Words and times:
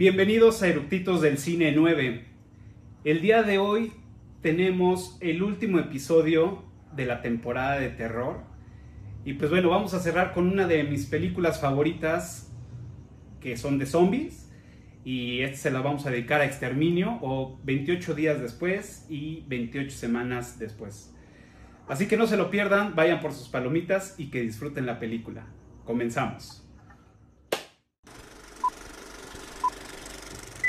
Bienvenidos 0.00 0.62
a 0.62 0.68
Eructitos 0.68 1.20
del 1.20 1.36
Cine 1.36 1.72
9. 1.72 2.24
El 3.04 3.20
día 3.20 3.42
de 3.42 3.58
hoy 3.58 3.92
tenemos 4.40 5.18
el 5.20 5.42
último 5.42 5.78
episodio 5.78 6.64
de 6.96 7.04
la 7.04 7.20
temporada 7.20 7.78
de 7.78 7.90
terror. 7.90 8.40
Y 9.26 9.34
pues 9.34 9.50
bueno, 9.50 9.68
vamos 9.68 9.92
a 9.92 10.00
cerrar 10.00 10.32
con 10.32 10.48
una 10.48 10.66
de 10.66 10.84
mis 10.84 11.04
películas 11.04 11.60
favoritas 11.60 12.50
que 13.42 13.58
son 13.58 13.76
de 13.76 13.84
zombies. 13.84 14.50
Y 15.04 15.42
esta 15.42 15.58
se 15.58 15.70
la 15.70 15.82
vamos 15.82 16.06
a 16.06 16.10
dedicar 16.10 16.40
a 16.40 16.46
Exterminio 16.46 17.18
o 17.20 17.60
28 17.64 18.14
días 18.14 18.40
después 18.40 19.04
y 19.10 19.44
28 19.48 19.90
semanas 19.90 20.58
después. 20.58 21.14
Así 21.88 22.08
que 22.08 22.16
no 22.16 22.26
se 22.26 22.38
lo 22.38 22.50
pierdan, 22.50 22.94
vayan 22.94 23.20
por 23.20 23.34
sus 23.34 23.50
palomitas 23.50 24.14
y 24.18 24.30
que 24.30 24.40
disfruten 24.40 24.86
la 24.86 24.98
película. 24.98 25.44
Comenzamos. 25.84 26.69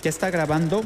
¿Ya 0.04 0.10
está 0.10 0.32
grabando? 0.32 0.82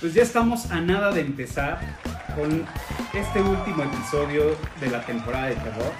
Pues 0.00 0.14
ya 0.14 0.22
estamos 0.22 0.70
a 0.70 0.80
nada 0.80 1.12
de 1.12 1.20
empezar 1.20 1.78
con 2.34 2.64
este 3.14 3.42
último 3.42 3.82
episodio 3.82 4.56
de 4.80 4.90
la 4.90 5.04
temporada 5.04 5.46
de 5.48 5.56
terror. 5.56 5.92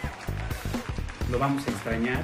Lo 1.31 1.39
vamos 1.39 1.67
a 1.67 1.71
extrañar. 1.71 2.23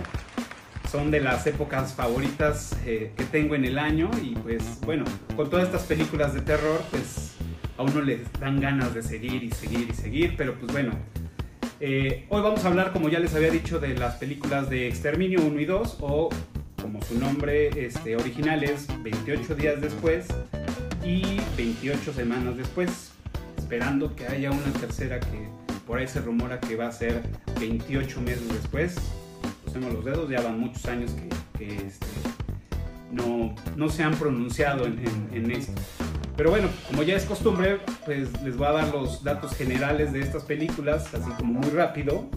Son 0.90 1.10
de 1.10 1.20
las 1.20 1.46
épocas 1.46 1.94
favoritas 1.94 2.76
eh, 2.86 3.12
que 3.16 3.24
tengo 3.24 3.54
en 3.54 3.64
el 3.64 3.78
año 3.78 4.10
y 4.22 4.34
pues 4.36 4.80
bueno, 4.82 5.04
con 5.34 5.50
todas 5.50 5.66
estas 5.66 5.82
películas 5.82 6.32
de 6.34 6.40
terror 6.42 6.80
pues 6.90 7.32
a 7.76 7.82
uno 7.82 8.00
le 8.00 8.22
dan 8.40 8.60
ganas 8.60 8.94
de 8.94 9.02
seguir 9.02 9.42
y 9.42 9.50
seguir 9.50 9.88
y 9.90 9.94
seguir, 9.94 10.34
pero 10.36 10.54
pues 10.54 10.72
bueno. 10.72 10.92
eh, 11.80 12.24
hoy 12.30 12.40
vamos 12.42 12.64
a 12.64 12.68
hablar, 12.68 12.92
como 12.92 13.08
ya 13.08 13.18
les 13.18 13.34
había 13.34 13.50
dicho, 13.50 13.80
de 13.80 13.94
las 13.94 14.14
películas 14.14 14.70
de 14.70 14.88
Exterminio 14.88 15.40
1 15.42 15.60
y 15.60 15.64
2 15.64 15.98
o 16.00 16.30
como 16.80 17.02
su 17.02 17.18
nombre 17.18 17.68
este, 17.84 18.16
original 18.16 18.62
es 18.62 18.86
28 19.02 19.56
días 19.56 19.80
después 19.80 20.26
y 21.04 21.40
28 21.56 22.12
semanas 22.12 22.56
después, 22.56 23.12
esperando 23.70 24.14
que 24.14 24.28
haya 24.28 24.52
una 24.52 24.72
tercera 24.80 25.18
que 25.18 25.48
por 25.88 25.98
ahí 25.98 26.06
se 26.06 26.20
rumora 26.20 26.60
que 26.60 26.76
va 26.76 26.86
a 26.86 26.92
ser 26.92 27.20
28 27.58 28.20
meses 28.20 28.48
después. 28.48 28.94
Crucemos 29.64 29.92
los 29.92 30.04
dedos, 30.04 30.30
ya 30.30 30.40
van 30.40 30.60
muchos 30.60 30.86
años 30.86 31.10
que, 31.58 31.66
este, 31.74 32.06
no, 33.10 33.56
no 33.74 33.88
se 33.88 34.04
han 34.04 34.14
pronunciado 34.14 34.86
en, 34.86 35.00
en- 35.00 35.30
en 35.44 35.50
esto. 35.50 35.72
Pero 36.36 36.50
bueno, 36.50 36.68
como 36.88 37.02
ya 37.02 37.16
es 37.16 37.24
costumbre, 37.24 37.78
pues 38.04 38.28
les 38.44 38.56
voy 38.56 38.68
a 38.68 38.72
dar 38.72 38.88
los 38.94 39.24
datos 39.24 39.52
generales 39.56 40.12
de 40.12 40.20
estas 40.20 40.44
películas, 40.44 41.12
así 41.12 41.28
como 41.36 41.54
muy 41.54 41.70
rápido. 41.70 42.28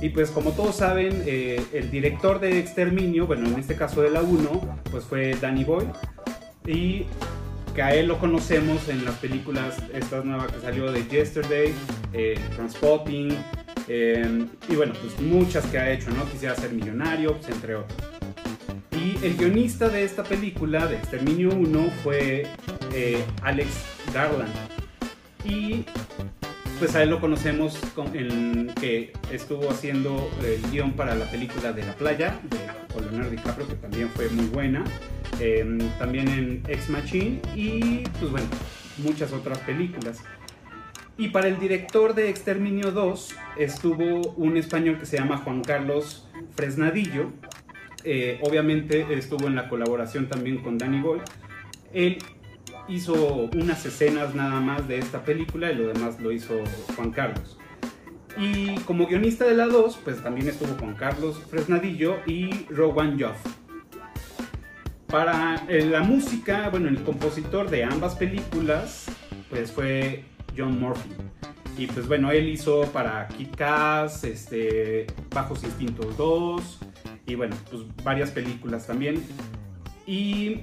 Y 0.00 0.08
pues 0.10 0.30
como 0.30 0.52
todos 0.52 0.76
saben, 0.76 1.24
eh, 1.26 1.62
el 1.74 1.90
director 1.90 2.40
de 2.40 2.58
Exterminio, 2.58 3.26
bueno, 3.26 3.46
en 3.48 3.58
este 3.58 3.74
caso 3.76 4.00
de 4.00 4.08
la 4.10 4.22
1, 4.22 4.78
pues 4.90 5.04
fue 5.04 5.34
Danny 5.38 5.64
Boyle. 5.64 5.90
Y 6.66 7.04
que 7.74 7.82
a 7.82 7.94
él 7.94 8.06
lo 8.06 8.18
conocemos 8.18 8.88
en 8.88 9.04
las 9.04 9.14
películas, 9.16 9.76
esta 9.92 10.22
nueva 10.22 10.46
que 10.46 10.60
salió 10.60 10.90
de 10.90 11.06
Yesterday, 11.06 11.72
eh, 12.12 12.38
Transpotting, 12.56 13.36
eh, 13.88 14.46
y 14.68 14.76
bueno, 14.76 14.92
pues 15.00 15.20
muchas 15.20 15.66
que 15.66 15.78
ha 15.78 15.90
hecho, 15.90 16.10
¿no? 16.10 16.24
Quisiera 16.30 16.54
ser 16.54 16.72
millonario, 16.72 17.36
pues, 17.36 17.48
entre 17.48 17.74
otros. 17.76 17.98
Y 18.92 19.24
el 19.24 19.36
guionista 19.36 19.88
de 19.88 20.04
esta 20.04 20.22
película, 20.22 20.86
de 20.86 20.96
Exterminio 20.96 21.50
1, 21.50 21.90
fue 22.02 22.46
eh, 22.92 23.24
Alex 23.42 23.68
Garland. 24.12 24.52
Y 25.44 25.84
pues 26.80 26.94
a 26.96 27.02
él 27.04 27.10
lo 27.10 27.20
conocemos 27.20 27.78
con- 27.94 28.16
en 28.16 28.72
que 28.80 29.12
estuvo 29.30 29.70
haciendo 29.70 30.28
el 30.42 30.60
guion 30.72 30.92
para 30.94 31.14
la 31.14 31.26
película 31.30 31.72
de 31.72 31.84
la 31.84 31.94
playa, 31.94 32.40
de 32.50 33.00
Leonardo 33.02 33.30
DiCaprio, 33.30 33.68
que 33.68 33.74
también 33.74 34.08
fue 34.08 34.28
muy 34.30 34.46
buena. 34.46 34.82
Eh, 35.38 35.78
también 35.98 36.28
en 36.28 36.62
Ex 36.66 36.88
Machine 36.90 37.40
y 37.54 38.00
pues 38.18 38.30
bueno, 38.30 38.46
muchas 38.98 39.32
otras 39.32 39.58
películas. 39.60 40.18
Y 41.16 41.28
para 41.28 41.48
el 41.48 41.58
director 41.58 42.14
de 42.14 42.28
Exterminio 42.30 42.90
2 42.92 43.34
estuvo 43.58 44.32
un 44.36 44.56
español 44.56 44.98
que 44.98 45.06
se 45.06 45.18
llama 45.18 45.36
Juan 45.38 45.62
Carlos 45.62 46.26
Fresnadillo. 46.56 47.30
Eh, 48.04 48.38
obviamente 48.42 49.06
estuvo 49.12 49.46
en 49.46 49.54
la 49.54 49.68
colaboración 49.68 50.28
también 50.28 50.58
con 50.58 50.78
Danny 50.78 51.00
Boyle. 51.00 51.22
Él 51.92 52.18
hizo 52.90 53.48
unas 53.54 53.86
escenas 53.86 54.34
nada 54.34 54.60
más 54.60 54.86
de 54.88 54.98
esta 54.98 55.24
película 55.24 55.70
y 55.70 55.76
lo 55.76 55.88
demás 55.88 56.20
lo 56.20 56.32
hizo 56.32 56.54
Juan 56.96 57.10
Carlos. 57.10 57.56
Y 58.36 58.76
como 58.80 59.06
guionista 59.06 59.44
de 59.44 59.54
la 59.54 59.66
2, 59.66 59.98
pues 60.04 60.22
también 60.22 60.48
estuvo 60.48 60.74
Juan 60.78 60.94
Carlos 60.94 61.40
Fresnadillo 61.50 62.16
y 62.26 62.66
Rowan 62.68 63.20
Joff. 63.20 63.36
Para 65.06 65.64
eh, 65.68 65.84
la 65.84 66.02
música, 66.02 66.68
bueno, 66.70 66.88
el 66.88 67.02
compositor 67.02 67.68
de 67.68 67.84
ambas 67.84 68.14
películas, 68.14 69.06
pues 69.48 69.72
fue 69.72 70.24
John 70.56 70.78
Murphy. 70.78 71.10
Y 71.76 71.86
pues 71.86 72.06
bueno, 72.06 72.30
él 72.30 72.48
hizo 72.48 72.82
para 72.92 73.26
Kid 73.28 73.48
Cass, 73.56 74.24
este, 74.24 75.06
Bajos 75.34 75.64
Instintos 75.64 76.16
2 76.16 76.78
y 77.26 77.34
bueno, 77.34 77.56
pues 77.70 77.82
varias 78.04 78.30
películas 78.30 78.86
también. 78.86 79.22
Y 80.06 80.62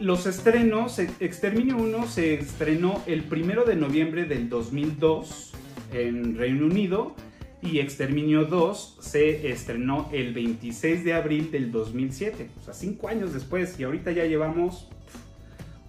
los 0.00 0.26
estrenos, 0.26 0.98
Exterminio 0.98 1.76
1 1.76 2.06
se 2.06 2.34
estrenó 2.34 3.02
el 3.06 3.24
1 3.30 3.64
de 3.64 3.74
noviembre 3.74 4.24
del 4.24 4.48
2002 4.48 5.52
en 5.92 6.36
Reino 6.36 6.66
Unido 6.66 7.16
y 7.62 7.80
Exterminio 7.80 8.44
2 8.44 8.98
se 9.00 9.50
estrenó 9.50 10.08
el 10.12 10.32
26 10.34 11.04
de 11.04 11.14
abril 11.14 11.50
del 11.50 11.72
2007, 11.72 12.50
o 12.60 12.62
sea, 12.62 12.74
cinco 12.74 13.08
años 13.08 13.32
después 13.32 13.78
y 13.80 13.84
ahorita 13.84 14.12
ya 14.12 14.24
llevamos 14.24 14.88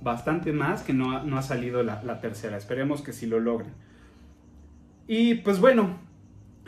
bastante 0.01 0.53
más 0.53 0.81
que 0.81 0.93
no 0.93 1.15
ha, 1.15 1.23
no 1.23 1.37
ha 1.37 1.43
salido 1.43 1.83
la, 1.83 2.19
tercera, 2.19 2.57
esperemos 2.57 3.01
que 3.01 3.13
sí 3.13 3.27
lo 3.27 3.39
logren. 3.39 3.73
Y 5.07 5.35
pues 5.35 5.59
bueno, 5.59 5.99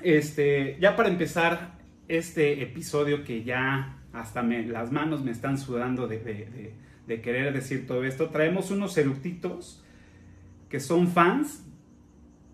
este, 0.03 0.77
ya 0.79 0.95
para 0.95 1.09
empezar 1.09 1.79
este 2.07 2.61
episodio 2.61 3.23
que 3.23 3.43
ya 3.43 3.97
hasta 4.13 4.43
me, 4.43 4.63
las 4.67 4.91
manos 4.91 5.23
me 5.23 5.31
están 5.31 5.57
sudando 5.57 6.07
de- 6.07 6.73
de 7.07 7.21
querer 7.21 7.53
decir 7.53 7.87
todo 7.87 8.03
esto, 8.03 8.29
traemos 8.29 8.71
unos 8.71 8.97
eructitos 8.97 9.83
que 10.69 10.79
son 10.79 11.07
fans 11.07 11.65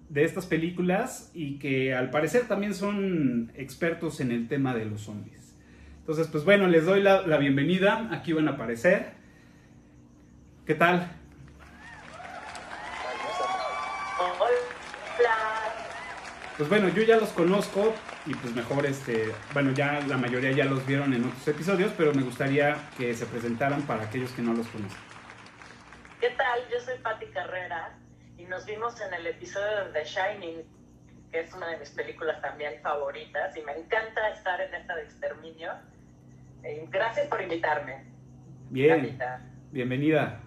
de 0.09 0.23
estas 0.23 0.45
películas 0.45 1.31
y 1.33 1.59
que 1.59 1.93
al 1.93 2.09
parecer 2.09 2.47
también 2.47 2.73
son 2.73 3.51
expertos 3.55 4.19
en 4.21 4.31
el 4.31 4.47
tema 4.47 4.73
de 4.73 4.85
los 4.85 5.01
zombies. 5.01 5.55
Entonces, 5.99 6.27
pues 6.27 6.45
bueno, 6.45 6.67
les 6.67 6.85
doy 6.85 7.01
la, 7.01 7.27
la 7.27 7.37
bienvenida, 7.37 8.09
aquí 8.11 8.31
van 8.33 8.47
a 8.47 8.51
aparecer. 8.51 9.11
¿Qué 10.65 10.73
tal? 10.73 11.11
Hola. 14.19 15.29
Pues 16.57 16.69
bueno, 16.69 16.89
yo 16.89 17.03
ya 17.03 17.17
los 17.17 17.29
conozco 17.29 17.93
y 18.27 18.35
pues 18.35 18.53
mejor 18.53 18.85
este, 18.85 19.31
bueno, 19.53 19.71
ya 19.71 20.01
la 20.01 20.17
mayoría 20.17 20.51
ya 20.51 20.65
los 20.65 20.85
vieron 20.85 21.13
en 21.13 21.23
otros 21.23 21.47
episodios, 21.47 21.93
pero 21.97 22.13
me 22.13 22.23
gustaría 22.23 22.75
que 22.97 23.13
se 23.13 23.25
presentaran 23.25 23.81
para 23.83 24.03
aquellos 24.03 24.31
que 24.31 24.41
no 24.41 24.53
los 24.53 24.67
conocen. 24.67 24.99
¿Qué 26.19 26.29
tal? 26.31 26.59
Yo 26.69 26.79
soy 26.81 26.97
Patti 26.99 27.27
Carrera 27.27 27.97
y 28.37 28.43
nos 28.43 28.65
vimos 28.65 28.99
en 28.99 29.13
el 29.13 29.27
episodio 29.27 29.85
de 29.85 29.91
The 29.93 30.03
Shining, 30.03 30.63
que 31.31 31.39
es 31.39 31.53
una 31.53 31.69
de 31.69 31.77
mis 31.77 31.89
películas 31.91 32.41
también 32.41 32.81
favoritas 32.81 33.55
y 33.55 33.61
me 33.61 33.73
encanta 33.73 34.29
estar 34.29 34.59
en 34.59 34.73
esta 34.73 34.95
de 34.95 35.03
exterminio. 35.03 35.71
Eh, 36.63 36.85
gracias 36.89 37.27
por 37.27 37.41
invitarme. 37.41 38.03
Bien, 38.69 39.01
Patita. 39.01 39.41
bienvenida. 39.71 40.41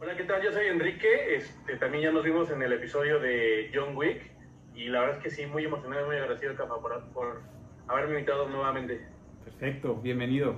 Hola, 0.00 0.16
¿qué 0.16 0.24
tal? 0.24 0.42
Yo 0.42 0.52
soy 0.52 0.66
Enrique. 0.66 1.36
Este, 1.36 1.76
también 1.76 2.04
ya 2.04 2.10
nos 2.10 2.24
vimos 2.24 2.50
en 2.50 2.62
el 2.62 2.72
episodio 2.74 3.20
de 3.20 3.70
John 3.72 3.96
Wick. 3.96 4.29
Y 4.74 4.88
la 4.88 5.00
verdad 5.00 5.16
es 5.18 5.22
que 5.22 5.30
sí, 5.30 5.46
muy 5.46 5.64
emocionado 5.64 6.04
y 6.04 6.06
muy 6.06 6.16
agradecido, 6.16 6.56
Cafa, 6.56 6.80
por, 6.80 7.04
por 7.08 7.42
haberme 7.88 8.14
invitado 8.14 8.48
nuevamente. 8.48 9.06
Perfecto, 9.44 9.96
bienvenido. 9.96 10.54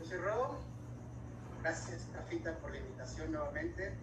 Yo 0.00 0.04
soy 0.04 0.18
Robo. 0.18 0.60
Gracias, 1.62 2.10
Cafita, 2.12 2.58
por 2.58 2.72
la 2.72 2.78
invitación 2.78 3.32
nuevamente. 3.32 3.94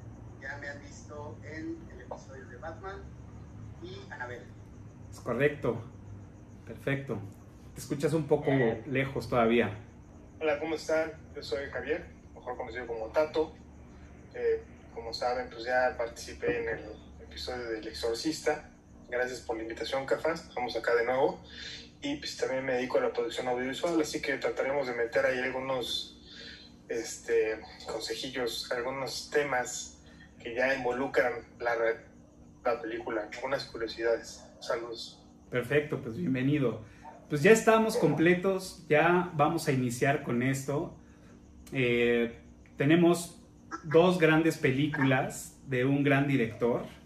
Ya 0.41 0.57
me 0.57 0.69
han 0.69 0.79
visto 0.81 1.37
en 1.43 1.77
el 1.93 2.01
episodio 2.01 2.45
de 2.47 2.57
Batman 2.57 3.01
y 3.83 4.11
Anabel. 4.11 4.41
Es 5.11 5.19
correcto. 5.19 5.79
Perfecto. 6.65 7.19
Te 7.75 7.81
escuchas 7.81 8.13
un 8.13 8.27
poco 8.27 8.49
Bien. 8.49 8.83
lejos 8.87 9.29
todavía. 9.29 9.77
Hola, 10.39 10.59
¿cómo 10.59 10.75
están? 10.75 11.11
Yo 11.35 11.43
soy 11.43 11.69
Javier, 11.69 12.07
mejor 12.33 12.57
conocido 12.57 12.87
como 12.87 13.07
Tato. 13.07 13.53
Eh, 14.33 14.63
como 14.95 15.13
saben, 15.13 15.49
pues 15.49 15.63
ya 15.65 15.93
participé 15.97 16.63
en 16.63 16.79
el 16.79 16.85
episodio 17.31 17.69
del 17.69 17.87
Exorcista. 17.87 18.69
Gracias 19.09 19.39
por 19.39 19.55
la 19.55 19.63
invitación, 19.63 20.05
Cafas. 20.05 20.49
Estamos 20.49 20.75
acá 20.75 20.93
de 20.95 21.05
nuevo. 21.05 21.41
Y 22.01 22.17
pues 22.17 22.35
también 22.35 22.65
me 22.65 22.73
dedico 22.73 22.97
a 22.97 23.01
la 23.01 23.13
producción 23.13 23.47
audiovisual, 23.47 23.99
así 24.01 24.21
que 24.21 24.33
trataremos 24.33 24.87
de 24.87 24.93
meter 24.93 25.25
ahí 25.25 25.39
algunos 25.39 26.19
este, 26.89 27.59
consejillos, 27.87 28.69
algunos 28.71 29.29
temas 29.29 29.97
que 30.39 30.55
ya 30.55 30.75
involucran 30.75 31.31
la, 31.59 31.75
la 32.65 32.81
película, 32.81 33.29
algunas 33.33 33.63
curiosidades. 33.63 34.43
Saludos. 34.59 35.23
Perfecto, 35.49 36.01
pues 36.01 36.17
bienvenido. 36.17 36.81
Pues 37.29 37.43
ya 37.43 37.51
estamos 37.51 37.95
completos, 37.95 38.85
ya 38.89 39.31
vamos 39.35 39.69
a 39.69 39.71
iniciar 39.71 40.23
con 40.23 40.43
esto. 40.43 40.97
Eh, 41.71 42.37
tenemos 42.75 43.41
dos 43.83 44.19
grandes 44.19 44.57
películas 44.57 45.57
de 45.67 45.85
un 45.85 46.03
gran 46.03 46.27
director 46.27 47.00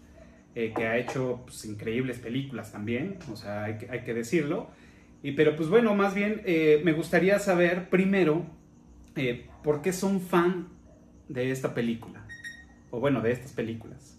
eh, 0.58 0.72
que 0.74 0.86
ha 0.86 0.96
hecho 0.96 1.42
pues, 1.44 1.66
increíbles 1.66 2.18
películas 2.18 2.72
también, 2.72 3.18
o 3.30 3.36
sea, 3.36 3.64
hay 3.64 3.76
que, 3.76 4.14
decirlo. 4.14 4.70
Y, 5.22 5.32
pero 5.32 5.54
pues 5.54 5.68
bueno, 5.68 5.94
más 5.94 6.14
bien 6.14 6.40
eh, 6.46 6.80
me 6.82 6.92
gustaría 6.92 7.38
saber 7.38 7.90
primero 7.90 8.46
eh, 9.16 9.50
por 9.62 9.82
qué 9.82 9.92
son 9.92 10.18
fan 10.22 10.68
de 11.28 11.50
esta 11.50 11.74
película, 11.74 12.26
o 12.90 13.00
bueno, 13.00 13.20
de 13.20 13.32
estas 13.32 13.52
películas. 13.52 14.18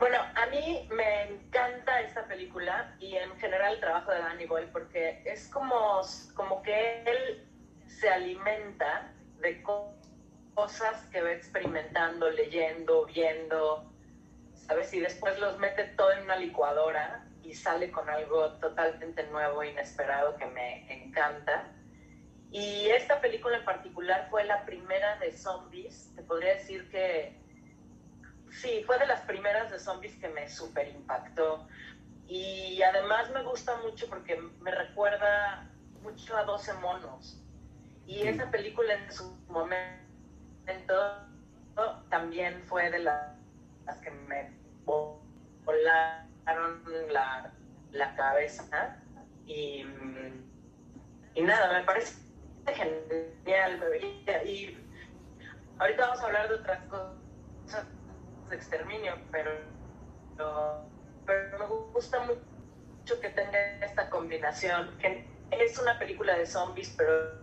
Bueno, 0.00 0.16
a 0.34 0.46
mí 0.46 0.88
me 0.92 1.28
encanta 1.28 2.00
esta 2.00 2.26
película 2.26 2.96
y 2.98 3.14
en 3.14 3.30
general 3.38 3.74
el 3.74 3.80
trabajo 3.80 4.10
de 4.10 4.18
Danny 4.18 4.46
Boyle 4.46 4.70
porque 4.72 5.22
es 5.24 5.46
como, 5.46 6.00
como 6.34 6.60
que 6.62 7.04
él 7.04 7.46
se 7.86 8.08
alimenta 8.08 9.12
de 9.40 9.62
cosas 9.62 11.06
que 11.12 11.22
va 11.22 11.30
experimentando, 11.30 12.28
leyendo, 12.30 13.06
viendo, 13.06 13.89
¿sabes? 14.70 14.94
Y 14.94 15.00
después 15.00 15.36
los 15.40 15.58
mete 15.58 15.82
todo 15.96 16.12
en 16.12 16.22
una 16.22 16.36
licuadora 16.36 17.26
y 17.42 17.54
sale 17.54 17.90
con 17.90 18.08
algo 18.08 18.52
totalmente 18.60 19.24
nuevo, 19.24 19.64
inesperado, 19.64 20.36
que 20.36 20.46
me 20.46 21.04
encanta. 21.04 21.72
Y 22.52 22.86
esta 22.90 23.20
película 23.20 23.56
en 23.56 23.64
particular 23.64 24.28
fue 24.30 24.44
la 24.44 24.64
primera 24.64 25.16
de 25.18 25.32
zombies. 25.32 26.12
Te 26.14 26.22
podría 26.22 26.54
decir 26.54 26.88
que 26.88 27.36
sí, 28.52 28.84
fue 28.86 28.96
de 29.00 29.08
las 29.08 29.22
primeras 29.22 29.72
de 29.72 29.80
zombies 29.80 30.14
que 30.20 30.28
me 30.28 30.48
súper 30.48 30.86
impactó. 30.86 31.66
Y 32.28 32.80
además 32.82 33.28
me 33.32 33.42
gusta 33.42 33.76
mucho 33.78 34.08
porque 34.08 34.36
me 34.60 34.70
recuerda 34.70 35.68
mucho 36.00 36.36
a 36.36 36.44
12 36.44 36.74
monos. 36.74 37.42
Y 38.06 38.22
esa 38.22 38.48
película 38.52 38.94
en 38.94 39.12
su 39.12 39.34
momento 39.48 41.16
también 42.08 42.62
fue 42.68 42.88
de 42.88 43.00
las 43.00 43.40
que 44.04 44.12
me 44.12 44.59
volaron 45.64 46.82
la, 47.10 47.52
la 47.92 48.14
cabeza. 48.14 48.96
Y, 49.46 49.84
y 51.34 51.42
nada, 51.42 51.78
me 51.78 51.84
parece 51.84 52.20
genial. 52.66 53.82
Y 54.44 54.78
ahorita 55.78 56.06
vamos 56.06 56.20
a 56.20 56.26
hablar 56.26 56.48
de 56.48 56.54
otras 56.54 56.80
cosas 56.86 57.86
de 58.48 58.56
exterminio, 58.56 59.14
pero, 59.30 59.50
pero, 61.26 61.58
me 61.58 61.66
gusta 61.92 62.20
mucho 62.20 63.20
que 63.20 63.30
tenga 63.30 63.58
esta 63.84 64.10
combinación, 64.10 64.96
que 64.98 65.26
es 65.50 65.78
una 65.78 65.98
película 65.98 66.36
de 66.36 66.46
zombies, 66.46 66.94
pero 66.96 67.40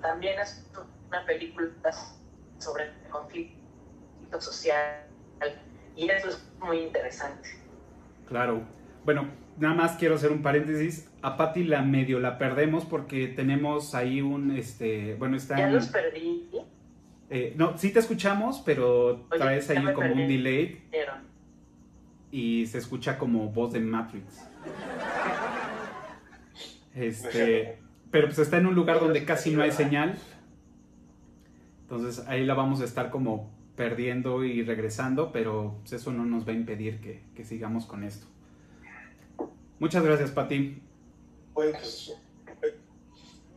también 0.00 0.38
es 0.38 0.66
una 1.08 1.24
película 1.26 1.70
sobre 2.58 2.92
conflicto 3.10 4.40
social 4.40 5.06
y 5.96 6.08
eso 6.08 6.28
es 6.28 6.48
muy 6.60 6.78
interesante. 6.78 7.48
Claro. 8.28 8.62
Bueno, 9.04 9.28
nada 9.58 9.74
más 9.74 9.96
quiero 9.96 10.14
hacer 10.14 10.32
un 10.32 10.42
paréntesis. 10.42 11.10
A 11.22 11.36
Patti 11.36 11.64
la 11.64 11.82
medio 11.82 12.20
la 12.20 12.38
perdemos 12.38 12.84
porque 12.84 13.28
tenemos 13.28 13.94
ahí 13.94 14.20
un, 14.20 14.50
este, 14.56 15.14
bueno, 15.14 15.36
está 15.36 15.56
Ya 15.56 15.70
los 15.70 15.88
perdí. 15.88 16.48
Eh, 17.30 17.54
no, 17.56 17.76
sí 17.78 17.92
te 17.92 18.00
escuchamos, 18.00 18.62
pero 18.64 19.26
Oye, 19.30 19.38
traes 19.38 19.70
ahí 19.70 19.82
como 19.94 20.12
un 20.12 20.28
delay 20.28 20.82
y 22.30 22.66
se 22.66 22.78
escucha 22.78 23.18
como 23.18 23.48
voz 23.50 23.72
de 23.72 23.80
Matrix. 23.80 24.48
Este, 26.94 27.78
pero 28.10 28.28
pues 28.28 28.38
está 28.38 28.58
en 28.58 28.66
un 28.66 28.74
lugar 28.74 29.00
donde 29.00 29.24
casi 29.24 29.52
no 29.52 29.62
hay 29.62 29.72
señal. 29.72 30.16
Entonces 31.82 32.26
ahí 32.28 32.44
la 32.44 32.54
vamos 32.54 32.80
a 32.80 32.84
estar 32.84 33.10
como 33.10 33.52
perdiendo 33.76 34.44
y 34.44 34.62
regresando, 34.62 35.32
pero 35.32 35.76
pues, 35.80 35.94
eso 35.94 36.12
no 36.12 36.24
nos 36.24 36.46
va 36.46 36.52
a 36.52 36.56
impedir 36.56 37.00
que, 37.00 37.22
que 37.34 37.44
sigamos 37.44 37.86
con 37.86 38.04
esto. 38.04 38.26
Muchas 39.78 40.04
gracias, 40.04 40.30
Pati. 40.30 40.80
Pues, 41.52 42.16
eh, 42.62 42.78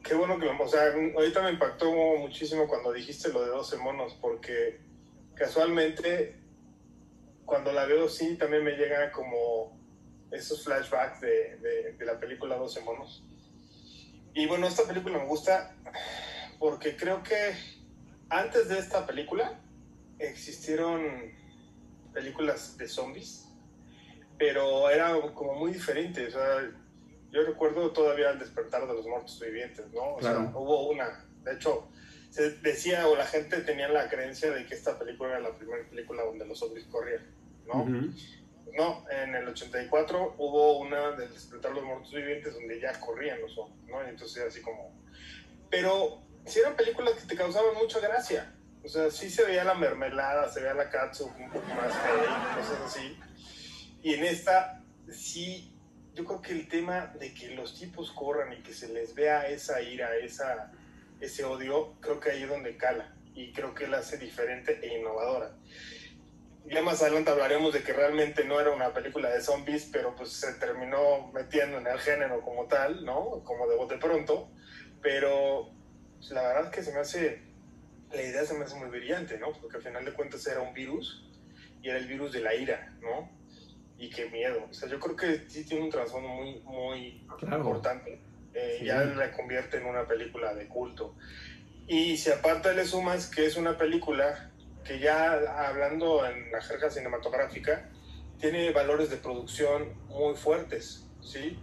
qué 0.03 0.15
bueno 0.15 0.39
que, 0.39 0.47
o 0.47 0.67
sea, 0.67 0.93
ahorita 1.15 1.43
me 1.43 1.51
impactó 1.51 1.91
muchísimo 2.19 2.67
cuando 2.67 2.91
dijiste 2.91 3.31
lo 3.31 3.41
de 3.41 3.49
12 3.49 3.77
monos, 3.77 4.17
porque 4.19 4.79
casualmente 5.35 6.35
cuando 7.45 7.71
la 7.71 7.85
veo 7.85 8.09
sí 8.09 8.35
también 8.35 8.63
me 8.63 8.71
llegan 8.71 9.11
como 9.11 9.77
esos 10.31 10.63
flashbacks 10.63 11.21
de, 11.21 11.57
de, 11.57 11.93
de 11.93 12.05
la 12.05 12.19
película 12.19 12.57
12 12.57 12.81
monos. 12.81 13.23
Y 14.33 14.45
bueno, 14.47 14.67
esta 14.67 14.83
película 14.83 15.19
me 15.19 15.25
gusta 15.25 15.75
porque 16.59 16.95
creo 16.95 17.23
que 17.23 17.55
antes 18.29 18.67
de 18.67 18.79
esta 18.79 19.05
película 19.05 19.59
existieron 20.19 21.03
películas 22.13 22.77
de 22.77 22.87
zombies, 22.87 23.47
pero 24.37 24.89
era 24.89 25.13
como 25.33 25.53
muy 25.55 25.71
diferente. 25.71 26.27
O 26.27 26.31
sea, 26.31 26.71
yo 27.31 27.43
recuerdo 27.43 27.91
todavía 27.91 28.31
el 28.31 28.39
despertar 28.39 28.87
de 28.87 28.93
los 28.93 29.05
muertos 29.05 29.39
vivientes, 29.39 29.85
¿no? 29.93 30.15
O 30.15 30.17
Claro. 30.17 30.41
sea, 30.41 30.57
hubo 30.57 30.89
una. 30.89 31.25
De 31.43 31.53
hecho, 31.53 31.89
se 32.29 32.51
decía 32.57 33.07
o 33.07 33.15
la 33.15 33.25
gente 33.25 33.61
tenía 33.61 33.87
la 33.89 34.09
creencia 34.09 34.51
de 34.51 34.65
que 34.65 34.75
esta 34.75 34.97
película 34.97 35.29
era 35.31 35.39
la 35.39 35.57
primera 35.57 35.87
película 35.89 36.23
donde 36.23 36.45
los 36.45 36.59
zombies 36.59 36.85
corrían, 36.87 37.25
¿no? 37.65 37.83
Ujú. 37.83 38.11
No, 38.77 39.05
en 39.09 39.33
el 39.33 39.47
84 39.47 40.35
hubo 40.37 40.79
una 40.79 41.11
del 41.11 41.33
despertar 41.33 41.71
de 41.71 41.77
los 41.77 41.85
muertos 41.85 42.11
vivientes 42.13 42.53
donde 42.53 42.79
ya 42.79 42.99
corrían 42.99 43.41
los 43.41 43.53
zombies, 43.55 43.87
¿no? 43.87 44.05
Y 44.05 44.09
entonces 44.09 44.43
así 44.43 44.61
como... 44.61 44.93
Pero 45.71 46.21
sí 46.45 46.59
eran 46.59 46.75
películas 46.75 47.13
que 47.13 47.25
te 47.27 47.35
causaban 47.35 47.73
mucha 47.75 47.99
gracia. 47.99 48.53
O 48.87 48.89
sea, 48.89 49.11
sí 49.11 49.29
se 49.29 49.43
veía 49.43 49.65
la 49.65 49.73
mermelada, 49.73 50.49
se 50.49 50.61
veía 50.61 50.73
la 50.73 50.89
catsup 50.89 51.29
un 51.37 51.49
poco 51.49 51.67
más 51.73 51.93
fea, 51.93 52.55
cosas 52.55 52.81
así. 52.85 53.19
Y 54.01 54.13
en 54.13 54.23
esta, 54.23 54.81
sí, 55.11 55.77
yo 56.13 56.23
creo 56.23 56.41
que 56.41 56.53
el 56.53 56.69
tema 56.69 57.13
de 57.19 57.33
que 57.33 57.49
los 57.49 57.77
tipos 57.77 58.13
corran 58.13 58.53
y 58.53 58.63
que 58.63 58.73
se 58.73 58.87
les 58.87 59.13
vea 59.13 59.45
esa 59.49 59.81
ira, 59.81 60.15
esa, 60.15 60.71
ese 61.19 61.43
odio, 61.43 61.95
creo 61.99 62.21
que 62.21 62.31
ahí 62.31 62.43
es 62.43 62.49
donde 62.49 62.77
cala. 62.77 63.13
Y 63.35 63.51
creo 63.51 63.75
que 63.75 63.87
la 63.87 63.97
hace 63.97 64.17
diferente 64.17 64.79
e 64.81 64.97
innovadora. 64.97 65.51
Ya 66.63 66.81
más 66.81 67.01
adelante 67.01 67.29
hablaremos 67.29 67.73
de 67.73 67.83
que 67.83 67.91
realmente 67.91 68.45
no 68.45 68.57
era 68.61 68.71
una 68.71 68.93
película 68.93 69.29
de 69.29 69.41
zombies, 69.41 69.89
pero 69.91 70.15
pues 70.15 70.31
se 70.31 70.53
terminó 70.53 71.29
metiendo 71.33 71.77
en 71.79 71.87
el 71.87 71.99
género 71.99 72.39
como 72.39 72.67
tal, 72.67 73.03
¿no? 73.03 73.43
Como 73.43 73.67
de 73.67 73.75
bote 73.75 73.97
pronto. 73.97 74.49
Pero 75.01 75.73
pues, 76.19 76.31
la 76.31 76.43
verdad 76.43 76.65
es 76.67 76.71
que 76.71 76.83
se 76.83 76.93
me 76.93 76.99
hace, 77.01 77.46
la 78.17 78.23
idea 78.23 78.45
se 78.45 78.53
me 78.55 78.65
hace 78.65 78.75
muy 78.75 78.89
brillante, 78.89 79.37
¿no? 79.37 79.53
Porque 79.53 79.77
al 79.77 79.83
final 79.83 80.03
de 80.03 80.13
cuentas 80.13 80.45
era 80.47 80.61
un 80.61 80.73
virus 80.73 81.23
y 81.81 81.89
era 81.89 81.97
el 81.99 82.07
virus 82.07 82.33
de 82.33 82.41
la 82.41 82.53
ira, 82.55 82.93
¿no? 83.01 83.29
Y 83.97 84.09
qué 84.09 84.29
miedo. 84.29 84.65
O 84.69 84.73
sea, 84.73 84.89
yo 84.89 84.99
creo 84.99 85.15
que 85.15 85.49
sí 85.49 85.65
tiene 85.65 85.83
un 85.85 85.89
trasfondo 85.89 86.27
muy, 86.29 86.59
muy 86.61 87.25
Claro. 87.39 87.57
importante. 87.57 88.19
Eh, 88.53 88.77
Sí. 88.79 88.85
Ya 88.85 89.03
la 89.03 89.31
convierte 89.31 89.77
en 89.77 89.85
una 89.85 90.07
película 90.07 90.53
de 90.53 90.67
culto. 90.67 91.15
Y 91.87 92.17
si 92.17 92.31
aparte 92.31 92.73
le 92.73 92.85
sumas 92.85 93.27
que 93.29 93.45
es 93.45 93.55
una 93.55 93.77
película 93.77 94.51
que 94.83 94.99
ya 94.99 95.33
hablando 95.67 96.25
en 96.25 96.51
la 96.51 96.61
jerga 96.61 96.89
cinematográfica, 96.89 97.89
tiene 98.39 98.71
valores 98.71 99.09
de 99.09 99.17
producción 99.17 99.93
muy 100.07 100.35
fuertes, 100.35 101.05
¿sí? 101.21 101.57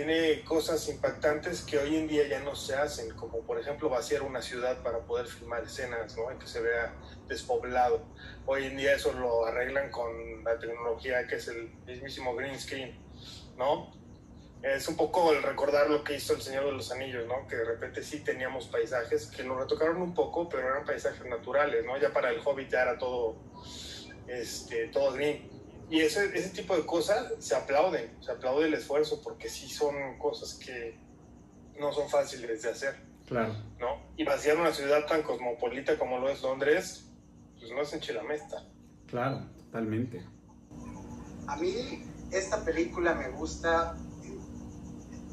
Tiene 0.00 0.42
cosas 0.44 0.88
impactantes 0.88 1.60
que 1.60 1.76
hoy 1.76 1.94
en 1.94 2.08
día 2.08 2.26
ya 2.26 2.40
no 2.40 2.56
se 2.56 2.74
hacen, 2.74 3.14
como 3.16 3.42
por 3.42 3.60
ejemplo 3.60 3.90
vaciar 3.90 4.22
una 4.22 4.40
ciudad 4.40 4.82
para 4.82 5.00
poder 5.00 5.26
filmar 5.26 5.62
escenas, 5.62 6.16
¿no? 6.16 6.32
Y 6.32 6.38
que 6.38 6.46
se 6.46 6.62
vea 6.62 6.94
despoblado. 7.28 8.06
Hoy 8.46 8.64
en 8.64 8.78
día 8.78 8.94
eso 8.94 9.12
lo 9.12 9.44
arreglan 9.44 9.90
con 9.90 10.42
la 10.42 10.58
tecnología 10.58 11.26
que 11.26 11.34
es 11.34 11.48
el 11.48 11.68
mismísimo 11.84 12.34
green 12.34 12.58
screen, 12.58 12.98
¿no? 13.58 13.92
Es 14.62 14.88
un 14.88 14.96
poco 14.96 15.34
el 15.34 15.42
recordar 15.42 15.90
lo 15.90 16.02
que 16.02 16.14
hizo 16.14 16.32
el 16.32 16.40
Señor 16.40 16.64
de 16.64 16.72
los 16.72 16.90
Anillos, 16.90 17.26
¿no? 17.26 17.46
Que 17.46 17.56
de 17.56 17.64
repente 17.66 18.02
sí 18.02 18.20
teníamos 18.20 18.68
paisajes 18.68 19.26
que 19.26 19.42
lo 19.42 19.58
retocaron 19.58 20.00
un 20.00 20.14
poco, 20.14 20.48
pero 20.48 20.66
eran 20.66 20.86
paisajes 20.86 21.26
naturales, 21.26 21.84
¿no? 21.84 21.98
Ya 21.98 22.10
para 22.10 22.30
el 22.30 22.40
Hobbit 22.42 22.70
ya 22.70 22.84
era 22.84 22.96
todo, 22.96 23.36
este, 24.26 24.88
todo 24.88 25.12
green. 25.12 25.59
Y 25.90 26.00
ese, 26.00 26.26
ese 26.38 26.50
tipo 26.50 26.76
de 26.76 26.86
cosas 26.86 27.32
se 27.40 27.54
aplauden, 27.56 28.16
se 28.22 28.30
aplaude 28.30 28.66
el 28.66 28.74
esfuerzo 28.74 29.20
porque 29.22 29.48
sí 29.48 29.68
son 29.68 30.18
cosas 30.18 30.54
que 30.54 30.96
no 31.78 31.92
son 31.92 32.08
fáciles 32.08 32.62
de 32.62 32.70
hacer, 32.70 32.96
Claro. 33.26 33.54
¿no? 33.78 34.00
Y 34.16 34.24
vaciar 34.24 34.56
una 34.56 34.72
ciudad 34.72 35.06
tan 35.06 35.22
cosmopolita 35.22 35.98
como 35.98 36.18
lo 36.18 36.28
es 36.28 36.42
Londres, 36.42 37.06
pues 37.58 37.70
no 37.72 37.80
es 37.82 37.92
en 37.92 38.00
Chilamesta. 38.00 38.64
Claro, 39.06 39.46
totalmente. 39.58 40.24
A 41.48 41.56
mí 41.56 42.04
esta 42.30 42.64
película 42.64 43.14
me 43.14 43.30
gusta, 43.30 43.96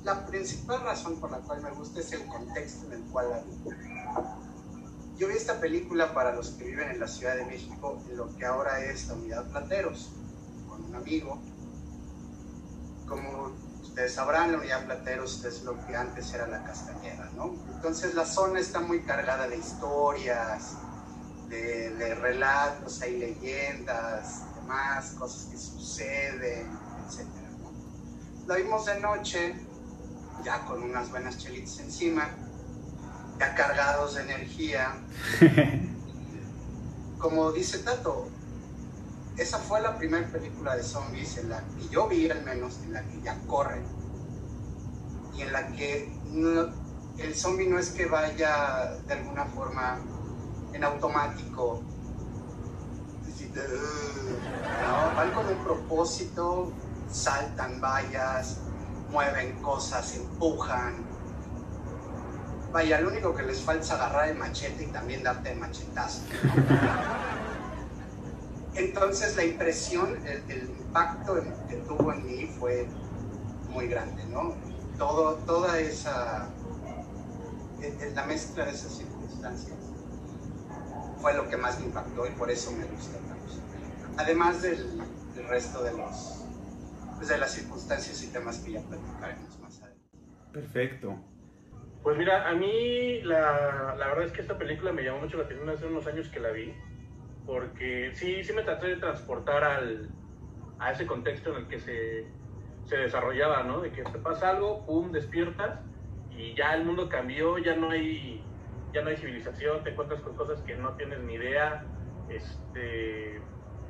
la 0.03 0.25
principal 0.25 0.81
razón 0.81 1.19
por 1.19 1.29
la 1.31 1.37
cual 1.39 1.61
me 1.61 1.71
gusta 1.71 1.99
es 1.99 2.11
el 2.13 2.25
contexto 2.25 2.87
en 2.87 2.93
el 2.93 3.01
cual 3.11 3.29
la 3.29 3.39
vi. 3.41 5.19
Yo 5.19 5.27
vi 5.27 5.33
esta 5.35 5.59
película 5.59 6.13
para 6.13 6.33
los 6.33 6.51
que 6.51 6.63
viven 6.65 6.89
en 6.89 6.99
la 6.99 7.07
Ciudad 7.07 7.35
de 7.35 7.45
México, 7.45 8.01
en 8.09 8.17
lo 8.17 8.35
que 8.37 8.45
ahora 8.45 8.83
es 8.85 9.07
la 9.07 9.15
Unidad 9.15 9.49
Plateros, 9.49 10.11
amigo. 10.97 11.39
Como 13.07 13.53
ustedes 13.81 14.13
sabrán, 14.13 14.51
la 14.51 14.57
Unidad 14.59 14.85
Plateros 14.85 15.43
es 15.45 15.63
lo 15.63 15.85
que 15.85 15.95
antes 15.95 16.33
era 16.33 16.47
la 16.47 16.63
Castañeda, 16.63 17.29
¿no? 17.35 17.55
Entonces 17.73 18.13
la 18.13 18.25
zona 18.25 18.59
está 18.59 18.79
muy 18.79 19.01
cargada 19.03 19.47
de 19.47 19.57
historias, 19.57 20.73
de, 21.49 21.91
de 21.91 22.15
relatos, 22.15 23.01
hay 23.01 23.17
leyendas, 23.17 24.43
demás, 24.55 25.11
cosas 25.17 25.45
que 25.45 25.57
suceden, 25.57 26.67
etc. 27.07 27.25
La 28.45 28.55
vimos 28.55 28.85
de 28.85 28.99
noche, 28.99 29.55
ya 30.43 30.65
con 30.65 30.83
unas 30.83 31.09
buenas 31.09 31.37
chelitas 31.37 31.79
encima, 31.79 32.29
ya 33.39 33.55
cargados 33.55 34.15
de 34.15 34.21
energía. 34.23 34.95
Como 37.17 37.51
dice 37.51 37.79
Tato, 37.79 38.29
esa 39.37 39.59
fue 39.59 39.81
la 39.81 39.97
primera 39.97 40.27
película 40.27 40.75
de 40.75 40.83
zombies 40.83 41.37
en 41.37 41.49
la 41.49 41.61
que 41.61 41.87
yo 41.89 42.07
vi 42.07 42.29
al 42.29 42.43
menos, 42.43 42.79
en 42.83 42.93
la 42.93 43.03
que 43.03 43.21
ya 43.21 43.39
corren. 43.45 43.83
Y 45.35 45.43
en 45.43 45.53
la 45.53 45.67
que 45.67 46.11
el 47.19 47.35
zombie 47.35 47.67
no 47.67 47.77
es 47.77 47.91
que 47.91 48.07
vaya 48.07 48.97
de 49.07 49.13
alguna 49.13 49.45
forma 49.45 49.99
en 50.73 50.83
automático. 50.83 51.83
No, 53.53 55.15
van 55.15 55.31
con 55.31 55.47
un 55.47 55.63
propósito, 55.63 56.71
saltan 57.09 57.79
vallas, 57.79 58.57
mueven 59.11 59.61
cosas, 59.61 60.15
empujan. 60.15 61.05
Vaya, 62.71 63.01
lo 63.01 63.09
único 63.09 63.33
que 63.33 63.43
les 63.43 63.61
falta 63.61 63.83
es 63.83 63.91
agarrar 63.91 64.29
el 64.29 64.37
machete 64.37 64.83
y 64.83 64.87
también 64.87 65.23
darte 65.23 65.53
el 65.53 65.59
machetazo. 65.59 66.21
Entonces 68.77 69.35
la 69.35 69.43
impresión, 69.43 70.17
el, 70.25 70.69
impacto 70.69 71.35
que 71.67 71.75
tuvo 71.77 72.13
en 72.13 72.25
mí 72.25 72.45
fue 72.59 72.87
muy 73.69 73.87
grande, 73.87 74.23
¿no? 74.25 74.55
Todo, 74.97 75.35
toda 75.45 75.79
esa, 75.79 76.49
la 78.15 78.25
mezcla 78.25 78.65
de 78.65 78.71
esas 78.71 78.93
circunstancias 78.93 79.77
fue 81.21 81.33
lo 81.33 81.49
que 81.49 81.57
más 81.57 81.79
me 81.79 81.87
impactó 81.87 82.25
y 82.25 82.31
por 82.31 82.49
eso 82.49 82.71
me 82.71 82.85
gusta 82.85 83.17
tanto. 83.17 83.53
Además 84.17 84.61
del, 84.61 85.01
del 85.35 85.47
resto 85.47 85.83
de 85.83 85.93
los 85.93 86.45
pues, 87.17 87.29
de 87.29 87.37
las 87.37 87.51
circunstancias 87.51 88.23
y 88.23 88.31
temas 88.31 88.59
que 88.59 88.73
ya 88.73 88.81
platicaremos 88.81 89.59
más 89.59 89.81
adelante. 89.81 90.17
Perfecto. 90.53 91.17
Pues 92.03 92.17
mira, 92.17 92.47
a 92.47 92.53
mí 92.53 93.21
la, 93.23 93.95
la, 93.97 94.07
verdad 94.07 94.25
es 94.25 94.31
que 94.31 94.41
esta 94.41 94.57
película 94.57 94.93
me 94.93 95.03
llamó 95.03 95.21
mucho 95.21 95.37
la 95.37 95.43
atención 95.43 95.69
hace 95.69 95.85
unos 95.87 96.05
años 96.07 96.29
que 96.29 96.39
la 96.39 96.51
vi, 96.51 96.73
porque 97.47 98.11
sí, 98.13 98.43
sí 98.43 98.53
me 98.53 98.61
traté 98.61 98.87
de 98.87 98.97
transportar 98.97 99.63
al, 99.63 100.09
a 100.77 100.91
ese 100.91 101.07
contexto 101.07 101.51
en 101.51 101.63
el 101.63 101.67
que 101.67 101.79
se, 101.79 102.27
se 102.83 102.97
desarrollaba, 102.97 103.63
¿no? 103.63 103.79
De 103.79 103.91
que 103.91 104.03
te 104.03 104.19
pasa 104.19 104.49
algo, 104.49 104.85
pum, 104.85 105.11
despiertas 105.11 105.79
y 106.29 106.53
ya 106.55 106.75
el 106.75 106.83
mundo 106.83 107.09
cambió, 107.09 107.57
ya 107.57 107.75
no 107.75 107.89
hay 107.89 108.43
ya 108.93 109.01
no 109.01 109.09
hay 109.09 109.17
civilización, 109.17 109.83
te 109.83 109.91
encuentras 109.91 110.21
con 110.21 110.35
cosas 110.35 110.61
que 110.61 110.75
no 110.75 110.93
tienes 110.93 111.19
ni 111.19 111.33
idea, 111.33 111.85
este, 112.29 113.41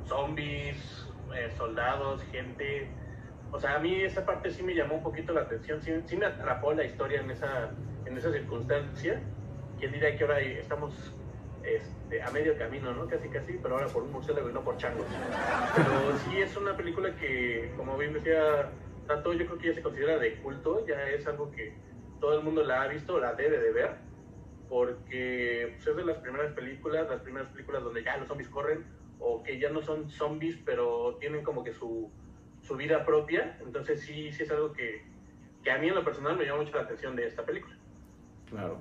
zombies, 0.05 1.07
eh, 1.35 1.49
soldados, 1.55 2.23
gente. 2.31 2.89
O 3.51 3.59
sea, 3.59 3.75
a 3.75 3.79
mí 3.79 4.01
esa 4.01 4.25
parte 4.25 4.51
sí 4.51 4.63
me 4.63 4.75
llamó 4.75 4.95
un 4.95 5.03
poquito 5.03 5.33
la 5.33 5.41
atención, 5.41 5.81
sí, 5.81 6.17
me 6.17 6.25
atrapó 6.25 6.73
la 6.73 6.83
historia 6.83 7.21
en 7.21 7.31
esa, 7.31 7.71
en 8.05 8.17
esa 8.17 8.31
circunstancia. 8.31 9.21
¿Quién 9.79 9.91
diría 9.91 10.17
que 10.17 10.23
ahora 10.23 10.39
estamos 10.39 11.15
este, 11.67 12.21
a 12.21 12.31
medio 12.31 12.57
camino, 12.57 12.93
¿no? 12.93 13.07
Casi, 13.07 13.27
casi, 13.29 13.53
pero 13.61 13.75
ahora 13.75 13.87
por 13.87 14.03
un 14.03 14.11
murciélago 14.11 14.49
y 14.49 14.53
no 14.53 14.63
por 14.63 14.77
changos. 14.77 15.05
Pero 15.75 16.17
sí 16.17 16.41
es 16.41 16.55
una 16.57 16.75
película 16.75 17.15
que, 17.15 17.73
como 17.75 17.97
bien 17.97 18.13
decía 18.13 18.71
Tato, 19.07 19.33
yo 19.33 19.45
creo 19.45 19.57
que 19.57 19.67
ya 19.67 19.73
se 19.73 19.81
considera 19.81 20.17
de 20.17 20.35
culto, 20.35 20.85
ya 20.85 21.01
es 21.09 21.27
algo 21.27 21.51
que 21.51 21.73
todo 22.19 22.37
el 22.37 22.43
mundo 22.43 22.63
la 22.63 22.83
ha 22.83 22.87
visto, 22.87 23.19
la 23.19 23.33
debe 23.33 23.59
de 23.59 23.71
ver 23.71 24.07
porque 24.69 25.73
pues, 25.75 25.87
es 25.87 25.95
de 25.95 26.05
las 26.05 26.17
primeras 26.17 26.53
películas, 26.53 27.09
las 27.09 27.21
primeras 27.21 27.49
películas 27.49 27.83
donde 27.83 28.03
ya 28.03 28.17
los 28.17 28.27
zombies 28.27 28.49
corren 28.49 28.85
o 29.19 29.41
que 29.43 29.59
ya 29.59 29.69
no 29.69 29.81
son 29.81 30.09
zombies, 30.09 30.57
pero 30.65 31.15
tienen 31.19 31.43
como 31.43 31.63
que 31.63 31.73
su, 31.73 32.11
su 32.61 32.75
vida 32.75 33.05
propia. 33.05 33.57
Entonces 33.61 34.01
sí, 34.01 34.31
sí 34.31 34.43
es 34.43 34.51
algo 34.51 34.73
que, 34.73 35.03
que, 35.63 35.71
a 35.71 35.77
mí 35.77 35.87
en 35.87 35.95
lo 35.95 36.03
personal 36.03 36.37
me 36.37 36.45
llama 36.45 36.63
mucho 36.63 36.75
la 36.75 36.83
atención 36.83 37.15
de 37.15 37.27
esta 37.27 37.43
película. 37.43 37.75
Claro. 38.49 38.79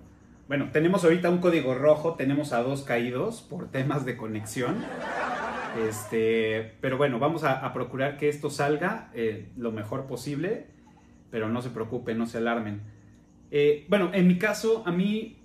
Bueno, 0.49 0.71
tenemos 0.73 1.03
ahorita 1.03 1.29
un 1.29 1.39
código 1.39 1.75
rojo, 1.75 2.15
tenemos 2.15 2.53
a 2.53 2.63
dos 2.63 2.83
caídos 2.83 3.43
por 3.43 3.71
temas 3.71 4.05
de 4.05 4.17
conexión. 4.17 4.77
Este, 5.89 6.75
pero 6.81 6.97
bueno, 6.97 7.19
vamos 7.19 7.45
a, 7.45 7.73
procurar 7.73 8.17
que 8.17 8.29
esto 8.29 8.49
salga 8.49 9.11
eh, 9.13 9.49
lo 9.57 9.73
mejor 9.73 10.07
posible, 10.07 10.67
pero 11.31 11.49
no 11.49 11.63
se 11.63 11.71
preocupen, 11.71 12.17
no 12.17 12.27
se 12.27 12.39
alarmen. 12.39 12.81
Eh, 13.51 13.87
bueno, 13.89 14.11
en 14.15 14.29
mi 14.29 14.39
caso, 14.39 14.85
a 14.87 14.93
mí 14.93 15.37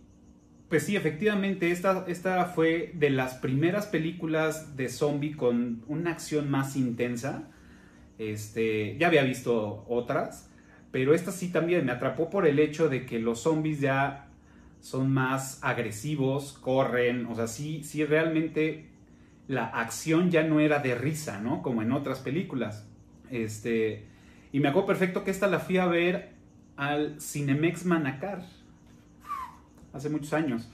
pues 0.72 0.86
sí, 0.86 0.96
efectivamente, 0.96 1.70
esta, 1.70 2.06
esta 2.08 2.46
fue 2.46 2.94
de 2.94 3.10
las 3.10 3.34
primeras 3.34 3.88
películas 3.88 4.78
de 4.78 4.88
zombie 4.88 5.36
con 5.36 5.84
una 5.88 6.12
acción 6.12 6.50
más 6.50 6.78
intensa. 6.78 7.50
Este, 8.18 8.98
ya 8.98 9.08
había 9.08 9.24
visto 9.24 9.84
otras, 9.90 10.50
pero 10.92 11.14
esta 11.14 11.34
sí 11.34 11.52
también 11.52 11.86
me 11.86 11.92
atrapó 11.92 12.30
por 12.30 12.48
el 12.48 12.58
hecho 12.58 12.88
de 12.88 13.06
que 13.06 13.20
los 13.20 13.42
zombies 13.42 13.82
ya 13.82 14.31
son 14.82 15.14
más 15.14 15.64
agresivos, 15.64 16.54
corren, 16.54 17.26
o 17.28 17.36
sea, 17.36 17.48
sí, 17.48 17.84
sí 17.84 18.04
realmente 18.04 18.90
la 19.48 19.66
acción 19.66 20.30
ya 20.32 20.44
no 20.44 20.60
era 20.60 20.80
de 20.80 20.96
risa, 20.96 21.40
¿no? 21.40 21.62
Como 21.62 21.82
en 21.82 21.92
otras 21.92 22.20
películas. 22.20 22.88
Este, 23.30 24.06
y 24.52 24.60
me 24.60 24.68
acuerdo 24.68 24.88
perfecto 24.88 25.24
que 25.24 25.32
esta 25.32 25.48
la 25.48 25.60
fui 25.60 25.78
a 25.78 25.86
ver 25.86 26.32
al 26.76 27.22
Cinemex 27.22 27.86
Manacar 27.86 28.44
hace 29.94 30.10
muchos 30.10 30.34
años. 30.34 30.70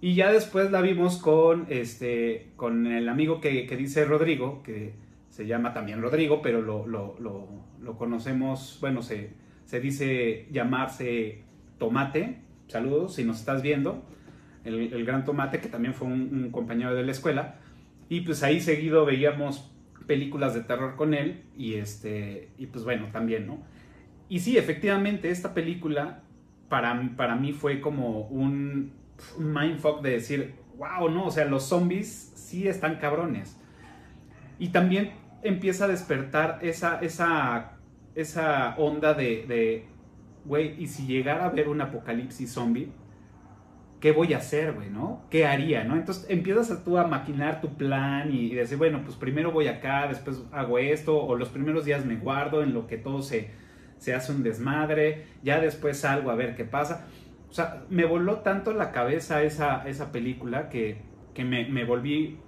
Y 0.00 0.14
ya 0.14 0.32
después 0.32 0.70
la 0.70 0.80
vimos 0.80 1.18
con, 1.18 1.66
este, 1.68 2.48
con 2.56 2.86
el 2.86 3.08
amigo 3.08 3.40
que, 3.40 3.66
que 3.66 3.76
dice 3.76 4.04
Rodrigo, 4.04 4.62
que 4.62 4.94
se 5.28 5.46
llama 5.46 5.72
también 5.72 6.00
Rodrigo, 6.00 6.40
pero 6.42 6.62
lo, 6.62 6.86
lo, 6.86 7.16
lo, 7.18 7.96
conocemos, 7.98 8.78
bueno, 8.80 9.02
se, 9.02 9.30
se, 9.64 9.80
dice 9.80 10.46
llamarse 10.50 11.42
Tomate. 11.78 12.38
Saludos 12.70 13.14
si 13.14 13.24
nos 13.24 13.40
estás 13.40 13.62
viendo. 13.62 14.02
El, 14.64 15.04
gran 15.04 15.24
Tomate, 15.24 15.60
que 15.60 15.68
también 15.68 15.94
fue 15.94 16.06
un, 16.06 16.30
un, 16.32 16.50
compañero 16.50 16.94
de 16.94 17.02
la 17.02 17.12
escuela. 17.12 17.56
Y 18.08 18.20
pues 18.20 18.42
ahí 18.42 18.60
seguido 18.60 19.04
veíamos 19.04 19.72
películas 20.06 20.54
de 20.54 20.60
terror 20.60 20.96
con 20.96 21.14
él. 21.14 21.42
Y, 21.56 21.74
este, 21.74 22.50
y 22.58 22.66
pues 22.66 22.84
bueno, 22.84 23.08
también, 23.12 23.46
¿no? 23.46 23.62
Y 24.28 24.38
sí, 24.38 24.56
efectivamente, 24.56 25.30
esta 25.30 25.54
película 25.54 26.22
para, 26.68 27.10
para 27.16 27.34
mí 27.34 27.52
fue 27.52 27.80
como 27.80 28.20
un, 28.28 28.92
mindfuck 29.38 30.00
de 30.02 30.10
decir, 30.10 30.54
wow, 30.78 31.10
no, 31.10 31.26
o 31.26 31.30
sea, 31.30 31.44
los 31.44 31.64
zombies 31.64 32.32
sí 32.36 32.68
están 32.68 32.96
cabrones. 32.96 33.60
Y 34.58 34.68
también 34.68 35.10
empieza 35.42 35.86
a 35.86 35.88
despertar 35.88 36.60
esa, 36.62 37.00
esa, 37.00 37.72
esa 38.14 38.76
onda 38.78 39.14
de, 39.14 39.86
güey, 40.44 40.74
y 40.82 40.86
si 40.86 41.06
llegara 41.06 41.44
a 41.44 41.48
haber 41.48 41.68
un 41.68 41.80
apocalipsis 41.80 42.52
zombie, 42.52 42.90
¿qué 44.00 44.12
voy 44.12 44.32
a 44.32 44.38
hacer, 44.38 44.72
güey, 44.72 44.90
no? 44.90 45.22
¿Qué 45.30 45.46
haría, 45.46 45.84
no? 45.84 45.96
Entonces 45.96 46.26
empiezas 46.28 46.70
a 46.70 46.84
tú 46.84 46.98
a 46.98 47.06
maquinar 47.06 47.60
tu 47.60 47.74
plan 47.74 48.32
y, 48.32 48.46
y, 48.46 48.54
decir, 48.54 48.78
bueno, 48.78 49.02
pues 49.04 49.16
primero 49.16 49.52
voy 49.52 49.68
acá, 49.68 50.08
después 50.08 50.42
hago 50.52 50.78
esto, 50.78 51.22
o 51.22 51.36
los 51.36 51.50
primeros 51.50 51.84
días 51.84 52.04
me 52.04 52.16
guardo 52.16 52.62
en 52.62 52.72
lo 52.72 52.86
que 52.86 52.96
todo 52.96 53.22
se, 53.22 53.50
se 53.98 54.14
hace 54.14 54.32
un 54.32 54.42
desmadre, 54.42 55.26
ya 55.42 55.60
después 55.60 56.00
salgo 56.00 56.30
a 56.30 56.34
ver 56.34 56.56
qué 56.56 56.64
pasa. 56.64 57.06
O 57.50 57.52
sea, 57.52 57.82
me 57.90 58.04
voló 58.04 58.38
tanto 58.38 58.72
la 58.72 58.92
cabeza 58.92 59.42
esa, 59.42 59.86
esa 59.88 60.10
película 60.10 60.68
que, 60.68 61.02
que 61.34 61.44
me, 61.44 61.68
me, 61.68 61.84
volví, 61.84 62.38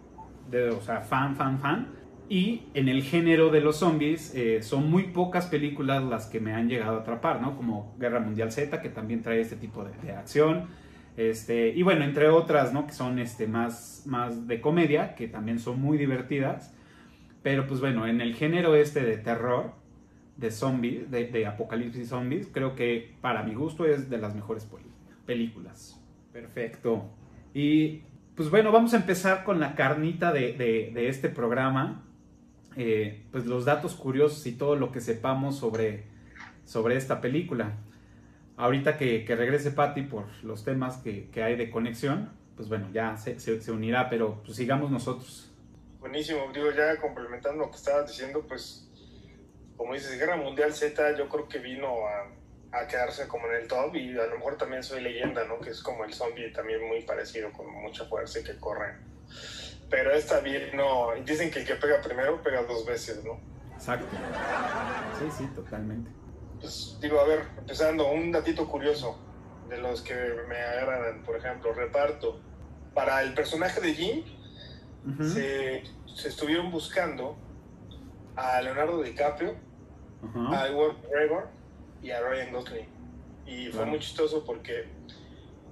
de, 0.51 0.71
o 0.71 0.81
sea, 0.81 1.03
fan, 1.03 1.37
fan, 1.37 1.59
fan. 1.59 1.89
Y 2.29 2.63
en 2.75 2.89
el 2.89 3.03
género 3.03 3.51
de 3.51 3.61
los 3.61 3.77
zombies, 3.77 4.35
eh, 4.35 4.63
son 4.63 4.91
muy 4.91 5.05
pocas 5.05 5.47
películas 5.47 6.03
las 6.03 6.27
que 6.27 6.41
me 6.41 6.55
han 6.55 6.69
llegado 6.69 6.97
a 6.97 7.01
atrapar, 7.01 7.43
¿no? 7.43 7.57
Como 7.57 7.95
Guerra 7.99 8.21
Mundial 8.21 8.51
Z, 8.53 8.81
que 8.81 8.89
también 8.89 9.23
trae 9.23 9.41
este 9.41 9.57
tipo 9.57 9.85
de, 9.85 9.91
de 10.03 10.13
acción. 10.13 10.69
Este, 11.17 11.69
y 11.69 11.83
bueno, 11.83 12.05
entre 12.05 12.29
otras, 12.29 12.73
¿no? 12.73 12.87
Que 12.87 12.93
son 12.93 13.19
este, 13.19 13.47
más, 13.47 14.05
más 14.07 14.47
de 14.47 14.61
comedia, 14.61 15.15
que 15.15 15.29
también 15.29 15.59
son 15.59 15.81
muy 15.81 15.99
divertidas. 15.99 16.75
Pero 17.43 17.67
pues 17.67 17.81
bueno, 17.81 18.07
en 18.07 18.21
el 18.21 18.35
género 18.35 18.75
este 18.75 19.03
de 19.03 19.19
terror, 19.19 19.73
de 20.37 20.51
zombies, 20.51 21.11
de, 21.11 21.27
de, 21.27 21.47
apocalipsis 21.47 22.09
zombies, 22.09 22.49
creo 22.53 22.75
que 22.75 23.15
para 23.21 23.43
mi 23.43 23.55
gusto 23.55 23.85
es 23.85 24.09
de 24.09 24.19
las 24.19 24.35
mejores 24.35 24.67
películas. 25.27 26.01
Perfecto. 26.33 27.11
Y 27.53 28.03
pues 28.35 28.49
bueno, 28.49 28.73
vamos 28.73 28.95
a 28.95 28.97
empezar 28.97 29.45
con 29.45 29.61
la 29.61 29.75
carnita 29.75 30.33
de, 30.33 30.55
de, 30.55 30.91
de 30.95 31.09
este 31.09 31.29
programa. 31.29 32.05
Eh, 32.77 33.25
pues 33.31 33.47
los 33.47 33.65
datos 33.65 33.95
curiosos 33.95 34.47
y 34.47 34.53
todo 34.53 34.77
lo 34.77 34.93
que 34.93 35.01
sepamos 35.01 35.59
sobre, 35.59 36.05
sobre 36.65 36.97
esta 36.97 37.21
película. 37.21 37.73
Ahorita 38.57 38.97
que, 38.97 39.25
que 39.25 39.35
regrese 39.35 39.71
Patty 39.71 40.03
por 40.03 40.27
los 40.43 40.65
temas 40.65 40.99
que, 40.99 41.29
que, 41.31 41.43
hay 41.43 41.57
de 41.57 41.71
conexión, 41.71 42.31
pues 42.57 42.69
bueno, 42.69 42.89
ya 42.93 43.17
se, 43.17 43.41
se, 43.41 43.61
se 43.61 43.73
unirá, 43.73 44.09
pero 44.09 44.43
pues 44.45 44.57
sigamos 44.57 44.91
nosotros. 44.91 45.51
Buenísimo, 46.01 46.41
digo, 46.53 46.71
ya 46.73 46.97
complementando 47.01 47.65
lo 47.65 47.71
que 47.71 47.77
estabas 47.77 48.09
diciendo, 48.09 48.45
pues 48.47 48.89
como 49.77 49.95
dices, 49.95 50.19
Guerra 50.19 50.37
Mundial 50.37 50.73
Z 50.73 51.17
yo 51.17 51.29
creo 51.29 51.49
que 51.49 51.59
vino 51.59 52.07
a, 52.07 52.79
a, 52.79 52.87
quedarse 52.87 53.27
como 53.27 53.49
en 53.49 53.63
el 53.63 53.69
top 53.69 53.95
y 53.97 54.17
a 54.19 54.27
lo 54.27 54.37
mejor 54.37 54.57
también 54.57 54.83
soy 54.83 55.03
leyenda, 55.03 55.45
¿no? 55.45 55.59
Que 55.61 55.71
es 55.71 55.83
como 55.83 56.05
el 56.05 56.13
zombie 56.13 56.53
también 56.53 56.87
muy 56.87 57.03
parecido, 57.03 57.51
con 57.53 57.69
mucha 57.69 58.05
fuerza 58.05 58.41
y 58.41 58.45
que 58.45 58.57
corre. 58.59 58.95
Pero 59.93 60.11
esta 60.11 60.41
vino, 60.41 61.11
dicen 61.23 61.51
que 61.51 61.59
el 61.61 61.67
que 61.67 61.75
pega 61.75 62.01
primero 62.01 62.43
pega 62.43 62.63
dos 62.63 62.87
veces, 62.87 63.23
¿no? 63.23 63.39
Exacto. 63.75 64.07
Sí, 65.19 65.27
sí, 65.37 65.47
totalmente. 65.55 66.11
Pues 66.59 66.97
digo, 66.99 67.21
a 67.21 67.27
ver, 67.27 67.43
empezando, 67.59 68.11
un 68.11 68.33
datito 68.33 68.67
curioso 68.67 69.19
de 69.69 69.77
los 69.77 70.01
que 70.01 70.15
me 70.49 70.57
agradan, 70.57 71.23
por 71.23 71.37
ejemplo, 71.37 71.75
reparto. 71.75 72.41
Para 72.95 73.23
el 73.23 73.35
personaje 73.35 73.83
de 73.83 73.95
Jim, 73.95 74.25
uh 75.05 75.11
-huh. 75.11 75.25
se, 75.25 75.83
se 76.15 76.29
estuvieron 76.29 76.71
buscando 76.71 77.37
a 78.35 78.63
Leonardo 78.63 79.03
DiCaprio, 79.03 79.57
uh 80.23 80.27
-huh. 80.27 80.57
a 80.57 80.69
Edward 80.69 80.97
McGregor 81.03 81.49
y 82.01 82.11
a 82.13 82.21
Ryan 82.23 82.51
Gosling. 82.51 82.89
Y 83.45 83.67
fue 83.69 83.85
muy 83.85 83.99
chistoso 83.99 84.43
porque 84.43 84.89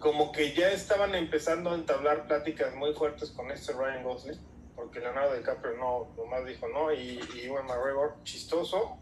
como 0.01 0.33
que 0.33 0.55
ya 0.55 0.73
estaban 0.73 1.15
empezando 1.15 1.71
a 1.71 1.75
entablar 1.75 2.27
pláticas 2.27 2.75
muy 2.75 2.93
fuertes 2.95 3.31
con 3.31 3.51
este 3.51 3.73
Ryan 3.73 4.03
Gosling, 4.03 4.39
porque 4.75 4.99
Leonardo 4.99 5.37
DiCaprio 5.37 5.77
no, 5.77 6.09
nomás 6.17 6.45
dijo 6.47 6.67
no, 6.69 6.93
y, 6.93 7.21
y 7.37 7.43
Ewan 7.45 7.67
McGregor, 7.67 8.15
chistoso, 8.25 8.97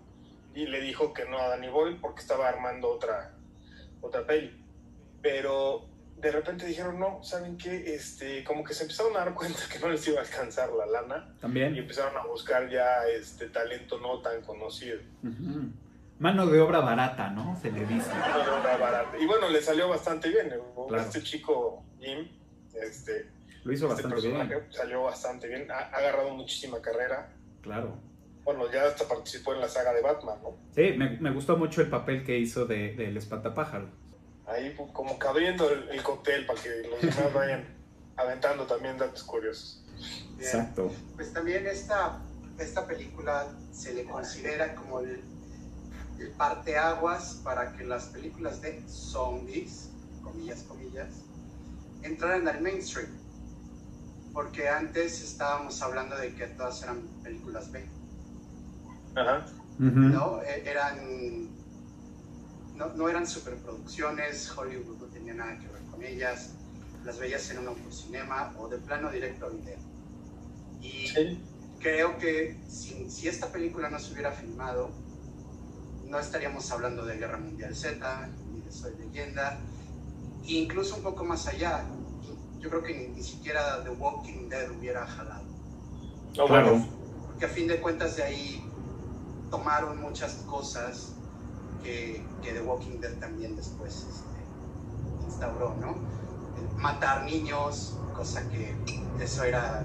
y 0.54 0.66
le 0.66 0.80
dijo 0.80 1.14
que 1.14 1.24
no 1.24 1.38
a 1.38 1.48
Danny 1.48 1.68
Boyle 1.68 1.98
porque 2.00 2.20
estaba 2.20 2.48
armando 2.48 2.90
otra, 2.90 3.32
otra 4.00 4.26
peli. 4.26 4.60
Pero 5.22 5.86
de 6.16 6.32
repente 6.32 6.66
dijeron, 6.66 6.98
no, 6.98 7.22
¿saben 7.22 7.56
qué? 7.56 7.94
Este, 7.94 8.42
como 8.42 8.64
que 8.64 8.74
se 8.74 8.82
empezaron 8.82 9.16
a 9.16 9.20
dar 9.20 9.34
cuenta 9.34 9.60
que 9.72 9.78
no 9.78 9.88
les 9.88 10.06
iba 10.08 10.18
a 10.18 10.24
alcanzar 10.24 10.70
la 10.72 10.86
lana. 10.86 11.32
También. 11.40 11.76
Y 11.76 11.78
empezaron 11.78 12.16
a 12.16 12.26
buscar 12.26 12.68
ya 12.68 13.06
este 13.06 13.48
talento 13.48 14.00
no 14.00 14.20
tan 14.20 14.42
conocido. 14.42 14.98
Uh 15.22 15.28
-huh. 15.28 15.72
Mano 16.18 16.46
de 16.46 16.60
obra 16.60 16.80
barata, 16.80 17.30
¿no? 17.30 17.58
Se 17.60 17.70
le 17.70 17.86
dice. 17.86 18.08
Mano 18.10 18.38
de 18.38 18.50
obra 18.50 18.76
barata. 18.76 19.18
Y 19.18 19.26
bueno, 19.26 19.48
le 19.48 19.60
salió 19.62 19.88
bastante 19.88 20.28
bien. 20.28 20.48
Claro. 20.88 21.02
Este 21.02 21.22
chico, 21.22 21.84
Jim, 22.00 22.28
este, 22.74 23.28
lo 23.64 23.72
hizo 23.72 23.88
este 23.92 24.02
bastante 24.02 24.28
bien. 24.28 24.66
Salió 24.70 25.02
bastante 25.02 25.48
bien. 25.48 25.70
Ha, 25.70 25.78
ha, 25.78 25.96
agarrado 25.96 26.30
muchísima 26.30 26.80
carrera. 26.80 27.32
Claro. 27.62 27.96
Bueno, 28.44 28.70
ya 28.72 28.84
hasta 28.84 29.06
participó 29.06 29.54
en 29.54 29.60
la 29.60 29.68
saga 29.68 29.92
de 29.92 30.00
Batman, 30.00 30.38
¿no? 30.42 30.56
Sí, 30.74 30.94
me, 30.96 31.18
me 31.20 31.30
gustó 31.30 31.56
mucho 31.56 31.82
el 31.82 31.88
papel 31.88 32.24
que 32.24 32.38
hizo 32.38 32.64
de, 32.66 32.94
de 32.94 33.08
El 33.08 33.16
Espantapájaro 33.16 33.88
ahí 34.48 34.74
como 34.92 35.18
cabriendo 35.18 35.70
el, 35.70 35.88
el, 35.90 36.02
cóctel 36.02 36.46
para 36.46 36.60
que 36.60 36.70
los 36.88 37.00
demás 37.00 37.32
vayan 37.32 37.64
aventando 38.16 38.64
también 38.64 38.96
datos 38.96 39.22
curiosos. 39.22 39.84
Bien. 40.36 40.40
Exacto. 40.40 40.92
Pues 41.16 41.32
también 41.32 41.66
esta, 41.66 42.20
esta 42.58 42.86
película 42.86 43.46
se 43.72 43.94
le 43.94 44.04
considera 44.04 44.74
como 44.74 45.00
el, 45.00 45.22
el 46.18 46.30
parteaguas 46.32 47.40
para 47.44 47.72
que 47.72 47.84
las 47.84 48.06
películas 48.06 48.60
de 48.60 48.82
zombies, 48.88 49.90
comillas, 50.22 50.62
comillas, 50.62 51.08
entraran 52.02 52.46
al 52.48 52.60
mainstream. 52.60 53.10
Porque 54.32 54.68
antes 54.68 55.22
estábamos 55.22 55.80
hablando 55.82 56.16
de 56.16 56.34
que 56.34 56.46
todas 56.48 56.82
eran 56.82 57.00
películas 57.22 57.70
B. 57.72 57.84
Ajá. 59.14 59.46
Uh 59.78 59.82
-huh. 59.82 60.12
¿No? 60.12 60.42
E, 60.42 60.68
Eran 60.68 61.48
no, 62.78 62.94
no, 62.94 63.08
eran 63.08 63.26
superproducciones, 63.26 64.56
Hollywood 64.56 64.98
no 64.98 65.06
tenía 65.06 65.34
nada 65.34 65.58
que 65.58 65.66
ver 65.66 65.82
con 65.90 66.02
ellas, 66.02 66.54
las 67.04 67.18
veías 67.18 67.50
en 67.50 67.58
un 67.58 67.68
autocinema 67.68 68.54
o 68.56 68.68
de 68.68 68.78
plano 68.78 69.10
directo 69.10 69.46
a 69.46 69.48
video. 69.48 69.78
Y 70.80 71.08
sí. 71.08 71.42
creo 71.80 72.16
que 72.18 72.56
si, 72.68 73.10
si, 73.10 73.26
esta 73.26 73.50
película 73.50 73.90
no 73.90 73.98
se 73.98 74.12
hubiera 74.12 74.30
filmado, 74.30 74.90
no 76.08 76.18
estaríamos 76.18 76.70
hablando 76.70 77.04
de 77.04 77.18
Guerra 77.18 77.38
Mundial 77.38 77.74
Z, 77.74 78.28
ni 78.52 78.60
de 78.60 78.72
Soy 78.72 78.94
Leyenda, 78.96 79.58
e 80.44 80.54
incluso 80.54 80.96
un 80.96 81.02
poco 81.02 81.24
más 81.24 81.46
allá, 81.46 81.84
yo 82.58 82.70
creo 82.70 82.82
que 82.82 82.94
ni, 82.94 83.08
ni 83.08 83.22
siquiera 83.22 83.82
The 83.84 83.90
Walking 83.90 84.48
Dead 84.48 84.70
hubiera 84.70 85.06
jalado. 85.06 85.44
Oh, 86.38 86.46
claro. 86.46 86.82
Porque 87.26 87.44
a 87.44 87.48
fin 87.48 87.68
de 87.68 87.80
cuentas 87.80 88.16
de 88.16 88.22
ahí 88.22 88.64
tomaron 89.50 90.00
muchas 90.00 90.34
cosas 90.46 91.12
que, 91.82 92.24
que, 92.42 92.52
The 92.52 92.60
Walking 92.62 93.00
Dead 93.00 93.14
también 93.18 93.54
después 93.56 94.06
este, 94.08 95.24
instauró, 95.26 95.74
¿no? 95.80 95.96
Matar 96.76 97.24
niños, 97.24 97.96
cosa 98.14 98.48
que 98.48 98.74
eso 99.22 99.44
era 99.44 99.84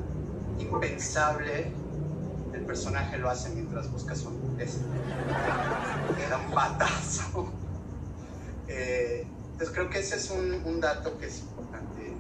impensable. 0.60 1.72
El 2.54 2.66
personaje 2.66 3.18
lo 3.18 3.30
hace 3.30 3.50
mientras 3.50 3.92
busca 3.92 4.16
su 4.16 4.30
Le 4.58 6.28
da 6.30 6.38
un 6.38 6.52
patazo. 6.52 7.52
Eh, 8.68 9.28
entonces 9.52 9.72
creo 9.72 9.90
que 9.90 10.00
ese 10.00 10.16
es 10.16 10.32
un, 10.32 10.64
un, 10.66 10.80
dato 10.80 11.18
que 11.18 11.28
es 11.28 11.42
importante 11.42 12.14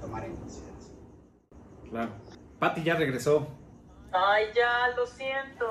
tomar 0.00 0.24
en 0.24 0.36
consideración. 0.36 0.96
Claro. 1.90 2.12
Patti 2.58 2.82
ya 2.82 2.94
regresó. 2.94 3.48
Ay, 4.12 4.46
ya, 4.54 4.88
lo 4.96 5.06
siento. 5.06 5.68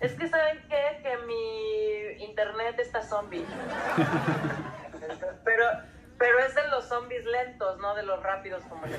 Es 0.00 0.12
que 0.12 0.28
saben 0.28 0.60
qué? 0.68 1.02
que 1.02 1.16
mi 1.26 2.24
internet 2.24 2.78
está 2.78 3.02
zombie. 3.02 3.44
pero, 5.44 5.64
pero 6.16 6.38
es 6.38 6.54
de 6.54 6.68
los 6.68 6.84
zombies 6.84 7.24
lentos, 7.24 7.78
no 7.78 7.94
de 7.94 8.04
los 8.04 8.22
rápidos 8.22 8.62
como 8.68 8.84
el 8.84 8.94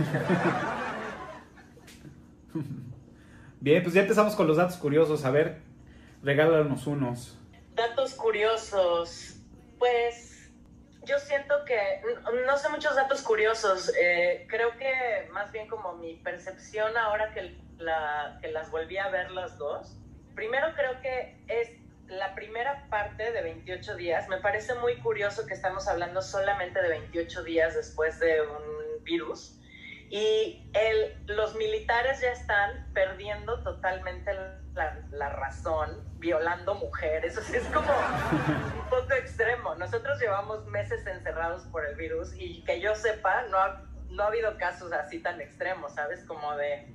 Bien, 3.59 3.83
pues 3.83 3.93
ya 3.95 4.01
empezamos 4.01 4.35
con 4.35 4.47
los 4.47 4.57
datos 4.57 4.77
curiosos. 4.77 5.25
A 5.25 5.31
ver, 5.31 5.61
regálanos 6.23 6.87
unos. 6.87 7.37
Datos 7.75 8.13
curiosos. 8.13 9.35
Pues 9.77 10.51
yo 11.05 11.17
siento 11.19 11.53
que 11.65 11.77
no 12.45 12.57
sé 12.57 12.69
muchos 12.69 12.95
datos 12.95 13.21
curiosos. 13.21 13.91
Eh, 13.99 14.45
creo 14.49 14.77
que 14.77 15.29
más 15.31 15.51
bien 15.51 15.67
como 15.67 15.95
mi 15.95 16.15
percepción 16.15 16.97
ahora 16.97 17.33
que, 17.33 17.57
la, 17.77 18.39
que 18.41 18.51
las 18.51 18.71
volví 18.71 18.97
a 18.97 19.09
ver 19.09 19.31
las 19.31 19.57
dos 19.57 19.99
primero 20.39 20.67
creo 20.73 21.01
que 21.01 21.35
es 21.49 21.69
la 22.07 22.33
primera 22.33 22.87
parte 22.89 23.29
de 23.33 23.41
28 23.41 23.97
días. 23.97 24.29
Me 24.29 24.37
parece 24.37 24.73
muy 24.75 24.95
curioso 25.01 25.45
que 25.45 25.53
estamos 25.53 25.85
hablando 25.89 26.21
solamente 26.21 26.81
de 26.81 26.87
28 26.87 27.43
días 27.43 27.75
después 27.75 28.19
de 28.21 28.39
un 28.41 29.03
virus. 29.03 29.58
Y 30.09 30.67
el, 30.73 31.23
los 31.27 31.55
militares 31.55 32.19
ya 32.21 32.31
están 32.31 32.91
perdiendo 32.93 33.61
totalmente 33.61 34.31
la, 34.73 35.29
razón, 35.29 36.03
violando 36.17 36.75
mujeres. 36.75 37.37
O 37.39 37.41
sea, 37.41 37.59
es 37.59 37.67
como 37.67 37.91
un 37.91 38.89
poco 38.89 39.13
extremo. 39.13 39.75
Nosotros 39.75 40.19
llevamos 40.19 40.65
meses 40.67 41.05
encerrados 41.05 41.63
por 41.67 41.85
el 41.85 41.95
virus 41.95 42.33
y 42.35 42.63
que 42.63 42.79
yo 42.79 42.95
sepa, 42.95 43.43
no 43.43 43.57
ha, 43.57 43.85
no 44.09 44.23
ha 44.23 44.27
habido 44.27 44.57
casos 44.57 44.91
así 44.91 45.19
tan 45.19 45.39
extremos, 45.41 45.93
¿sabes? 45.93 46.23
Como 46.25 46.55
de 46.55 46.87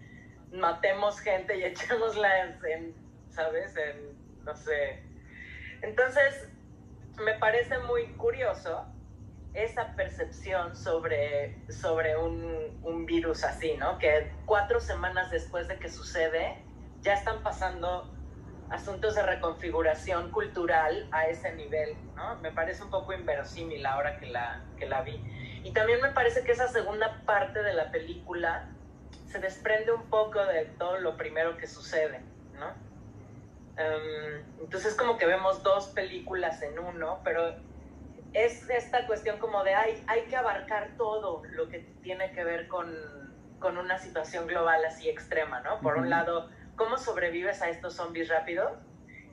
matemos 0.53 1.20
gente 1.20 1.57
y 1.57 1.64
echémosla 1.64 2.46
en 2.46 2.94
¿sabes? 3.31 3.77
En, 3.77 4.44
no 4.44 4.57
sé. 4.57 5.03
Entonces, 5.83 6.48
me 7.18 7.35
parece 7.35 7.79
muy 7.81 8.07
curioso 8.14 8.87
esa 9.55 9.95
percepción 9.95 10.77
sobre, 10.77 11.57
sobre 11.71 12.17
un, 12.17 12.81
un, 12.83 13.07
virus 13.07 13.45
así, 13.45 13.77
¿no? 13.77 13.99
Que 13.99 14.33
cuatro 14.47 14.81
semanas 14.81 15.31
después 15.31 15.69
de 15.69 15.79
que 15.79 15.88
sucede, 15.88 16.59
ya 17.03 17.14
están 17.14 17.43
pasando 17.43 18.12
asuntos 18.71 19.14
de 19.14 19.23
reconfiguración 19.23 20.31
cultural 20.31 21.09
a 21.12 21.27
ese 21.27 21.55
nivel, 21.55 21.97
¿no? 22.17 22.37
Me 22.37 22.51
parece 22.51 22.83
un 22.83 22.90
poco 22.90 23.12
inverosímil 23.12 23.87
ahora 23.87 24.19
que 24.19 24.27
la, 24.27 24.64
que 24.77 24.87
la 24.87 25.03
vi. 25.03 25.23
Y 25.62 25.73
también 25.73 26.01
me 26.01 26.11
parece 26.11 26.43
que 26.43 26.53
esa 26.53 26.69
segunda 26.69 27.23
parte 27.25 27.62
de 27.62 27.75
la 27.75 27.90
película 27.93 28.69
se 29.29 29.38
desprende 29.38 29.93
un 29.93 30.11
poco 30.11 30.45
de 30.45 30.64
todo 30.79 30.99
lo 30.99 31.17
primero 31.17 31.57
que 31.57 31.67
sucede, 31.67 32.21
¿no? 32.59 32.69
Um, 33.77 34.62
entonces 34.62 34.95
como 34.95 35.19
que 35.19 35.27
vemos 35.27 35.62
dos 35.62 35.88
películas 35.88 36.62
en 36.62 36.79
uno, 36.79 37.21
pero 37.25 37.57
es 38.35 38.68
esta 38.68 39.07
cuestión 39.07 39.38
como 39.38 39.64
de 39.64 39.75
hay, 39.75 40.05
hay 40.09 40.23
que 40.23 40.37
abarcar 40.37 40.97
todo 40.97 41.42
lo 41.53 41.68
que 41.68 41.79
tiene 42.03 42.33
que 42.33 42.44
ver 42.44 42.68
con, 42.68 42.92
con 43.61 43.79
una 43.79 43.99
situación 43.99 44.47
global 44.47 44.85
así 44.85 45.09
extrema, 45.09 45.61
¿no? 45.61 45.81
Por 45.81 45.94
uh 45.94 45.99
-huh. 45.99 46.03
un 46.03 46.11
lado, 46.11 46.51
cómo 46.77 46.99
sobrevives 46.99 47.62
a 47.62 47.70
estos 47.70 47.94
zombies 47.94 48.29
rápido 48.29 48.77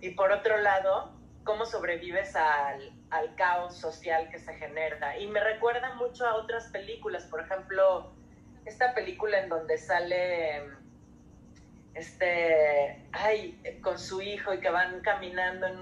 y 0.02 0.12
por 0.12 0.32
otro 0.32 0.58
lado, 0.58 1.12
cómo 1.44 1.66
sobrevives 1.66 2.36
al, 2.36 2.92
al 3.10 3.36
caos 3.36 3.76
social 3.76 4.30
que 4.30 4.40
se 4.40 4.54
genera. 4.56 5.18
Y 5.18 5.28
me 5.28 5.40
recuerda 5.40 5.96
mucho 5.96 6.26
a 6.28 6.36
otras 6.36 6.68
películas, 6.68 7.26
por 7.26 7.42
ejemplo, 7.42 8.14
esta 8.66 8.94
película 8.94 9.40
en 9.40 9.50
donde 9.50 9.78
sale 9.78 10.64
este, 11.94 13.04
ay, 13.12 13.60
con 13.82 13.98
su 13.98 14.22
hijo 14.22 14.54
y 14.54 14.60
que 14.60 14.70
van 14.70 15.02
caminando 15.02 15.68
en 15.68 15.78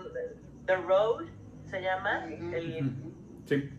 The 0.66 0.76
Road, 0.76 1.26
se 1.66 1.82
llama. 1.82 2.26
El, 2.26 3.09
Sí. 3.50 3.70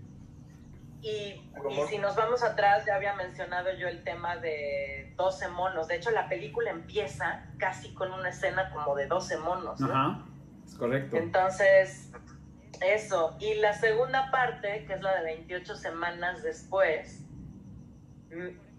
y, 1.00 1.08
y 1.08 1.80
si 1.88 1.98
nos 1.98 2.16
vamos 2.16 2.42
atrás, 2.42 2.84
ya 2.84 2.96
había 2.96 3.14
mencionado 3.14 3.72
yo 3.74 3.88
el 3.88 4.02
tema 4.02 4.36
de 4.36 5.14
12 5.16 5.48
monos. 5.48 5.88
De 5.88 5.96
hecho, 5.96 6.10
la 6.10 6.28
película 6.28 6.70
empieza 6.70 7.46
casi 7.58 7.94
con 7.94 8.12
una 8.12 8.30
escena 8.30 8.70
como 8.70 8.96
de 8.96 9.06
12 9.06 9.38
monos. 9.38 9.80
¿no? 9.80 9.86
Ajá, 9.86 10.24
es 10.66 10.74
correcto. 10.74 11.16
Entonces, 11.16 12.10
eso. 12.80 13.36
Y 13.38 13.54
la 13.54 13.72
segunda 13.74 14.30
parte, 14.30 14.84
que 14.86 14.94
es 14.94 15.02
la 15.02 15.14
de 15.16 15.22
28 15.24 15.76
semanas 15.76 16.42
después, 16.42 17.24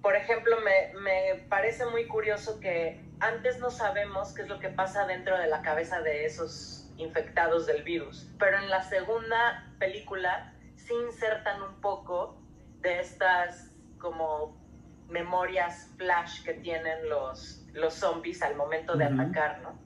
por 0.01 0.15
ejemplo, 0.15 0.57
me, 0.61 0.99
me 0.99 1.43
parece 1.47 1.85
muy 1.85 2.07
curioso 2.07 2.59
que 2.59 3.03
antes 3.19 3.59
no 3.59 3.69
sabemos 3.69 4.33
qué 4.33 4.41
es 4.41 4.47
lo 4.47 4.59
que 4.59 4.69
pasa 4.69 5.05
dentro 5.05 5.37
de 5.37 5.47
la 5.47 5.61
cabeza 5.61 6.01
de 6.01 6.25
esos 6.25 6.89
infectados 6.97 7.65
del 7.67 7.83
virus, 7.83 8.27
pero 8.39 8.57
en 8.57 8.69
la 8.69 8.81
segunda 8.83 9.71
película 9.79 10.53
sí 10.91 11.05
insertan 11.07 11.61
un 11.61 11.75
poco 11.81 12.37
de 12.81 12.99
estas 12.99 13.71
como 13.99 14.59
memorias 15.09 15.89
flash 15.97 16.43
que 16.43 16.53
tienen 16.55 17.09
los, 17.09 17.65
los 17.73 17.93
zombies 17.93 18.41
al 18.41 18.55
momento 18.55 18.95
de 18.95 19.05
Ujú. 19.05 19.21
atacar, 19.21 19.61
¿no? 19.61 19.79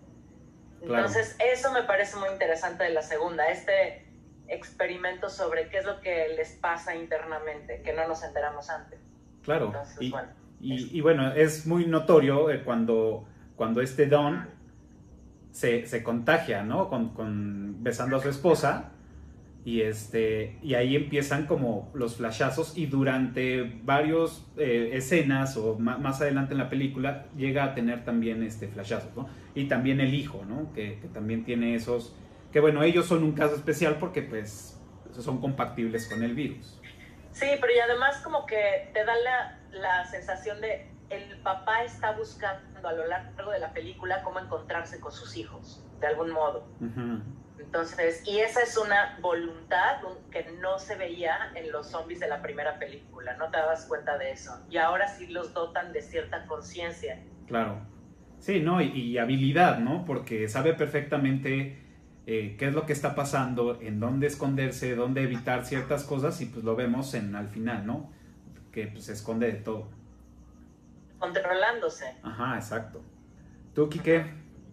Claro. 0.80 0.96
Entonces, 1.08 1.36
eso 1.40 1.72
me 1.72 1.84
parece 1.84 2.16
muy 2.18 2.30
interesante 2.30 2.84
de 2.84 2.92
la 2.92 3.02
segunda, 3.02 3.48
este 3.50 4.06
experimento 4.48 5.30
sobre 5.30 5.70
qué 5.70 5.80
es 5.80 5.86
lo 5.86 6.00
que 6.02 6.28
les 6.38 6.52
pasa 6.54 6.96
internamente, 6.96 7.82
que 7.82 7.94
no 7.94 8.08
nos 8.08 8.24
enteramos 8.24 8.70
antes. 8.70 9.00
Claro. 9.44 9.68
Entonces, 9.68 9.98
y, 10.00 10.12
bueno. 10.12 10.30
y- 10.60 10.98
y 10.98 11.02
bueno, 11.02 11.34
es 11.34 11.66
muy 11.66 11.88
notorio 11.88 12.52
eh, 12.52 12.64
cuando, 12.64 13.28
cuando 13.56 13.82
este 13.82 14.06
Don 14.06 14.48
se, 15.52 15.88
se 15.88 16.04
contagia, 16.04 16.62
¿no? 16.64 16.88
Con, 16.90 17.10
con- 17.16 17.84
besando 17.84 18.18
a 18.18 18.20
su 18.22 18.30
esposa. 18.30 18.92
Y, 19.66 19.82
este, 19.82 20.60
y 20.62 20.76
ahí 20.76 20.96
empiezan 20.96 21.48
como 21.48 21.92
los 21.94 22.16
flashazos 22.18 22.78
y 22.78 22.86
durante 22.86 23.64
varias 23.84 24.46
escenas 24.56 25.58
o 25.58 25.78
más 25.80 26.22
adelante 26.22 26.54
en 26.54 26.60
la 26.60 26.70
película 26.70 27.26
llega 27.36 27.64
a 27.64 27.74
tener 27.74 28.06
también 28.06 28.44
este 28.44 28.68
flashazos, 28.68 29.14
¿no? 29.16 29.28
Y 29.56 29.68
también 29.68 30.00
el 30.00 30.14
hijo, 30.14 30.46
¿no? 30.48 30.72
Que, 30.72 31.00
que 31.00 31.08
también 31.08 31.44
tiene 31.44 31.74
esos... 31.74 32.16
Que 32.54 32.60
bueno, 32.60 32.84
ellos 32.84 33.08
son 33.08 33.24
un 33.24 33.34
caso 33.34 33.56
especial 33.56 33.98
porque 34.00 34.22
pues 34.22 34.80
son 35.20 35.42
compatibles 35.42 36.08
con 36.08 36.22
el 36.24 36.36
virus. 36.36 36.80
Sí, 37.32 37.48
pero 37.60 37.74
y 37.76 37.80
además 37.80 38.22
como 38.24 38.46
que 38.46 38.92
te 38.94 39.04
da 39.04 39.14
la, 39.18 39.60
la 39.72 40.06
sensación 40.06 40.62
de 40.62 40.88
el 41.10 41.38
papá 41.40 41.84
está 41.84 42.12
buscando 42.12 42.88
a 42.88 42.94
lo 42.94 43.08
largo 43.08 43.52
de 43.52 43.60
la 43.60 43.74
película 43.74 44.24
cómo 44.24 44.40
encontrarse 44.40 45.00
con 45.00 45.12
sus 45.12 45.36
hijos, 45.38 45.84
de 46.00 46.08
algún 46.08 46.32
modo. 46.32 46.68
Entonces, 47.66 48.24
y 48.26 48.40
esa 48.40 48.62
es 48.62 48.78
una 48.78 49.18
voluntad 49.22 50.04
un- 50.06 50.30
que 50.32 50.46
no 50.62 50.80
se 50.80 50.96
veía 50.96 51.52
en 51.56 51.72
los 51.72 51.90
zombies 51.90 52.20
de 52.20 52.28
la 52.28 52.42
primera 52.42 52.80
película, 52.80 53.36
no 53.38 53.50
te 53.52 53.58
dabas 53.58 53.86
cuenta 53.86 54.18
de 54.18 54.32
eso. 54.32 54.52
Y 54.70 54.78
ahora 54.78 55.08
sí 55.08 55.28
los 55.28 55.54
dotan 55.54 55.92
de 55.92 56.02
cierta 56.02 56.46
conciencia. 56.46 57.22
Claro. 57.48 57.80
Sí, 58.40 58.60
¿no? 58.62 58.82
Y, 58.82 58.88
y 58.92 59.18
habilidad, 59.18 59.80
¿no? 59.80 60.06
Porque 60.06 60.48
sabe 60.48 60.74
perfectamente 60.74 61.82
eh, 62.28 62.56
qué 62.58 62.68
es 62.68 62.74
lo 62.74 62.86
que 62.86 62.94
está 62.94 63.14
pasando, 63.16 63.80
en 63.82 64.00
dónde 64.00 64.28
esconderse, 64.28 64.96
dónde 64.96 65.24
evitar 65.24 65.66
ciertas 65.66 66.04
cosas 66.04 66.40
y 66.42 66.46
pues 66.48 66.64
lo 66.64 66.76
vemos 66.76 67.14
en 67.14 67.36
al 67.36 67.50
final, 67.50 67.86
¿no? 67.86 68.12
Que 68.72 68.88
pues 68.88 69.06
se 69.06 69.14
esconde 69.14 69.48
de 69.48 69.60
todo. 69.60 69.90
controlándose. 71.20 72.16
Ajá, 72.24 72.56
exacto. 72.56 73.02
¿Tú, 73.74 73.90
Quique? 73.90 74.26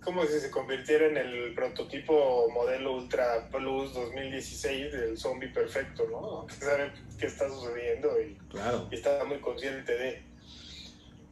Como 0.04 0.24
si 0.24 0.40
se 0.40 0.50
convirtiera 0.50 1.06
en 1.06 1.16
el 1.16 1.54
prototipo 1.54 2.48
modelo 2.50 2.94
Ultra 2.96 3.48
Plus 3.50 3.94
2016 3.94 4.92
del 4.92 5.16
zombie 5.16 5.48
perfecto, 5.48 6.04
¿no? 6.10 6.46
Que 6.46 6.54
sabe 6.54 6.92
qué 7.18 7.26
está 7.26 7.48
sucediendo 7.48 8.20
y, 8.20 8.34
Claro. 8.50 8.88
y 8.90 8.94
está 8.96 9.22
muy 9.24 9.38
consciente 9.40 9.92
de. 9.96 10.22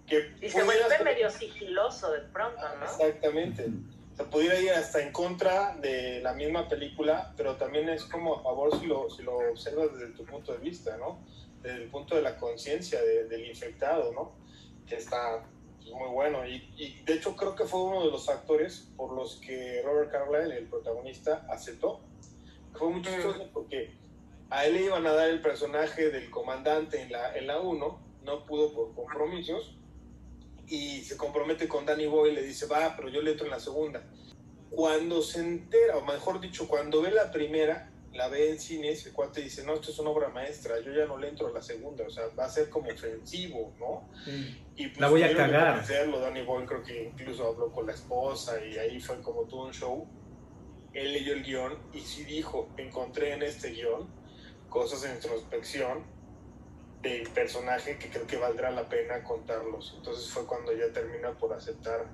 Que 0.07 0.33
Y 0.41 0.49
se 0.49 0.63
vuelve 0.63 0.99
medio 1.05 1.31
sigiloso 1.31 2.13
de 2.13 2.21
pronto, 2.33 2.61
¿no? 2.79 2.85
Exactamente. 2.85 3.67
O 4.13 4.17
sea, 4.17 4.27
pudiera 4.31 4.59
ir 4.61 4.71
hasta 4.71 5.01
en 5.03 5.13
contra 5.13 5.77
de 5.77 6.21
la 6.21 6.33
misma 6.35 6.69
película, 6.69 7.33
pero 7.37 7.57
también 7.57 7.89
es 7.89 8.05
como 8.05 8.37
a 8.39 8.43
favor 8.43 8.79
si 8.79 8.87
lo, 8.87 9.09
si 9.11 9.23
lo 9.23 9.37
observas 9.51 9.93
desde 9.99 10.13
tu 10.15 10.25
punto 10.25 10.53
de 10.53 10.59
vista, 10.59 10.97
¿no? 10.97 11.25
Desde 11.63 11.83
el 11.85 11.89
punto 11.91 12.15
de 12.17 12.23
la 12.23 12.37
conciencia 12.37 13.01
de- 13.03 13.25
del 13.27 13.47
infectado, 13.47 14.13
¿no? 14.13 14.33
Que 14.87 14.97
está 14.97 15.45
muy 15.95 16.09
bueno. 16.09 16.47
Y, 16.47 16.73
y, 16.77 17.03
de 17.05 17.15
hecho 17.15 17.37
creo 17.37 17.55
que 17.55 17.65
fue 17.65 17.83
uno 17.83 18.05
de 18.05 18.11
los 18.11 18.27
factores 18.27 18.89
por 18.97 19.13
los 19.13 19.37
que 19.37 19.83
Robert 19.85 20.11
Carlyle, 20.11 20.53
el 20.53 20.67
protagonista, 20.67 21.47
aceptó. 21.49 22.01
Fue 22.75 22.89
muy 22.89 23.03
chistoso 23.03 23.49
porque 23.53 23.93
a 24.51 24.67
él 24.67 24.75
le 24.75 24.85
iban 24.85 25.07
a 25.07 25.13
dar 25.13 25.29
el 25.29 25.41
personaje 25.41 26.11
del 26.11 26.31
comandante 26.31 27.01
en 27.03 27.13
la, 27.13 27.37
en 27.37 27.47
la 27.47 27.61
1, 27.61 28.01
no 28.25 28.47
pudo 28.47 28.73
por 28.73 28.95
compromisos, 28.95 29.77
y 30.67 31.03
se 31.03 31.17
compromete 31.17 31.67
con 31.67 31.85
Danny 31.85 32.07
Boy 32.07 32.31
y 32.31 32.35
le 32.35 32.43
dice, 32.43 32.67
va, 32.67 32.95
pero 32.97 33.09
yo 33.09 33.23
le 33.23 33.33
entro 33.33 33.47
en 33.47 33.51
la 33.51 33.61
segunda. 33.61 34.05
Cuando 34.71 35.21
se 35.21 35.41
entera, 35.41 35.97
o 35.97 36.05
mejor 36.05 36.41
dicho, 36.41 36.69
cuando 36.69 37.03
ve 37.03 37.11
la 37.11 37.33
primera, 37.33 37.90
la 38.13 38.29
ve 38.29 38.51
en 38.51 38.59
cines, 38.59 39.07
el 39.07 39.13
cuate 39.13 39.41
dice, 39.41 39.65
no, 39.65 39.75
esto 39.75 39.91
es 39.91 39.99
una 39.99 40.11
obra 40.11 40.29
maestra, 40.29 40.81
yo 40.81 40.93
ya 40.93 41.07
no 41.07 41.17
le 41.17 41.29
entro 41.29 41.47
a 41.49 41.53
la 41.53 41.63
segunda, 41.63 42.05
o 42.07 42.11
sea, 42.11 42.25
va 42.39 42.47
a 42.47 42.49
ser 42.49 42.69
como 42.69 42.91
ofensivo, 42.91 43.73
¿no? 43.79 44.09
Y 44.77 44.89
pues, 44.89 45.01
La 45.01 45.09
voy 45.09 45.23
a 45.23 45.35
cagar. 45.37 45.69
convencerlo, 45.69 46.21
Danny 46.21 46.43
Boy 46.43 46.67
creo 46.67 46.83
que 46.83 47.05
incluso 47.05 47.47
habló 47.47 47.71
con 47.71 47.87
la 47.87 47.93
esposa 47.93 48.65
y 48.65 48.77
ahí 48.79 49.01
fue 49.01 49.21
como 49.23 49.43
todo 49.43 49.67
un 49.67 49.73
show. 49.73 50.09
Él 50.93 51.13
leyó 51.13 51.35
el 51.35 51.45
guion 51.45 51.79
y 51.93 52.01
sí 52.01 52.25
dijo, 52.25 52.69
encontré 52.77 53.33
en 53.35 53.45
este 53.45 53.71
guion 53.71 54.09
cosas 54.69 55.03
de 55.03 55.15
introspección 55.15 56.03
del 57.03 57.29
personaje 57.31 57.97
que 57.97 58.09
creo 58.09 58.27
que 58.27 58.37
valdrá 58.37 58.71
la 58.73 58.89
pena 58.89 59.23
contarlos. 59.23 59.95
Entonces 59.97 60.29
fue 60.31 60.47
cuando 60.47 60.73
ya 60.73 60.93
termina 60.93 61.33
por 61.39 61.53
aceptar 61.53 62.07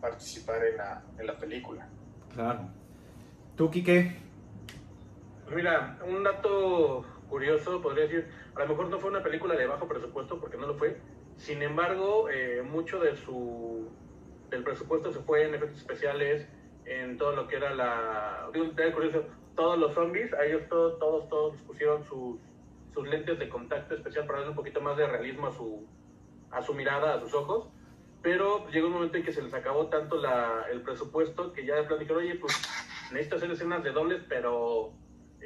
participar 0.00 0.64
en 0.66 0.76
la, 0.78 1.02
en 1.18 1.26
la 1.26 1.38
película. 1.38 1.88
Claro. 2.32 2.68
¿Tú, 3.56 3.70
Quique? 3.70 4.23
Mira, 5.54 5.98
un 6.04 6.24
dato 6.24 7.04
curioso, 7.28 7.80
podría 7.80 8.04
decir, 8.04 8.28
a 8.56 8.60
lo 8.60 8.68
mejor 8.68 8.88
no 8.88 8.98
fue 8.98 9.10
una 9.10 9.22
película 9.22 9.54
de 9.54 9.66
bajo 9.66 9.86
presupuesto, 9.86 10.40
porque 10.40 10.56
no 10.56 10.66
lo 10.66 10.74
fue. 10.74 10.98
Sin 11.36 11.62
embargo, 11.62 12.28
eh, 12.28 12.62
mucho 12.62 12.98
de 12.98 13.16
su, 13.16 13.88
del 14.50 14.64
presupuesto 14.64 15.12
se 15.12 15.20
fue 15.20 15.44
en 15.44 15.54
efectos 15.54 15.78
especiales, 15.78 16.48
en 16.86 17.16
todo 17.16 17.36
lo 17.36 17.46
que 17.46 17.56
era 17.56 17.72
la... 17.72 18.48
Digo, 18.52 18.66
curioso, 18.92 19.24
todos 19.54 19.78
los 19.78 19.94
zombies, 19.94 20.32
a 20.34 20.44
ellos 20.44 20.62
todos, 20.68 20.98
todos, 20.98 21.28
todos 21.28 21.56
pusieron 21.62 22.04
sus, 22.04 22.40
sus 22.92 23.06
lentes 23.06 23.38
de 23.38 23.48
contacto 23.48 23.94
especial 23.94 24.26
para 24.26 24.40
darle 24.40 24.50
un 24.50 24.56
poquito 24.56 24.80
más 24.80 24.96
de 24.96 25.06
realismo 25.06 25.46
a 25.46 25.52
su, 25.52 25.86
a 26.50 26.62
su 26.62 26.74
mirada, 26.74 27.14
a 27.14 27.20
sus 27.20 27.32
ojos. 27.32 27.68
Pero 28.22 28.68
llegó 28.70 28.88
un 28.88 28.94
momento 28.94 29.18
en 29.18 29.22
que 29.22 29.32
se 29.32 29.42
les 29.42 29.54
acabó 29.54 29.86
tanto 29.86 30.16
la, 30.16 30.66
el 30.70 30.82
presupuesto 30.82 31.52
que 31.52 31.64
ya 31.64 31.82
dijeron, 31.82 32.18
oye, 32.18 32.34
pues 32.36 32.60
necesito 33.12 33.36
hacer 33.36 33.50
escenas 33.50 33.84
de 33.84 33.92
dobles, 33.92 34.22
pero 34.28 34.92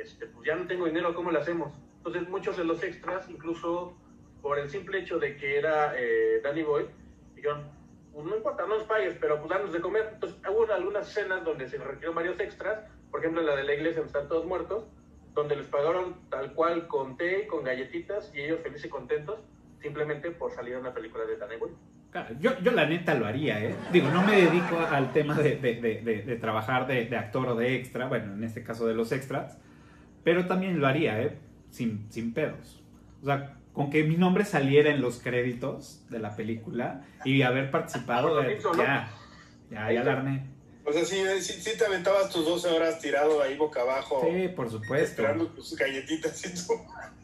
este, 0.00 0.26
pues 0.26 0.46
ya 0.46 0.54
no 0.56 0.66
tengo 0.66 0.86
dinero, 0.86 1.14
¿cómo 1.14 1.30
lo 1.30 1.38
hacemos? 1.40 1.72
Entonces 1.98 2.28
muchos 2.28 2.56
de 2.56 2.64
los 2.64 2.82
extras, 2.82 3.28
incluso 3.28 3.96
por 4.42 4.58
el 4.58 4.68
simple 4.68 5.00
hecho 5.00 5.18
de 5.18 5.36
que 5.36 5.58
era 5.58 5.94
eh, 5.98 6.40
Danny 6.42 6.62
Boy, 6.62 6.86
dijeron, 7.34 7.64
pues 8.12 8.26
no 8.26 8.36
importa, 8.36 8.62
no 8.66 8.78
nos 8.78 8.84
pagues, 8.84 9.16
pero 9.20 9.38
pues 9.38 9.50
danos 9.50 9.72
de 9.72 9.80
comer. 9.80 10.10
Entonces 10.14 10.38
hubo 10.48 10.72
algunas 10.72 11.08
escenas 11.08 11.44
donde 11.44 11.68
se 11.68 11.78
requirieron 11.78 12.14
varios 12.14 12.38
extras, 12.40 12.80
por 13.10 13.20
ejemplo 13.20 13.42
la 13.42 13.56
de 13.56 13.64
la 13.64 13.74
iglesia 13.74 14.00
donde 14.00 14.08
están 14.08 14.28
todos 14.28 14.44
muertos, 14.46 14.84
donde 15.34 15.56
les 15.56 15.66
pagaron 15.66 16.16
tal 16.30 16.52
cual 16.54 16.86
con 16.88 17.16
té, 17.16 17.46
con 17.46 17.62
galletitas, 17.64 18.32
y 18.34 18.40
ellos 18.40 18.60
felices 18.62 18.86
y 18.86 18.88
contentos, 18.88 19.38
simplemente 19.80 20.30
por 20.32 20.50
salir 20.52 20.74
a 20.74 20.78
una 20.80 20.92
película 20.94 21.24
de 21.24 21.36
Danny 21.36 21.56
Boy. 21.56 21.70
Yo, 22.40 22.58
yo 22.60 22.72
la 22.72 22.86
neta 22.86 23.14
lo 23.14 23.26
haría, 23.26 23.62
¿eh? 23.62 23.74
Digo, 23.92 24.08
no 24.10 24.22
me 24.22 24.40
dedico 24.40 24.78
al 24.78 25.12
tema 25.12 25.34
de, 25.34 25.56
de- 25.56 25.74
de- 26.02 26.22
de- 26.22 26.36
trabajar 26.36 26.86
de 26.86 27.14
actor 27.16 27.48
o 27.48 27.54
de 27.54 27.76
extra, 27.76 28.08
bueno, 28.08 28.32
en 28.32 28.42
este 28.44 28.64
caso 28.64 28.86
de 28.86 28.94
los 28.94 29.12
extras, 29.12 29.58
pero 30.24 30.46
también 30.46 30.80
lo 30.80 30.86
haría, 30.86 31.20
¿eh? 31.22 31.38
Sin, 31.70 32.06
sin 32.10 32.32
pedos. 32.32 32.82
O 33.22 33.26
sea, 33.26 33.56
con 33.72 33.90
que 33.90 34.02
mi 34.04 34.16
nombre 34.16 34.44
saliera 34.44 34.90
en 34.90 35.00
los 35.00 35.18
créditos 35.20 36.04
de 36.10 36.18
la 36.18 36.34
película 36.36 37.04
y 37.24 37.42
haber 37.42 37.70
participado, 37.70 38.28
Por 38.28 38.42
lo 38.44 38.50
eh, 38.50 38.54
mismo, 38.54 38.72
¿no? 38.74 38.82
ya, 38.82 39.10
ya, 39.70 39.92
ya. 39.92 40.44
O 40.84 40.92
sea, 40.92 41.04
sí, 41.04 41.16
sí, 41.40 41.52
sí 41.60 41.76
te 41.78 41.84
aventabas 41.84 42.30
tus 42.30 42.46
12 42.46 42.68
horas 42.70 42.98
tirado 43.00 43.42
ahí 43.42 43.56
boca 43.56 43.82
abajo, 43.82 44.26
Sí, 44.26 44.48
por 44.48 44.70
supuesto. 44.70 45.04
esperando 45.22 45.46
tus 45.48 45.76
galletitas 45.76 46.44
y 46.46 46.54
tu, 46.54 46.72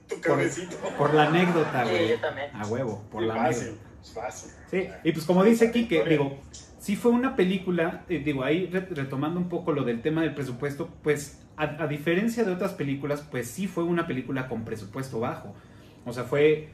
tu 0.06 0.14
Por, 0.16 0.20
cabecito. 0.20 0.76
por 0.98 1.14
la 1.14 1.28
anécdota, 1.28 1.84
Sí, 1.86 1.90
güey. 1.90 2.08
yo 2.10 2.20
también. 2.20 2.50
A 2.54 2.66
huevo, 2.66 3.02
por 3.10 3.22
Sí, 3.22 3.26
la 3.28 3.34
fácil, 3.36 3.68
anécdota. 3.68 4.20
fácil. 4.20 4.50
Sí, 4.70 4.88
y 5.02 5.12
pues 5.12 5.24
como 5.24 5.42
dice 5.44 5.72
Kike, 5.72 6.04
digo, 6.04 6.38
sí 6.78 6.94
fue 6.94 7.10
una 7.12 7.34
película, 7.36 8.04
eh, 8.10 8.18
digo, 8.18 8.44
ahí 8.44 8.66
re- 8.66 8.86
retomando 8.90 9.40
un 9.40 9.48
poco 9.48 9.72
lo 9.72 9.82
del 9.84 10.02
tema 10.02 10.20
del 10.20 10.34
presupuesto, 10.34 10.90
pues 11.02 11.40
a, 11.56 11.84
a 11.84 11.86
diferencia 11.86 12.44
de 12.44 12.52
otras 12.52 12.72
películas, 12.72 13.26
pues 13.30 13.48
sí 13.48 13.66
fue 13.66 13.84
una 13.84 14.06
película 14.06 14.48
con 14.48 14.64
presupuesto 14.64 15.20
bajo. 15.20 15.54
O 16.04 16.12
sea, 16.12 16.24
fue 16.24 16.70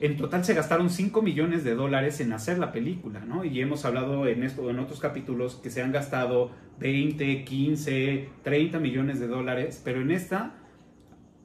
en 0.00 0.16
total 0.16 0.44
se 0.44 0.54
gastaron 0.54 0.88
5 0.88 1.20
millones 1.20 1.62
de 1.62 1.74
dólares 1.74 2.20
en 2.20 2.32
hacer 2.32 2.58
la 2.58 2.72
película, 2.72 3.20
¿no? 3.20 3.44
Y 3.44 3.60
hemos 3.60 3.84
hablado 3.84 4.26
en 4.26 4.42
esto 4.42 4.68
en 4.70 4.78
otros 4.78 4.98
capítulos 4.98 5.56
que 5.56 5.68
se 5.70 5.82
han 5.82 5.92
gastado 5.92 6.50
20, 6.78 7.44
15, 7.44 8.28
30 8.42 8.78
millones 8.78 9.20
de 9.20 9.28
dólares, 9.28 9.80
pero 9.84 10.00
en 10.00 10.10
esta 10.10 10.54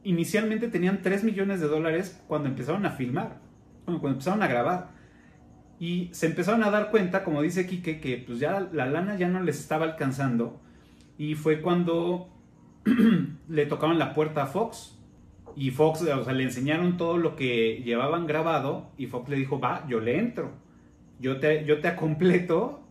inicialmente 0.03 0.69
tenían 0.69 1.01
3 1.01 1.25
millones 1.25 1.59
de 1.59 1.67
dólares 1.67 2.23
cuando 2.27 2.47
empezaron 2.47 2.85
a 2.85 2.91
filmar, 2.91 3.41
cuando 3.83 4.07
empezaron 4.07 4.41
a 4.41 4.47
grabar. 4.47 4.95
Y 5.77 6.09
se 6.13 6.27
empezaron 6.27 6.63
a 6.63 6.71
dar 6.71 6.91
cuenta, 6.91 7.25
como 7.25 7.41
dice 7.41 7.67
Quique, 7.67 7.99
que 7.99 8.23
pues 8.25 8.39
ya 8.39 8.69
la 8.71 8.85
lana 8.85 9.17
ya 9.17 9.27
no 9.27 9.41
les 9.41 9.59
estaba 9.59 9.83
alcanzando. 9.83 10.61
Y 11.17 11.35
fue 11.35 11.61
cuando 11.61 12.29
le 13.49 13.65
tocaron 13.65 13.97
la 13.99 14.13
puerta 14.13 14.43
a 14.43 14.47
Fox 14.47 14.97
y 15.55 15.71
Fox, 15.71 16.01
o 16.01 16.23
sea, 16.23 16.33
le 16.33 16.43
enseñaron 16.43 16.97
todo 16.97 17.17
lo 17.17 17.35
que 17.35 17.81
llevaban 17.83 18.27
grabado 18.27 18.89
y 18.97 19.07
Fox 19.07 19.29
le 19.29 19.37
dijo, 19.37 19.59
va, 19.59 19.85
yo 19.87 19.99
le 19.99 20.19
entro. 20.19 20.51
Yo 21.19 21.39
te, 21.39 21.65
yo 21.65 21.79
te 21.79 21.95
completo 21.95 22.81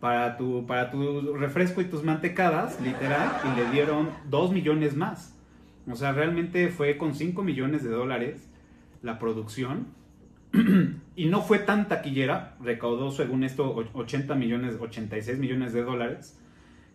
para 0.00 0.36
tu, 0.36 0.66
para 0.66 0.90
tu 0.90 1.34
refresco 1.34 1.80
y 1.80 1.84
tus 1.84 2.02
mantecadas, 2.02 2.80
literal, 2.80 3.30
y 3.44 3.60
le 3.60 3.70
dieron 3.70 4.08
2 4.30 4.52
millones 4.52 4.96
más. 4.96 5.36
O 5.88 5.94
sea, 5.94 6.12
realmente 6.12 6.68
fue 6.68 6.96
con 6.96 7.14
5 7.14 7.42
millones 7.42 7.84
de 7.84 7.90
dólares 7.90 8.48
la 9.02 9.18
producción. 9.18 9.88
y 11.16 11.26
no 11.26 11.42
fue 11.42 11.58
tan 11.58 11.86
taquillera, 11.86 12.56
recaudó 12.62 13.10
según 13.10 13.44
esto 13.44 13.74
80 13.92 14.34
millones, 14.36 14.76
86 14.80 15.38
millones 15.38 15.72
de 15.74 15.82
dólares 15.82 16.40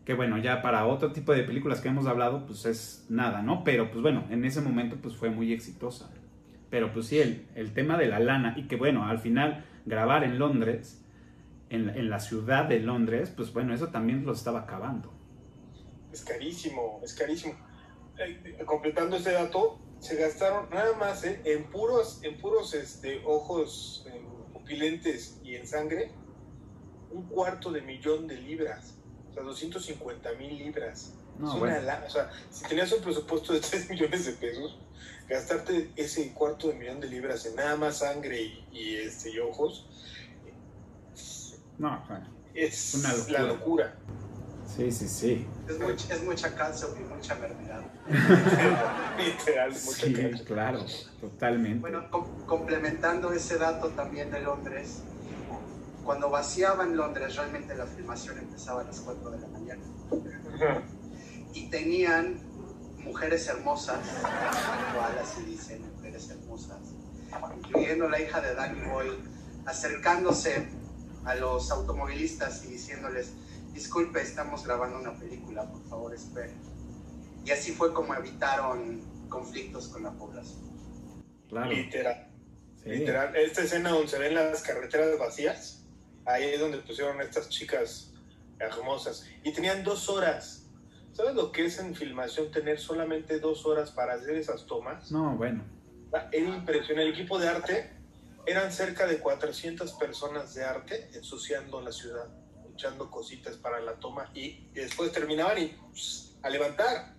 que 0.05 0.13
bueno, 0.13 0.37
ya 0.37 0.61
para 0.61 0.85
otro 0.85 1.11
tipo 1.11 1.31
de 1.33 1.43
películas 1.43 1.81
que 1.81 1.89
hemos 1.89 2.07
hablado, 2.07 2.45
pues 2.45 2.65
es 2.65 3.05
nada, 3.09 3.41
¿no? 3.41 3.63
Pero 3.63 3.91
pues 3.91 4.01
bueno, 4.01 4.25
en 4.29 4.45
ese 4.45 4.61
momento 4.61 4.97
pues 5.01 5.15
fue 5.15 5.29
muy 5.29 5.53
exitosa. 5.53 6.11
Pero 6.69 6.93
pues 6.93 7.07
sí, 7.07 7.19
el, 7.19 7.47
el 7.55 7.73
tema 7.73 7.97
de 7.97 8.07
la 8.07 8.19
lana 8.19 8.53
y 8.57 8.67
que 8.67 8.75
bueno, 8.75 9.05
al 9.05 9.19
final 9.19 9.65
grabar 9.85 10.23
en 10.23 10.39
Londres, 10.39 11.03
en, 11.69 11.89
en 11.89 12.09
la 12.09 12.19
ciudad 12.19 12.65
de 12.65 12.79
Londres, 12.79 13.31
pues 13.35 13.53
bueno, 13.53 13.73
eso 13.73 13.89
también 13.89 14.25
lo 14.25 14.33
estaba 14.33 14.61
acabando. 14.61 15.13
Es 16.11 16.23
carísimo, 16.23 16.99
es 17.03 17.13
carísimo. 17.13 17.55
Eh, 18.17 18.57
completando 18.65 19.15
ese 19.15 19.31
dato, 19.31 19.79
se 19.99 20.15
gastaron 20.15 20.69
nada 20.69 20.95
más 20.97 21.23
¿eh? 21.23 21.41
en 21.45 21.69
puros, 21.69 22.19
en 22.23 22.37
puros 22.37 22.73
este, 22.73 23.21
ojos 23.25 24.05
eh, 24.09 24.21
pupilentes 24.51 25.39
y 25.43 25.55
en 25.55 25.65
sangre, 25.65 26.11
un 27.11 27.23
cuarto 27.27 27.71
de 27.71 27.81
millón 27.81 28.27
de 28.27 28.35
libras. 28.35 29.00
O 29.31 29.33
sea, 29.33 29.43
250 29.43 30.33
mil 30.33 30.57
libras. 30.57 31.13
es 31.37 31.53
una 31.53 31.79
lana. 31.79 32.05
O 32.05 32.09
sea, 32.09 32.29
si 32.51 32.63
tenías 32.65 32.91
un 32.91 33.01
presupuesto 33.01 33.53
de 33.53 33.59
3 33.61 33.89
millones 33.89 34.25
de 34.25 34.33
pesos, 34.33 34.77
gastarte 35.27 35.91
ese 35.95 36.33
cuarto 36.33 36.67
de 36.67 36.75
millón 36.75 36.99
de 36.99 37.07
libras 37.07 37.45
en 37.45 37.55
nada 37.55 37.77
más 37.77 37.99
sangre 37.99 38.41
y, 38.71 38.95
este, 38.95 39.31
y 39.31 39.39
ojos, 39.39 39.87
no, 41.77 42.03
bueno, 42.07 42.27
es 42.53 42.93
una 42.95 43.13
locura. 43.13 43.39
la 43.39 43.47
locura. 43.47 43.95
Sí, 44.75 44.91
sí, 44.91 45.07
sí. 45.07 45.47
Es, 45.67 45.79
mucha, 45.79 46.13
es 46.13 46.23
mucha 46.23 46.55
calcio 46.55 46.95
y 46.97 47.03
mucha 47.03 47.35
mermelada. 47.35 47.83
Literal, 49.17 49.71
mucha 49.71 50.05
sí, 50.05 50.43
claro, 50.45 50.85
totalmente. 51.19 51.79
Bueno, 51.79 52.09
complementando 52.45 53.33
ese 53.33 53.57
dato 53.57 53.89
también 53.89 54.31
de 54.31 54.41
Londres, 54.41 55.03
cuando 56.03 56.29
vaciaban 56.29 56.95
Londres, 56.95 57.35
realmente 57.35 57.75
la 57.75 57.85
filmación 57.85 58.37
empezaba 58.37 58.81
a 58.81 58.83
las 58.85 58.99
4 59.01 59.31
de 59.31 59.39
la 59.39 59.47
mañana. 59.47 59.81
Y 61.53 61.69
tenían 61.69 62.39
mujeres 62.97 63.47
hermosas, 63.47 63.99
igual 64.91 65.17
así 65.21 65.43
dicen, 65.43 65.81
mujeres 65.95 66.29
hermosas, 66.29 66.79
incluyendo 67.57 68.09
la 68.09 68.19
hija 68.19 68.41
de 68.41 68.55
Danny 68.55 68.81
Boyle, 68.89 69.17
acercándose 69.65 70.67
a 71.25 71.35
los 71.35 71.71
automovilistas 71.71 72.65
y 72.65 72.69
diciéndoles, 72.69 73.33
disculpe, 73.73 74.21
estamos 74.21 74.65
grabando 74.65 74.99
una 74.99 75.13
película, 75.17 75.69
por 75.69 75.83
favor 75.87 76.13
esperen. 76.13 76.57
Y 77.45 77.51
así 77.51 77.73
fue 77.73 77.93
como 77.93 78.13
evitaron 78.13 79.01
conflictos 79.29 79.87
con 79.87 80.03
la 80.03 80.11
población. 80.11 80.61
Literal. 81.69 82.31
Literal. 82.85 83.35
Esta 83.35 83.63
escena 83.63 83.89
donde 83.89 84.07
se 84.07 84.19
ven 84.19 84.35
las 84.35 84.61
carreteras 84.61 85.17
vacías 85.19 85.80
Ahí 86.33 86.45
es 86.45 86.59
donde 86.59 86.77
pusieron 86.79 87.19
estas 87.21 87.49
chicas 87.49 88.11
hermosas. 88.59 89.27
Y 89.43 89.51
tenían 89.51 89.83
dos 89.83 90.09
horas. 90.09 90.67
¿Sabes 91.13 91.35
lo 91.35 91.51
que 91.51 91.65
es 91.65 91.77
en 91.79 91.93
filmación 91.95 92.51
tener 92.51 92.79
solamente 92.79 93.39
dos 93.39 93.65
horas 93.65 93.91
para 93.91 94.13
hacer 94.13 94.35
esas 94.35 94.65
tomas? 94.65 95.11
No, 95.11 95.35
bueno. 95.35 95.63
Ah, 96.13 96.29
era 96.31 96.47
impresionante. 96.47 97.03
El 97.03 97.13
equipo 97.13 97.37
de 97.37 97.49
arte 97.49 97.91
eran 98.45 98.71
cerca 98.71 99.05
de 99.07 99.19
400 99.19 99.91
personas 99.93 100.53
de 100.53 100.63
arte 100.63 101.09
ensuciando 101.13 101.81
la 101.81 101.91
ciudad, 101.91 102.27
echando 102.73 103.11
cositas 103.11 103.57
para 103.57 103.81
la 103.81 103.93
toma 103.99 104.31
y, 104.33 104.67
después 104.73 105.11
terminaban 105.11 105.57
y 105.61 105.67
pues, 105.89 106.37
a 106.41 106.49
levantar. 106.49 107.15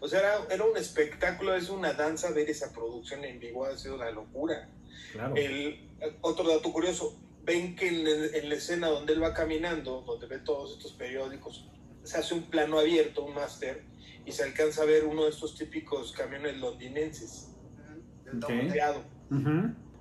O 0.00 0.08
sea, 0.08 0.20
era, 0.20 0.46
era, 0.50 0.64
un 0.64 0.76
espectáculo, 0.76 1.54
es 1.54 1.70
una 1.70 1.92
danza 1.94 2.30
ver 2.30 2.48
esa 2.50 2.72
producción 2.72 3.24
en 3.24 3.40
vivo, 3.40 3.64
ha 3.64 3.76
sido 3.76 3.96
una 3.96 4.10
locura. 4.10 4.68
Claro. 5.12 5.34
El, 5.36 5.90
otro 6.20 6.48
dato 6.48 6.72
curioso, 6.72 7.18
ven 7.44 7.76
que 7.76 7.88
en, 7.88 8.48
la 8.48 8.54
escena 8.54 8.88
donde 8.88 9.12
él 9.12 9.22
va 9.22 9.34
caminando, 9.34 10.02
donde 10.06 10.26
ve 10.26 10.38
todos 10.38 10.72
estos 10.72 10.92
periódicos, 10.92 11.68
se 12.02 12.18
hace 12.18 12.34
un 12.34 12.42
plano 12.44 12.78
abierto, 12.78 13.24
un 13.24 13.34
máster, 13.34 13.84
y 14.24 14.32
se 14.32 14.44
alcanza 14.44 14.82
a 14.82 14.86
ver 14.86 15.04
uno 15.04 15.24
de 15.24 15.30
estos 15.30 15.54
típicos 15.54 16.12
camiones 16.12 16.58
londinenses. 16.58 17.50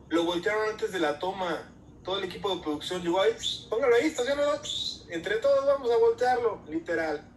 Lo 0.10 0.24
voltearon 0.24 0.70
antes 0.70 0.92
de 0.92 1.00
la 1.00 1.20
toma. 1.20 1.70
Todo 2.04 2.20
el 2.20 2.26
equipo 2.26 2.54
de 2.54 2.62
producción 2.62 3.02
llegó 3.02 3.22
ahí, 3.22 3.32
póngalo 3.70 3.96
ahí, 3.96 4.08
estacionado. 4.08 4.62
Entre 5.10 5.38
todos 5.38 5.66
vamos 5.66 5.90
a 5.90 5.98
voltearlo, 5.98 6.62
literal. 6.70 7.30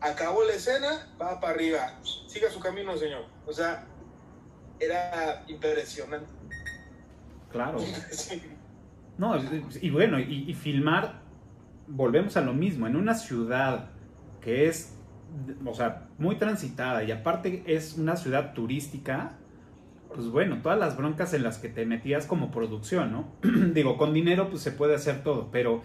Acabó 0.00 0.44
la 0.44 0.54
escena, 0.54 1.14
va 1.20 1.40
para 1.40 1.54
arriba. 1.54 2.00
Siga 2.26 2.50
su 2.50 2.60
camino, 2.60 2.96
señor. 2.96 3.26
O 3.46 3.52
sea, 3.52 3.86
era 4.78 5.44
impresionante. 5.48 6.32
Claro. 7.50 7.78
No, 9.18 9.34
y 9.80 9.90
bueno, 9.90 10.18
y, 10.18 10.52
filmar, 10.54 11.20
volvemos 11.88 12.36
a 12.36 12.42
lo 12.42 12.52
mismo, 12.52 12.86
en 12.86 12.96
una 12.96 13.14
ciudad 13.14 13.90
que 14.40 14.68
es, 14.68 14.94
o 15.64 15.74
sea, 15.74 16.08
muy 16.18 16.36
transitada 16.36 17.02
y 17.02 17.12
aparte 17.12 17.62
es 17.66 17.96
una 17.96 18.16
ciudad 18.16 18.52
turística, 18.52 19.38
pues 20.14 20.28
bueno, 20.28 20.58
todas 20.62 20.78
las 20.78 20.96
broncas 20.96 21.32
en 21.32 21.42
las 21.42 21.58
que 21.58 21.68
te 21.68 21.86
metías 21.86 22.26
como 22.26 22.50
producción, 22.50 23.10
¿no? 23.10 23.32
Digo, 23.72 23.96
con 23.96 24.12
dinero 24.12 24.50
pues 24.50 24.62
se 24.62 24.70
puede 24.70 24.94
hacer 24.94 25.22
todo, 25.22 25.50
pero, 25.50 25.82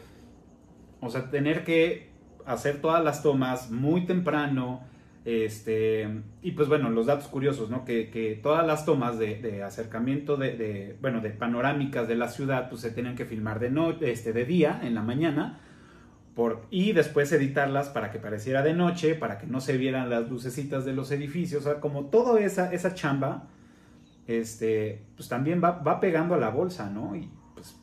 o 0.99 1.09
sea, 1.09 1.29
tener 1.29 1.63
que 1.63 2.11
hacer 2.45 2.81
todas 2.81 3.03
las 3.03 3.23
tomas 3.23 3.71
muy 3.71 4.05
temprano, 4.05 4.81
este, 5.23 6.23
y 6.41 6.51
pues 6.51 6.67
bueno, 6.67 6.89
los 6.89 7.05
datos 7.05 7.27
curiosos, 7.27 7.69
¿no? 7.69 7.85
Que, 7.85 8.39
todas 8.41 8.65
las 8.65 8.85
tomas 8.85 9.19
de, 9.19 9.63
acercamiento 9.63 10.35
de, 10.35 10.97
bueno, 10.99 11.21
de 11.21 11.29
panorámicas 11.29 12.07
de 12.07 12.15
la 12.15 12.27
ciudad, 12.27 12.69
pues 12.69 12.81
se 12.81 12.91
tenían 12.91 13.15
que 13.15 13.25
filmar 13.25 13.59
de, 13.59 13.69
noche 13.69 14.11
este, 14.11 14.33
de 14.33 14.45
día, 14.45 14.79
en 14.83 14.95
la 14.95 15.03
mañana, 15.03 15.59
por, 16.33 16.65
y 16.71 16.93
después 16.93 17.31
editarlas 17.33 17.89
para 17.89 18.09
que 18.11 18.17
pareciera 18.17 18.63
de 18.63 18.73
noche, 18.73 19.13
para 19.13 19.37
que 19.37 19.45
no 19.45 19.61
se 19.61 19.77
vieran 19.77 20.09
las 20.09 20.27
lucecitas 20.29 20.85
de 20.85 20.93
los 20.93 21.11
edificios, 21.11 21.65
o 21.65 21.69
sea, 21.69 21.79
como 21.79 22.05
toda 22.05 22.39
esa, 22.39 22.73
esa 22.73 22.95
chamba, 22.95 23.47
este, 24.25 25.03
pues 25.15 25.29
también 25.29 25.61
va, 25.63 25.71
va 25.71 25.99
pegando 25.99 26.33
a 26.33 26.37
la 26.37 26.49
bolsa, 26.49 26.89
¿no? 26.89 27.15
Y 27.15 27.29
pues 27.53 27.75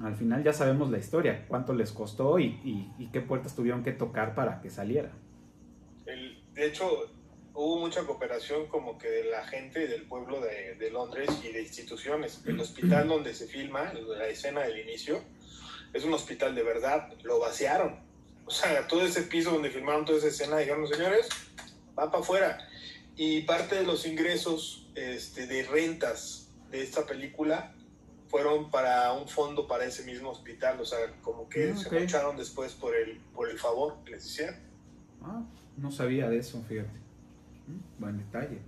al 0.00 0.16
final 0.16 0.42
ya 0.42 0.52
sabemos 0.52 0.90
la 0.90 0.98
historia, 0.98 1.44
cuánto 1.46 1.74
les 1.74 1.92
costó 1.92 2.40
y, 2.40 2.90
y 2.98 3.08
qué 3.12 3.20
puertas 3.20 3.54
tuvieron 3.54 3.84
que 3.84 3.92
tocar 3.92 4.34
para 4.34 4.60
que 4.60 4.70
saliera 4.70 5.12
de 6.56 6.66
hecho, 6.66 7.10
hubo 7.52 7.78
mucha 7.78 8.04
cooperación 8.04 8.66
como 8.66 8.96
que 8.96 9.08
de 9.08 9.24
la 9.24 9.46
gente 9.46 9.86
del 9.86 10.04
pueblo 10.04 10.40
de, 10.40 10.90
Londres 10.90 11.28
y 11.44 11.52
de 11.52 11.62
instituciones. 11.62 12.40
El 12.46 12.58
hospital 12.58 13.08
donde 13.08 13.34
se 13.34 13.46
filma, 13.46 13.92
la 13.92 14.26
escena 14.26 14.62
del 14.62 14.80
inicio, 14.80 15.22
es 15.92 16.04
un 16.04 16.14
hospital 16.14 16.54
de 16.54 16.62
verdad, 16.62 17.12
lo 17.22 17.38
vaciaron. 17.38 18.00
O 18.46 18.50
sea, 18.50 18.86
todo 18.88 19.02
ese 19.02 19.22
piso 19.22 19.50
donde 19.50 19.70
filmaron 19.70 20.06
toda 20.06 20.18
esa 20.18 20.28
escena, 20.28 20.56
dijeron, 20.56 20.86
señores, 20.88 21.28
va 21.98 22.10
para 22.10 22.22
afuera. 22.22 22.68
Y 23.16 23.42
parte 23.42 23.76
de 23.76 23.84
los 23.84 24.06
ingresos 24.06 24.88
este, 24.94 25.46
de 25.46 25.62
rentas 25.64 26.48
de 26.70 26.82
esta 26.82 27.04
película 27.04 27.74
fueron 28.28 28.70
para 28.70 29.12
un 29.12 29.28
fondo 29.28 29.66
para 29.66 29.84
ese 29.84 30.04
mismo 30.04 30.30
hospital. 30.30 30.80
O 30.80 30.86
sea, 30.86 30.98
como 31.20 31.50
que 31.50 31.72
ah, 31.72 31.76
se 31.76 31.90
lucharon 32.00 32.34
después 32.36 32.72
por 32.72 32.96
el, 32.96 33.18
por 33.34 33.50
el 33.50 33.58
favor 33.58 33.98
que 34.04 34.12
les 34.12 34.24
hicieron. 34.24 34.56
Ah, 35.22 35.42
no 35.76 35.90
sabía 35.90 36.28
de 36.28 36.38
eso, 36.38 36.62
fíjate. 36.68 36.98
Mm, 37.66 38.00
buen 38.00 38.18
detalle. 38.18 38.58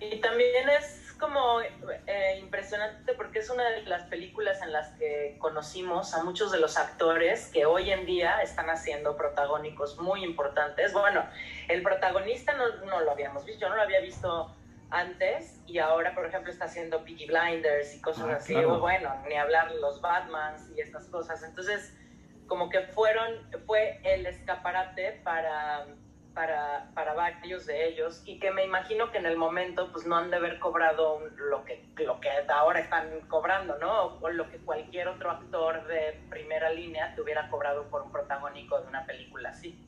Y 0.00 0.20
también 0.20 0.68
es 0.70 1.14
como 1.18 1.60
eh, 1.60 2.38
impresionante 2.40 3.14
porque 3.14 3.38
es 3.38 3.48
una 3.50 3.64
de 3.70 3.82
las 3.82 4.02
películas 4.08 4.60
en 4.62 4.72
las 4.72 4.88
que 4.98 5.36
conocimos 5.38 6.14
a 6.14 6.24
muchos 6.24 6.50
de 6.52 6.58
los 6.58 6.76
actores 6.76 7.46
que 7.52 7.64
hoy 7.66 7.90
en 7.90 8.04
día 8.04 8.40
están 8.42 8.68
haciendo 8.68 9.16
protagónicos 9.16 9.98
muy 10.00 10.24
importantes. 10.24 10.92
Bueno, 10.92 11.24
el 11.68 11.82
protagonista 11.82 12.54
no, 12.54 12.84
no 12.86 13.00
lo 13.00 13.10
habíamos 13.12 13.44
visto, 13.46 13.62
yo 13.62 13.68
no 13.68 13.76
lo 13.76 13.82
había 13.82 14.00
visto 14.00 14.54
antes 14.90 15.60
y 15.66 15.78
ahora, 15.78 16.14
por 16.14 16.26
ejemplo, 16.26 16.52
está 16.52 16.66
haciendo 16.66 17.04
Peaky 17.04 17.26
Blinders 17.26 17.94
y 17.94 18.00
cosas 18.00 18.26
Ah, 18.28 18.36
así, 18.36 18.52
claro. 18.52 18.74
o 18.74 18.80
bueno, 18.80 19.14
ni 19.28 19.34
hablar 19.36 19.72
los 19.76 20.00
Batmans 20.00 20.68
y 20.76 20.80
estas 20.80 21.06
cosas. 21.06 21.42
Entonces, 21.42 21.96
como 22.46 22.68
que 22.68 22.80
fueron, 22.88 23.32
fue 23.66 24.00
el 24.04 24.26
escaparate 24.26 25.20
para, 25.24 25.86
para, 26.34 26.90
para 26.94 27.14
varios 27.14 27.66
de 27.66 27.88
ellos 27.88 28.22
y 28.26 28.38
que 28.38 28.50
me 28.50 28.64
imagino 28.64 29.10
que 29.12 29.18
en 29.18 29.26
el 29.26 29.36
momento 29.36 29.90
pues 29.92 30.06
no 30.06 30.16
han 30.16 30.30
de 30.30 30.36
haber 30.36 30.58
cobrado 30.58 31.20
lo 31.36 31.64
que, 31.64 31.88
lo 31.96 32.20
que 32.20 32.28
ahora 32.48 32.80
están 32.80 33.20
cobrando, 33.28 33.78
¿no? 33.78 34.18
O 34.20 34.28
lo 34.30 34.50
que 34.50 34.58
cualquier 34.58 35.08
otro 35.08 35.30
actor 35.30 35.86
de 35.86 36.20
primera 36.28 36.72
línea 36.72 37.14
te 37.14 37.22
hubiera 37.22 37.48
cobrado 37.48 37.88
por 37.88 38.02
un 38.02 38.12
protagónico 38.12 38.80
de 38.80 38.88
una 38.88 39.06
película 39.06 39.50
así. 39.50 39.78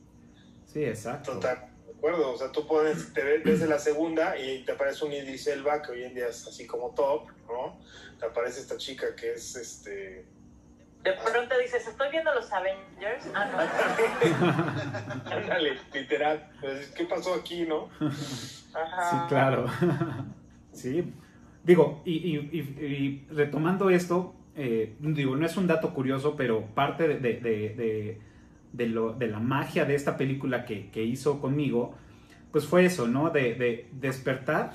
Sí, 0.65 0.83
exacto. 0.85 1.33
Total, 1.33 1.69
de 1.85 1.93
acuerdo. 1.93 2.31
O 2.31 2.37
sea, 2.37 2.51
tú 2.51 2.65
pones, 2.65 3.13
te 3.13 3.23
ves 3.23 3.43
desde 3.43 3.67
la 3.67 3.79
segunda 3.79 4.37
y 4.37 4.63
te 4.63 4.73
aparece 4.73 5.05
un 5.05 5.13
Idris 5.13 5.47
Elba, 5.47 5.81
que 5.81 5.91
hoy 5.91 6.03
en 6.03 6.13
día 6.13 6.27
es 6.27 6.47
así 6.47 6.65
como 6.65 6.93
top, 6.93 7.29
¿no? 7.47 7.79
Te 8.19 8.25
aparece 8.25 8.61
esta 8.61 8.77
chica 8.77 9.15
que 9.15 9.33
es 9.33 9.55
este. 9.55 10.36
De 11.07 11.13
pronto 11.31 11.55
dices, 11.63 11.87
estoy 11.87 12.09
viendo 12.11 12.33
los 12.33 12.51
Avengers. 12.51 13.31
Ah, 13.33 13.49
no. 15.25 15.31
Ándale, 15.31 15.77
literal. 15.93 16.49
Pues, 16.59 16.87
¿Qué 16.97 17.05
pasó 17.05 17.33
aquí, 17.35 17.65
no? 17.65 17.87
Ajá. 18.73 19.09
Sí, 19.09 19.15
claro. 19.29 19.67
sí. 20.73 21.13
Digo, 21.63 22.01
y, 22.03 22.11
y- 22.13 22.49
y- 22.51 22.85
y 22.85 23.27
retomando 23.33 23.89
esto, 23.89 24.35
eh, 24.55 24.97
digo, 24.99 25.37
no 25.37 25.45
es 25.45 25.55
un 25.55 25.67
dato 25.67 25.93
curioso, 25.93 26.35
pero 26.35 26.65
parte 26.75 27.07
de, 27.07 27.19
de- 27.19 27.39
de- 27.39 27.69
de- 27.75 28.21
de 28.73 28.87
lo- 28.87 29.13
de 29.13 29.27
la 29.27 29.39
magia 29.39 29.85
de 29.85 29.95
esta 29.95 30.17
película 30.17 30.65
que, 30.65 30.89
que 30.91 31.03
hizo 31.03 31.39
conmigo, 31.39 31.95
pues 32.51 32.65
fue 32.65 32.83
eso, 32.83 33.07
¿no? 33.07 33.29
De, 33.29 33.55
de 33.55 33.87
despertar 33.93 34.73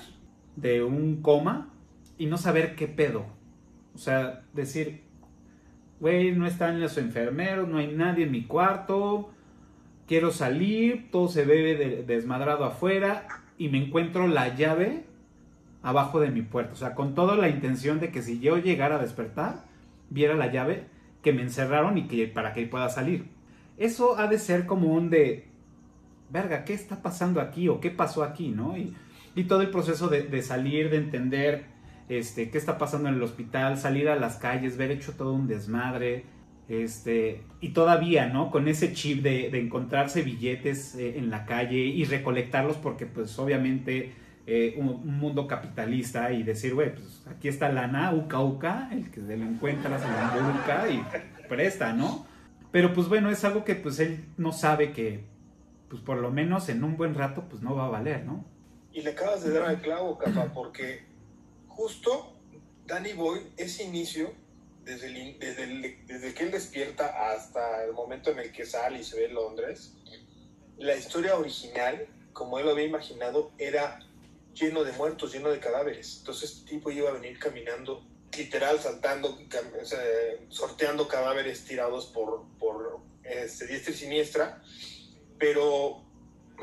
de 0.55 0.83
un 0.83 1.21
coma 1.21 1.69
y 2.17 2.25
no 2.25 2.37
saber 2.37 2.75
qué 2.75 2.87
pedo. 2.87 3.25
O 3.93 3.99
sea, 3.99 4.41
decir, 4.53 5.03
güey, 6.03 6.33
no 6.33 6.45
están 6.45 6.81
los 6.81 6.97
enfermeros, 6.97 7.65
no 7.69 7.77
hay 7.77 7.87
nadie 7.87 8.25
en 8.25 8.31
mi 8.31 8.43
cuarto, 8.43 9.31
quiero 10.05 10.31
salir, 10.31 11.09
todo 11.11 11.29
se 11.29 11.45
ve 11.45 11.77
de- 11.77 12.03
desmadrado 12.03 12.65
afuera 12.65 13.25
y 13.57 13.69
me 13.69 13.81
encuentro 13.81 14.27
la 14.27 14.53
llave 14.53 15.05
abajo 15.81 16.19
de 16.19 16.29
mi 16.29 16.41
puerta. 16.41 16.73
O 16.73 16.75
sea, 16.75 16.93
con 16.93 17.15
toda 17.15 17.37
la 17.37 17.47
intención 17.47 18.01
de 18.01 18.11
que 18.11 18.21
si 18.21 18.41
yo 18.41 18.57
llegara 18.57 18.97
a 18.97 19.01
despertar, 19.01 19.63
viera 20.09 20.35
la 20.35 20.51
llave 20.51 20.87
que 21.21 21.31
me 21.31 21.41
encerraron 21.41 21.97
y 21.97 22.09
que 22.09 22.27
para 22.27 22.51
que 22.51 22.67
pueda 22.67 22.89
salir. 22.89 23.29
Eso 23.77 24.19
ha 24.19 24.27
de 24.27 24.39
ser 24.39 24.65
como 24.65 24.93
un 24.93 25.09
de, 25.09 25.47
verga, 26.29 26.65
¿qué 26.65 26.73
está 26.73 27.01
pasando 27.01 27.39
aquí? 27.39 27.69
¿O 27.69 27.79
qué 27.79 27.91
pasó 27.91 28.23
aquí? 28.23 28.49
¿No? 28.49 28.75
Y, 28.77 28.93
todo 29.47 29.61
el 29.61 29.69
proceso 29.69 30.09
de 30.09 30.41
salir, 30.41 30.89
de 30.89 30.97
entender 30.97 31.72
este, 32.09 32.49
qué 32.49 32.57
está 32.57 32.77
pasando 32.77 33.09
en 33.09 33.15
el 33.15 33.23
hospital, 33.23 33.77
salir 33.77 34.09
a 34.09 34.15
las 34.15 34.37
calles, 34.37 34.77
ver 34.77 34.91
hecho 34.91 35.13
todo 35.13 35.33
un 35.33 35.47
desmadre. 35.47 36.25
Este, 36.69 37.43
y 37.59 37.69
todavía, 37.69 38.27
¿no? 38.27 38.49
Con 38.49 38.67
ese 38.67 38.93
chip 38.93 39.21
de, 39.21 39.49
de 39.49 39.59
encontrarse 39.59 40.21
billetes 40.21 40.95
eh, 40.95 41.17
en 41.17 41.29
la 41.29 41.45
calle 41.45 41.77
y 41.77 42.05
recolectarlos 42.05 42.77
porque 42.77 43.05
pues 43.05 43.37
obviamente 43.37 44.13
eh, 44.47 44.75
un, 44.77 44.89
un 44.89 45.19
mundo 45.19 45.47
capitalista 45.47 46.31
y 46.31 46.43
decir, 46.43 46.73
güey, 46.73 46.93
pues 46.93 47.25
aquí 47.29 47.47
está 47.47 47.69
lana, 47.69 48.13
uca 48.13 48.41
uca, 48.41 48.89
el 48.91 49.09
que 49.11 49.21
se 49.21 49.37
lo 49.37 49.45
encuentra 49.45 49.99
se 49.99 50.07
lo 50.07 50.41
embulca 50.41 50.89
y 50.89 51.03
presta, 51.47 51.93
¿no? 51.93 52.25
Pero 52.71 52.93
pues 52.93 53.07
bueno, 53.07 53.29
es 53.29 53.43
algo 53.43 53.63
que 53.63 53.75
pues 53.75 53.99
él 53.99 54.25
no 54.37 54.51
sabe 54.51 54.91
que 54.91 55.25
pues 55.89 56.01
por 56.01 56.17
lo 56.17 56.31
menos 56.31 56.69
en 56.69 56.83
un 56.83 56.97
buen 56.97 57.13
rato 57.13 57.45
pues 57.49 57.61
no 57.61 57.75
va 57.75 57.85
a 57.85 57.89
valer, 57.89 58.25
¿no? 58.25 58.43
Y 58.91 59.01
le 59.01 59.11
acabas 59.11 59.43
de 59.43 59.53
dar 59.53 59.63
al 59.63 59.81
clavo, 59.81 60.17
capa, 60.17 60.51
porque 60.53 61.03
justo 61.75 62.33
Danny 62.85 63.13
Boy, 63.13 63.53
ese 63.57 63.83
inicio, 63.83 64.33
desde, 64.83 65.07
el 65.07 65.39
desde, 65.39 65.97
desde 66.05 66.33
que 66.33 66.43
él 66.43 66.51
despierta 66.51 67.31
hasta 67.31 67.83
el 67.85 67.93
momento 67.93 68.31
en 68.31 68.39
el 68.39 68.51
que 68.51 68.65
sale 68.65 68.99
y 68.99 69.03
se 69.03 69.17
ve 69.17 69.25
en 69.25 69.35
Londres, 69.35 69.93
la 70.77 70.95
historia 70.95 71.37
original, 71.37 72.07
como 72.33 72.59
él 72.59 72.65
lo 72.65 72.71
había 72.71 72.85
imaginado, 72.85 73.51
era 73.57 73.99
lleno 74.53 74.83
de 74.83 74.91
muertos, 74.93 75.33
lleno 75.33 75.49
de 75.49 75.59
cadáveres. 75.59 76.17
Entonces 76.19 76.51
este 76.51 76.71
tipo 76.71 76.91
iba 76.91 77.09
a 77.09 77.13
venir 77.13 77.39
caminando, 77.39 78.05
literal, 78.37 78.79
saltando, 78.79 79.37
sorteando 80.49 81.07
cadáveres 81.07 81.65
tirados 81.65 82.07
por, 82.07 82.45
por 82.59 82.99
este, 83.23 83.67
diestra 83.67 83.93
y 83.93 83.97
siniestra, 83.97 84.63
pero 85.39 86.03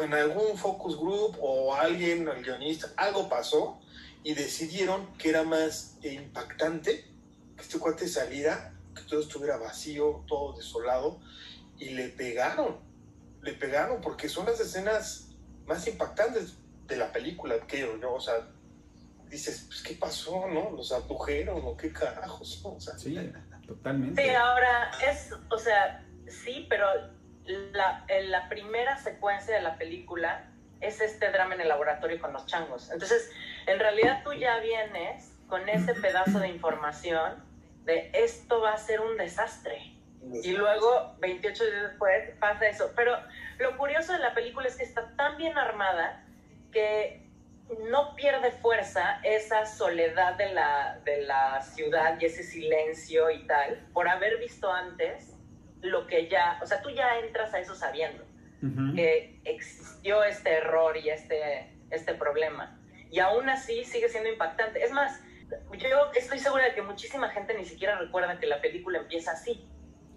en 0.00 0.14
algún 0.14 0.56
focus 0.56 0.96
group 0.96 1.36
o 1.40 1.74
alguien, 1.74 2.28
el 2.28 2.44
guionista, 2.44 2.92
algo 2.96 3.28
pasó 3.28 3.79
y 4.22 4.34
decidieron 4.34 5.12
que 5.14 5.30
era 5.30 5.42
más 5.42 5.98
impactante 6.02 7.04
que 7.56 7.62
este 7.62 7.78
cuate 7.78 8.08
saliera, 8.08 8.74
que 8.94 9.02
todo 9.02 9.20
estuviera 9.20 9.56
vacío, 9.56 10.24
todo 10.26 10.56
desolado, 10.56 11.20
y 11.78 11.90
le 11.90 12.08
pegaron, 12.08 12.78
le 13.42 13.52
pegaron 13.54 14.00
porque 14.00 14.28
son 14.28 14.46
las 14.46 14.60
escenas 14.60 15.30
más 15.66 15.86
impactantes 15.86 16.58
de 16.86 16.96
la 16.96 17.12
película, 17.12 17.58
que 17.66 17.80
yo, 17.80 18.12
o 18.12 18.20
sea, 18.20 18.48
dices, 19.28 19.64
pues, 19.68 19.82
¿qué 19.82 19.94
pasó, 19.94 20.48
no? 20.48 20.70
¿Los 20.72 20.92
abdujeron 20.92 21.60
o 21.64 21.76
qué 21.76 21.92
carajos? 21.92 22.60
no? 22.64 22.72
O 22.72 22.80
sea, 22.80 22.98
Sí, 22.98 23.16
totalmente. 23.66 24.22
Sí, 24.22 24.30
ahora 24.30 24.90
es, 25.08 25.32
o 25.48 25.58
sea, 25.58 26.04
sí, 26.26 26.66
pero 26.68 26.86
la, 27.72 28.04
en 28.08 28.30
la 28.30 28.48
primera 28.48 28.96
secuencia 28.96 29.54
de 29.54 29.62
la 29.62 29.78
película 29.78 30.50
es 30.80 31.00
este 31.00 31.30
drama 31.30 31.54
en 31.54 31.60
el 31.60 31.68
laboratorio 31.68 32.20
con 32.20 32.32
los 32.32 32.46
changos. 32.46 32.90
Entonces, 32.90 33.30
en 33.66 33.78
realidad 33.78 34.22
tú 34.24 34.32
ya 34.32 34.58
vienes 34.58 35.32
con 35.48 35.68
ese 35.68 35.94
pedazo 35.94 36.38
de 36.38 36.48
información 36.48 37.44
de 37.84 38.10
esto 38.12 38.60
va 38.60 38.72
a 38.72 38.78
ser 38.78 39.00
un 39.00 39.16
desastre. 39.16 39.96
Y 40.42 40.52
luego, 40.52 41.16
28 41.20 41.64
días 41.64 41.82
después, 41.88 42.30
pasa 42.38 42.68
eso. 42.68 42.92
Pero 42.94 43.16
lo 43.58 43.76
curioso 43.78 44.12
de 44.12 44.18
la 44.18 44.34
película 44.34 44.68
es 44.68 44.76
que 44.76 44.84
está 44.84 45.16
tan 45.16 45.38
bien 45.38 45.56
armada 45.56 46.24
que 46.72 47.26
no 47.88 48.14
pierde 48.16 48.50
fuerza 48.50 49.20
esa 49.22 49.64
soledad 49.64 50.34
de 50.34 50.52
la, 50.52 51.00
de 51.04 51.22
la 51.22 51.62
ciudad 51.62 52.18
y 52.20 52.26
ese 52.26 52.42
silencio 52.42 53.30
y 53.30 53.46
tal, 53.46 53.86
por 53.92 54.08
haber 54.08 54.38
visto 54.38 54.70
antes 54.70 55.34
lo 55.80 56.06
que 56.06 56.28
ya, 56.28 56.58
o 56.62 56.66
sea, 56.66 56.82
tú 56.82 56.90
ya 56.90 57.18
entras 57.20 57.54
a 57.54 57.60
eso 57.60 57.74
sabiendo 57.74 58.24
Ujú. 58.62 58.94
que 58.94 59.40
existió 59.44 60.22
este 60.24 60.50
error 60.50 60.96
y 60.96 61.08
este, 61.08 61.72
este 61.90 62.14
problema. 62.14 62.78
Y 63.10 63.18
aún 63.18 63.48
así 63.48 63.84
sigue 63.84 64.08
siendo 64.08 64.30
impactante. 64.30 64.82
Es 64.82 64.92
más, 64.92 65.20
yo 65.78 66.12
estoy 66.14 66.38
segura 66.38 66.64
de 66.64 66.74
que 66.74 66.82
muchísima 66.82 67.28
gente 67.30 67.56
ni 67.56 67.64
siquiera 67.64 67.98
recuerda 67.98 68.38
que 68.38 68.46
la 68.46 68.60
película 68.60 68.98
empieza 68.98 69.32
así 69.32 69.66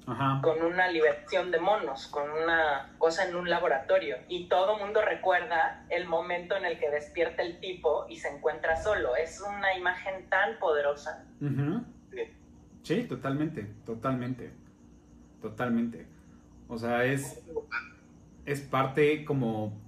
Ajá. 0.06 0.42
con 0.42 0.62
una 0.62 0.88
liberación 0.90 1.52
de 1.52 1.60
monos, 1.60 2.08
con 2.08 2.30
una 2.30 2.94
cosa 2.98 3.28
en 3.28 3.36
un 3.36 3.50
laboratorio. 3.50 4.18
Y 4.28 4.48
todo 4.48 4.78
mundo 4.78 5.02
recuerda 5.02 5.86
el 5.90 6.08
momento 6.08 6.56
en 6.56 6.66
el 6.66 6.80
que 6.80 6.90
despierta 6.90 7.42
el 7.42 7.60
tipo 7.60 8.06
y 8.10 8.18
se 8.18 8.30
encuentra 8.30 8.82
solo. 8.82 9.16
Es 9.16 9.42
una 9.42 9.76
imagen 9.76 10.30
tan 10.30 10.60
poderosa. 10.60 11.26
Ujú. 11.42 11.84
Sí, 12.84 13.04
totalmente, 13.04 13.64
totalmente, 13.86 14.52
totalmente. 15.42 16.06
O 16.68 16.78
sea, 16.78 17.06
es, 17.06 17.42
es 18.46 18.62
parte 18.62 19.24
como, 19.24 19.82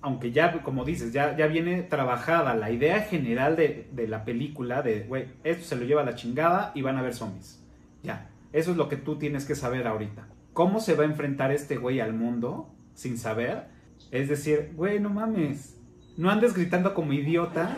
aunque 0.00 0.30
ya, 0.32 0.62
como 0.62 0.84
dices, 0.84 1.12
ya, 1.12 1.36
ya 1.36 1.46
viene 1.48 1.82
trabajada 1.82 2.54
la 2.54 2.70
idea 2.70 3.00
general 3.00 3.56
de, 3.56 3.88
de 3.92 4.06
la 4.08 4.24
película, 4.24 4.82
de, 4.82 5.00
güey, 5.04 5.26
esto 5.44 5.64
se 5.64 5.76
lo 5.76 5.84
lleva 5.84 6.02
a 6.02 6.04
la 6.04 6.14
chingada 6.14 6.72
y 6.74 6.82
van 6.82 6.96
a 6.98 7.02
ver 7.02 7.14
zombies. 7.14 7.64
Ya, 8.02 8.30
eso 8.52 8.70
es 8.70 8.76
lo 8.76 8.88
que 8.88 8.96
tú 8.96 9.16
tienes 9.18 9.44
que 9.44 9.54
saber 9.56 9.86
ahorita. 9.86 10.28
¿Cómo 10.52 10.80
se 10.80 10.94
va 10.94 11.02
a 11.02 11.06
enfrentar 11.06 11.50
este 11.52 11.76
güey 11.76 12.00
al 12.00 12.12
mundo 12.14 12.72
sin 12.94 13.18
saber? 13.18 13.66
Es 14.10 14.28
decir, 14.28 14.72
güey, 14.76 15.00
no 15.00 15.10
mames, 15.10 15.80
no 16.16 16.30
andes 16.30 16.54
gritando 16.54 16.94
como 16.94 17.12
idiota 17.12 17.68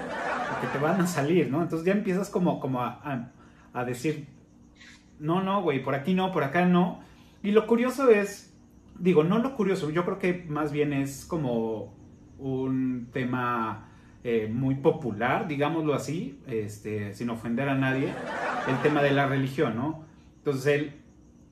porque 0.50 0.66
te 0.76 0.78
van 0.82 1.00
a 1.00 1.06
salir, 1.06 1.50
¿no? 1.50 1.62
Entonces 1.62 1.86
ya 1.86 1.92
empiezas 1.92 2.28
como, 2.28 2.60
como 2.60 2.82
a, 2.82 3.00
a- 3.02 3.32
a 3.72 3.84
decir, 3.84 4.26
no, 5.18 5.42
no, 5.42 5.62
güey, 5.62 5.82
por 5.82 5.94
aquí 5.94 6.14
no, 6.14 6.32
por 6.32 6.44
acá 6.44 6.64
no. 6.66 7.00
Y 7.42 7.52
lo 7.52 7.66
curioso 7.66 8.10
es, 8.10 8.54
digo, 8.98 9.24
no 9.24 9.38
lo 9.38 9.54
curioso, 9.56 9.90
yo 9.90 10.04
creo 10.04 10.18
que 10.18 10.44
más 10.48 10.72
bien 10.72 10.92
es 10.92 11.24
como 11.24 11.94
un 12.40 13.08
tema 13.12 13.88
eh, 14.24 14.48
muy 14.52 14.76
popular, 14.76 15.46
digámoslo 15.48 15.94
así, 15.94 16.40
este, 16.46 17.14
sin 17.14 17.30
ofender 17.30 17.68
a 17.68 17.74
nadie, 17.74 18.08
el 18.68 18.82
tema 18.82 19.02
de 19.02 19.12
la 19.12 19.26
religión, 19.26 19.76
¿no? 19.76 20.04
Entonces 20.38 20.66
él, 20.66 20.92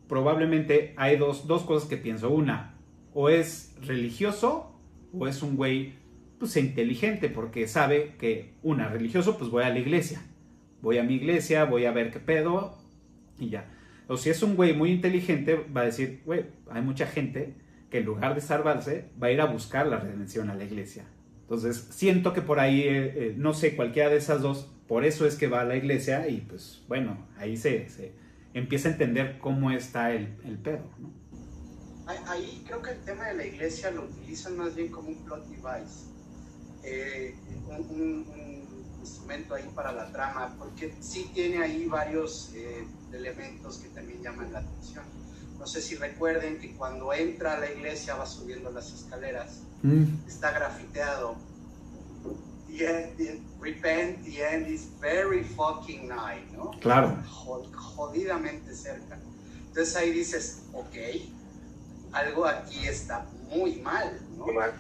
probablemente 0.09 0.95
hay 0.97 1.16
dos, 1.16 1.47
dos 1.47 1.62
cosas 1.62 1.89
que 1.89 1.97
pienso. 1.97 2.30
Una, 2.30 2.74
o 3.14 3.28
es 3.28 3.74
religioso 3.82 4.74
o 5.12 5.26
es 5.26 5.43
un 5.43 5.57
güey 5.57 5.95
pues 6.39 6.57
inteligente 6.57 7.28
porque 7.28 7.66
sabe 7.66 8.14
que 8.18 8.53
una 8.62 8.89
religioso 8.89 9.36
pues 9.39 9.51
voy 9.51 9.64
a 9.64 9.70
la 9.70 9.78
iglesia 9.78 10.22
voy 10.80 10.99
a 10.99 11.03
mi 11.03 11.14
iglesia 11.14 11.64
voy 11.64 11.86
a 11.86 11.91
ver 11.91 12.12
qué 12.12 12.20
pedo 12.20 12.78
y 13.39 13.49
ya 13.49 13.68
o 14.07 14.16
si 14.16 14.30
es 14.30 14.43
un 14.43 14.55
güey 14.55 14.72
muy 14.74 14.91
inteligente 14.93 15.57
va 15.76 15.80
a 15.80 15.84
decir 15.86 16.20
güey 16.24 16.47
hay 16.70 16.82
mucha 16.82 17.07
gente 17.07 17.55
que 17.91 17.99
en 17.99 18.05
lugar 18.07 18.34
de 18.34 18.41
salvarse 18.41 19.11
va 19.22 19.28
a 19.28 19.32
ir 19.32 19.41
a 19.41 19.47
buscar 19.47 19.86
la 19.86 19.99
redención 19.99 20.51
a 20.51 20.55
la 20.55 20.64
iglesia 20.64 21.05
Entonces, 21.43 21.89
siento 21.91 22.32
que 22.32 22.43
por 22.43 22.61
ahí, 22.61 22.82
eh, 22.82 23.28
eh, 23.30 23.34
no 23.36 23.55
sé, 23.55 23.76
cualquiera 23.76 24.11
de 24.11 24.16
esas 24.18 24.43
dos, 24.43 24.74
por 24.86 25.05
eso 25.05 25.26
es 25.26 25.36
que 25.36 25.49
va 25.49 25.61
a 25.62 25.64
la 25.64 25.76
iglesia 25.76 26.28
y 26.28 26.43
pues 26.43 26.84
bueno, 26.89 27.28
ahí 27.36 27.57
se, 27.57 27.89
se 27.89 28.12
empieza 28.55 28.89
a 28.89 28.93
entender 28.93 29.39
cómo 29.39 29.70
está 29.70 30.12
el, 30.12 30.39
el 30.45 30.59
pedo, 30.59 30.95
¿no? 30.99 31.12
Ahí, 32.26 32.62
creo 32.66 32.80
que 32.80 32.91
el 32.93 33.05
tema 33.05 33.26
de 33.28 33.34
la 33.34 33.45
iglesia 33.47 33.91
lo 33.91 34.05
utilizan 34.05 34.57
más 34.57 34.74
bien 34.74 34.91
como 34.91 35.09
un 35.11 35.24
plot 35.24 35.47
device, 35.49 36.07
eh, 36.82 37.43
un, 37.66 37.76
un- 37.91 38.28
un 38.28 38.97
instrumento 39.01 39.55
ahí 39.55 39.68
para 39.74 39.93
la 39.93 40.11
trama, 40.12 40.57
porque 40.59 40.97
sí 41.01 41.30
tiene 41.34 41.62
ahí 41.62 41.86
varios 41.86 42.53
eh, 42.55 42.91
elementos 43.12 43.78
que 43.78 43.91
también 43.91 44.22
llaman 44.22 44.53
la 44.53 44.61
atención. 44.61 45.05
No 45.59 45.66
sé 45.66 45.82
si 45.82 45.96
recuerden 45.96 46.59
que 46.59 46.74
cuando 46.76 47.12
entra 47.12 47.54
a 47.54 47.59
la 47.61 47.70
iglesia 47.70 48.14
va 48.14 48.26
subiendo 48.26 48.70
las 48.70 48.92
escaleras, 48.92 49.61
está 50.26 50.52
grafiteado. 50.52 51.36
The 52.68 52.84
end- 52.86 53.16
the- 53.16 53.40
repent, 53.61 54.22
the 54.24 54.42
end 54.42 54.68
is 54.68 54.88
very 55.00 55.42
fucking 55.42 56.06
nigh, 56.09 56.44
¿no? 56.52 56.70
Claro. 56.80 57.16
Jod- 57.28 57.72
jodidamente 57.74 58.72
cerca. 58.74 59.18
Entonces 59.66 59.96
ahí 59.96 60.11
dices, 60.12 60.62
ok, 60.72 60.94
algo 62.12 62.46
aquí 62.46 62.86
está 62.86 63.26
muy 63.50 63.76
mal, 63.76 64.20
¿no? 64.36 64.44
Muy 64.46 64.54
mal. 64.54 64.72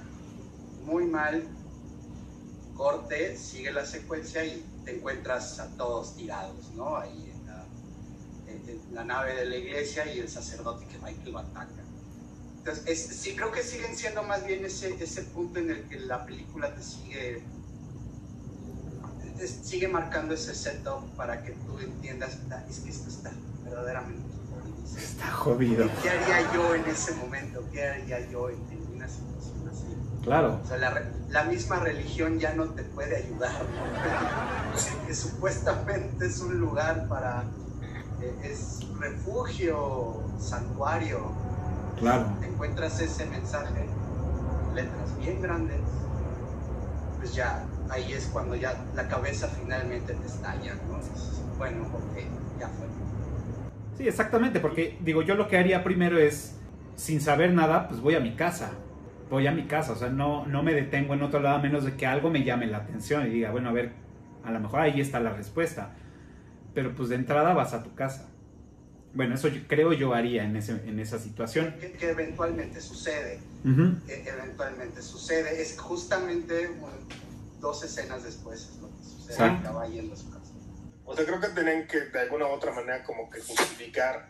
Muy 0.84 1.04
mal. 1.06 1.42
Corte, 2.76 3.36
sigue 3.36 3.72
la 3.72 3.84
secuencia 3.84 4.44
y 4.44 4.64
te 4.84 4.96
encuentras 4.96 5.58
a 5.58 5.66
todos 5.76 6.14
tirados, 6.14 6.70
¿no? 6.76 6.96
Ahí 6.96 7.27
la, 8.92 9.04
nave 9.04 9.34
de 9.34 9.46
la 9.46 9.56
iglesia 9.56 10.12
y 10.12 10.18
el 10.20 10.28
sacerdote 10.28 10.86
que 10.86 10.98
va 10.98 11.10
y 11.10 11.14
que 11.14 11.30
lo 11.30 11.38
ataca. 11.38 11.68
Entonces, 12.58 12.84
es- 12.86 13.16
sí 13.16 13.34
creo 13.36 13.50
que 13.52 13.62
siguen 13.62 13.96
siendo 13.96 14.22
más 14.22 14.44
bien 14.46 14.64
ese, 14.64 14.94
ese 15.02 15.22
punto 15.22 15.58
en 15.58 15.70
el 15.70 15.82
que 15.88 15.98
la 16.00 16.24
película 16.26 16.74
te 16.74 16.82
sigue 16.82 17.42
te 19.36 19.46
sigue 19.46 19.86
marcando 19.86 20.34
ese 20.34 20.52
setup 20.54 21.04
para 21.16 21.42
que 21.44 21.52
tú 21.52 21.78
entiendas, 21.78 22.38
"Ah, 22.50 22.60
es 22.68 22.80
que 22.80 22.90
esto 22.90 23.08
está 23.08 23.30
verdaderamente 23.64 24.26
jodidísimo". 24.50 24.98
Está 25.00 25.30
jodido. 25.30 25.90
¿Qué 26.02 26.10
haría 26.10 26.52
yo 26.52 26.74
en 26.74 26.84
ese 26.86 27.12
momento? 27.14 27.62
¿Qué 27.72 27.84
haría 27.86 28.28
yo 28.30 28.50
en, 28.50 28.56
en 28.72 28.96
una 28.96 29.08
situación 29.08 29.68
así? 29.70 29.86
Claro. 30.24 30.60
O 30.64 30.66
sea, 30.66 30.76
la, 30.78 31.02
la 31.30 31.44
misma 31.44 31.76
religión 31.78 32.40
ya 32.40 32.52
no 32.54 32.70
te 32.70 32.82
puede 32.82 33.14
ayudar, 33.16 33.52
¿no? 33.62 35.14
Supuestamente 35.14 36.26
es 36.26 36.40
un 36.40 36.58
lugar 36.58 37.06
para, 37.08 37.44
es 38.42 38.86
refugio, 38.98 40.22
santuario. 40.38 41.32
Claro. 41.98 42.26
Encuentras 42.42 43.00
ese 43.00 43.26
mensaje, 43.26 43.80
en 43.80 44.74
letras 44.74 45.18
bien 45.18 45.42
grandes, 45.42 45.80
pues 47.18 47.34
ya, 47.34 47.64
ahí 47.90 48.12
es 48.12 48.26
cuando 48.26 48.54
ya 48.54 48.76
la 48.94 49.08
cabeza 49.08 49.48
finalmente 49.48 50.14
te 50.14 50.26
estalla, 50.26 50.74
¿no? 50.88 50.98
Dices, 50.98 51.42
bueno, 51.56 51.82
ok, 51.82 52.18
ya 52.60 52.68
fue. 52.68 52.86
Sí, 53.96 54.06
exactamente, 54.06 54.60
porque 54.60 54.96
digo, 55.00 55.22
yo 55.22 55.34
lo 55.34 55.48
que 55.48 55.58
haría 55.58 55.82
primero 55.82 56.18
es, 56.18 56.54
sin 56.94 57.20
saber 57.20 57.52
nada, 57.52 57.88
pues 57.88 58.00
voy 58.00 58.14
a 58.14 58.20
mi 58.20 58.36
casa. 58.36 58.70
Voy 59.28 59.46
a 59.46 59.52
mi 59.52 59.64
casa, 59.64 59.92
o 59.92 59.96
sea, 59.96 60.08
no, 60.08 60.46
no 60.46 60.62
me 60.62 60.72
detengo 60.72 61.12
en 61.12 61.22
otro 61.22 61.40
lado 61.40 61.56
a 61.56 61.58
menos 61.60 61.84
de 61.84 61.96
que 61.96 62.06
algo 62.06 62.30
me 62.30 62.44
llame 62.44 62.66
la 62.66 62.78
atención 62.78 63.26
y 63.26 63.30
diga, 63.30 63.50
bueno, 63.50 63.68
a 63.68 63.72
ver, 63.72 63.92
a 64.42 64.50
lo 64.50 64.60
mejor 64.60 64.80
ahí 64.80 65.00
está 65.00 65.20
la 65.20 65.30
respuesta. 65.30 65.90
Pero 66.78 66.94
pues 66.94 67.08
de 67.08 67.16
entrada 67.16 67.54
vas 67.54 67.74
a 67.74 67.82
tu 67.82 67.92
casa. 67.96 68.28
Bueno, 69.12 69.34
eso 69.34 69.48
yo, 69.48 69.62
creo 69.66 69.92
yo 69.92 70.14
haría 70.14 70.44
en, 70.44 70.54
ese, 70.54 70.74
en 70.86 71.00
esa 71.00 71.18
situación. 71.18 71.74
Que, 71.80 71.90
que 71.90 72.10
eventualmente 72.10 72.80
sucede. 72.80 73.40
Ujú. 73.64 73.96
que 74.06 74.22
eventualmente 74.28 75.02
sucede. 75.02 75.60
Es 75.60 75.76
justamente 75.76 76.68
un- 76.68 77.08
dos 77.60 77.82
escenas 77.82 78.22
después 78.22 78.60
es 78.60 78.76
lo 78.80 78.96
que 78.96 79.02
sucede. 79.02 79.32
Exacto. 79.32 79.68
Acaba 79.70 79.88
yendo 79.88 80.14
a 80.14 80.16
su 80.16 80.30
casa. 80.30 80.52
O 81.04 81.16
sea, 81.16 81.24
creo 81.26 81.40
que 81.40 81.48
tienen 81.48 81.88
que 81.88 81.98
de 82.02 82.20
alguna 82.20 82.46
u 82.46 82.50
otra 82.50 82.70
manera 82.72 83.02
como 83.02 83.28
que 83.28 83.40
justificar 83.40 84.28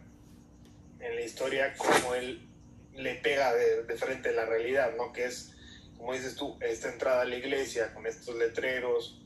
en 1.00 1.16
la 1.16 1.20
historia 1.20 1.74
cómo 1.76 2.14
él 2.14 2.48
le 2.94 3.14
pega 3.16 3.52
de, 3.52 3.82
de 3.84 3.94
frente 3.96 4.30
a 4.30 4.32
la 4.32 4.46
realidad, 4.46 4.92
¿no? 4.96 5.12
Que 5.12 5.26
es, 5.26 5.52
como 5.98 6.14
dices 6.14 6.34
tú, 6.34 6.56
esta 6.62 6.90
entrada 6.90 7.20
a 7.20 7.24
la 7.26 7.36
iglesia 7.36 7.92
con 7.92 8.06
estos 8.06 8.34
letreros. 8.36 9.20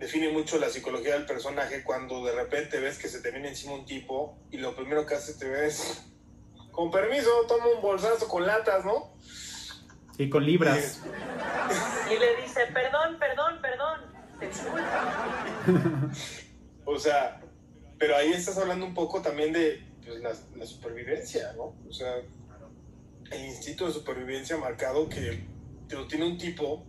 Define 0.00 0.30
mucho 0.30 0.58
la 0.58 0.70
psicología 0.70 1.12
del 1.12 1.26
personaje 1.26 1.84
cuando 1.84 2.24
de 2.24 2.32
repente 2.32 2.80
ves 2.80 2.96
que 2.96 3.06
se 3.06 3.20
te 3.20 3.30
viene 3.30 3.48
encima 3.48 3.74
un 3.74 3.84
tipo 3.84 4.38
y 4.50 4.56
lo 4.56 4.74
primero 4.74 5.04
que 5.04 5.14
hace 5.14 5.34
te 5.34 5.46
ves, 5.46 6.06
con 6.72 6.90
permiso, 6.90 7.28
toma 7.46 7.66
un 7.66 7.82
bolsazo 7.82 8.26
con 8.26 8.46
latas, 8.46 8.82
¿no? 8.86 9.14
Y 10.16 10.30
con 10.30 10.46
libras. 10.46 11.02
Y 12.10 12.18
le 12.18 12.36
dice, 12.36 12.60
perdón, 12.72 13.18
perdón, 13.18 13.60
perdón, 13.60 14.00
te 14.38 14.46
disculpo. 14.46 14.78
O 16.86 16.98
sea, 16.98 17.38
pero 17.98 18.16
ahí 18.16 18.32
estás 18.32 18.56
hablando 18.56 18.86
un 18.86 18.94
poco 18.94 19.20
también 19.20 19.52
de 19.52 19.86
pues, 20.02 20.18
la, 20.20 20.32
la 20.56 20.66
supervivencia, 20.66 21.52
¿no? 21.52 21.76
O 21.86 21.92
sea, 21.92 22.16
el 23.30 23.44
instinto 23.44 23.86
de 23.86 23.92
supervivencia 23.92 24.56
marcado 24.56 25.08
que 25.10 25.46
te 25.86 25.94
lo 25.94 26.06
tiene 26.06 26.26
un 26.26 26.38
tipo 26.38 26.86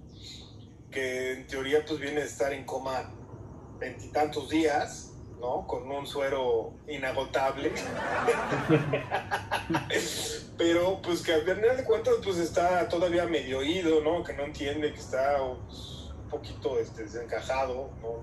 que 0.92 1.34
en 1.34 1.48
teoría 1.48 1.84
pues 1.88 2.00
viene 2.00 2.22
de 2.22 2.28
estar 2.28 2.54
en 2.54 2.66
coma 2.66 3.10
veintitantos 3.80 4.50
días, 4.50 5.14
¿no? 5.40 5.66
Con 5.66 5.90
un 5.90 6.06
suero 6.06 6.74
inagotable. 6.88 7.72
Pero 10.58 11.02
pues 11.02 11.22
que 11.22 11.34
al 11.34 11.42
final 11.44 11.78
de 11.78 11.84
cuentas 11.84 12.16
pues 12.24 12.38
está 12.38 12.88
todavía 12.88 13.26
medio 13.26 13.60
oído, 13.60 14.02
¿no? 14.04 14.24
Que 14.24 14.34
no 14.34 14.44
entiende, 14.44 14.94
que 14.94 15.00
está 15.00 15.38
pues, 15.66 16.10
un 16.24 16.30
poquito 16.30 16.80
este, 16.80 17.04
desencajado, 17.04 17.90
¿no? 18.02 18.22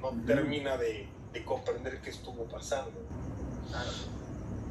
No 0.00 0.24
termina 0.26 0.76
de, 0.76 1.08
de 1.32 1.44
comprender 1.44 2.00
qué 2.00 2.10
estuvo 2.10 2.44
pasando. 2.44 2.92
Claro. 3.70 3.90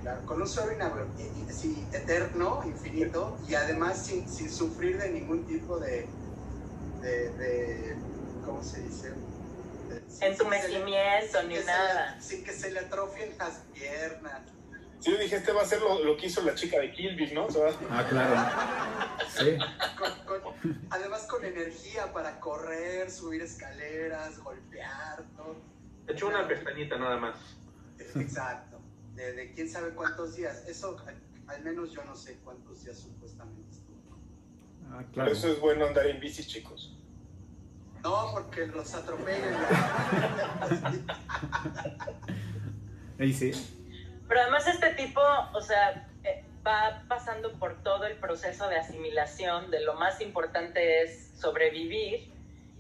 Claro, 0.01 0.25
con 0.25 0.41
un 0.41 0.47
sueño 0.47 0.71
inab- 0.73 1.05
i- 1.19 1.49
i- 1.49 1.53
sí, 1.53 1.85
eterno, 1.93 2.61
infinito, 2.65 3.37
y 3.47 3.53
además 3.53 4.03
sin, 4.03 4.27
sin 4.27 4.51
sufrir 4.51 4.97
de 4.99 5.09
ningún 5.09 5.45
tipo 5.45 5.79
de, 5.79 6.07
de, 7.01 7.29
de- 7.33 7.95
¿cómo 8.45 8.63
se 8.63 8.81
dice? 8.83 9.09
De- 9.89 10.01
sin- 10.09 10.23
Entumecimiento, 10.23 11.39
sin 11.39 11.47
ni 11.49 11.55
que 11.55 11.61
se 11.61 11.65
nada. 11.67 12.15
le- 12.15 12.21
sin 12.21 12.43
que 12.43 12.53
se 12.53 12.71
le 12.71 12.79
atrofien 12.79 13.37
las 13.37 13.53
piernas. 13.73 14.41
Sí, 14.99 15.11
yo 15.11 15.17
dije, 15.17 15.37
este 15.37 15.51
va 15.51 15.63
a 15.63 15.65
ser 15.65 15.81
lo, 15.81 16.03
lo 16.03 16.15
que 16.15 16.27
hizo 16.27 16.41
la 16.43 16.53
chica 16.53 16.79
de 16.79 16.91
Kill 16.93 17.15
Bill, 17.15 17.33
¿no? 17.33 17.45
O 17.47 17.51
sea, 17.51 17.69
Ah, 17.89 18.05
claro. 18.07 18.35
Sí. 19.35 19.57
Con- 19.97 20.41
con- 20.41 20.81
además 20.91 21.23
con 21.23 21.43
energía 21.43 22.13
para 22.13 22.39
correr, 22.39 23.09
subir 23.09 23.41
escaleras, 23.41 24.37
golpear, 24.39 25.23
¿no? 25.37 25.55
Echó 26.07 26.27
una 26.27 26.47
pestañita 26.47 26.97
nada 26.97 27.17
más. 27.17 27.35
Exacto. 27.97 28.79
De, 29.15 29.33
de 29.33 29.51
quién 29.53 29.69
sabe 29.69 29.91
cuántos 29.95 30.35
días. 30.35 30.63
Eso, 30.67 30.97
al, 31.07 31.19
al 31.47 31.63
menos 31.63 31.91
yo 31.91 32.03
no 32.03 32.15
sé 32.15 32.37
cuántos 32.43 32.83
días 32.83 32.97
supuestamente 32.99 33.70
Ah, 34.91 35.03
por 35.13 35.29
eso 35.29 35.47
es 35.47 35.59
bueno 35.59 35.85
andar 35.85 36.07
en 36.07 36.19
bici, 36.19 36.45
chicos. 36.45 36.97
No, 38.03 38.31
porque 38.33 38.67
los 38.67 38.93
atropellan. 38.93 39.55
Ahí 43.19 43.31
sí. 43.31 43.51
Pero 44.27 44.41
además 44.41 44.67
este 44.67 44.93
tipo, 44.95 45.21
o 45.53 45.61
sea, 45.61 46.07
eh, 46.23 46.43
va 46.65 47.03
pasando 47.07 47.53
por 47.53 47.83
todo 47.83 48.05
el 48.05 48.17
proceso 48.17 48.67
de 48.69 48.77
asimilación, 48.77 49.69
de 49.69 49.81
lo 49.81 49.93
más 49.95 50.19
importante 50.21 51.03
es 51.03 51.31
sobrevivir, 51.39 52.31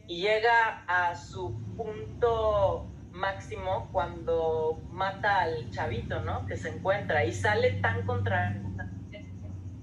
y 0.07 0.21
llega 0.21 0.83
a 0.87 1.15
su 1.15 1.59
punto 1.77 2.87
máximo 3.11 3.89
cuando 3.91 4.81
mata 4.89 5.41
al 5.41 5.69
chavito, 5.71 6.21
¿no? 6.21 6.45
Que 6.47 6.57
se 6.57 6.69
encuentra 6.69 7.23
y 7.25 7.33
sale 7.33 7.73
tan 7.81 8.05
contra... 8.05 8.59
¿Qué 9.11 9.25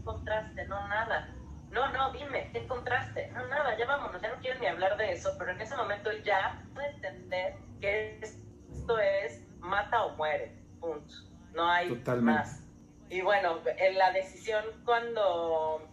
contraste? 0.05 0.67
No, 0.67 0.89
nada. 0.89 1.29
No, 1.71 1.91
no, 1.93 2.13
dime, 2.13 2.49
¿qué 2.53 2.61
encontraste? 2.61 3.31
No, 3.33 3.47
nada, 3.49 3.77
ya 3.77 3.87
vámonos, 3.87 4.21
ya 4.23 4.29
no 4.29 4.41
quiero 4.41 4.59
ni 4.59 4.67
hablar 4.67 4.97
de 4.97 5.13
eso, 5.13 5.35
pero 5.39 5.53
en 5.53 5.61
ese 5.61 5.77
momento 5.77 6.11
ya 6.25 6.63
puede 6.75 6.89
entender 6.91 7.57
que 7.81 8.19
esto 8.21 8.99
es 8.99 9.43
mata 9.61 10.05
o 10.05 10.17
muere, 10.17 10.55
punto. 10.81 11.15
No 11.53 11.69
hay 11.69 11.89
Totalmente. 11.89 12.41
más. 12.41 12.63
Y 13.11 13.21
bueno, 13.23 13.61
en 13.65 13.99
la 13.99 14.13
decisión 14.13 14.65
cuando, 14.85 15.87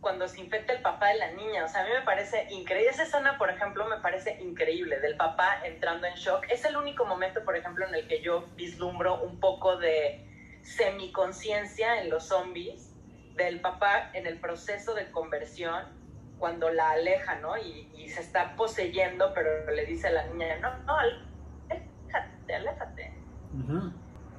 cuando 0.00 0.28
se 0.28 0.40
infecta 0.40 0.72
el 0.72 0.82
papá 0.82 1.08
de 1.08 1.16
la 1.16 1.32
niña, 1.32 1.64
o 1.64 1.68
sea, 1.68 1.82
a 1.82 1.84
mí 1.84 1.90
me 1.92 2.02
parece 2.02 2.46
increíble. 2.50 2.90
Esa 2.90 3.04
escena, 3.04 3.38
por 3.38 3.50
ejemplo, 3.50 3.86
me 3.86 3.98
parece 3.98 4.40
increíble, 4.40 5.00
del 5.00 5.16
papá 5.16 5.60
entrando 5.64 6.06
en 6.06 6.14
shock. 6.14 6.44
Es 6.50 6.64
el 6.64 6.76
único 6.76 7.04
momento, 7.04 7.44
por 7.44 7.56
ejemplo, 7.56 7.86
en 7.86 7.94
el 7.94 8.06
que 8.06 8.20
yo 8.22 8.46
vislumbro 8.56 9.22
un 9.22 9.40
poco 9.40 9.76
de 9.76 10.24
semiconciencia 10.62 12.02
en 12.02 12.10
los 12.10 12.28
zombies, 12.28 12.87
del 13.38 13.60
papá 13.62 14.10
en 14.12 14.26
el 14.26 14.38
proceso 14.40 14.94
de 14.94 15.10
conversión, 15.10 15.82
cuando 16.36 16.70
la 16.70 16.90
aleja, 16.90 17.36
¿no? 17.36 17.56
Y, 17.56 17.90
y 17.96 18.08
se 18.08 18.20
está 18.20 18.54
poseyendo, 18.56 19.32
pero 19.34 19.48
le 19.74 19.86
dice 19.86 20.08
a 20.08 20.10
la 20.10 20.26
niña, 20.26 20.58
no, 20.58 20.76
no, 20.84 20.96
aléjate, 20.98 22.54
aléjate 22.54 23.12
Ujú. 23.52 23.92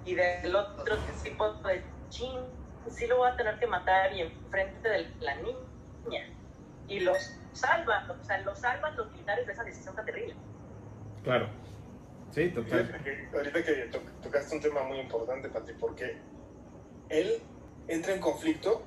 y 0.05 0.15
del 0.15 0.55
otro 0.55 0.97
tipo 1.23 1.53
de 1.63 1.83
chin, 2.09 2.39
sí 2.89 3.07
lo 3.07 3.17
voy 3.17 3.29
a 3.29 3.35
tener 3.35 3.57
que 3.59 3.67
matar 3.67 4.13
y 4.13 4.21
enfrente 4.21 4.87
de 4.87 5.09
la 5.19 5.35
niña. 5.35 6.35
y 6.87 7.01
los 7.01 7.17
salvan, 7.53 8.09
o 8.09 8.23
sea, 8.23 8.39
los 8.41 8.59
salvan 8.59 8.95
los 8.95 9.11
militares 9.11 9.45
de 9.45 9.53
esa 9.53 9.63
decisión 9.63 9.95
tan 9.95 10.05
terrible. 10.05 10.35
Claro. 11.23 11.49
Sí, 12.31 12.49
total. 12.49 12.95
Ahorita 13.33 13.63
que 13.63 13.91
tocaste 14.23 14.55
un 14.55 14.61
tema 14.61 14.83
muy 14.83 14.99
importante, 14.99 15.49
Pati, 15.49 15.73
porque 15.73 16.17
él 17.09 17.41
entra 17.89 18.13
en 18.13 18.21
conflicto 18.21 18.83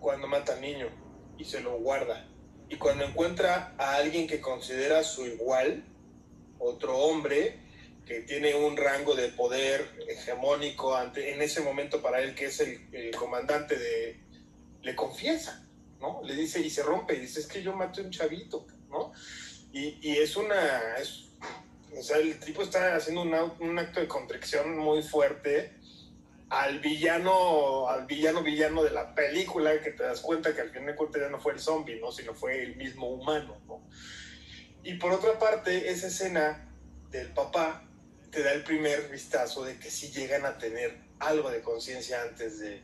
cuando 0.00 0.28
mata 0.28 0.54
al 0.54 0.60
niño 0.60 0.88
y 1.36 1.44
se 1.44 1.60
lo 1.60 1.78
guarda. 1.78 2.26
Y 2.68 2.76
cuando 2.76 3.04
encuentra 3.04 3.74
a 3.78 3.96
alguien 3.96 4.26
que 4.26 4.40
considera 4.40 5.02
su 5.02 5.26
igual, 5.26 5.84
otro 6.58 6.96
hombre 6.98 7.60
que 8.06 8.20
tiene 8.20 8.54
un 8.54 8.76
rango 8.76 9.14
de 9.14 9.28
poder 9.28 9.86
hegemónico 10.08 10.96
ante, 10.96 11.34
en 11.34 11.42
ese 11.42 11.60
momento 11.60 12.00
para 12.00 12.20
él, 12.20 12.34
que 12.34 12.46
es 12.46 12.60
el, 12.60 13.14
comandante 13.16 13.76
de... 13.76 14.20
le 14.82 14.94
confiesa, 14.94 15.66
¿no? 16.00 16.22
Le 16.24 16.34
dice 16.34 16.60
y 16.60 16.70
se 16.70 16.82
rompe 16.82 17.16
y 17.16 17.20
dice, 17.20 17.40
es 17.40 17.46
que 17.46 17.62
yo 17.62 17.74
maté 17.74 18.00
a 18.00 18.04
un 18.04 18.10
chavito, 18.10 18.66
¿no? 18.88 19.12
Y, 19.72 19.98
y 20.00 20.16
es 20.16 20.36
una... 20.36 20.96
Es, 20.96 21.26
o 21.96 22.02
sea, 22.02 22.18
el 22.18 22.38
tipo 22.38 22.62
está 22.62 22.96
haciendo 22.96 23.22
un, 23.22 23.34
un 23.60 23.78
acto 23.78 24.00
de 24.00 24.08
contrición 24.08 24.78
muy 24.78 25.02
fuerte 25.02 25.77
al 26.50 26.78
villano, 26.80 27.88
al 27.88 28.06
villano 28.06 28.42
villano 28.42 28.82
de 28.82 28.90
la 28.90 29.14
película, 29.14 29.80
que 29.80 29.90
te 29.90 30.02
das 30.02 30.20
cuenta 30.20 30.54
que 30.54 30.62
al 30.62 30.70
final 30.70 30.86
de 30.86 30.94
cuentas 30.94 31.22
ya 31.22 31.28
no 31.28 31.38
fue 31.38 31.52
el 31.52 31.60
zombie, 31.60 32.00
¿no? 32.00 32.10
Sino 32.10 32.34
fue 32.34 32.62
el 32.62 32.76
mismo 32.76 33.08
humano, 33.08 33.60
¿no? 33.66 33.82
Y 34.82 34.94
por 34.94 35.12
otra 35.12 35.38
parte, 35.38 35.90
esa 35.90 36.06
escena 36.06 36.68
del 37.10 37.28
papá 37.32 37.84
te 38.30 38.42
da 38.42 38.52
el 38.52 38.62
primer 38.62 39.10
vistazo 39.10 39.64
de 39.64 39.78
que 39.78 39.90
sí 39.90 40.10
llegan 40.10 40.46
a 40.46 40.56
tener 40.58 40.98
algo 41.18 41.50
de 41.50 41.60
conciencia 41.60 42.22
antes 42.22 42.60
de, 42.60 42.82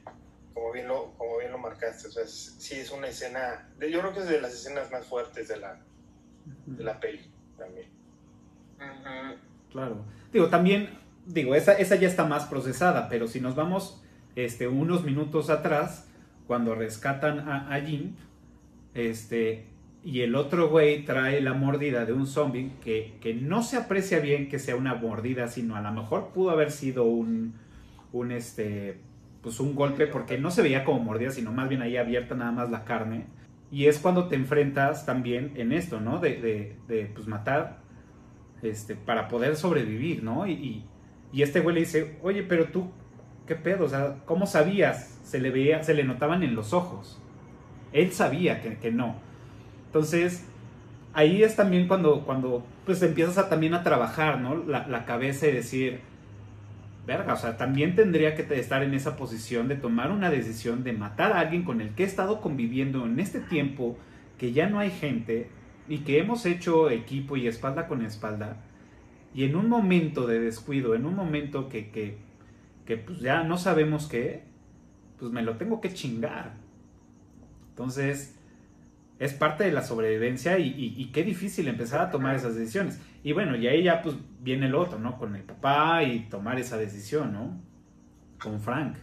como 0.53 0.73
bien 0.73 0.89
lo, 0.89 1.15
como 1.17 1.39
bien 1.39 1.53
lo 1.53 1.59
marcaste, 1.59 2.09
o 2.09 2.11
sea, 2.11 2.27
sí 2.27 2.75
es 2.75 2.91
una 2.91 3.09
escena, 3.09 3.71
yo 3.81 4.01
creo 4.01 4.13
que 4.13 4.21
es 4.21 4.29
de 4.29 4.41
las 4.41 4.55
escenas 4.55 4.91
más 4.91 5.07
fuertes 5.07 5.49
de 5.49 5.59
la, 5.59 5.81
de 6.67 6.85
la 6.85 6.99
peli 6.99 7.31
también. 7.57 7.91
Claro. 9.71 10.05
Digo, 10.33 10.49
también 10.49 10.99
digo, 11.27 11.55
esa, 11.55 11.73
esa 11.73 11.97
ya 11.97 12.09
está 12.09 12.25
más 12.25 12.47
procesada, 12.47 13.09
pero 13.09 13.27
si 13.27 13.41
nos 13.41 13.55
vamos 13.55 14.03
este, 14.37 14.69
unos 14.69 15.05
minutos 15.05 15.51
atrás, 15.51 16.09
cuando 16.47 16.75
rescatan 16.75 17.41
a, 17.41 17.75
a 17.75 17.81
Jim, 17.81 18.15
este, 18.95 19.67
y 20.03 20.21
el 20.21 20.35
otro 20.35 20.69
güey 20.69 21.05
trae 21.05 21.41
la 21.41 21.55
mordida 21.55 22.05
de 22.05 22.13
un 22.13 22.27
zombie 22.27 22.73
que, 22.83 23.17
que, 23.21 23.35
no 23.35 23.63
se 23.63 23.77
aprecia 23.77 24.21
bien 24.21 24.49
que 24.49 24.59
sea 24.59 24.77
una 24.77 24.95
mordida, 24.95 25.49
sino 25.49 25.77
a 25.77 25.81
lo 25.81 25.93
mejor 25.93 26.29
pudo 26.35 26.51
haber 26.51 26.71
sido 26.71 27.05
un, 27.05 27.55
un, 28.13 28.31
este, 28.31 28.99
pues 29.43 29.61
un 29.61 29.75
golpe 29.75 30.07
porque 30.07 30.39
no 30.39 30.51
se 30.51 30.63
veía 30.63 30.85
como 30.85 31.01
mordida, 31.01 31.31
sino 31.31 31.53
más 31.53 31.69
bien 31.69 31.83
ahí 31.83 31.97
abierta 31.97 32.35
nada 32.35 32.53
más 32.53 32.71
la 32.71 32.85
carne. 32.85 33.27
Y 33.71 33.87
es 33.87 33.99
cuando 33.99 34.29
te 34.29 34.37
enfrentas 34.37 35.07
también 35.07 35.53
en 35.57 35.73
esto, 35.73 36.01
¿no? 36.01 36.21
De, 36.21 36.37
de, 36.41 36.77
de 36.87 37.07
pues 37.07 37.27
matar 37.27 37.79
este, 38.63 38.95
para 38.95 39.27
poder 39.27 39.57
sobrevivir, 39.57 40.23
¿no? 40.23 40.47
y, 40.47 40.53
y 40.53 40.85
este 41.43 41.61
güey 41.61 41.75
le 41.75 41.81
dice, 41.81 42.17
oye, 42.23 42.43
pero 42.43 42.67
tú, 42.67 42.91
¿qué 43.47 43.55
pedo? 43.55 43.87
O 43.87 43.89
sea, 43.89 44.17
¿cómo 44.25 44.47
sabías? 44.47 45.19
Se 45.25 45.41
le 45.41 45.51
veía, 45.51 45.83
se 45.83 45.95
le 45.95 46.05
notaban 46.05 46.43
en 46.43 46.55
los 46.55 46.73
ojos. 46.73 47.21
Él 47.93 48.13
sabía 48.13 48.61
que, 48.61 48.91
no. 48.91 49.17
Entonces, 49.87 50.45
ahí 51.13 51.43
es 51.43 51.57
también 51.57 51.89
cuando, 51.89 52.25
cuando 52.25 52.65
pues 52.85 53.03
empiezas 53.03 53.39
a, 53.39 53.49
también 53.49 53.75
a 53.75 53.83
trabajar, 53.83 54.41
¿no? 54.41 54.57
La, 54.65 54.87
la 54.87 55.05
cabeza 55.05 55.47
y 55.47 55.53
decir, 55.53 56.01
verga, 57.07 57.35
o 57.35 57.37
sea, 57.37 57.57
también 57.57 57.95
tendría 57.95 58.35
que 58.35 58.43
estar 58.59 58.83
en 58.83 58.95
esa 58.95 59.17
posición 59.17 59.69
de 59.69 59.77
tomar 59.77 60.11
una 60.11 60.31
decisión 60.31 60.85
de 60.85 60.93
matar 60.93 61.33
a 61.33 61.41
alguien 61.41 61.65
con 61.65 61.81
el 61.81 61.91
que 61.91 62.05
he 62.05 62.07
estado 62.07 62.41
conviviendo 62.41 63.05
en 63.05 63.21
este 63.21 63.41
tiempo, 63.41 63.99
que 64.39 64.53
ya 64.53 64.69
no 64.69 64.79
hay 64.79 64.91
gente 64.91 65.49
y 65.89 65.99
que 65.99 66.19
hemos 66.19 66.47
hecho 66.47 66.91
equipo 66.91 67.37
y 67.37 67.47
espalda 67.47 67.87
con 67.87 68.05
espalda 68.05 68.57
y 69.35 69.45
en 69.45 69.57
un 69.57 69.69
momento 69.69 70.27
de 70.27 70.39
descuido, 70.39 70.95
en 70.95 71.05
un 71.05 71.17
momento 71.17 71.69
que, 71.69 71.91
que, 71.91 72.97
pues 72.97 73.19
ya 73.19 73.43
no 73.43 73.59
sabemos 73.59 74.07
qué, 74.07 74.45
pues 75.19 75.33
me 75.33 75.43
lo 75.43 75.57
tengo 75.57 75.81
que 75.81 75.93
chingar. 75.93 76.53
Entonces, 77.71 78.39
es 79.19 79.33
parte 79.33 79.65
de 79.65 79.73
la 79.73 79.83
sobrevivencia 79.83 80.59
y, 80.59 81.11
qué 81.13 81.25
difícil 81.25 81.67
empezar 81.67 82.01
a 82.01 82.11
tomar 82.11 82.37
esas 82.37 82.55
decisiones. 82.55 83.01
Y 83.25 83.33
bueno, 83.33 83.57
y 83.57 83.67
ahí 83.67 83.83
ya 83.83 84.03
pues 84.03 84.15
viene 84.39 84.67
el 84.67 84.77
otro, 84.77 85.01
¿no? 85.01 85.19
Con 85.19 85.35
el 85.35 85.43
papá 85.43 86.05
y 86.05 86.29
tomar 86.29 86.61
esa 86.61 86.77
decisión, 86.77 87.33
¿no? 87.33 87.61
Con 88.41 88.61
Frank. 88.61 88.97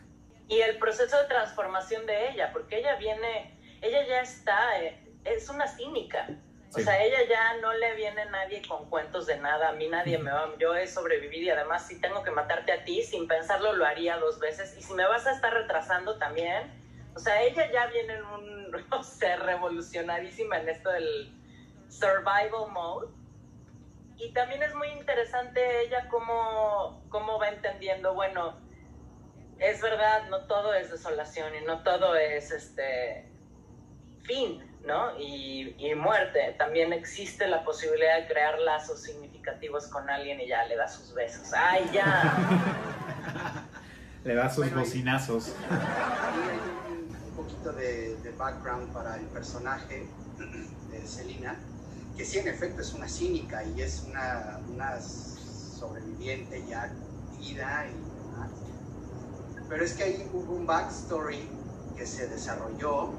Y 0.48 0.60
el 0.60 0.78
proceso 0.78 1.18
de 1.18 1.28
transformación 1.28 2.06
de 2.06 2.30
ella, 2.30 2.52
porque 2.54 2.80
ella 2.80 2.96
viene, 2.98 3.58
ella 3.82 4.08
ya 4.08 4.22
está, 4.22 4.82
eh, 4.82 4.98
es 5.26 5.50
una 5.50 5.68
cínica. 5.68 6.28
O 6.74 6.80
sea, 6.80 7.04
ella 7.04 7.20
ya 7.28 7.58
no 7.58 7.74
le 7.74 7.96
viene 7.96 8.26
nadie 8.28 8.62
con 8.66 8.90
cuentos 8.90 9.26
de 9.26 9.38
nada, 9.38 9.70
a 9.70 9.74
mí 9.74 9.90
nadie 9.90 10.18
me 10.18 10.32
va, 10.32 10.50
yo 10.58 10.74
he 10.74 10.88
sobrevivido 10.88 11.48
y 11.48 11.50
además 11.50 11.86
si 11.86 12.00
tengo 12.00 12.24
que 12.24 12.32
matarte 12.32 12.72
a 12.72 12.86
ti, 12.86 13.04
sin 13.04 13.28
pensarlo 13.28 13.74
lo 13.74 13.86
haría 13.86 14.18
dos 14.18 14.40
veces. 14.40 14.78
Y 14.78 14.82
si 14.82 14.94
me 14.94 15.06
vas 15.06 15.28
a 15.28 15.34
estar 15.34 15.54
retrasando 15.54 16.18
también, 16.18 16.72
o 17.14 17.20
sea, 17.20 17.42
ella 17.42 17.70
ya 17.72 17.88
viene 17.88 18.14
en 18.14 18.26
un, 18.26 18.72
no 18.90 19.04
sé, 19.04 19.36
revolucionarísima 19.36 20.60
en 20.60 20.70
esto 20.70 20.90
del 20.90 21.38
survival 21.90 22.72
mode. 22.72 23.10
Y 24.18 24.32
también 24.32 24.64
es 24.64 24.74
muy 24.76 24.88
interesante 24.90 25.82
ella 25.82 26.08
cómo, 26.10 27.04
cómo 27.10 27.38
va 27.38 27.50
entendiendo, 27.50 28.14
bueno, 28.14 28.56
es 29.60 29.82
verdad, 29.82 30.30
no 30.30 30.46
todo 30.46 30.74
es 30.74 30.90
desolación 30.90 31.54
y 31.56 31.66
no 31.66 31.84
todo 31.84 32.16
es 32.16 32.52
este 32.52 33.30
fin, 34.24 34.71
¿no? 34.86 35.18
Y, 35.20 35.76
muerte. 35.96 36.56
También 36.58 36.94
existe 36.94 37.48
la 37.48 37.64
posibilidad 37.64 38.22
de 38.22 38.28
crear 38.28 38.58
lazos 38.60 39.02
significativos 39.02 39.88
con 39.88 40.10
alguien 40.10 40.40
y 40.40 40.48
ya 40.48 40.66
le 40.66 40.76
da 40.76 40.88
sus 40.88 41.14
besos. 41.14 41.54
¡Ay, 41.54 41.90
ya! 41.94 42.34
le 44.24 44.36
da 44.36 44.50
sus 44.50 44.74
bocinazos. 44.74 45.54
Un 47.30 47.36
poquito 47.36 47.74
de, 47.74 48.18
background 48.38 48.92
para 48.94 49.18
el 49.18 49.26
personaje 49.28 50.08
de 50.92 51.06
Selina, 51.06 51.56
que 52.18 52.26
sí, 52.26 52.40
en 52.40 52.48
efecto, 52.48 52.82
es 52.82 52.94
una 52.94 53.08
cínica 53.08 53.64
y 53.64 53.82
es 53.82 54.06
una, 54.08 54.60
una 54.70 55.00
sobreviviente 55.00 56.64
ya 56.68 56.92
vida 57.40 57.86
y 57.88 58.12
pero 59.72 59.86
es 59.86 59.94
que 59.94 60.04
ahí 60.04 60.30
hubo 60.34 60.54
un 60.54 60.66
backstory 60.66 61.48
que 61.96 62.06
se 62.06 62.28
desarrolló 62.28 63.14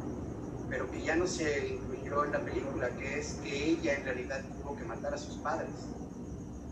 pero 0.72 0.90
que 0.90 1.02
ya 1.02 1.16
no 1.16 1.26
se 1.26 1.68
incluyó 1.68 2.24
en 2.24 2.32
la 2.32 2.40
película, 2.40 2.88
que 2.96 3.18
es 3.18 3.34
que 3.42 3.72
ella 3.72 3.92
en 3.92 4.04
realidad 4.04 4.42
tuvo 4.56 4.74
que 4.74 4.84
matar 4.84 5.12
a 5.12 5.18
sus 5.18 5.36
padres. 5.36 5.68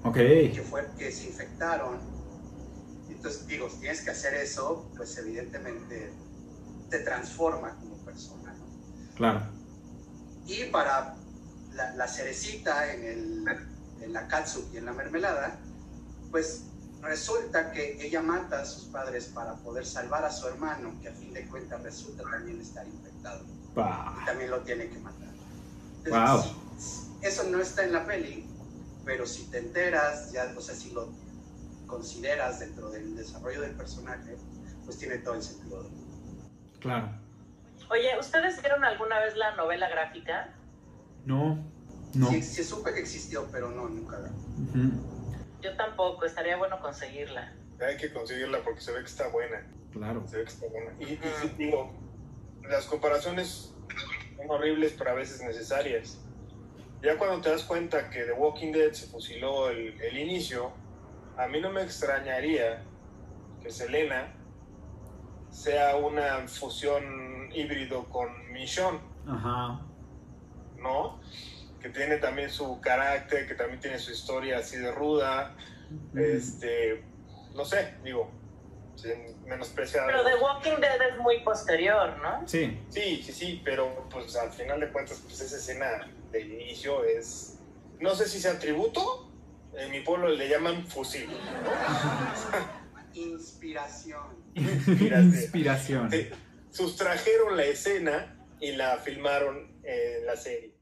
Ok. 0.04 0.14
Que, 0.14 0.66
fue, 0.66 0.88
que 0.96 1.12
se 1.12 1.26
infectaron. 1.26 1.98
Entonces, 3.10 3.46
digo, 3.46 3.68
si 3.68 3.76
tienes 3.80 4.00
que 4.00 4.10
hacer 4.10 4.32
eso, 4.32 4.90
pues 4.96 5.18
evidentemente 5.18 6.14
te 6.88 7.00
transforma 7.00 7.76
como 7.76 7.98
persona. 7.98 8.54
Claro. 9.16 9.42
Y 10.46 10.64
para 10.70 11.16
la, 11.74 11.94
la 11.94 12.08
cerecita 12.08 12.94
en, 12.94 13.04
el, 13.04 13.44
en 14.00 14.12
la 14.14 14.26
katsu 14.28 14.66
y 14.72 14.78
en 14.78 14.86
la 14.86 14.94
mermelada, 14.94 15.58
pues 16.30 16.62
resulta 17.02 17.70
que 17.70 18.02
ella 18.02 18.22
mata 18.22 18.62
a 18.62 18.64
sus 18.64 18.84
padres 18.84 19.26
para 19.26 19.56
poder 19.56 19.84
salvar 19.84 20.24
a 20.24 20.32
su 20.32 20.48
hermano, 20.48 20.98
que 21.02 21.08
a 21.10 21.12
fin 21.12 21.34
de 21.34 21.46
cuentas 21.48 21.82
resulta 21.82 22.22
también 22.22 22.62
estar 22.62 22.86
infectado. 22.86 23.59
Y 23.76 24.24
también 24.26 24.50
lo 24.50 24.60
tiene 24.60 24.88
que 24.88 24.98
matar. 24.98 25.28
eso 27.22 27.44
no 27.44 27.60
está 27.60 27.84
en 27.84 27.92
la 27.92 28.06
peli, 28.06 28.46
pero 29.04 29.26
si 29.26 29.44
te 29.50 29.58
enteras, 29.58 30.32
ya, 30.32 30.52
o 30.56 30.60
sea, 30.60 30.74
si 30.74 30.90
lo 30.90 31.10
consideras 31.86 32.60
dentro 32.60 32.90
del 32.90 33.16
desarrollo 33.16 33.60
del 33.60 33.74
personaje, 33.74 34.36
pues 34.84 34.98
tiene 34.98 35.18
todo 35.18 35.34
el 35.34 35.42
sentido. 35.42 35.88
Claro. 36.80 37.10
Oye, 37.90 38.18
¿ustedes 38.18 38.60
vieron 38.60 38.84
alguna 38.84 39.18
vez 39.20 39.36
la 39.36 39.56
novela 39.56 39.88
gráfica? 39.88 40.54
No, 41.24 41.58
no. 42.14 42.28
Sí, 42.30 42.42
sí 42.42 42.64
supe 42.64 42.92
que 42.94 43.00
existió, 43.00 43.48
pero 43.50 43.70
no, 43.70 43.88
nunca. 43.88 44.18
Yo 45.60 45.76
tampoco, 45.76 46.24
estaría 46.24 46.56
bueno 46.56 46.80
conseguirla. 46.80 47.52
Hay 47.80 47.96
que 47.96 48.12
conseguirla 48.12 48.62
porque 48.62 48.80
se 48.80 48.92
ve 48.92 49.00
que 49.00 49.06
está 49.06 49.28
buena. 49.28 49.66
Claro. 49.92 50.26
Se 50.26 50.38
ve 50.38 50.44
que 50.44 50.50
está 50.50 50.66
buena. 50.68 50.92
Y, 51.00 51.04
y 51.04 51.54
digo, 51.58 51.92
las 52.70 52.86
comparaciones 52.86 53.74
son 54.36 54.50
horribles, 54.50 54.94
pero 54.96 55.10
a 55.10 55.14
veces 55.14 55.42
necesarias. 55.42 56.18
Ya 57.02 57.18
cuando 57.18 57.40
te 57.40 57.50
das 57.50 57.64
cuenta 57.64 58.10
que 58.10 58.24
The 58.24 58.32
Walking 58.32 58.72
Dead 58.72 58.92
se 58.92 59.06
fusiló 59.06 59.70
el, 59.70 60.00
el 60.00 60.18
inicio, 60.18 60.72
a 61.36 61.46
mí 61.48 61.60
no 61.60 61.70
me 61.70 61.82
extrañaría 61.82 62.82
que 63.62 63.70
Selena 63.70 64.34
sea 65.50 65.96
una 65.96 66.46
fusión 66.46 67.50
híbrido 67.52 68.04
con 68.08 68.52
Michonne. 68.52 69.00
Ajá. 69.26 69.80
¿No? 70.78 71.20
Que 71.80 71.88
tiene 71.88 72.18
también 72.18 72.50
su 72.50 72.80
carácter, 72.80 73.46
que 73.46 73.54
también 73.54 73.80
tiene 73.80 73.98
su 73.98 74.12
historia 74.12 74.58
así 74.58 74.76
de 74.76 74.92
ruda. 74.92 75.56
Este, 76.14 77.02
no 77.54 77.64
sé, 77.64 77.94
digo, 78.04 78.30
Pero 79.02 80.24
The 80.24 80.34
Walking 80.42 80.80
Dead 80.80 81.00
es 81.12 81.18
muy 81.18 81.40
posterior, 81.40 82.16
¿no? 82.22 82.46
Sí. 82.46 82.78
Sí, 82.88 83.22
sí, 83.24 83.32
sí, 83.32 83.62
pero 83.64 84.08
pues 84.10 84.34
al 84.36 84.50
final 84.52 84.80
de 84.80 84.90
cuentas, 84.90 85.20
pues 85.24 85.40
esa 85.40 85.56
escena 85.56 86.10
de 86.32 86.40
inicio 86.40 87.04
es. 87.04 87.58
No 87.98 88.14
sé 88.14 88.28
si 88.28 88.40
sea 88.40 88.58
tributo, 88.58 89.30
en 89.76 89.90
mi 89.90 90.00
pueblo 90.00 90.28
le 90.28 90.48
llaman 90.48 90.86
fusil. 90.86 91.28
Inspiración. 93.14 94.22
Inspiración. 94.54 96.08
Te- 96.08 96.30
sustrajeron 96.70 97.56
la 97.56 97.64
escena 97.64 98.36
y 98.60 98.72
la 98.72 98.96
filmaron 98.98 99.76
en 99.82 100.26
la 100.26 100.36
serie. 100.36 100.74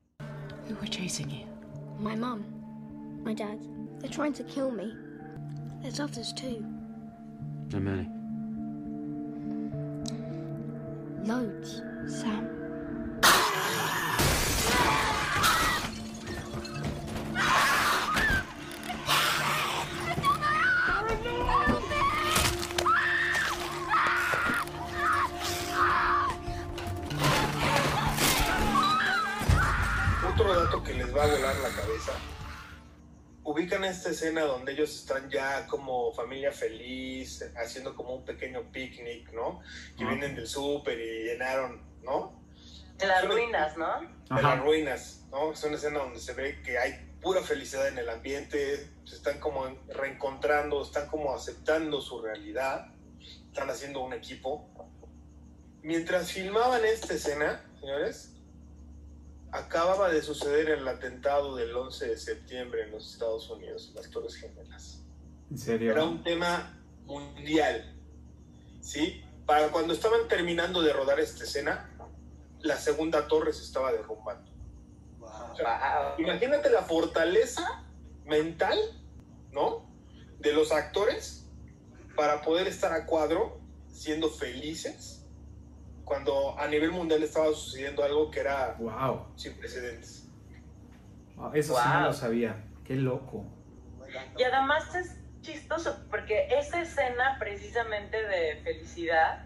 Who 0.68 0.74
were 0.80 0.88
chasing 0.88 1.30
you? 1.30 1.46
My 1.98 2.14
mum, 2.14 2.44
my 3.24 3.34
dad, 3.34 3.58
they're 4.00 4.10
trying 4.10 4.34
to 4.34 4.44
kill 4.44 4.70
me. 4.70 4.94
There's 5.80 5.98
others 6.00 6.32
too. 6.34 6.64
How 7.70 7.80
many? 7.80 8.08
Loads, 11.28 11.82
Sam. 12.06 12.57
Esta 33.88 34.10
escena 34.10 34.42
donde 34.42 34.72
ellos 34.72 34.94
están 34.94 35.30
ya 35.30 35.66
como 35.66 36.12
familia 36.12 36.52
feliz, 36.52 37.42
haciendo 37.56 37.94
como 37.94 38.14
un 38.16 38.24
pequeño 38.24 38.70
picnic, 38.70 39.32
¿no? 39.32 39.60
Que 39.96 40.04
Ah. 40.04 40.08
vienen 40.08 40.36
del 40.36 40.46
súper 40.46 40.98
y 40.98 41.24
llenaron, 41.24 41.82
¿no? 42.02 42.42
En 43.00 43.08
las 43.08 43.26
ruinas, 43.26 43.76
¿no? 43.78 44.00
De 44.00 44.08
Ajá. 44.28 44.42
las 44.56 44.60
ruinas, 44.60 45.24
¿no? 45.30 45.52
Es 45.52 45.64
una 45.64 45.76
escena 45.76 46.00
donde 46.00 46.20
se 46.20 46.34
ve 46.34 46.60
que 46.62 46.78
hay 46.78 46.92
pura 47.22 47.42
felicidad 47.42 47.88
en 47.88 47.96
el 47.98 48.08
ambiente, 48.10 48.90
se 49.04 49.16
están 49.16 49.40
como 49.40 49.64
reencontrando, 49.88 50.82
están 50.82 51.08
como 51.08 51.34
aceptando 51.34 52.00
su 52.02 52.20
realidad, 52.20 52.92
están 53.46 53.70
haciendo 53.70 54.00
un 54.04 54.12
equipo. 54.12 54.68
Mientras 55.82 56.30
filmaban 56.30 56.84
esta 56.84 57.14
escena, 57.14 57.64
señores, 57.80 58.34
acababa 59.52 60.10
de 60.10 60.22
suceder 60.22 60.70
el 60.70 60.86
atentado 60.86 61.56
del 61.56 61.74
11 61.74 62.08
de 62.08 62.16
septiembre 62.16 62.84
en 62.84 62.92
los 62.92 63.12
Estados 63.12 63.48
Unidos, 63.50 63.92
las 63.94 64.10
Torres 64.10 64.36
Gemelas. 64.36 65.02
¿En 65.50 65.58
serio? 65.58 65.92
Era 65.92 66.04
un 66.04 66.22
tema 66.22 66.78
mundial, 67.04 67.96
¿sí? 68.80 69.24
Para 69.46 69.68
cuando 69.68 69.94
estaban 69.94 70.28
terminando 70.28 70.82
de 70.82 70.92
rodar 70.92 71.18
esta 71.20 71.44
escena, 71.44 71.90
la 72.60 72.76
segunda 72.76 73.26
torre 73.26 73.52
se 73.52 73.62
estaba 73.62 73.92
derrumbando. 73.92 74.50
Wow. 75.18 75.30
O 75.52 75.56
sea, 75.56 76.14
Imagínate 76.18 76.68
la 76.70 76.82
fortaleza 76.82 77.84
mental, 78.26 78.78
¿no? 79.50 79.88
De 80.38 80.52
los 80.52 80.70
actores 80.70 81.46
para 82.14 82.42
poder 82.42 82.66
estar 82.66 82.92
a 82.92 83.06
cuadro 83.06 83.60
siendo 83.90 84.28
felices 84.28 85.17
cuando 86.08 86.58
a 86.58 86.66
nivel 86.66 86.90
mundial 86.90 87.22
estaba 87.22 87.48
sucediendo 87.48 88.02
algo 88.02 88.30
que 88.30 88.40
era 88.40 88.74
Wow. 88.78 89.26
sin 89.36 89.54
precedentes. 89.58 90.26
Wow, 91.36 91.52
Eso 91.54 91.74
sí 91.74 91.88
no 91.88 91.94
Wow. 91.98 92.04
lo 92.06 92.12
sabía. 92.14 92.64
Qué 92.84 92.94
loco. 92.96 93.44
Y 94.38 94.42
además 94.42 94.94
es 94.94 95.14
chistoso 95.42 96.06
porque 96.10 96.48
esa 96.50 96.80
escena 96.80 97.36
precisamente 97.38 98.16
de 98.26 98.56
felicidad, 98.64 99.44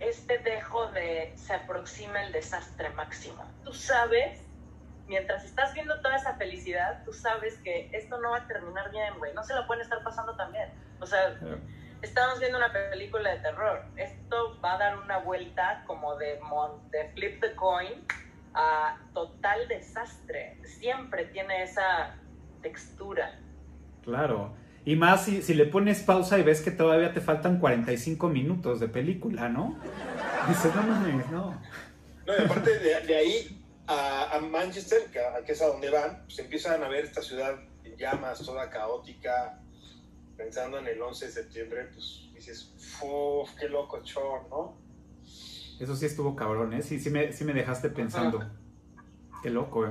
este 0.00 0.38
dejo 0.38 0.88
de 0.88 1.32
se 1.36 1.54
aproxima 1.54 2.24
el 2.24 2.32
desastre 2.32 2.90
máximo. 2.90 3.44
Tú 3.64 3.72
sabes, 3.72 4.40
mientras 5.06 5.44
estás 5.44 5.72
viendo 5.74 6.00
toda 6.02 6.16
esa 6.16 6.34
felicidad, 6.34 7.04
tú 7.04 7.12
sabes 7.12 7.56
que 7.58 7.88
esto 7.92 8.20
no 8.20 8.30
va 8.32 8.38
a 8.38 8.46
terminar 8.48 8.90
bien, 8.90 9.16
güey. 9.18 9.32
No 9.34 9.44
se 9.44 9.54
la 9.54 9.66
pueden 9.66 9.82
estar 9.82 10.02
pasando 10.02 10.34
tan 10.36 10.50
bien. 10.52 10.70
O 11.00 11.06
sea, 11.06 11.38
estamos 12.02 12.38
viendo 12.40 12.58
una 12.58 12.72
película 12.72 13.30
de 13.34 13.40
terror. 13.40 13.84
Esto 13.96 14.58
va 14.64 14.74
a 14.74 14.78
dar 14.78 14.98
una 14.98 15.18
vuelta 15.18 15.84
como 15.86 16.16
de, 16.16 16.38
mon- 16.40 16.90
de 16.90 17.10
flip 17.14 17.40
the 17.40 17.54
coin 17.54 18.04
a 18.54 18.98
total 19.14 19.68
desastre. 19.68 20.58
Siempre 20.64 21.26
tiene 21.26 21.62
esa 21.62 22.16
textura. 22.62 23.38
Claro. 24.04 24.54
Y 24.84 24.96
más 24.96 25.24
si, 25.24 25.42
si 25.42 25.54
le 25.54 25.66
pones 25.66 26.02
pausa 26.02 26.38
y 26.38 26.42
ves 26.42 26.62
que 26.62 26.70
todavía 26.70 27.12
te 27.12 27.20
faltan 27.20 27.58
45 27.60 28.28
minutos 28.28 28.80
de 28.80 28.88
película, 28.88 29.48
¿no? 29.48 29.78
Dices, 30.48 30.74
no 30.74 30.82
mames, 30.82 31.30
no. 31.30 31.60
No, 32.26 32.32
y 32.38 32.44
aparte 32.44 32.78
de, 32.78 33.00
de 33.02 33.16
ahí 33.16 33.62
a, 33.86 34.36
a 34.36 34.40
Manchester, 34.40 35.02
que, 35.12 35.18
a- 35.20 35.44
que 35.44 35.52
es 35.52 35.60
a 35.60 35.66
donde 35.66 35.90
van, 35.90 36.22
pues 36.24 36.38
empiezan 36.38 36.82
a 36.82 36.88
ver 36.88 37.04
esta 37.04 37.20
ciudad 37.20 37.56
en 37.84 37.96
llamas, 37.96 38.38
toda 38.44 38.70
caótica, 38.70 39.58
pensando 40.40 40.78
en 40.78 40.86
el 40.86 41.00
11 41.02 41.26
de 41.26 41.32
septiembre, 41.32 41.90
pues 41.92 42.30
dices, 42.34 42.72
uff, 43.02 43.50
qué 43.58 43.68
loco 43.68 44.02
chor, 44.02 44.48
¿no? 44.48 44.74
Eso 45.78 45.94
sí 45.94 46.06
estuvo 46.06 46.34
cabrón, 46.34 46.72
¿eh? 46.72 46.80
Sí, 46.82 46.98
sí 46.98 47.10
me, 47.10 47.30
sí 47.32 47.44
me 47.44 47.52
dejaste 47.52 47.90
pensando. 47.90 48.40
Qué 49.42 49.50
loco, 49.50 49.86
¿eh? 49.86 49.90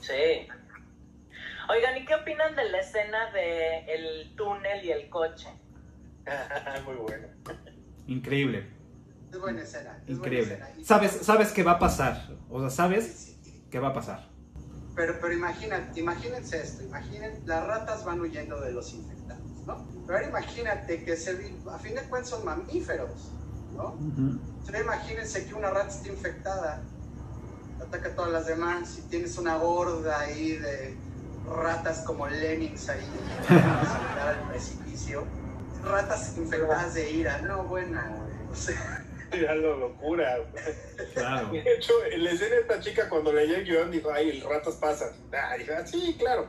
Sí. 0.00 0.46
Oigan, 1.68 1.96
¿y 1.96 2.04
qué 2.04 2.14
opinan 2.14 2.54
de 2.54 2.70
la 2.70 2.78
escena 2.78 3.32
de 3.32 3.80
el 3.92 4.36
túnel 4.36 4.84
y 4.84 4.92
el 4.92 5.08
coche? 5.10 5.48
Muy 6.84 6.94
bueno. 6.94 7.26
Increíble, 8.06 8.68
Es 9.32 9.40
buena 9.40 9.62
escena. 9.62 9.98
es 10.06 10.18
buena 10.18 10.36
increíble. 10.38 10.54
escena. 10.54 10.84
Sabes, 10.84 11.10
sabes 11.12 11.50
qué 11.52 11.64
va 11.64 11.72
a 11.72 11.78
pasar. 11.80 12.28
O 12.48 12.60
sea, 12.60 12.70
sabes 12.70 13.38
sí. 13.42 13.66
qué 13.72 13.80
va 13.80 13.88
a 13.88 13.92
pasar. 13.92 14.28
Pero, 14.94 15.14
pero 15.20 15.32
imagina, 15.32 15.90
imagínense 15.96 16.60
esto, 16.60 16.84
imaginen, 16.84 17.42
las 17.46 17.66
ratas 17.66 18.04
van 18.04 18.20
huyendo 18.20 18.60
de 18.60 18.70
los 18.70 18.92
infectados, 18.92 19.13
¿no? 19.66 19.86
Pero 20.06 20.18
ahora 20.18 20.28
imagínate 20.28 21.04
que 21.04 21.16
se, 21.16 21.30
a 21.70 21.78
fin 21.78 21.94
de 21.94 22.02
cuentas 22.02 22.30
son 22.30 22.44
mamíferos, 22.44 23.30
¿no? 23.74 23.94
Ujú. 23.94 24.38
Entonces 24.58 24.82
imagínense 24.82 25.46
que 25.46 25.54
una 25.54 25.70
rata 25.70 25.88
está 25.88 26.08
infectada, 26.08 26.82
ataca 27.80 28.08
a 28.08 28.14
todas 28.14 28.32
las 28.32 28.46
demás 28.46 28.98
y 28.98 29.02
tienes 29.02 29.36
una 29.38 29.56
horda 29.56 30.20
ahí 30.20 30.52
de 30.56 30.96
ratas 31.46 32.00
como 32.00 32.26
lemmings 32.26 32.88
ahí 32.88 33.06
al 33.48 34.48
precipicio. 34.48 35.24
Ratas 35.82 36.36
infectadas 36.38 36.94
de 36.94 37.10
ira, 37.10 37.42
no, 37.42 37.64
bueno, 37.64 38.00
güey, 38.00 38.50
o 38.50 38.54
sea, 38.54 39.04
Era 39.30 39.54
la 39.54 39.76
locura. 39.76 40.36
Claro. 41.14 41.50
De 41.50 41.58
hecho, 41.74 41.92
en 42.10 42.24
la 42.24 42.30
escena 42.30 42.56
esta 42.56 42.80
chica 42.80 43.08
cuando 43.08 43.32
leyó 43.32 43.56
el 43.56 43.64
guion 43.64 43.90
dijo, 43.90 44.10
ay, 44.10 44.30
el 44.30 44.40
ratas 44.42 44.76
pasan. 44.76 45.10
Ah, 45.32 45.56
dije, 45.58 45.74
ah, 45.74 45.86
sí, 45.86 46.16
claro. 46.18 46.48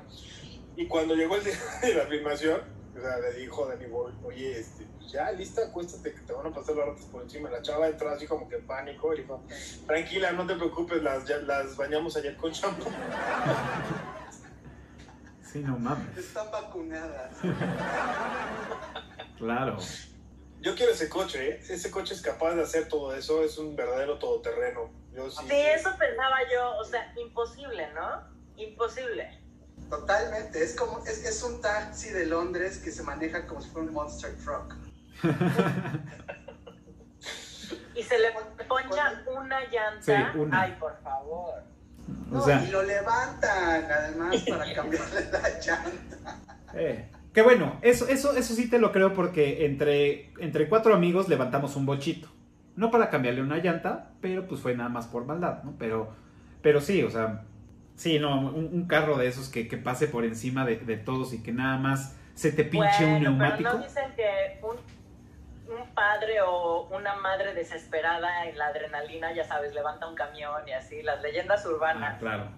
Y 0.77 0.87
cuando 0.87 1.15
llegó 1.15 1.35
el 1.35 1.43
día 1.43 1.57
de 1.81 1.93
la 1.95 2.05
filmación, 2.05 2.74
o 2.97 3.01
sea, 3.01 3.17
le 3.17 3.33
dijo 3.33 3.65
a 3.65 3.69
Danny 3.75 3.85
Boy, 3.87 4.13
oye, 4.23 4.59
este, 4.59 4.85
pues 4.97 5.11
ya, 5.11 5.31
lista, 5.31 5.61
acuéstate 5.65 6.13
que 6.13 6.21
te 6.21 6.33
van 6.33 6.47
a 6.47 6.53
pasar 6.53 6.75
las 6.75 6.87
ratas 6.87 7.05
por 7.05 7.21
encima. 7.23 7.49
La 7.49 7.61
chava 7.61 7.87
entró 7.87 8.09
así 8.09 8.25
como 8.27 8.47
que 8.47 8.55
en 8.55 8.65
pánico 8.65 9.13
y 9.13 9.21
dijo, 9.21 9.43
tranquila, 9.85 10.31
no 10.31 10.45
te 10.47 10.55
preocupes, 10.55 11.01
las, 11.03 11.25
ya- 11.25 11.37
las 11.39 11.75
bañamos 11.75 12.15
ayer 12.17 12.35
con 12.37 12.51
champú. 12.51 12.85
Sí, 15.41 15.59
no 15.61 15.77
mames. 15.79 16.17
están 16.17 16.51
vacunadas. 16.51 17.31
Claro. 19.37 19.77
Yo 20.61 20.75
quiero 20.75 20.93
ese 20.93 21.09
coche, 21.09 21.49
¿eh? 21.49 21.59
Ese 21.69 21.91
coche 21.91 22.13
es 22.13 22.21
capaz 22.21 22.55
de 22.55 22.63
hacer 22.63 22.87
todo 22.87 23.13
eso, 23.13 23.43
es 23.43 23.57
un 23.57 23.75
verdadero 23.75 24.17
todoterreno. 24.17 24.91
Yo 25.13 25.29
sí, 25.29 25.45
Sí, 25.47 25.55
eso 25.55 25.89
pensaba 25.99 26.37
yo, 26.51 26.77
o 26.77 26.83
sea, 26.85 27.13
imposible, 27.17 27.91
¿no? 27.93 28.23
Imposible. 28.55 29.41
Totalmente, 29.89 30.63
es 30.63 30.75
como, 30.75 31.03
es, 31.05 31.23
es 31.25 31.43
un 31.43 31.61
taxi 31.61 32.09
de 32.09 32.25
Londres 32.25 32.79
que 32.79 32.91
se 32.91 33.03
maneja 33.03 33.45
como 33.45 33.61
si 33.61 33.69
fuera 33.69 33.87
un 33.87 33.93
monster 33.93 34.35
truck. 34.43 34.75
Y 37.95 38.03
se 38.03 38.19
le 38.19 38.27
poncha 38.67 39.23
una 39.39 39.59
llanta. 39.71 40.01
Sí, 40.33 40.37
una. 40.37 40.61
Ay, 40.61 40.75
por 40.79 40.99
favor. 41.01 41.63
O 42.29 42.33
No, 42.35 42.41
sea, 42.43 42.63
y 42.63 42.69
lo 42.71 42.83
levantan 42.83 43.85
además 43.89 44.35
para 44.47 44.73
cambiarle 44.73 45.31
la 45.31 45.49
llanta. 45.59 46.39
eh, 46.73 47.09
que 47.33 47.41
bueno, 47.41 47.79
eso, 47.81 48.07
eso, 48.07 48.35
eso 48.35 48.53
sí 48.53 48.69
te 48.69 48.79
lo 48.79 48.91
creo 48.91 49.13
porque 49.13 49.65
entre, 49.65 50.33
entre 50.39 50.67
cuatro 50.67 50.93
amigos 50.93 51.29
levantamos 51.29 51.75
un 51.75 51.85
bochito. 51.85 52.27
No 52.75 52.91
para 52.91 53.09
cambiarle 53.09 53.41
una 53.41 53.57
llanta, 53.57 54.11
pero 54.21 54.45
pues 54.47 54.59
fue 54.61 54.75
nada 54.75 54.89
más 54.89 55.07
por 55.07 55.25
maldad, 55.25 55.63
¿no? 55.63 55.75
Pero, 55.79 56.13
pero 56.61 56.81
sí, 56.81 57.01
o 57.03 57.09
sea, 57.09 57.43
sí, 57.95 58.19
no, 58.19 58.39
un, 58.39 58.69
un 58.73 58.87
carro 58.87 59.17
de 59.17 59.27
esos 59.27 59.49
que, 59.49 59.67
que 59.67 59.77
pase 59.77 60.07
por 60.07 60.23
encima 60.25 60.65
de, 60.65 60.77
de 60.77 60.97
todos 60.97 61.33
y 61.33 61.41
que 61.43 61.51
nada 61.51 61.77
más 61.77 62.15
se 62.33 62.51
te 62.51 62.63
pinche 62.65 63.05
un 63.05 63.21
neumático. 63.23 63.69
pero 63.69 63.79
no 63.79 63.83
dicen 63.85 64.13
que 64.15 64.59
un, 64.61 64.75
un 65.73 65.93
padre 65.95 66.41
o 66.41 66.87
una 66.89 67.15
madre 67.15 67.53
desesperada 67.53 68.45
en 68.45 68.57
la 68.57 68.67
adrenalina, 68.67 69.33
ya 69.33 69.43
sabes, 69.45 69.73
levanta 69.73 70.07
un 70.07 70.15
camión 70.15 70.67
y 70.67 70.73
así, 70.73 71.01
las 71.01 71.21
leyendas 71.21 71.63
Ah, 71.65 71.69
urbanas. 71.69 72.19
claro. 72.19 72.49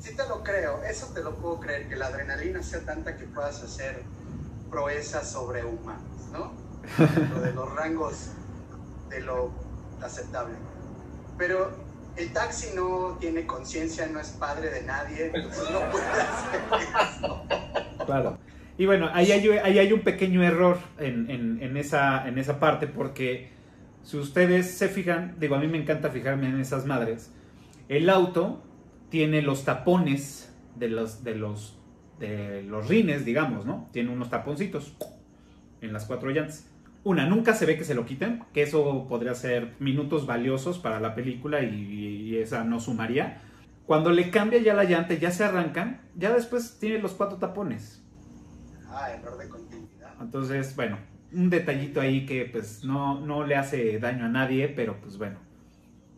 Sí 0.00 0.14
te 0.16 0.26
lo 0.28 0.42
creo, 0.42 0.82
eso 0.84 1.14
te 1.14 1.22
lo 1.22 1.34
puedo 1.36 1.60
creer, 1.60 1.88
que 1.88 1.96
la 1.96 2.08
adrenalina 2.08 2.62
sea 2.62 2.84
tanta 2.84 3.16
que 3.16 3.24
puedas 3.24 3.62
hacer 3.62 4.02
proezas 4.70 5.30
sobrehumanas, 5.30 6.28
¿no? 6.32 6.52
dentro 6.98 7.40
de 7.40 7.52
los 7.54 7.74
rangos 7.74 8.32
de 9.08 9.20
lo 9.22 9.50
aceptable. 10.02 10.54
Pero 11.38 11.72
el 12.16 12.32
taxi 12.32 12.68
no 12.74 13.16
tiene 13.20 13.46
conciencia, 13.46 14.06
no 14.06 14.20
es 14.20 14.28
padre 14.30 14.70
de 14.70 14.82
nadie, 14.82 15.30
entonces 15.34 15.70
no 15.70 15.80
puede 15.90 16.04
hacer 16.04 16.60
eso. 17.18 17.42
Claro. 18.06 18.38
Y 18.76 18.86
bueno, 18.86 19.08
ahí 19.12 19.30
hay, 19.32 19.48
ahí 19.58 19.78
hay 19.78 19.92
un 19.92 20.00
pequeño 20.00 20.42
error 20.42 20.78
en, 20.98 21.30
en- 21.30 21.62
en 21.62 21.76
esa, 21.76 22.26
en 22.28 22.38
esa 22.38 22.58
parte 22.58 22.86
porque 22.88 23.50
si 24.02 24.16
ustedes 24.18 24.70
se 24.76 24.88
fijan, 24.88 25.36
digo, 25.38 25.54
a 25.54 25.58
mí 25.60 25.68
me 25.68 25.78
encanta 25.78 26.10
fijarme 26.10 26.48
en 26.48 26.60
esas 26.60 26.84
madres, 26.86 27.32
el 27.88 28.10
auto 28.10 28.62
tiene 29.10 29.42
los 29.42 29.64
tapones 29.64 30.52
de 30.74 30.88
los, 30.88 31.22
de 31.22 31.36
los, 31.36 31.78
de 32.18 32.62
los 32.64 32.88
rines, 32.88 33.24
digamos, 33.24 33.64
¿no? 33.64 33.88
Tiene 33.92 34.10
unos 34.10 34.28
taponcitos 34.28 34.96
en 35.80 35.92
las 35.92 36.04
cuatro 36.06 36.30
llantas. 36.30 36.66
Una, 37.04 37.26
nunca 37.26 37.54
se 37.54 37.66
ve 37.66 37.76
que 37.76 37.84
se 37.84 37.94
lo 37.94 38.06
quiten, 38.06 38.42
que 38.52 38.62
eso 38.62 39.06
podría 39.08 39.34
ser 39.34 39.74
minutos 39.78 40.26
valiosos 40.26 40.78
para 40.78 41.00
la 41.00 41.14
película 41.14 41.62
y, 41.62 41.68
y 41.68 42.36
esa 42.38 42.64
no 42.64 42.80
sumaría. 42.80 43.42
Cuando 43.86 44.10
le 44.10 44.30
cambia 44.30 44.58
ya 44.60 44.72
la 44.72 44.84
llanta, 44.84 45.12
ya 45.14 45.30
se 45.30 45.44
arrancan, 45.44 46.00
ya 46.16 46.32
después 46.32 46.78
tiene 46.80 46.98
los 46.98 47.12
cuatro 47.12 47.36
tapones. 47.36 48.02
Ah, 48.88 49.12
error 49.12 49.36
de 49.36 49.48
continuidad. 49.48 50.14
Entonces, 50.20 50.74
bueno, 50.74 50.98
un 51.32 51.50
detallito 51.50 52.00
ahí 52.00 52.24
que 52.24 52.46
pues 52.46 52.84
no, 52.84 53.20
no 53.20 53.44
le 53.44 53.56
hace 53.56 53.98
daño 53.98 54.24
a 54.24 54.28
nadie, 54.28 54.68
pero 54.68 54.98
pues 55.00 55.18
bueno. 55.18 55.38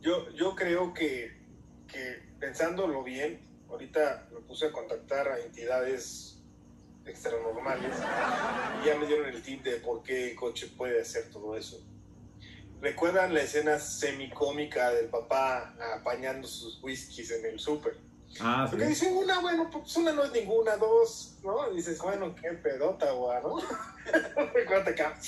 Yo, 0.03 0.31
yo 0.35 0.55
creo 0.55 0.95
que, 0.95 1.33
que 1.89 2.23
pensándolo 2.39 3.03
bien, 3.03 3.41
ahorita 3.69 4.29
me 4.33 4.41
puse 4.41 4.67
a 4.67 4.73
contactar 4.73 5.27
a 5.27 5.41
entidades 5.41 6.36
extranormales 7.07 7.93
y 8.83 8.87
ya 8.87 8.97
me 8.99 9.07
dieron 9.07 9.29
el 9.29 9.43
tip 9.43 9.63
de 9.63 9.77
por 9.77 10.03
qué 10.03 10.31
el 10.31 10.37
coche 10.37 10.71
puede 10.77 11.01
hacer 11.01 11.31
todo 11.31 11.57
eso. 11.57 11.81
¿Recuerdan 12.81 13.33
la 13.33 13.41
escena 13.41 13.79
semicómica 13.79 14.91
del 14.91 15.07
papá 15.07 15.75
apañando 15.97 16.47
sus 16.47 16.83
whiskies 16.83 17.31
en 17.31 17.47
el 17.47 17.59
súper? 17.59 17.97
Ah, 18.41 18.67
Porque 18.69 18.87
dicen 18.87 19.17
una, 19.17 19.41
bueno, 19.41 19.71
pues 19.71 19.97
una 19.97 20.13
no 20.13 20.25
es 20.25 20.33
ninguna, 20.33 20.77
dos, 20.77 21.39
¿no? 21.43 21.73
Y 21.73 21.77
dices, 21.77 21.99
bueno, 21.99 22.35
qué 22.35 22.51
pedota, 22.51 23.11
güey, 23.13 23.43
¿no? 23.43 23.57
Recuerda 24.55 24.91
acá. 24.91 25.19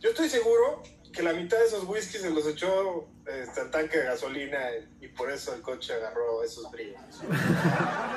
Yo 0.00 0.10
estoy 0.10 0.28
seguro 0.28 0.82
que 1.12 1.22
la 1.22 1.32
mitad 1.32 1.58
de 1.58 1.66
esos 1.66 1.84
whiskies 1.84 2.22
se 2.22 2.30
los 2.30 2.46
echó 2.46 3.08
este, 3.26 3.60
al 3.60 3.70
tanque 3.70 3.98
de 3.98 4.04
gasolina 4.04 4.58
y 5.00 5.08
por 5.08 5.30
eso 5.30 5.54
el 5.54 5.62
coche 5.62 5.94
agarró 5.94 6.42
esos 6.42 6.70
brillos. 6.70 7.00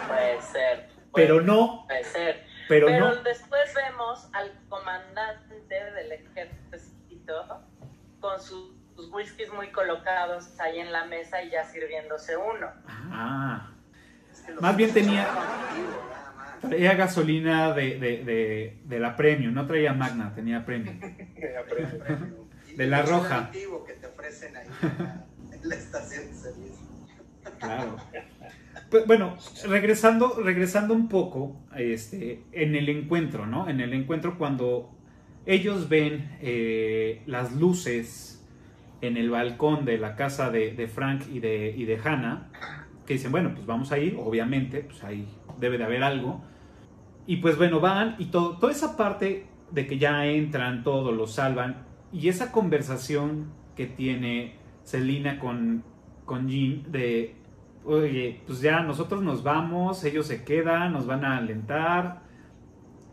Puede 0.07 0.41
ser. 0.41 0.89
Pero 1.13 1.41
no, 1.41 1.85
Puede 1.87 2.03
ser. 2.03 2.44
Pero 2.67 2.87
Pero 2.87 3.09
no. 3.15 3.15
después 3.23 3.73
vemos 3.73 4.27
al 4.33 4.51
comandante 4.69 5.55
del 5.69 6.11
ejército 6.11 7.63
con 8.19 8.39
sus, 8.41 8.71
sus 8.95 9.11
whiskies 9.13 9.51
muy 9.53 9.71
colocados 9.71 10.59
ahí 10.59 10.79
en 10.79 10.91
la 10.91 11.05
mesa 11.05 11.41
y 11.43 11.49
ya 11.51 11.63
sirviéndose 11.65 12.35
uno. 12.37 12.67
Ah, 12.87 13.69
Es 14.31 14.41
que 14.41 14.51
los 14.53 14.61
Más 14.61 14.75
bien 14.75 14.93
tenía- 14.93 15.27
conectivos, 15.27 16.05
nada 16.09 16.33
más. 16.37 16.59
traía 16.61 16.93
gasolina 16.95 17.73
de, 17.73 17.99
de, 17.99 18.23
de, 18.23 18.81
de 18.83 18.99
la 18.99 19.15
Premium, 19.15 19.53
no 19.53 19.65
traía 19.67 19.93
Magna, 19.93 20.33
tenía 20.33 20.65
Premium. 20.65 20.99
De 22.75 22.87
la 22.87 22.99
es 23.01 23.09
roja. 23.09 23.49
que 23.51 23.93
te 23.93 24.07
ofrecen 24.07 24.57
ahí 24.57 24.67
en 24.67 24.97
la, 24.99 25.25
en 25.55 25.69
la 25.69 25.75
estación 25.75 26.27
de 26.27 26.33
servicio. 26.33 26.85
Claro. 27.59 27.95
Pues, 28.89 29.07
bueno, 29.07 29.35
regresando, 29.67 30.39
regresando 30.43 30.93
un 30.93 31.07
poco 31.09 31.61
este, 31.75 32.43
en 32.51 32.75
el 32.75 32.89
encuentro, 32.89 33.45
¿no? 33.45 33.67
En 33.67 33.81
el 33.81 33.93
encuentro 33.93 34.37
cuando 34.37 34.91
ellos 35.45 35.89
ven 35.89 36.37
eh, 36.41 37.21
las 37.25 37.53
luces 37.53 38.45
en 39.01 39.17
el 39.17 39.29
balcón 39.29 39.85
de 39.85 39.97
la 39.97 40.15
casa 40.15 40.49
de, 40.49 40.73
de 40.73 40.87
Frank 40.87 41.23
y 41.31 41.39
de, 41.39 41.73
y 41.75 41.85
de 41.85 41.97
Hannah, 41.97 42.49
que 43.05 43.13
dicen, 43.13 43.31
bueno, 43.31 43.51
pues 43.53 43.65
vamos 43.65 43.91
a 43.91 43.99
ir, 43.99 44.17
obviamente, 44.19 44.81
pues 44.81 45.03
ahí 45.03 45.27
debe 45.59 45.77
de 45.77 45.83
haber 45.83 46.03
algo. 46.03 46.43
Y 47.27 47.37
pues 47.37 47.57
bueno, 47.57 47.79
van 47.79 48.15
y 48.19 48.25
todo, 48.25 48.57
toda 48.57 48.71
esa 48.71 48.97
parte 48.97 49.47
de 49.71 49.87
que 49.87 49.97
ya 49.97 50.25
entran, 50.25 50.83
todo, 50.83 51.11
lo 51.11 51.27
salvan, 51.27 51.85
y 52.11 52.29
esa 52.29 52.51
conversación 52.51 53.51
que 53.75 53.87
tiene 53.87 54.55
Selina 54.83 55.39
con, 55.39 55.83
con 56.25 56.47
de, 56.47 57.35
oye, 57.85 58.41
pues 58.45 58.61
ya 58.61 58.81
nosotros 58.81 59.23
nos 59.23 59.43
vamos, 59.43 60.03
ellos 60.03 60.27
se 60.27 60.43
quedan, 60.43 60.93
nos 60.93 61.05
van 61.05 61.23
a 61.23 61.37
alentar, 61.37 62.23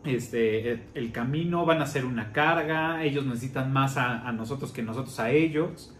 este, 0.03 0.71
el, 0.71 0.83
el 0.93 1.11
camino, 1.11 1.65
van 1.65 1.79
a 1.79 1.83
hacer 1.83 2.05
una 2.05 2.31
carga, 2.31 3.03
ellos 3.03 3.25
necesitan 3.25 3.71
más 3.71 3.97
a, 3.97 4.27
a 4.27 4.31
nosotros 4.31 4.71
que 4.71 4.83
nosotros 4.83 5.19
a 5.19 5.31
ellos, 5.31 5.95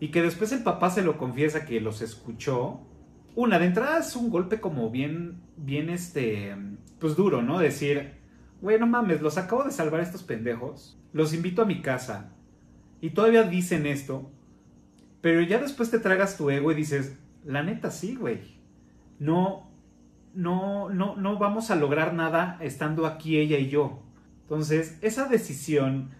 y 0.00 0.08
que 0.08 0.22
después 0.22 0.52
el 0.52 0.62
papá 0.62 0.90
se 0.90 1.02
lo 1.02 1.18
confiesa 1.18 1.64
que 1.64 1.80
los 1.80 2.02
escuchó. 2.02 2.80
Una, 3.34 3.58
de 3.58 3.66
entrada 3.66 3.98
es 3.98 4.14
un 4.16 4.30
golpe 4.30 4.60
como 4.60 4.90
bien, 4.90 5.40
bien 5.56 5.90
este, 5.90 6.56
pues 6.98 7.16
duro, 7.16 7.42
¿no? 7.42 7.58
Decir, 7.58 8.14
güey, 8.60 8.78
no 8.78 8.86
mames, 8.86 9.22
los 9.22 9.38
acabo 9.38 9.64
de 9.64 9.70
salvar 9.70 10.00
a 10.00 10.04
estos 10.04 10.22
pendejos, 10.22 11.00
los 11.12 11.32
invito 11.32 11.62
a 11.62 11.66
mi 11.66 11.80
casa, 11.82 12.32
y 13.00 13.10
todavía 13.10 13.44
dicen 13.44 13.86
esto, 13.86 14.30
pero 15.20 15.40
ya 15.42 15.58
después 15.58 15.90
te 15.90 15.98
tragas 15.98 16.36
tu 16.36 16.50
ego 16.50 16.72
y 16.72 16.74
dices, 16.74 17.18
la 17.48 17.62
neta 17.62 17.90
sí, 17.90 18.14
güey. 18.14 18.40
No, 19.18 19.70
no, 20.34 20.90
no, 20.90 21.16
no 21.16 21.38
vamos 21.38 21.70
a 21.70 21.76
lograr 21.76 22.12
nada 22.12 22.58
estando 22.60 23.06
aquí 23.06 23.38
ella 23.38 23.58
y 23.58 23.70
yo. 23.70 24.02
Entonces, 24.42 24.98
esa 25.00 25.28
decisión 25.28 26.10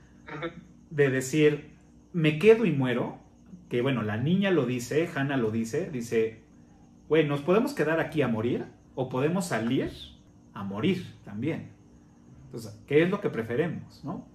de 0.89 1.11
decir, 1.11 1.75
me 2.15 2.39
quedo 2.39 2.65
y 2.65 2.73
muero, 2.73 3.19
que 3.69 3.83
bueno, 3.83 4.03
la 4.03 4.17
niña 4.17 4.51
lo 4.51 4.65
dice, 4.65 5.07
Hannah 5.15 5.37
lo 5.37 5.51
dice, 5.51 5.91
dice, 5.91 6.41
güey, 7.11 7.29
nos 7.29 7.43
podemos 7.43 7.75
quedar 7.75 8.01
aquí 8.01 8.23
a 8.23 8.29
morir 8.29 8.65
o 8.95 9.11
podemos 9.11 9.49
salir 9.49 9.91
a 10.55 10.65
morir 10.65 11.15
también. 11.27 11.69
Entonces, 12.47 12.83
¿qué 12.87 13.03
es 13.03 13.11
lo 13.11 13.21
que 13.21 13.29
preferemos, 13.29 14.03
no? 14.03 14.27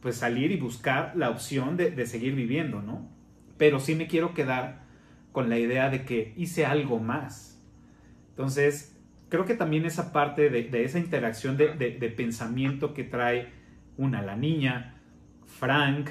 Pues 0.00 0.16
salir 0.16 0.50
y 0.50 0.56
buscar 0.56 1.12
la 1.14 1.28
opción 1.28 1.76
de, 1.76 1.90
de 1.90 2.06
seguir 2.06 2.34
viviendo, 2.34 2.80
¿no? 2.80 3.06
Pero 3.58 3.80
sí 3.80 3.94
me 3.94 4.06
quiero 4.06 4.32
quedar 4.32 4.87
con 5.38 5.48
la 5.48 5.56
idea 5.56 5.88
de 5.88 6.04
que 6.04 6.34
hice 6.36 6.66
algo 6.66 6.98
más. 6.98 7.62
Entonces, 8.30 8.98
creo 9.28 9.44
que 9.44 9.54
también 9.54 9.84
esa 9.84 10.12
parte 10.12 10.50
de, 10.50 10.82
esa 10.82 10.98
interacción 10.98 11.56
de, 11.56 12.14
pensamiento 12.16 12.92
que 12.92 13.04
trae 13.04 13.52
una, 13.96 14.20
la 14.20 14.34
niña, 14.34 14.96
Frank 15.46 16.10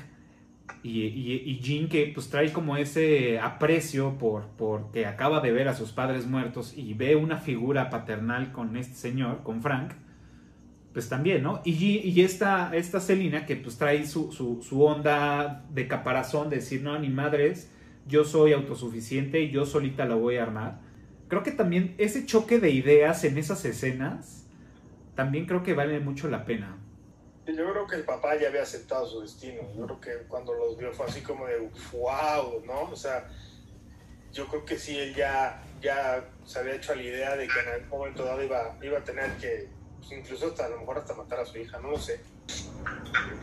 y, 0.81 1.01
y, 1.01 1.59
Jean, 1.59 1.89
que 1.89 2.09
pues 2.15 2.29
trae 2.29 2.53
como 2.53 2.77
ese 2.77 3.37
aprecio 3.37 4.17
por, 4.17 4.45
por 4.51 4.91
que 4.93 5.05
acaba 5.05 5.41
de 5.41 5.51
ver 5.51 5.67
a 5.67 5.73
sus 5.73 5.91
padres 5.91 6.25
muertos 6.25 6.73
y 6.77 6.93
ve 6.93 7.17
una 7.17 7.39
figura 7.39 7.89
paternal 7.89 8.53
con 8.53 8.77
este 8.77 8.95
señor, 8.95 9.43
con 9.43 9.61
Frank, 9.61 9.91
pues 10.93 11.09
también, 11.09 11.43
¿no? 11.43 11.61
Y 11.65 12.21
esta, 12.21 12.73
esta 12.73 13.01
Celina 13.01 13.45
que 13.45 13.57
pues 13.57 13.77
trae 13.77 14.07
su, 14.07 14.31
su, 14.31 14.63
su 14.63 14.85
onda 14.85 15.65
de 15.69 15.85
caparazón, 15.85 16.49
de 16.49 16.55
decir, 16.55 16.81
no, 16.81 16.97
ni 16.97 17.09
madres, 17.09 17.73
yo 18.07 18.23
soy 18.23 18.53
autosuficiente 18.53 19.49
yo 19.49 19.65
solita 19.65 20.05
la 20.05 20.15
voy 20.15 20.37
a 20.37 20.43
armar. 20.43 20.79
Creo 21.27 21.43
que 21.43 21.51
también 21.51 21.95
ese 21.97 22.25
choque 22.25 22.59
de 22.59 22.69
ideas 22.69 23.23
en 23.23 23.37
esas 23.37 23.65
escenas, 23.65 24.45
también 25.15 25.45
creo 25.45 25.63
que 25.63 25.73
vale 25.73 25.99
mucho 25.99 26.29
la 26.29 26.45
pena. 26.45 26.77
Yo 27.45 27.71
creo 27.71 27.87
que 27.87 27.95
el 27.95 28.03
papá 28.03 28.37
ya 28.37 28.49
había 28.49 28.61
aceptado 28.61 29.05
su 29.05 29.21
destino. 29.21 29.61
Yo 29.75 29.85
creo 29.85 30.01
que 30.01 30.27
cuando 30.27 30.53
los 30.53 30.77
vio 30.77 30.91
fue 30.93 31.05
así 31.05 31.21
como 31.21 31.45
de 31.45 31.69
wow, 31.93 32.63
¿no? 32.65 32.83
O 32.91 32.95
sea, 32.95 33.27
yo 34.33 34.47
creo 34.47 34.65
que 34.65 34.77
sí, 34.77 34.97
él 34.97 35.15
ya, 35.15 35.63
ya 35.81 36.29
se 36.45 36.59
había 36.59 36.75
hecho 36.75 36.91
a 36.91 36.95
la 36.95 37.03
idea 37.03 37.35
de 37.35 37.47
que 37.47 37.59
en 37.59 37.67
algún 37.69 37.99
momento 37.99 38.25
dado 38.25 38.43
iba, 38.43 38.77
iba 38.81 38.99
a 38.99 39.03
tener 39.03 39.31
que, 39.37 39.69
pues, 39.97 40.11
incluso 40.11 40.47
hasta 40.47 40.65
a 40.65 40.69
lo 40.69 40.79
mejor 40.79 40.99
hasta 40.99 41.13
matar 41.13 41.39
a 41.39 41.45
su 41.45 41.57
hija, 41.57 41.79
no 41.79 41.91
lo 41.91 41.97
sé. 41.97 42.19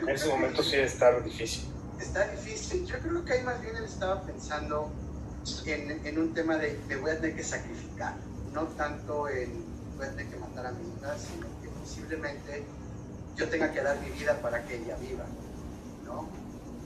En 0.03 0.09
ese 0.09 0.29
momento 0.29 0.63
sí 0.63 0.73
debe 0.73 0.85
estar 0.85 1.23
difícil. 1.25 1.65
Está 2.01 2.29
difícil. 2.29 2.87
Yo 2.87 2.99
creo 2.99 3.25
que 3.25 3.33
ahí 3.35 3.43
más 3.43 3.61
bien 3.61 3.77
él 3.77 3.85
estaba 3.85 4.23
pensando 4.23 4.91
en, 5.67 6.07
en 6.07 6.19
un 6.19 6.35
tema 6.35 6.57
de 6.57 6.79
me 6.89 6.97
voy 6.97 7.11
a 7.11 7.21
tener 7.21 7.37
que 7.37 7.43
sacrificar. 7.43 8.17
No 8.53 8.65
tanto 8.69 9.29
en 9.29 9.65
voy 9.97 10.07
a 10.07 10.11
tener 10.11 10.27
que 10.27 10.37
matar 10.37 10.67
a 10.67 10.73
mi 10.73 10.89
hija, 10.89 11.17
sino 11.19 11.47
que 11.63 11.69
posiblemente 11.69 12.65
yo 13.37 13.49
tenga 13.49 13.73
que 13.73 13.83
dar 13.83 13.99
mi 14.01 14.11
vida 14.11 14.41
para 14.41 14.65
que 14.65 14.77
ella 14.77 14.97
viva. 14.97 15.25
¿no? 16.05 16.29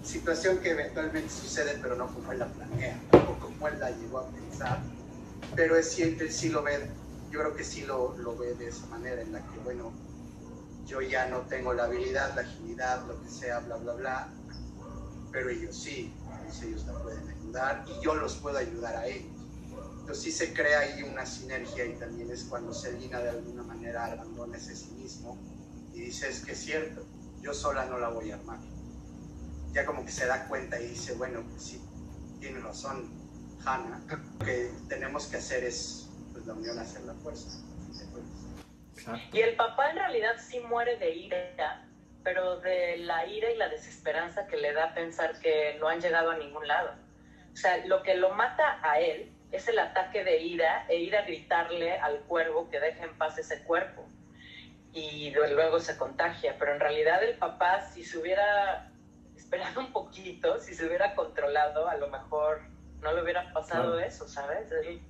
Situación 0.03 0.59
que 0.59 0.71
eventualmente 0.71 1.31
sucede, 1.31 1.79
pero 1.83 1.97
no 1.97 2.13
como 2.13 2.33
él 2.33 2.39
la 2.39 2.47
planea, 2.47 2.99
o 3.13 3.39
como 3.39 3.69
él 3.69 3.79
la 3.79 3.91
llegó 3.91 4.19
a 4.19 4.29
pensar. 4.29 4.79
Pero 5.55 5.77
es 5.77 5.91
siempre, 5.91 6.31
sí 6.31 6.51
lo 6.51 6.63
ve, 6.63 6.91
yo 7.31 7.41
creo 7.41 7.55
que 7.55 7.65
sí 7.65 7.83
lo, 7.83 8.17
lo 8.19 8.37
ve 8.37 8.55
de 8.55 8.69
esa 8.69 8.87
manera, 8.87 9.21
en 9.21 9.33
la 9.33 9.41
que, 9.41 9.59
bueno, 9.65 9.93
yo 10.87 11.03
ya 11.03 11.29
no 11.29 11.41
tengo 11.41 11.75
la 11.75 11.85
habilidad, 11.85 12.35
la 12.35 12.43
agilidad, 12.43 13.07
lo 13.07 13.21
que 13.23 13.29
sea, 13.29 13.61
bla, 13.61 13.77
bla, 13.77 13.93
bla, 13.95 14.29
pero 15.39 15.51
ellos 15.51 15.77
sí, 15.77 16.13
entonces 16.33 16.63
ellos 16.65 16.85
la 16.85 16.95
pueden 16.95 17.29
ayudar 17.29 17.85
y 17.87 18.05
yo 18.05 18.17
los 18.17 18.35
puedo 18.39 18.59
ayudar 18.59 18.97
a 18.97 19.07
ellos. 19.07 19.31
Entonces 20.01 20.25
sí 20.25 20.33
se 20.33 20.53
crea 20.53 20.81
ahí 20.81 21.05
una 21.05 21.25
sinergia 21.25 21.87
y 21.87 21.93
también 21.93 22.29
es 22.33 22.43
cuando 22.43 22.73
Selina 22.73 23.21
de 23.21 23.29
alguna 23.29 23.63
manera 23.63 24.07
abandona 24.07 24.57
ese 24.57 24.75
sí 24.75 24.91
mismo 24.97 25.39
y 25.95 26.01
dice 26.01 26.29
es 26.29 26.45
que 26.45 26.53
es 26.53 26.59
cierto, 26.59 27.07
yo 27.41 27.55
sola 27.55 27.85
no 27.85 27.99
la 28.01 28.09
voy 28.09 28.33
a 28.33 28.35
armar. 28.35 28.59
ya 29.73 29.87
como 29.87 30.05
que 30.05 30.11
se 30.11 30.27
da 30.27 30.49
cuenta 30.49 30.81
y 30.81 30.89
dice, 30.89 31.15
bueno, 31.15 31.45
pues 31.49 31.63
sí, 31.63 31.81
tiene 32.41 32.59
razón 32.59 33.09
Hannah, 33.65 34.03
lo 34.09 34.45
que 34.45 34.73
tenemos 34.89 35.27
que 35.27 35.37
hacer 35.37 35.63
es, 35.63 36.09
pues 36.33 36.47
la 36.47 36.55
unión 36.55 36.81
hacer 36.81 37.03
la 37.03 37.15
fuerza. 37.15 37.61
Y 39.33 39.39
el 39.39 39.55
papá 39.55 39.91
en 39.91 39.99
realidad 39.99 40.35
sí 40.45 40.59
muere 40.69 40.97
de 40.99 41.15
ira, 41.15 41.88
pero 42.29 42.61
de 42.61 42.99
la 42.99 43.25
ira 43.27 43.51
y 43.51 43.57
la 43.57 43.71
desesperanza 43.71 44.47
que 44.49 44.59
le 44.59 44.75
da 44.75 44.93
pensar 44.93 45.41
que 45.41 45.79
no 45.81 45.89
han 45.89 45.99
llegado 45.99 46.31
a 46.31 46.37
ningún 46.37 46.69
lado. 46.69 46.91
O 47.55 47.57
sea, 47.57 47.79
lo 47.87 48.03
que 48.03 48.17
lo 48.17 48.35
mata 48.35 48.79
a 48.83 49.01
él 49.01 49.33
es 49.51 49.67
el 49.67 49.79
ataque 49.79 50.25
de 50.25 50.37
ira 50.43 50.85
e 50.91 50.97
ir 50.97 51.17
a 51.17 51.23
gritarle 51.23 51.93
al 51.99 52.19
cuervo 52.25 52.69
que 52.69 52.81
deje 52.81 53.03
en 53.03 53.17
paz 53.17 53.39
ese 53.39 53.63
cuerpo. 53.65 54.07
Y 54.93 55.31
luego 55.31 55.81
se 55.81 55.97
contagia. 55.97 56.57
Pero 56.59 56.75
en 56.75 56.81
realidad 56.81 57.23
el 57.25 57.39
papá, 57.39 57.81
si 57.81 58.05
se 58.05 58.19
hubiera 58.19 58.93
esperado 59.35 59.81
un 59.81 59.91
poquito, 59.91 60.61
si 60.61 60.75
se 60.75 60.85
hubiera 60.87 61.15
controlado, 61.15 61.89
a 61.89 61.97
lo 61.97 62.09
mejor 62.09 62.61
no 63.01 63.11
le 63.15 63.23
hubiera 63.23 63.51
pasado 63.55 63.93
Claro. 63.95 64.01
eso, 64.01 64.29
¿sabes? 64.29 64.71
Él- 64.71 65.01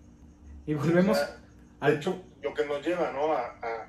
Y 0.67 0.75
volvemos 0.75 1.19
al 1.81 1.95
hecho, 1.97 2.23
lo 2.43 2.55
que 2.55 2.65
nos 2.65 2.87
lleva, 2.87 3.11
¿no? 3.11 3.33
A, 3.33 3.59
a- 3.61 3.89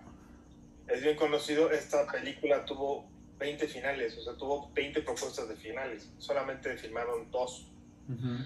es 0.87 1.03
bien 1.03 1.15
conocido, 1.15 1.69
esta 1.69 2.07
película 2.11 2.65
tuvo 2.65 3.07
20 3.39 3.67
finales, 3.67 4.17
o 4.17 4.23
sea, 4.23 4.33
tuvo 4.33 4.69
20 4.73 5.01
propuestas 5.01 5.47
de 5.47 5.55
finales, 5.55 6.09
solamente 6.19 6.77
filmaron 6.77 7.31
dos. 7.31 7.67
Ujú. 8.07 8.43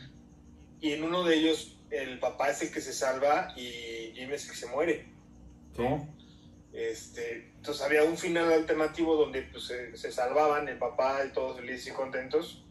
Y 0.80 0.92
en 0.92 1.04
uno 1.04 1.24
de 1.24 1.36
ellos, 1.36 1.78
el 1.90 2.20
papá 2.20 2.52
es 2.52 2.62
el 2.62 2.72
que 2.72 2.80
se 2.80 2.94
salva 2.94 3.54
y 3.58 4.14
Jim 4.14 4.32
es 4.32 4.46
el 4.46 4.52
que 4.52 4.58
se 4.58 4.68
muere. 4.68 5.08
Sí. 5.76 5.84
Este, 6.74 7.52
entonces 7.58 7.84
había 7.84 8.04
un 8.04 8.18
final 8.18 8.52
alternativo 8.52 9.16
donde 9.16 9.44
pues, 9.44 9.66
se, 9.66 9.98
se 9.98 10.12
salvaban 10.12 10.68
el 10.68 10.78
papá 10.78 11.24
y 11.26 11.34
todos 11.34 11.58
felices 11.58 11.88
y 11.88 11.92
contentos. 11.92 12.64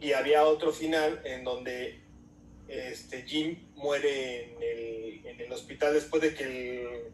Y 0.00 0.12
había 0.12 0.44
otro 0.44 0.72
final 0.72 1.22
en 1.24 1.44
donde 1.44 2.00
este, 2.68 3.22
Jim 3.22 3.68
muere 3.74 4.52
en 4.52 4.62
el, 4.62 5.26
en 5.26 5.40
el 5.40 5.52
hospital 5.52 5.94
después 5.94 6.22
de 6.22 6.34
que 6.34 6.44
el 6.44 7.12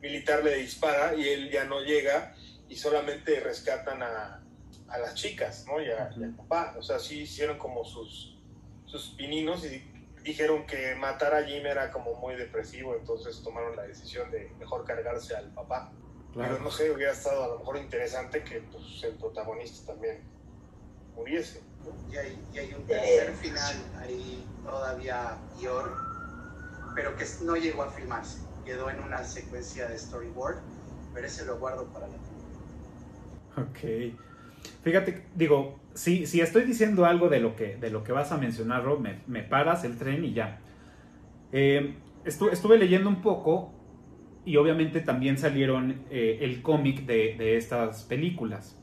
militar 0.00 0.42
le 0.42 0.56
dispara 0.56 1.14
y 1.14 1.28
él 1.28 1.50
ya 1.50 1.64
no 1.64 1.80
llega 1.80 2.34
y 2.74 2.76
solamente 2.76 3.38
rescatan 3.38 4.02
a, 4.02 4.44
a 4.88 4.98
las 4.98 5.14
chicas, 5.14 5.64
¿no? 5.68 5.80
Y, 5.80 5.88
a- 5.90 6.10
y 6.16 6.24
al 6.24 6.34
papá. 6.34 6.74
O 6.76 6.82
sea, 6.82 6.98
sí 6.98 7.20
hicieron 7.20 7.56
como 7.56 7.84
sus, 7.84 8.36
sus 8.84 9.14
pininos 9.16 9.64
y 9.64 9.80
dijeron 10.24 10.66
que 10.66 10.96
matar 10.96 11.34
a 11.34 11.44
Jim 11.44 11.64
era 11.64 11.92
como 11.92 12.14
muy 12.14 12.34
depresivo, 12.34 12.96
entonces 12.96 13.40
tomaron 13.44 13.76
la 13.76 13.84
decisión 13.84 14.28
de 14.32 14.56
mejor 14.58 14.84
cargarse 14.84 15.36
al 15.36 15.52
papá. 15.54 15.92
Pero 16.32 16.48
Claro. 16.48 16.58
no 16.64 16.70
sé, 16.72 16.90
hubiera 16.90 17.12
estado 17.12 17.44
a 17.44 17.48
lo 17.48 17.58
mejor 17.60 17.76
interesante 17.76 18.42
que 18.42 18.62
pues, 18.62 19.04
el 19.04 19.14
protagonista 19.18 19.92
también 19.92 20.24
muriese. 21.14 21.62
¿no? 21.84 21.92
Y 22.10 22.16
hay, 22.16 22.44
y 22.52 22.58
hay 22.58 22.74
un 22.74 22.84
tercer 22.84 23.34
final 23.36 23.92
ahí 24.00 24.48
todavía 24.64 25.38
peor, 25.56 25.96
pero 26.96 27.14
que 27.16 27.24
no 27.42 27.54
llegó 27.54 27.84
a 27.84 27.90
filmarse. 27.92 28.40
Quedó 28.64 28.90
en 28.90 28.98
una 28.98 29.22
secuencia 29.22 29.86
de 29.86 29.96
storyboard, 29.96 30.56
pero 31.12 31.26
ese 31.28 31.44
lo 31.44 31.58
guardo 31.60 31.92
para 31.92 32.08
la 32.08 32.16
Ok. 33.56 34.12
Fíjate, 34.82 35.26
digo, 35.34 35.78
si, 35.94 36.26
si 36.26 36.40
estoy 36.40 36.64
diciendo 36.64 37.04
algo 37.06 37.28
de 37.28 37.40
lo 37.40 37.54
que, 37.56 37.76
de 37.76 37.90
lo 37.90 38.02
que 38.02 38.12
vas 38.12 38.32
a 38.32 38.38
mencionar, 38.38 38.84
Rob, 38.84 39.00
me, 39.00 39.20
me 39.26 39.42
paras 39.42 39.84
el 39.84 39.96
tren 39.98 40.24
y 40.24 40.32
ya. 40.32 40.60
Eh, 41.52 41.94
estu- 42.24 42.50
estuve 42.52 42.78
leyendo 42.78 43.08
un 43.08 43.22
poco 43.22 43.72
y 44.44 44.56
obviamente 44.56 45.00
también 45.00 45.38
salieron 45.38 46.02
eh, 46.10 46.38
el 46.42 46.62
cómic 46.62 47.06
de, 47.06 47.36
de 47.38 47.56
estas 47.56 48.04
películas. 48.04 48.80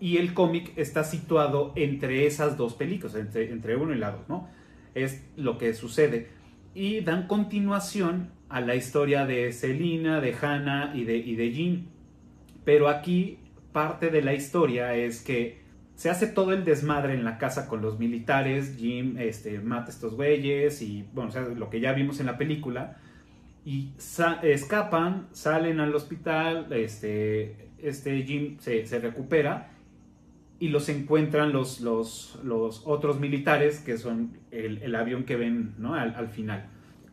Y 0.00 0.18
el 0.18 0.32
cómic 0.32 0.72
está 0.76 1.02
situado 1.02 1.72
entre 1.74 2.26
esas 2.26 2.56
dos 2.56 2.74
películas, 2.74 3.16
entre, 3.16 3.50
entre 3.50 3.76
uno 3.76 3.92
y 3.92 3.98
la 3.98 4.12
dos, 4.12 4.28
¿no? 4.28 4.48
Es 4.94 5.26
lo 5.36 5.58
que 5.58 5.74
sucede. 5.74 6.28
Y 6.74 7.00
dan 7.00 7.26
continuación 7.26 8.30
a 8.48 8.60
la 8.60 8.76
historia 8.76 9.26
de 9.26 9.52
Selina, 9.52 10.20
de 10.20 10.34
Hannah 10.40 10.92
y 10.94 11.04
de, 11.04 11.16
y 11.16 11.34
de 11.34 11.52
Jean. 11.52 11.86
Pero 12.64 12.88
aquí 12.88 13.38
parte 13.72 14.10
de 14.10 14.22
la 14.22 14.34
historia 14.34 14.94
es 14.94 15.22
que 15.22 15.58
se 15.94 16.10
hace 16.10 16.28
todo 16.28 16.52
el 16.52 16.64
desmadre 16.64 17.14
en 17.14 17.24
la 17.24 17.38
casa 17.38 17.68
con 17.68 17.82
los 17.82 17.98
militares, 17.98 18.76
Jim 18.78 19.16
este, 19.18 19.58
mata 19.58 19.86
a 19.86 19.90
estos 19.90 20.14
güeyes 20.14 20.80
y 20.80 21.04
bueno, 21.12 21.30
o 21.30 21.32
sea, 21.32 21.42
lo 21.42 21.70
que 21.70 21.80
ya 21.80 21.92
vimos 21.92 22.20
en 22.20 22.26
la 22.26 22.38
película. 22.38 22.96
Y 23.64 23.90
escapan, 24.42 25.26
salen 25.32 25.80
al 25.80 25.94
hospital, 25.94 26.72
este, 26.72 27.68
este 27.82 28.22
Jim 28.22 28.56
se, 28.60 28.86
se 28.86 28.98
recupera 29.00 29.70
y 30.60 30.68
los 30.68 30.88
encuentran 30.88 31.52
los, 31.52 31.80
los, 31.80 32.38
los 32.44 32.82
otros 32.86 33.20
militares, 33.20 33.80
que 33.80 33.98
son 33.98 34.38
el, 34.50 34.78
el 34.82 34.94
avión 34.94 35.24
que 35.24 35.36
ven 35.36 35.74
¿no? 35.78 35.94
al, 35.94 36.14
al 36.14 36.28
final. 36.28 36.66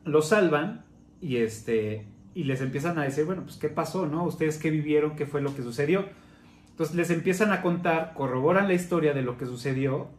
Los 0.03 0.30
salvan 0.30 0.86
y, 1.22 1.38
este, 1.38 2.06
y 2.34 2.43
les 2.43 2.62
empiezan 2.62 2.97
a 2.99 3.03
decir, 3.03 3.26
bueno, 3.26 3.43
pues 3.43 3.58
qué 3.58 3.70
pasó, 3.70 4.08
¿no? 4.08 4.24
Ustedes 4.26 4.58
qué 4.58 4.70
vivieron, 4.70 5.16
qué 5.16 5.26
fue 5.26 5.41
lo 5.41 5.56
que 5.56 5.64
sucedió. 5.64 6.06
Entonces 6.76 6.97
les 6.97 7.09
empiezan 7.09 7.53
a 7.53 7.61
contar, 7.61 8.13
corroboran 8.15 8.67
la 8.67 8.73
historia 8.73 9.13
de 9.13 9.21
lo 9.21 9.38
que 9.38 9.45
sucedió 9.45 10.09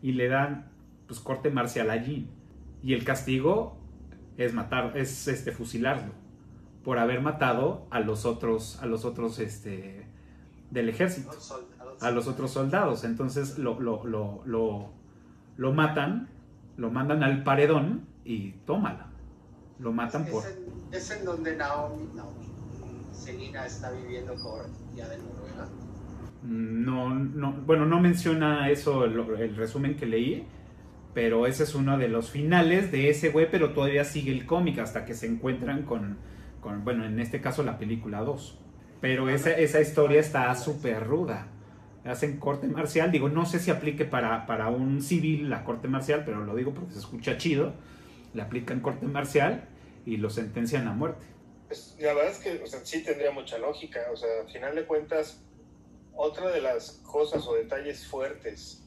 y 0.00 0.12
le 0.12 0.28
dan 0.28 0.70
pues 1.08 1.18
corte 1.18 1.50
marcial 1.50 1.90
a 1.90 1.98
Jim. 1.98 2.28
Y 2.84 2.94
el 2.94 3.02
castigo 3.02 3.76
es 4.36 4.54
matar, 4.54 4.96
es 4.96 5.26
este 5.26 5.50
fusilarlo 5.50 6.12
por 6.84 7.00
haber 7.00 7.20
matado 7.20 7.88
a 7.90 7.98
los 7.98 8.26
otros, 8.26 8.80
a 8.80 8.86
los 8.86 9.04
otros 9.04 9.40
este 9.40 10.06
del 10.70 10.88
ejército, 10.88 11.32
a 12.00 12.10
los 12.12 12.28
otros 12.28 12.52
soldados. 12.52 13.02
Entonces 13.02 13.58
lo, 13.58 13.80
lo, 13.80 14.04
lo, 14.04 14.42
lo, 14.44 14.92
lo 15.56 15.72
matan, 15.72 16.28
lo 16.76 16.92
mandan 16.92 17.24
al 17.24 17.42
paredón 17.42 18.06
y 18.24 18.52
tómala. 18.66 19.08
Lo 19.80 19.92
matan 19.92 20.26
es, 20.26 20.30
por. 20.30 20.44
en, 20.46 20.94
es 20.94 21.10
en 21.10 21.24
donde 21.24 21.56
Naomi, 21.56 22.08
Naomi, 22.14 22.46
Selina 23.10 23.66
está 23.66 23.90
viviendo 23.90 24.36
con 24.36 24.62
ya 24.94 25.08
de 25.08 25.18
Noruega. 25.18 25.68
No, 26.42 27.14
no, 27.14 27.52
bueno, 27.52 27.84
no 27.86 28.00
menciona 28.00 28.70
eso 28.70 29.04
el, 29.04 29.56
resumen 29.56 29.96
que 29.96 30.06
leí, 30.06 30.46
pero 31.12 31.46
ese 31.46 31.64
es 31.64 31.74
uno 31.74 31.98
de 31.98 32.08
los 32.08 32.30
finales 32.30 32.92
de 32.92 33.10
ese 33.10 33.30
güey, 33.30 33.50
pero 33.50 33.72
todavía 33.72 34.04
sigue 34.04 34.30
el 34.30 34.46
cómic 34.46 34.78
hasta 34.78 35.04
que 35.04 35.14
se 35.14 35.26
encuentran 35.26 35.82
con, 35.82 36.18
con 36.60 36.84
bueno, 36.84 37.04
en 37.04 37.18
este 37.18 37.40
caso 37.40 37.62
la 37.64 37.78
película 37.78 38.20
2. 38.20 38.58
Pero 39.00 39.28
esa, 39.28 39.50
esa 39.52 39.80
historia 39.80 40.20
está 40.20 40.54
súper 40.54 41.04
ruda. 41.04 41.48
Hacen 42.04 42.38
corte 42.38 42.68
marcial, 42.68 43.10
digo, 43.10 43.28
no 43.28 43.44
sé 43.44 43.58
si 43.58 43.70
aplique 43.70 44.04
para, 44.04 44.46
para 44.46 44.68
un 44.68 45.02
civil 45.02 45.50
la 45.50 45.64
corte 45.64 45.88
marcial, 45.88 46.22
pero 46.24 46.44
lo 46.44 46.54
digo 46.54 46.72
porque 46.72 46.92
se 46.92 47.00
escucha 47.00 47.36
chido. 47.36 47.74
Le 48.34 48.42
aplican 48.42 48.80
corte 48.80 49.06
marcial 49.06 49.64
y 50.06 50.16
lo 50.16 50.30
sentencian 50.30 50.86
a 50.88 50.92
muerte. 50.92 51.26
Pues, 51.66 51.96
la 52.00 52.14
verdad 52.14 52.32
es 52.32 52.38
que 52.38 52.62
o 52.62 52.66
sea, 52.66 52.80
sí 52.82 53.02
tendría 53.02 53.30
mucha 53.30 53.58
lógica. 53.58 54.00
O 54.12 54.16
sea, 54.16 54.28
al 54.42 54.50
final 54.50 54.74
de 54.74 54.84
cuentas, 54.84 55.42
otra 56.20 56.50
de 56.50 56.60
las 56.60 57.00
cosas 57.04 57.46
o 57.46 57.54
detalles 57.54 58.04
fuertes 58.04 58.82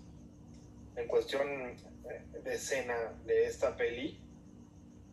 en 0.97 1.07
cuestión 1.07 1.47
eh, 1.47 2.41
de 2.43 2.53
escena 2.53 2.93
de 3.25 3.45
esta 3.45 3.77
peli 3.77 4.19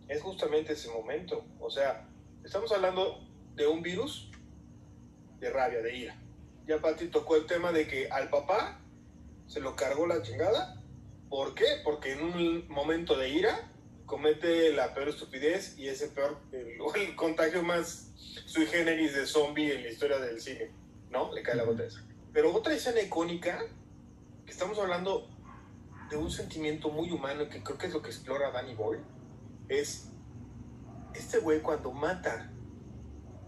es 0.08 0.20
justamente 0.20 0.72
ese 0.72 0.90
momento. 0.90 1.44
O 1.60 1.70
sea, 1.70 2.08
estamos 2.44 2.72
hablando 2.72 3.24
de 3.54 3.68
un 3.68 3.82
virus 3.82 4.32
de 5.38 5.48
rabia, 5.50 5.80
de 5.80 5.96
ira. 5.96 6.16
Ya 6.66 6.80
Pati 6.80 7.06
tocó 7.06 7.36
el 7.36 7.46
tema 7.46 7.70
de 7.70 7.86
que 7.86 8.08
al 8.10 8.28
papá 8.30 8.80
se 9.46 9.60
lo 9.60 9.76
cargó 9.76 10.08
la 10.08 10.20
chingada. 10.20 10.82
¿Por 11.28 11.54
qué? 11.54 11.66
Porque 11.84 12.14
en 12.14 12.22
un 12.22 12.68
momento 12.68 13.16
de 13.16 13.28
ira 13.28 13.70
comete 14.06 14.72
la 14.72 14.92
peor 14.92 15.10
estupidez 15.10 15.78
y 15.78 15.86
es 15.86 16.02
el 16.02 16.10
peor, 16.10 16.36
el, 16.50 16.78
el 17.00 17.14
contagio 17.14 17.62
más 17.62 18.10
sui 18.16 18.66
generis 18.66 19.14
de 19.14 19.24
zombie 19.24 19.72
en 19.72 19.84
la 19.84 19.90
historia 19.90 20.18
del 20.18 20.40
cine, 20.40 20.72
¿no? 21.10 21.32
Le 21.32 21.42
cae 21.42 21.54
la 21.54 21.62
gota 21.62 21.84
esa. 21.84 22.07
Pero 22.33 22.55
otra 22.55 22.74
escena 22.74 23.01
icónica, 23.01 23.59
que 24.45 24.53
estamos 24.53 24.79
hablando 24.79 25.29
de 26.11 26.16
un 26.16 26.31
sentimiento 26.31 26.91
muy 26.91 27.11
humano 27.11 27.49
que 27.49 27.62
creo 27.62 27.79
que 27.79 27.87
es 27.87 27.93
lo 27.93 28.03
que 28.03 28.11
explora 28.11 28.51
Danny 28.51 28.74
Boyle, 28.74 29.03
es 29.68 30.11
este 31.14 31.39
güey 31.39 31.61
cuando 31.61 31.93
mata 31.93 32.51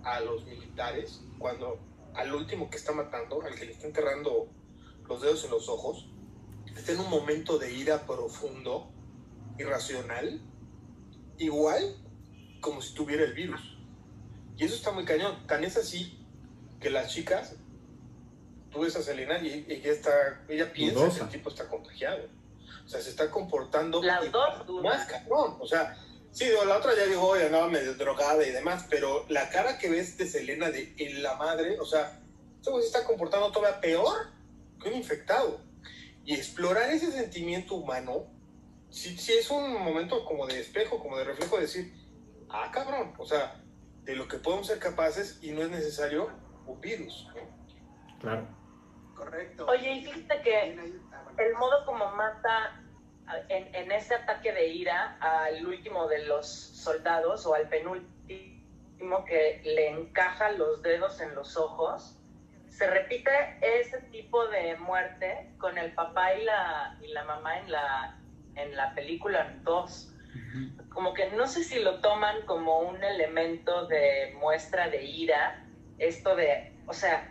a 0.02 0.20
los 0.20 0.44
militares, 0.46 1.22
cuando 1.38 1.78
al 2.14 2.34
último 2.34 2.70
que 2.70 2.76
está 2.76 2.92
matando, 2.92 3.42
al 3.42 3.54
que 3.54 3.66
le 3.66 3.72
está 3.72 3.86
enterrando 3.86 4.48
los 5.08 5.22
dedos 5.22 5.44
en 5.44 5.50
los 5.50 5.68
ojos, 5.68 6.08
está 6.74 6.92
en 6.92 7.00
un 7.00 7.10
momento 7.10 7.58
de 7.58 7.72
ira 7.72 8.06
profundo, 8.06 8.90
irracional, 9.58 10.40
igual 11.38 11.96
como 12.60 12.80
si 12.82 12.94
tuviera 12.94 13.24
el 13.24 13.34
virus. 13.34 13.78
Y 14.56 14.64
eso 14.64 14.74
está 14.74 14.92
muy 14.92 15.04
cañón. 15.04 15.46
Tan 15.46 15.64
es 15.64 15.76
así 15.76 16.18
que 16.80 16.90
las 16.90 17.12
chicas, 17.12 17.56
tú 18.70 18.80
ves 18.80 18.96
a 18.96 19.02
Selena 19.02 19.38
y 19.38 19.66
ella, 19.68 19.92
está, 19.92 20.42
ella 20.48 20.72
piensa 20.72 21.00
Dudosa. 21.00 21.18
que 21.18 21.24
el 21.24 21.30
tipo 21.30 21.50
está 21.50 21.68
contagiado. 21.68 22.24
O 22.84 22.88
sea, 22.88 23.00
se 23.00 23.10
está 23.10 23.30
comportando 23.30 24.02
Las 24.02 24.30
dos 24.32 24.82
más 24.82 25.06
cabrón. 25.06 25.56
O 25.60 25.66
sea, 25.66 25.96
sí, 26.32 26.46
la 26.66 26.76
otra 26.76 26.94
ya 26.96 27.06
dijo, 27.06 27.26
oye, 27.26 27.46
andaba 27.46 27.68
medio 27.68 27.94
drogada 27.94 28.44
y 28.46 28.50
demás, 28.50 28.86
pero 28.88 29.26
la 29.28 29.48
cara 29.50 29.78
que 29.78 29.88
ves 29.88 30.16
de 30.18 30.26
Selena 30.26 30.70
de 30.70 30.94
en 30.98 31.22
la 31.22 31.36
madre, 31.36 31.78
o 31.78 31.84
sea, 31.84 32.20
este 32.60 32.70
se 32.72 32.86
está 32.86 33.04
comportando 33.04 33.50
todavía 33.50 33.80
peor 33.80 34.28
que 34.80 34.88
un 34.88 34.96
infectado. 34.96 35.60
y 36.24 36.34
explorar 36.34 36.90
ese 36.90 37.10
sentimiento 37.10 37.74
humano, 37.74 38.26
si, 38.90 39.16
si 39.16 39.32
es 39.32 39.50
un 39.50 39.72
momento 39.82 40.24
como 40.24 40.46
de 40.46 40.60
espejo, 40.60 40.98
como 40.98 41.16
de 41.16 41.24
reflejo, 41.24 41.56
de 41.56 41.62
decir, 41.62 41.92
ah, 42.48 42.70
cabrón, 42.72 43.14
o 43.18 43.24
sea, 43.24 43.62
de 44.04 44.16
lo 44.16 44.28
que 44.28 44.36
podemos 44.36 44.66
ser 44.66 44.78
capaces 44.78 45.38
y 45.42 45.52
no 45.52 45.62
es 45.62 45.70
necesario 45.70 46.30
un 46.66 46.80
virus. 46.80 47.26
¿no? 47.34 48.18
Claro. 48.20 48.59
Correcto. 49.20 49.66
Oye, 49.66 49.92
y 49.92 50.04
fíjate 50.04 50.40
que 50.42 50.70
el 51.38 51.54
modo 51.54 51.84
como 51.84 52.10
mata 52.12 52.80
en, 53.48 53.74
en 53.74 53.92
ese 53.92 54.14
ataque 54.14 54.52
de 54.52 54.68
ira 54.68 55.16
al 55.20 55.66
último 55.66 56.08
de 56.08 56.24
los 56.26 56.48
soldados 56.48 57.46
o 57.46 57.54
al 57.54 57.68
penúltimo 57.68 59.24
que 59.26 59.60
le 59.64 59.90
encaja 59.90 60.52
los 60.52 60.82
dedos 60.82 61.20
en 61.20 61.34
los 61.34 61.56
ojos, 61.56 62.16
se 62.68 62.86
repite 62.86 63.30
ese 63.60 64.00
tipo 64.10 64.46
de 64.48 64.76
muerte 64.76 65.52
con 65.58 65.76
el 65.76 65.92
papá 65.92 66.34
y 66.34 66.44
la, 66.44 66.98
y 67.02 67.08
la 67.08 67.24
mamá 67.24 67.58
en 67.58 67.70
la, 67.70 68.18
en 68.54 68.76
la 68.76 68.94
película 68.94 69.54
2 69.62 70.14
Ujú. 70.30 70.88
como 70.90 71.12
que 71.12 71.30
no 71.32 71.46
sé 71.46 71.64
si 71.64 71.80
lo 71.80 72.00
toman 72.00 72.46
como 72.46 72.80
un 72.80 73.02
elemento 73.02 73.86
de 73.86 74.32
muestra 74.38 74.88
de 74.88 75.04
ira, 75.04 75.66
esto 75.98 76.36
de, 76.36 76.72
o 76.86 76.92
sea, 76.92 77.28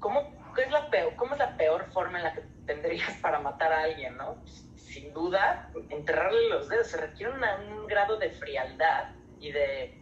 ¿cómo, 0.00 0.35
qué 0.56 0.62
es 0.62 0.70
la 0.72 0.90
peor, 0.90 1.14
¿cómo 1.16 1.34
es 1.34 1.38
la 1.38 1.56
peor 1.56 1.86
forma 1.92 2.18
en 2.18 2.24
la 2.24 2.34
que 2.34 2.42
tendrías 2.66 3.14
para 3.22 3.38
matar 3.40 3.72
a 3.72 3.82
alguien, 3.82 4.16
no? 4.16 4.42
Sin 4.74 5.12
duda, 5.14 5.70
enterrarle 5.90 6.48
los 6.48 6.68
dedos, 6.68 6.88
se 6.88 6.96
requiere 6.96 7.32
una- 7.32 7.56
un 7.56 7.86
grado 7.86 8.18
de 8.18 8.30
frialdad 8.30 9.04
y 9.38 9.52
de, 9.52 9.94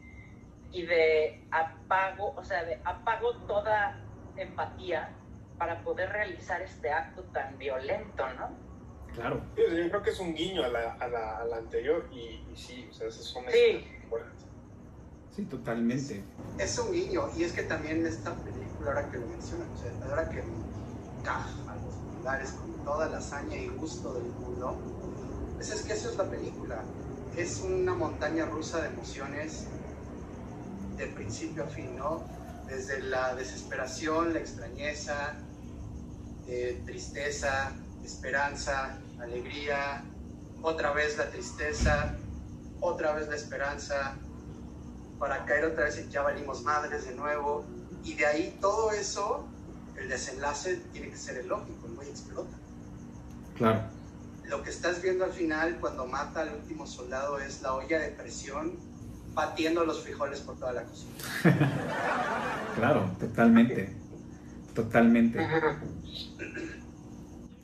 y 0.70 0.86
de 0.86 1.48
apago, 1.50 2.34
o 2.36 2.44
sea, 2.44 2.64
de 2.64 2.80
apago 2.84 3.44
toda 3.46 4.00
empatía 4.36 5.20
para 5.58 5.82
poder 5.84 6.10
realizar 6.10 6.62
este 6.62 6.90
acto 6.90 7.24
tan 7.32 7.58
violento, 7.58 8.26
¿no? 8.34 8.64
Claro. 9.12 9.52
Sí, 9.54 9.62
Yo 9.62 9.88
creo 9.90 10.02
que 10.02 10.10
es 10.10 10.20
un 10.20 10.34
guiño 10.34 10.64
a 10.64 10.68
la, 10.68 10.92
a 10.94 11.08
la, 11.08 11.38
a 11.38 11.44
la 11.44 11.56
anterior 11.58 12.08
y, 12.10 12.50
y 12.50 12.56
sí, 12.56 12.88
o 12.90 12.92
sea, 12.92 13.08
esas 13.08 13.24
son 13.26 13.44
Sí. 13.50 13.86
Sí, 15.34 15.46
totalmente. 15.46 16.24
Es 16.58 16.78
un 16.78 16.92
guiño, 16.92 17.22
y 17.36 17.42
es 17.42 17.52
que 17.52 17.64
también 17.64 18.06
esta 18.06 18.42
película, 18.44 18.63
ahora 18.88 19.10
que 19.10 19.18
lo 19.18 19.26
mencionan, 19.26 19.68
o 19.70 19.78
sea, 19.78 20.08
ahora 20.08 20.28
que 20.28 20.42
encaja 21.20 21.76
los 21.84 22.16
lugares 22.16 22.50
con 22.52 22.84
toda 22.84 23.08
la 23.08 23.18
hazaña 23.18 23.56
y 23.56 23.68
gusto 23.68 24.14
del 24.14 24.24
mundo, 24.24 24.76
pues 25.54 25.70
es 25.70 25.82
que 25.82 25.92
eso 25.94 26.10
es 26.10 26.16
la 26.16 26.24
película. 26.24 26.82
Es 27.36 27.60
una 27.60 27.94
montaña 27.94 28.46
rusa 28.46 28.80
de 28.80 28.88
emociones 28.88 29.66
de 30.96 31.06
principio 31.08 31.64
a 31.64 31.66
fin, 31.66 31.96
¿no? 31.96 32.22
Desde 32.68 33.02
la 33.02 33.34
desesperación, 33.34 34.32
la 34.32 34.40
extrañeza, 34.40 35.34
eh, 36.46 36.80
tristeza, 36.84 37.72
esperanza, 38.04 38.98
alegría, 39.20 40.04
otra 40.62 40.92
vez 40.92 41.16
la 41.18 41.30
tristeza, 41.30 42.14
otra 42.80 43.12
vez 43.14 43.28
la 43.28 43.36
esperanza, 43.36 44.16
para 45.18 45.44
caer 45.44 45.64
otra 45.66 45.84
vez 45.84 45.98
en 45.98 46.10
ya 46.10 46.22
valimos 46.22 46.62
madres 46.62 47.06
de 47.06 47.14
nuevo. 47.14 47.64
Y 48.04 48.14
de 48.14 48.26
ahí 48.26 48.58
todo 48.60 48.92
eso, 48.92 49.48
el 49.96 50.08
desenlace 50.08 50.76
tiene 50.92 51.10
que 51.10 51.16
ser 51.16 51.38
el 51.38 51.48
lógico, 51.48 51.86
el 51.86 51.94
güey 51.94 52.08
explota. 52.08 52.56
Claro. 53.56 53.82
Lo 54.44 54.62
que 54.62 54.70
estás 54.70 55.00
viendo 55.00 55.24
al 55.24 55.32
final 55.32 55.78
cuando 55.80 56.06
mata 56.06 56.42
al 56.42 56.54
último 56.54 56.86
soldado 56.86 57.38
es 57.38 57.62
la 57.62 57.74
olla 57.74 57.98
de 57.98 58.10
presión 58.10 58.78
batiendo 59.32 59.84
los 59.84 60.02
frijoles 60.02 60.40
por 60.40 60.58
toda 60.58 60.72
la 60.72 60.84
cocina. 60.84 61.12
Claro, 62.76 63.08
totalmente. 63.20 63.94
Totalmente. 64.74 65.38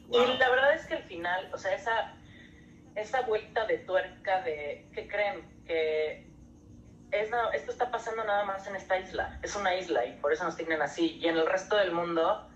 Y 0.09 0.15
la 0.15 0.51
verdad 0.51 0.75
es 0.75 0.87
que 0.87 0.95
al 0.95 1.03
final, 1.03 1.51
o 1.53 1.59
sea, 1.59 1.75
esa, 1.75 2.15
esa 2.95 3.23
vuelta 3.23 3.67
de 3.67 3.79
tuerca 3.79 4.43
de, 4.43 4.89
¿qué 4.95 5.09
creen? 5.09 5.41
Que 5.67 6.30
es 7.13 7.31
esto 7.55 7.73
está 7.73 7.91
pasando 7.91 8.25
nada 8.25 8.45
más 8.45 8.67
en 8.67 8.77
esta 8.77 8.99
isla. 8.99 9.39
Es 9.43 9.57
una 9.57 9.75
isla 9.75 10.05
y 10.05 10.13
por 10.21 10.33
eso 10.33 10.45
nos 10.45 10.57
tienen 10.57 10.81
así. 10.83 11.19
Y 11.21 11.29
en 11.29 11.37
el 11.37 11.47
resto 11.47 11.77
del 11.77 11.93
mundo, 11.93 12.49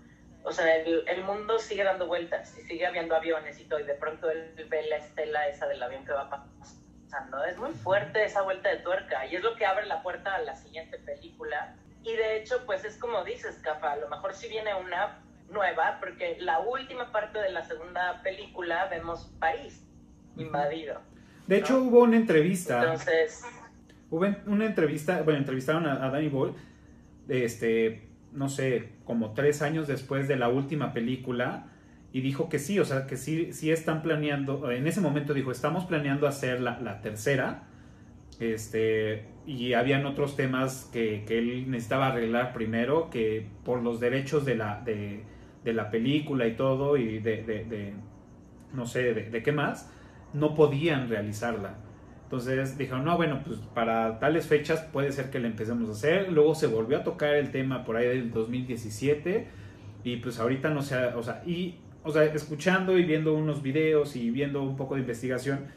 o 0.43 0.51
sea, 0.51 0.75
el, 0.75 1.07
el 1.07 1.23
mundo 1.23 1.59
sigue 1.59 1.83
dando 1.83 2.07
vueltas 2.07 2.57
y 2.57 2.61
sigue 2.61 2.85
habiendo 2.85 3.15
aviones 3.15 3.59
y 3.59 3.65
todo. 3.65 3.79
Y 3.79 3.83
de 3.83 3.95
pronto 3.95 4.29
él 4.29 4.53
ve 4.69 4.87
la 4.87 4.97
estela 4.97 5.47
esa 5.47 5.67
del 5.67 5.81
avión 5.81 6.05
que 6.05 6.13
va 6.13 6.29
pasando. 6.29 7.43
Es 7.45 7.57
muy 7.57 7.73
fuerte 7.73 8.23
esa 8.23 8.41
vuelta 8.41 8.69
de 8.69 8.77
tuerca 8.77 9.25
y 9.25 9.35
es 9.35 9.43
lo 9.43 9.55
que 9.55 9.65
abre 9.65 9.85
la 9.85 10.01
puerta 10.03 10.35
a 10.35 10.39
la 10.39 10.55
siguiente 10.55 10.97
película. 10.99 11.75
Y 12.03 12.15
de 12.15 12.37
hecho, 12.37 12.65
pues 12.65 12.85
es 12.85 12.97
como 12.97 13.23
dices, 13.23 13.57
Cafa, 13.63 13.93
a 13.93 13.95
lo 13.95 14.09
mejor 14.09 14.33
si 14.33 14.47
viene 14.47 14.73
una 14.75 15.19
nueva, 15.49 15.97
porque 15.99 16.37
la 16.39 16.59
última 16.59 17.11
parte 17.11 17.39
de 17.39 17.51
la 17.51 17.63
segunda 17.63 18.21
película 18.23 18.85
vemos 18.87 19.31
París 19.39 19.83
invadido. 20.37 21.01
De 21.47 21.57
hecho, 21.57 21.79
hubo 21.79 22.01
una 22.01 22.17
entrevista. 22.17 22.79
Entonces, 22.81 23.43
Hubo 24.09 24.25
una 24.47 24.65
entrevista, 24.65 25.21
bueno, 25.23 25.39
entrevistaron 25.39 25.85
a, 25.87 26.05
a 26.05 26.09
Danny 26.11 26.29
Boyle, 26.29 26.53
este, 27.27 28.07
no 28.33 28.49
sé, 28.49 28.89
como 29.05 29.33
tres 29.33 29.61
años 29.61 29.87
después 29.87 30.27
de 30.27 30.35
la 30.37 30.49
última 30.49 30.93
película, 30.93 31.67
y 32.13 32.21
dijo 32.21 32.47
que 32.49 32.59
sí, 32.59 32.79
o 32.79 32.85
sea, 32.85 33.07
que 33.07 33.17
sí, 33.17 33.51
sí 33.51 33.71
están 33.71 34.01
planeando, 34.01 34.71
en 34.71 34.87
ese 34.87 35.01
momento 35.01 35.33
dijo, 35.33 35.51
estamos 35.51 35.85
planeando 35.85 36.27
hacer 36.27 36.61
la, 36.61 37.01
tercera, 37.01 37.63
este, 38.39 39.25
y 39.45 39.73
habían 39.73 40.05
otros 40.05 40.35
temas 40.35 40.89
que, 40.93 41.23
que 41.27 41.39
él 41.39 41.69
necesitaba 41.71 42.07
arreglar 42.07 42.53
primero, 42.53 43.09
que 43.09 43.47
por 43.63 43.81
los 43.81 43.99
derechos 43.99 44.45
de 44.45 44.55
la, 44.55 44.81
de, 44.81 45.23
de 45.63 45.73
la 45.73 45.89
película 45.89 46.47
y 46.47 46.55
todo, 46.55 46.97
y 46.97 47.19
de, 47.19 47.43
de- 47.43 47.65
de- 47.65 47.93
no 48.73 48.85
sé, 48.85 49.13
de 49.13 49.43
qué 49.43 49.51
más, 49.51 49.91
no 50.33 50.53
podían 50.53 51.09
realizarla. 51.09 51.75
Entonces 52.25 52.77
dijeron, 52.77 53.05
no, 53.05 53.15
bueno, 53.17 53.41
pues 53.45 53.59
para 53.73 54.19
tales 54.19 54.47
fechas 54.47 54.81
puede 54.81 55.11
ser 55.11 55.29
que 55.29 55.39
le 55.39 55.47
empecemos 55.47 55.89
a 55.89 55.91
hacer. 55.91 56.31
Luego 56.31 56.55
se 56.55 56.65
volvió 56.67 56.97
a 56.97 57.03
tocar 57.03 57.35
el 57.35 57.51
tema 57.51 57.85
por 57.85 57.97
ahí 57.97 58.07
del 58.07 58.31
2017 58.31 59.47
y 60.03 60.17
pues 60.17 60.39
ahorita 60.39 60.69
no 60.71 60.81
sé, 60.81 60.95
o 61.15 61.21
sea, 61.21 61.43
y, 61.45 61.79
o 62.03 62.11
sea, 62.11 62.23
escuchando 62.23 62.97
y 62.97 63.03
viendo 63.03 63.35
unos 63.35 63.61
videos 63.61 64.15
y 64.15 64.31
viendo 64.31 64.63
un 64.63 64.75
poco 64.75 64.95
de 64.95 65.01
investigación, 65.01 65.67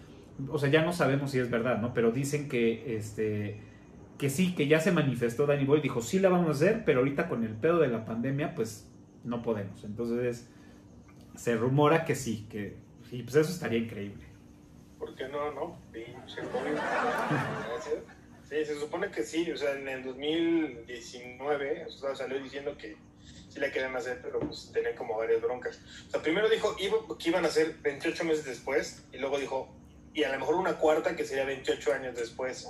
o 0.48 0.58
sea, 0.58 0.70
ya 0.70 0.84
no 0.84 0.92
sabemos 0.92 1.32
si 1.32 1.38
es 1.38 1.50
verdad, 1.50 1.80
¿no? 1.80 1.92
Pero 1.92 2.12
dicen 2.12 2.48
que, 2.48 2.96
este, 2.96 3.60
que 4.18 4.30
sí, 4.30 4.54
que 4.54 4.68
ya 4.68 4.80
se 4.80 4.92
manifestó 4.92 5.46
Danny 5.46 5.64
Boy, 5.64 5.80
dijo, 5.80 6.00
sí 6.00 6.18
la 6.18 6.28
vamos 6.28 6.48
a 6.48 6.50
hacer, 6.52 6.82
pero 6.84 7.00
ahorita 7.00 7.28
con 7.28 7.44
el 7.44 7.52
pedo 7.54 7.78
de 7.78 7.88
la 7.88 8.04
pandemia, 8.04 8.54
pues 8.54 8.90
no 9.24 9.42
podemos. 9.42 9.84
Entonces, 9.84 10.50
se 11.34 11.56
rumora 11.56 12.04
que 12.04 12.14
sí, 12.14 12.46
que, 12.50 12.76
y 13.10 13.22
pues 13.22 13.36
eso 13.36 13.50
estaría 13.50 13.78
increíble. 13.78 14.27
¿Por 15.08 15.16
qué 15.16 15.28
no, 15.28 15.50
no? 15.52 15.78
Pinche 15.90 16.42
COVID. 16.52 16.72
Gracias. 16.72 17.94
Sí, 18.48 18.64
se 18.64 18.78
supone 18.78 19.10
que 19.10 19.22
sí, 19.22 19.50
o 19.50 19.56
sea, 19.56 19.72
en 19.74 19.88
el 19.88 20.04
2019 20.04 21.86
o 21.86 21.90
sea, 21.90 22.14
salió 22.14 22.38
diciendo 22.42 22.76
que 22.76 22.96
sí 23.48 23.58
la 23.58 23.70
querían 23.70 23.96
hacer, 23.96 24.20
pero 24.22 24.40
pues 24.40 24.70
tenían 24.72 24.94
como 24.96 25.16
varias 25.16 25.40
broncas. 25.40 25.80
O 26.08 26.10
sea, 26.10 26.20
primero 26.22 26.48
dijo 26.48 26.76
que 26.76 27.28
iban 27.28 27.44
a 27.44 27.48
hacer 27.48 27.76
28 27.82 28.24
meses 28.24 28.44
después, 28.44 29.02
y 29.12 29.18
luego 29.18 29.38
dijo, 29.38 29.68
y 30.12 30.24
a 30.24 30.32
lo 30.32 30.38
mejor 30.40 30.56
una 30.56 30.74
cuarta 30.78 31.16
que 31.16 31.24
sería 31.24 31.44
28 31.46 31.92
años 31.94 32.16
después. 32.16 32.68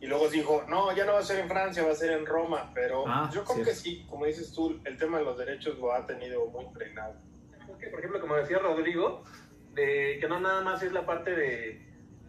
Y 0.00 0.06
luego 0.06 0.28
dijo, 0.28 0.64
no, 0.68 0.94
ya 0.94 1.06
no 1.06 1.14
va 1.14 1.20
a 1.20 1.24
ser 1.24 1.38
en 1.40 1.48
Francia, 1.48 1.82
va 1.82 1.92
a 1.92 1.96
ser 1.96 2.10
en 2.10 2.26
Roma, 2.26 2.72
pero 2.74 3.04
Ah, 3.06 3.30
yo 3.32 3.42
creo 3.44 3.54
cierto. 3.56 3.70
que 3.72 3.76
sí, 3.76 4.06
como 4.08 4.26
dices 4.26 4.52
tú, 4.52 4.80
el 4.84 4.98
tema 4.98 5.18
de 5.18 5.24
los 5.24 5.38
derechos 5.38 5.78
lo 5.78 5.94
ha 5.94 6.06
tenido 6.06 6.44
muy 6.46 6.66
frenado. 6.74 7.14
Es 7.70 7.76
que, 7.78 7.86
por 7.88 7.98
ejemplo, 8.00 8.20
como 8.20 8.36
decía 8.36 8.58
Rodrigo, 8.58 9.24
de 9.74 10.18
que 10.20 10.28
no 10.28 10.40
nada 10.40 10.62
más 10.62 10.82
es 10.82 10.92
la 10.92 11.06
parte 11.06 11.34
de, 11.34 11.82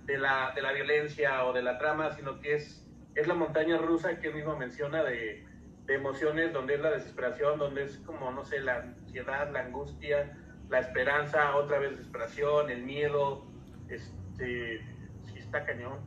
de 0.06 0.18
la, 0.18 0.52
de 0.56 0.62
la 0.62 0.72
violencia 0.72 1.46
o 1.46 1.54
de 1.54 1.62
la 1.62 1.78
trama, 1.78 2.12
sino 2.16 2.40
que 2.40 2.56
es, 2.56 2.86
es 3.16 3.28
la 3.28 3.34
montaña 3.34 3.78
rusa 3.78 4.20
que 4.20 4.28
él 4.28 4.36
mismo 4.36 4.56
menciona 4.56 5.04
de, 5.04 5.46
de 5.86 5.94
emociones, 5.94 6.54
donde 6.54 6.76
es 6.76 6.82
la 6.82 6.92
desesperación, 6.92 7.60
donde 7.60 7.84
es 7.84 7.98
como, 8.06 8.32
no 8.32 8.46
sé, 8.46 8.60
la 8.60 8.78
ansiedad, 8.78 9.52
la 9.52 9.62
angustia, 9.62 10.38
la 10.70 10.80
esperanza, 10.80 11.56
otra 11.56 11.80
vez 11.80 11.92
desesperación, 11.92 12.70
el 12.70 12.84
miedo, 12.84 13.46
este, 13.90 14.82
sí 15.26 15.38
está 15.38 15.66
cañón. 15.66 16.00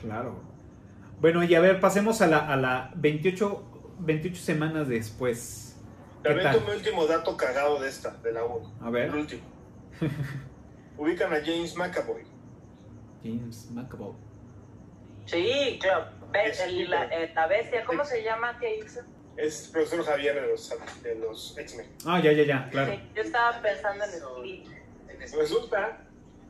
Claro. 0.00 0.40
Bueno, 1.20 1.42
y 1.42 1.54
a 1.54 1.60
ver, 1.60 1.80
pasemos 1.80 2.22
a 2.22 2.26
la, 2.28 2.38
a 2.52 2.56
la 2.56 2.92
28, 2.94 3.96
28 3.98 4.40
semanas 4.40 4.88
después. 4.88 5.75
¿Qué 6.28 6.34
También 6.34 6.52
tal? 6.52 6.60
tomé 6.64 6.76
último 6.76 7.06
dato 7.06 7.36
cagado 7.36 7.80
de 7.80 7.88
esta, 7.88 8.10
de 8.16 8.32
la 8.32 8.44
1. 8.44 8.74
A 8.80 8.90
ver, 8.90 9.04
El 9.10 9.14
último. 9.14 9.42
Ubican 10.98 11.32
a 11.32 11.36
James 11.44 11.76
McAvoy. 11.76 12.24
James 13.22 13.70
McAvoy. 13.70 14.14
sí, 15.26 15.78
claro. 15.80 16.10
Es- 16.44 16.60
el- 16.60 16.90
la, 16.90 17.04
eh, 17.06 17.32
la 17.34 17.46
bestia, 17.46 17.84
¿cómo 17.84 18.04
se 18.04 18.22
llama? 18.22 18.58
¿Qué 18.58 18.76
hizo? 18.78 19.00
Es 19.36 19.68
profesor 19.72 20.04
Javier 20.04 20.34
de 20.40 20.48
los, 20.48 20.74
de 21.02 21.14
los 21.16 21.56
X-Men. 21.58 21.86
Ah, 22.06 22.20
ya, 22.20 22.32
ya, 22.32 22.44
ya, 22.44 22.68
claro. 22.70 22.92
Sí, 22.92 23.00
yo 23.14 23.22
estaba 23.22 23.60
pensando 23.62 24.04
en 24.04 24.10
Split. 24.10 24.66
Este- 25.20 25.36
Resulta 25.36 26.00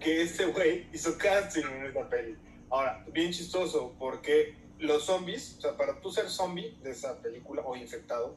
que 0.01 0.23
este 0.23 0.47
güey 0.47 0.89
hizo 0.93 1.17
casting 1.19 1.65
en 1.65 1.87
esta 1.87 2.09
peli. 2.09 2.37
Ahora, 2.71 3.05
bien 3.13 3.33
chistoso, 3.33 3.95
porque 3.99 4.57
los 4.79 5.05
zombies, 5.05 5.57
o 5.59 5.61
sea, 5.63 5.77
para 5.77 6.01
tú 6.01 6.11
ser 6.11 6.29
zombie 6.29 6.77
de 6.83 6.91
esa 6.91 7.21
película 7.23 7.63
o 7.63 7.75
infectado, 7.77 8.37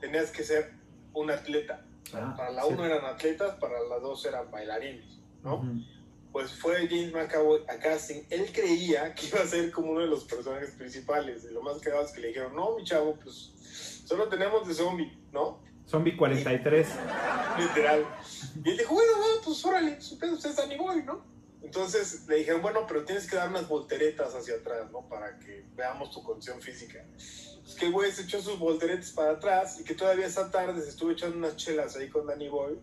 tenías 0.00 0.30
que 0.30 0.44
ser 0.44 0.72
un 1.12 1.30
atleta. 1.30 1.84
Ah, 2.14 2.34
para 2.36 2.50
la 2.50 2.62
sí. 2.62 2.68
uno 2.70 2.84
eran 2.84 3.04
atletas, 3.04 3.56
para 3.56 3.80
la 3.80 3.98
dos 3.98 4.24
eran 4.26 4.50
bailarines, 4.50 5.18
¿no? 5.42 5.56
Ujú. 5.56 5.82
Pues 6.32 6.52
fue 6.52 6.86
James 6.86 7.12
McAvoy 7.12 7.62
a 7.68 7.78
casting. 7.78 8.22
Él 8.30 8.50
creía 8.52 9.14
que 9.14 9.26
iba 9.26 9.40
a 9.40 9.46
ser 9.46 9.70
como 9.70 9.92
uno 9.92 10.00
de 10.00 10.06
los 10.06 10.24
personajes 10.24 10.72
principales. 10.72 11.44
Y 11.44 11.54
lo 11.54 11.62
más 11.62 11.78
cagado 11.78 12.04
es 12.04 12.12
que 12.12 12.20
le 12.20 12.28
dijeron, 12.28 12.54
no, 12.54 12.76
mi 12.76 12.84
chavo, 12.84 13.16
pues 13.16 13.52
solo 14.04 14.28
tenemos 14.28 14.68
de 14.68 14.74
zombie, 14.74 15.18
¿no? 15.32 15.60
Zombie 15.86 16.16
43. 16.16 16.88
Literal. 17.58 18.06
Y 18.64 18.70
él 18.70 18.76
dijo, 18.76 18.94
bueno, 18.94 19.12
va, 19.18 19.42
pues 19.44 19.64
órale, 19.64 20.00
su 20.00 20.18
pedo 20.18 20.36
es 20.36 20.56
Danny 20.56 20.76
Boy, 20.76 21.02
¿no? 21.04 21.24
Entonces 21.62 22.26
le 22.28 22.36
dijeron, 22.36 22.62
bueno, 22.62 22.86
pero 22.86 23.04
tienes 23.04 23.26
que 23.26 23.36
dar 23.36 23.48
unas 23.48 23.66
volteretas 23.66 24.34
hacia 24.34 24.56
atrás, 24.56 24.90
¿no? 24.92 25.08
Para 25.08 25.38
que 25.38 25.64
veamos 25.74 26.10
tu 26.10 26.22
condición 26.22 26.60
física. 26.60 27.04
Es 27.66 27.74
que 27.74 27.86
el 27.86 27.92
güey 27.92 28.12
se 28.12 28.22
echó 28.22 28.40
sus 28.40 28.58
volteretas 28.58 29.10
para 29.10 29.32
atrás 29.32 29.80
y 29.80 29.84
que 29.84 29.94
todavía 29.94 30.26
esa 30.26 30.50
tarde 30.50 30.80
se 30.82 30.90
estuvo 30.90 31.10
echando 31.10 31.36
unas 31.36 31.56
chelas 31.56 31.96
ahí 31.96 32.08
con 32.08 32.26
Danny 32.26 32.48
Boy. 32.48 32.78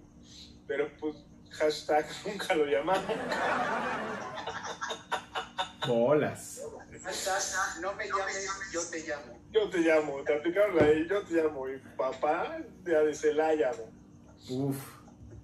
Pero 0.68 0.90
pues, 1.00 1.16
hashtag, 1.52 2.06
nunca 2.28 2.54
lo 2.56 2.66
llamaron. 2.66 3.04
Bolas. 5.88 6.62
Hashtag, 7.04 7.82
no 7.82 7.94
me 7.94 8.06
llames, 8.08 8.50
yo 8.72 8.82
te 8.90 9.00
llamo. 9.08 9.40
Yo 9.52 9.70
te 9.70 9.78
llamo, 9.80 10.24
te 10.24 10.34
aplicaron 10.36 10.82
ahí, 10.82 11.08
yo 11.08 11.22
te 11.24 11.34
llamo. 11.34 11.68
Y 11.70 11.78
papá, 11.98 12.58
ya 12.86 13.00
de 13.02 13.14
Celaya. 13.14 13.72
Uf. 14.50 14.78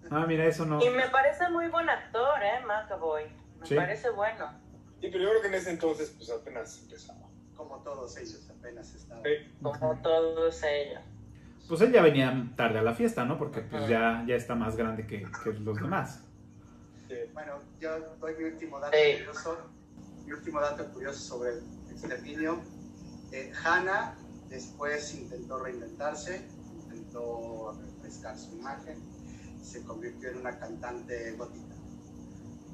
Ah, 0.09 0.25
mira, 0.27 0.45
eso 0.45 0.65
no. 0.65 0.81
Y 0.83 0.89
me 0.89 1.07
parece 1.09 1.49
muy 1.49 1.67
buen 1.67 1.89
actor, 1.89 2.41
¿eh? 2.41 2.61
McAvoy. 2.65 3.23
Me 3.59 3.65
Sí. 3.67 3.75
parece 3.75 4.09
bueno. 4.09 4.49
Sí, 5.01 5.09
pero 5.11 5.23
yo 5.23 5.29
creo 5.29 5.41
que 5.41 5.47
en 5.49 5.53
ese 5.55 5.69
entonces, 5.71 6.13
pues 6.17 6.29
apenas 6.29 6.79
empezaba. 6.81 7.18
Como 7.59 7.75
todos 7.83 8.15
ellos 8.15 8.49
apenas 8.49 8.95
estaban. 8.95 9.21
Eh, 9.25 9.51
Como 9.61 9.97
todos 10.01 10.63
ellos. 10.63 11.01
Pues 11.67 11.81
él 11.81 11.91
ya 11.91 12.01
venía 12.01 12.53
tarde 12.55 12.79
a 12.79 12.81
la 12.81 12.93
fiesta, 12.93 13.25
¿no? 13.25 13.37
Porque 13.37 13.59
pues 13.59 13.85
ya, 13.89 14.23
ya 14.25 14.35
está 14.35 14.55
más 14.55 14.77
grande 14.77 15.05
que, 15.05 15.27
que 15.43 15.53
los 15.59 15.77
demás. 15.77 16.23
sí. 17.09 17.15
Bueno, 17.33 17.59
yo 17.81 17.99
doy 18.21 18.35
mi 18.37 18.45
último 18.45 18.79
dato 18.79 18.95
Sí. 18.95 19.17
curioso. 19.17 19.57
Mi 20.25 20.31
último 20.31 20.61
dato 20.61 20.85
curioso 20.93 21.19
sobre 21.19 21.49
el 21.51 21.63
exterminio. 21.91 22.61
Eh, 23.33 23.51
Hannah 23.61 24.15
después 24.47 25.13
intentó 25.15 25.59
reinventarse, 25.61 26.47
intentó 26.85 27.73
refrescar 27.73 28.37
su 28.37 28.55
imagen, 28.57 28.97
se 29.61 29.83
convirtió 29.83 30.29
en 30.29 30.37
una 30.37 30.57
cantante 30.57 31.33
gótica. 31.33 31.75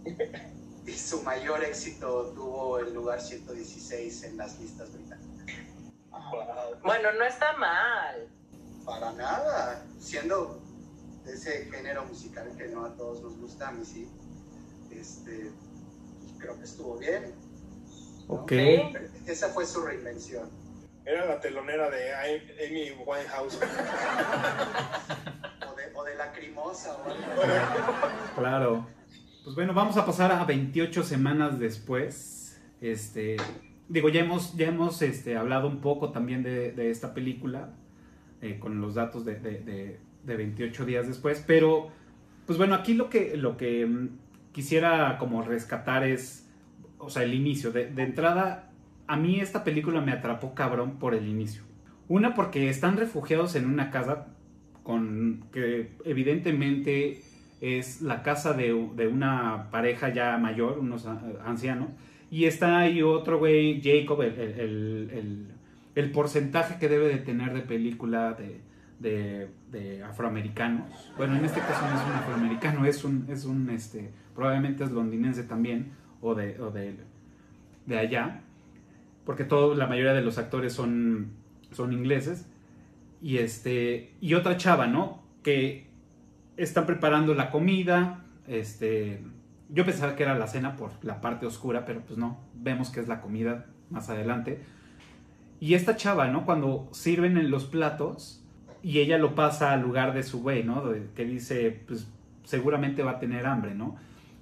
Y 0.86 0.94
su 0.94 1.24
mayor 1.24 1.64
éxito 1.64 2.32
tuvo 2.36 2.80
el 2.80 2.94
lugar 2.94 3.20
116 3.20 4.24
en 4.24 4.38
las 4.38 4.60
listas 4.60 4.94
británicas. 4.94 5.46
Wow. 6.12 6.80
Bueno, 6.84 7.12
no 7.14 7.26
está 7.26 7.54
mal. 7.58 8.28
Para 8.86 9.12
nada, 9.14 9.84
siendo 10.00 10.62
de 11.24 11.34
ese 11.34 11.66
género 11.72 12.06
musical 12.06 12.52
que 12.56 12.68
no 12.68 12.86
a 12.86 12.94
todos 12.96 13.22
nos 13.22 13.38
gusta, 13.38 13.70
a 13.70 13.72
mí 13.72 13.84
sí. 13.84 14.08
Este, 14.92 15.52
pues, 16.20 16.34
creo 16.40 16.58
que 16.58 16.64
estuvo 16.64 16.98
bien. 16.98 17.34
¿no? 18.28 18.36
Ok. 18.36 18.52
Sí. 18.52 18.94
Esa 19.26 19.50
fue 19.50 19.66
su 19.66 19.82
reinvención. 19.82 20.50
Era 21.04 21.26
la 21.26 21.40
telonera 21.40 21.90
de 21.90 22.14
Amy 22.68 22.92
Winehouse. 23.06 23.60
O 25.68 25.76
de, 25.76 25.92
o 25.96 26.04
de 26.04 26.16
lacrimosa 26.16 26.96
o 26.96 27.04
algo. 27.06 27.24
Claro. 28.36 28.88
Pues 29.46 29.56
bueno, 29.56 29.76
vamos 29.76 29.96
a 29.96 30.08
pasar 30.08 30.32
a 30.32 30.44
28 30.44 31.04
semanas 31.04 31.60
después. 31.60 32.60
Este, 32.82 33.38
digo, 33.88 34.10
ya 34.10 34.22
hemos, 34.22 34.58
ya 34.58 34.70
hemos 34.70 35.04
este, 35.04 35.38
hablado 35.38 35.68
un 35.68 35.82
poco 35.82 36.10
también 36.10 36.42
de, 36.42 36.90
esta 36.90 37.14
película, 37.14 37.70
eh, 38.42 38.58
con 38.58 38.82
los 38.82 38.96
datos 38.96 39.24
de- 39.24 39.40
de 39.40 40.36
28 40.36 40.84
días 40.86 41.08
después, 41.08 41.44
pero, 41.46 41.90
pues 42.48 42.58
bueno, 42.58 42.74
aquí 42.74 42.96
lo 42.96 43.08
que, 43.12 43.38
lo 43.38 43.56
que 43.56 43.86
mm, 43.86 44.10
quisiera 44.52 45.20
como 45.20 45.44
rescatar 45.44 46.04
es, 46.04 46.50
o 46.98 47.12
sea, 47.12 47.22
el 47.22 47.36
inicio. 47.36 47.72
De, 47.72 47.86
de 47.86 48.02
entrada, 48.02 48.72
a 49.06 49.16
mí 49.16 49.40
esta 49.40 49.64
película 49.64 50.02
me 50.02 50.12
atrapó 50.12 50.56
cabrón 50.56 50.98
por 50.98 51.14
el 51.14 51.28
inicio. 51.28 51.62
Una 52.08 52.34
porque 52.34 52.68
están 52.68 52.98
refugiados 52.98 53.56
en 53.56 53.68
una 53.68 53.92
casa 53.92 54.26
con 54.82 55.46
que 55.52 55.92
evidentemente 56.04 57.22
es 57.62 58.02
la 58.02 58.22
casa 58.24 58.54
de, 58.54 58.68
de 58.96 59.08
una 59.08 59.70
pareja 59.72 60.10
ya 60.10 60.38
mayor, 60.38 60.80
unos 60.80 61.06
ancianos, 61.46 61.90
y 62.32 62.46
está 62.46 62.80
ahí 62.80 63.02
otro 63.02 63.40
güey, 63.40 63.82
Jacob, 63.82 64.22
el, 64.22 64.34
el- 64.40 65.48
el- 65.96 66.12
porcentaje 66.12 66.78
que 66.80 66.90
debe 66.90 67.08
de 67.08 67.18
tener 67.18 67.54
de 67.54 67.62
película 67.62 68.34
de, 68.34 68.60
de- 69.00 69.48
de 69.72 70.04
afroamericanos. 70.04 71.12
Bueno, 71.18 71.36
en 71.38 71.46
este 71.46 71.60
caso 71.62 71.86
no 71.88 71.96
es 72.00 72.06
un 72.06 72.14
afroamericano, 72.14 72.86
es 72.86 73.04
un, 73.04 73.26
es 73.30 73.46
un 73.46 73.70
este, 73.70 74.12
probablemente 74.36 74.84
es 74.84 74.92
londinense 74.92 75.44
también, 75.44 75.92
o 76.22 76.36
de, 76.36 76.60
o 76.60 76.72
de, 76.72 76.96
de 77.86 77.98
allá, 77.98 78.42
porque 79.26 79.44
todo, 79.46 79.74
la 79.76 79.88
mayoría 79.88 80.14
de 80.14 80.22
los 80.22 80.38
actores 80.38 80.74
son, 80.74 81.30
son 81.72 81.94
ingleses. 81.94 82.46
Y 83.22 83.38
este. 83.38 84.12
Y 84.22 84.34
otra 84.36 84.56
chava, 84.58 84.86
¿no? 84.88 85.24
Que 85.42 85.88
están 86.58 86.86
preparando 86.86 87.34
la 87.34 87.50
comida. 87.52 88.26
Este. 88.48 89.24
Yo 89.70 89.86
pensaba 89.86 90.16
que 90.16 90.24
era 90.24 90.38
la 90.38 90.48
cena 90.48 90.76
por 90.76 90.92
la 91.04 91.22
parte 91.22 91.46
oscura, 91.46 91.86
pero 91.86 92.02
pues 92.02 92.18
no. 92.18 92.40
Vemos 92.54 92.90
que 92.90 93.00
es 93.00 93.08
la 93.08 93.22
comida 93.22 93.66
más 93.90 94.10
adelante. 94.10 94.62
Y 95.60 95.74
esta 95.74 95.96
chava, 95.96 96.28
¿no? 96.28 96.46
Cuando 96.46 96.88
sirven 96.92 97.38
en 97.38 97.50
los 97.50 97.66
platos 97.66 98.44
y 98.84 99.00
ella 99.00 99.18
lo 99.18 99.34
pasa 99.34 99.72
al 99.74 99.82
lugar 99.82 100.14
de 100.14 100.24
su 100.24 100.42
güey, 100.42 100.64
¿no? 100.64 100.84
Que 101.16 101.26
dice, 101.26 101.82
pues 101.88 102.08
seguramente 102.44 103.04
va 103.04 103.12
a 103.12 103.20
tener 103.20 103.46
hambre, 103.46 103.74
¿no? 103.74 103.96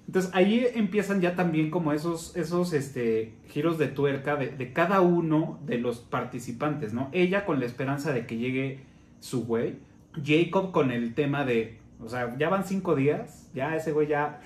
Entonces 0.07 0.32
ahí 0.34 0.68
empiezan 0.76 1.22
ya 1.22 1.36
también 1.36 1.72
como 1.72 1.93
esos, 1.93 2.36
esos 2.36 2.74
este, 2.74 3.36
giros 3.47 3.78
de 3.78 3.88
tuerca 3.88 4.36
de, 4.36 4.49
de 4.49 4.74
cada 4.74 4.99
uno 4.99 5.59
de 5.66 5.78
los 5.78 5.99
participantes, 5.99 6.93
¿no? 6.93 7.09
Ella 7.14 7.45
con 7.45 7.61
la 7.61 7.66
esperanza 7.66 8.11
de 8.11 8.26
que 8.26 8.38
llegue 8.38 8.82
su 9.22 9.45
güey, 9.45 9.78
Jacob 10.22 10.72
con 10.72 10.91
el 10.91 11.14
tema 11.14 11.45
de, 11.45 11.80
o 12.05 12.09
sea, 12.09 12.35
ya 12.37 12.49
van 12.49 12.65
cinco 12.65 12.95
días, 12.95 13.49
ya 13.53 13.75
ese 13.75 13.91
güey 13.91 14.07
ya, 14.07 14.39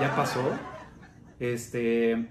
ya 0.00 0.14
pasó, 0.16 0.42
este, 1.40 2.28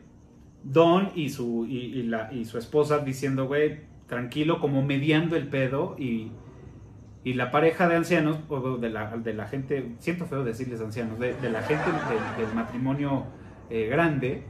Don 0.63 1.11
y 1.15 1.29
su, 1.29 1.65
y, 1.67 2.03
la, 2.03 2.31
y 2.33 2.45
su 2.45 2.57
esposa 2.57 2.99
diciendo, 2.99 3.47
güey, 3.47 3.81
tranquilo, 4.07 4.59
como 4.59 4.81
mediando 4.81 5.35
el 5.35 5.47
pedo 5.47 5.95
y... 5.97 6.31
Y 7.23 7.33
la 7.33 7.49
pareja 7.49 7.87
de 7.87 7.95
ancianos, 7.95 8.37
o 8.49 8.77
de 8.77 8.91
la, 8.91 9.17
de 9.17 9.33
la 9.33 9.47
gente, 9.47 9.95
siento 9.97 10.27
feo 10.27 10.43
decirles 10.43 10.79
ancianos, 10.79 11.17
de, 11.17 11.33
la 11.49 11.63
gente 11.63 11.85
del, 11.91 12.45
del 12.45 12.55
matrimonio 12.55 13.25
eh, 13.71 13.87
grande, 13.87 14.43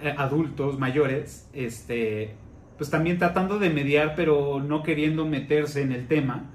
eh, 0.00 0.14
adultos, 0.16 0.78
mayores, 0.78 1.48
este, 1.52 2.34
pues 2.76 2.90
también 2.90 3.18
tratando 3.18 3.58
de 3.58 3.70
mediar, 3.70 4.14
pero 4.16 4.60
no 4.60 4.82
queriendo 4.82 5.26
meterse 5.26 5.82
en 5.82 5.92
el 5.92 6.08
tema. 6.08 6.50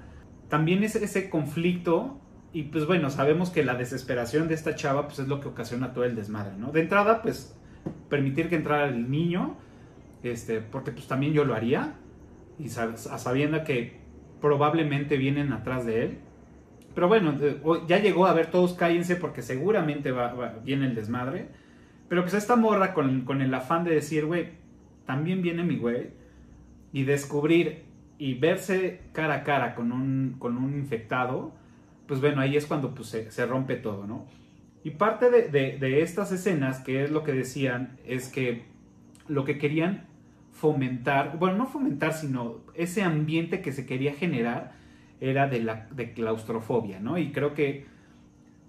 También 0.48 0.84
es 0.84 0.96
ese 0.96 1.30
conflicto, 1.30 2.20
y 2.52 2.64
pues 2.64 2.86
bueno, 2.86 3.10
sabemos 3.10 3.50
que 3.50 3.64
la 3.64 3.74
desesperación 3.74 4.48
de 4.48 4.54
esta 4.54 4.74
chava, 4.74 5.06
pues 5.06 5.18
es 5.18 5.28
lo 5.28 5.40
que 5.40 5.48
ocasiona 5.48 5.92
todo 5.92 6.04
el 6.04 6.14
desmadre, 6.16 6.56
¿no? 6.56 6.72
De 6.72 6.80
entrada, 6.80 7.22
pues 7.22 7.56
permitir 8.08 8.48
que 8.48 8.56
entrara 8.56 8.88
el 8.88 9.10
niño, 9.10 9.56
este, 10.22 10.60
porque 10.60 10.92
pues 10.92 11.06
también 11.06 11.32
yo 11.32 11.44
lo 11.44 11.54
haría, 11.54 11.94
y 12.58 12.68
sabiendo 12.68 13.62
que 13.64 13.98
probablemente 14.40 15.16
vienen 15.16 15.52
atrás 15.52 15.86
de 15.86 16.04
él. 16.04 16.18
Pero 16.94 17.06
bueno, 17.06 17.34
ya 17.86 17.98
llegó 18.00 18.26
a 18.26 18.32
ver 18.32 18.50
todos 18.50 18.74
cállense 18.74 19.14
porque 19.16 19.42
seguramente 19.42 20.10
va- 20.10 20.56
viene 20.64 20.86
el 20.86 20.94
desmadre. 20.96 21.48
Pero 22.08 22.22
pues 22.22 22.34
esta 22.34 22.56
morra 22.56 22.94
con, 22.94 23.20
con 23.24 23.42
el 23.42 23.54
afán 23.54 23.84
de 23.84 23.94
decir, 23.94 24.26
güey, 24.26 24.48
también 25.06 25.42
viene 25.42 25.62
mi 25.62 25.76
güey. 25.76 26.08
Y 26.92 27.04
descubrir 27.04 27.84
y 28.18 28.34
verse 28.34 29.02
cara 29.12 29.34
a 29.34 29.44
cara 29.44 29.74
con 29.76 29.92
un, 29.92 30.36
con 30.40 30.56
un 30.56 30.74
infectado, 30.74 31.52
pues 32.08 32.20
bueno, 32.20 32.40
ahí 32.40 32.56
es 32.56 32.66
cuando 32.66 32.94
pues, 32.94 33.08
se, 33.10 33.30
se 33.30 33.46
rompe 33.46 33.76
todo, 33.76 34.06
¿no? 34.08 34.26
Y 34.82 34.90
parte 34.92 35.30
de, 35.30 35.48
de- 35.78 36.02
estas 36.02 36.32
escenas, 36.32 36.80
que 36.80 37.04
es 37.04 37.10
lo 37.10 37.22
que 37.22 37.32
decían, 37.32 37.98
es 38.06 38.28
que 38.28 38.64
lo 39.28 39.44
que 39.44 39.58
querían 39.58 40.06
fomentar, 40.52 41.38
bueno, 41.38 41.58
no 41.58 41.66
fomentar, 41.66 42.14
sino 42.14 42.62
ese 42.74 43.02
ambiente 43.02 43.60
que 43.60 43.72
se 43.72 43.86
quería 43.86 44.14
generar 44.14 44.72
era 45.20 45.46
de 45.48 45.60
la 45.60 45.86
de 45.92 46.12
claustrofobia, 46.12 47.00
¿no? 47.00 47.18
Y 47.18 47.30
creo 47.32 47.54
que 47.54 47.86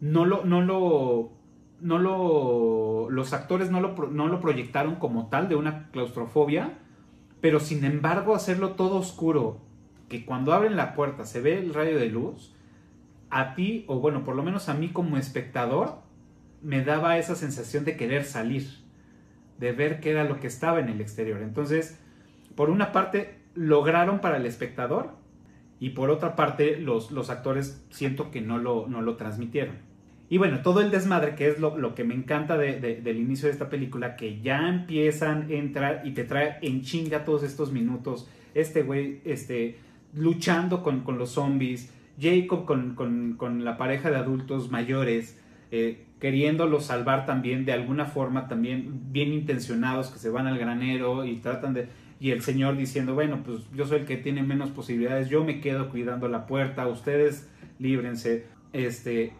no 0.01 0.25
lo, 0.25 0.43
no 0.45 0.61
lo, 0.61 1.31
no 1.79 1.97
lo, 1.99 3.09
los 3.09 3.33
actores 3.33 3.71
no 3.71 3.79
lo, 3.81 3.95
no 4.09 4.27
lo 4.27 4.41
proyectaron 4.41 4.95
como 4.95 5.29
tal 5.29 5.47
de 5.47 5.55
una 5.55 5.89
claustrofobia, 5.91 6.73
pero 7.41 7.59
sin 7.59 7.85
embargo 7.85 8.35
hacerlo 8.35 8.71
todo 8.71 8.97
oscuro, 8.97 9.61
que 10.09 10.25
cuando 10.25 10.53
abren 10.53 10.75
la 10.75 10.93
puerta 10.95 11.23
se 11.25 11.39
ve 11.39 11.59
el 11.59 11.73
rayo 11.73 11.97
de 11.97 12.07
luz, 12.09 12.53
a 13.29 13.55
ti, 13.55 13.85
o 13.87 13.99
bueno, 13.99 14.23
por 14.23 14.35
lo 14.35 14.43
menos 14.43 14.69
a 14.69 14.73
mí 14.73 14.89
como 14.89 15.17
espectador, 15.17 15.99
me 16.61 16.83
daba 16.83 17.17
esa 17.17 17.35
sensación 17.35 17.85
de 17.85 17.95
querer 17.95 18.25
salir, 18.25 18.67
de 19.59 19.71
ver 19.71 19.99
qué 19.99 20.11
era 20.11 20.23
lo 20.23 20.39
que 20.39 20.47
estaba 20.47 20.79
en 20.79 20.89
el 20.89 21.01
exterior. 21.01 21.41
Entonces, 21.41 21.99
por 22.55 22.69
una 22.69 22.91
parte, 22.91 23.35
lograron 23.55 24.19
para 24.19 24.37
el 24.37 24.45
espectador 24.45 25.11
y 25.79 25.91
por 25.91 26.09
otra 26.09 26.35
parte 26.35 26.77
los, 26.77 27.11
los 27.11 27.29
actores 27.29 27.85
siento 27.89 28.31
que 28.31 28.41
no 28.41 28.57
lo, 28.57 28.87
no 28.87 29.01
lo 29.01 29.15
transmitieron. 29.15 29.75
Y 30.31 30.37
bueno, 30.37 30.61
todo 30.61 30.81
el 30.81 30.91
desmadre, 30.91 31.35
que 31.35 31.47
es 31.49 31.59
lo, 31.59 31.77
lo 31.77 31.95
que 31.95 32.03
me 32.03 32.13
encanta 32.13 32.55
de- 32.57 32.79
de- 32.79 33.01
del 33.01 33.17
inicio 33.17 33.47
de 33.47 33.53
esta 33.53 33.69
película, 33.69 34.15
que 34.15 34.41
ya 34.41 34.69
empiezan 34.69 35.43
a 35.49 35.53
entrar 35.53 36.01
y 36.05 36.11
te 36.11 36.23
trae 36.23 36.57
en 36.61 36.81
chinga 36.83 37.25
todos 37.25 37.41
estos 37.43 37.71
minutos. 37.71 38.29
Este 38.53 38.83
güey, 38.83 39.21
este, 39.25 39.79
luchando 40.13 40.83
con, 40.83 41.01
con 41.01 41.17
los 41.17 41.31
zombies. 41.31 41.91
Jacob 42.19 42.65
con, 42.65 42.95
con- 42.95 43.35
con 43.37 43.63
la 43.65 43.77
pareja 43.77 44.09
de 44.11 44.17
adultos 44.17 44.71
mayores, 44.71 45.39
eh, 45.71 46.05
queriéndolo 46.19 46.81
salvar 46.81 47.25
también 47.25 47.65
de 47.65 47.71
alguna 47.73 48.05
forma, 48.05 48.47
también 48.47 49.11
bien 49.11 49.31
intencionados, 49.31 50.09
que 50.09 50.19
se 50.19 50.29
van 50.29 50.47
al 50.47 50.57
granero 50.57 51.25
y 51.25 51.37
tratan 51.37 51.73
de... 51.73 51.87
Y 52.21 52.31
el 52.31 52.41
señor 52.41 52.75
diciendo, 52.75 53.13
bueno, 53.13 53.43
pues 53.45 53.59
yo 53.73 53.85
soy 53.85 53.99
el 53.99 54.05
que 54.05 54.17
tiene 54.17 54.43
menos 54.43 54.71
posibilidades, 54.71 55.29
yo 55.29 55.45
me 55.45 55.61
quedo 55.61 55.89
cuidando 55.89 56.27
la 56.27 56.47
puerta, 56.47 56.85
ustedes 56.87 57.49
líbrense. 57.79 58.45
Este, 58.73 59.31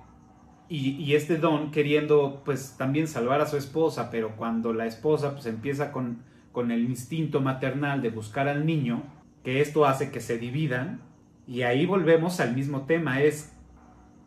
y, 0.70 0.92
y 0.92 1.16
este 1.16 1.36
Don 1.38 1.72
queriendo 1.72 2.42
pues 2.46 2.76
también 2.78 3.08
salvar 3.08 3.42
a 3.42 3.48
su 3.48 3.58
esposa, 3.58 4.10
pero 4.10 4.38
cuando 4.38 4.72
la 4.72 4.86
esposa 4.86 5.34
pues 5.34 5.46
empieza 5.48 5.92
con, 5.92 6.20
con 6.54 6.72
el 6.72 6.86
instinto 6.86 7.42
maternal 7.42 8.02
de 8.02 8.12
buscar 8.12 8.48
al 8.48 8.66
niño, 8.66 9.04
que 9.44 9.60
esto 9.60 9.86
hace 9.86 10.10
que 10.10 10.22
se 10.22 10.38
dividan, 10.38 11.02
y 11.50 11.64
ahí 11.64 11.88
volvemos 11.88 12.40
al 12.40 12.56
mismo 12.56 12.86
tema, 12.86 13.24
es 13.24 13.52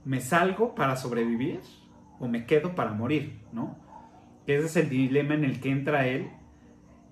¿me 0.04 0.20
salgo 0.20 0.74
para 0.74 0.96
sobrevivir 0.96 1.60
o 2.18 2.26
me 2.26 2.46
quedo 2.46 2.74
para 2.74 2.92
morir? 2.94 3.38
¿No? 3.52 3.78
Ese 4.48 4.66
es 4.66 4.76
el 4.76 4.88
dilema 4.88 5.34
en 5.34 5.44
el 5.44 5.60
que 5.60 5.70
entra 5.70 6.08
él 6.08 6.30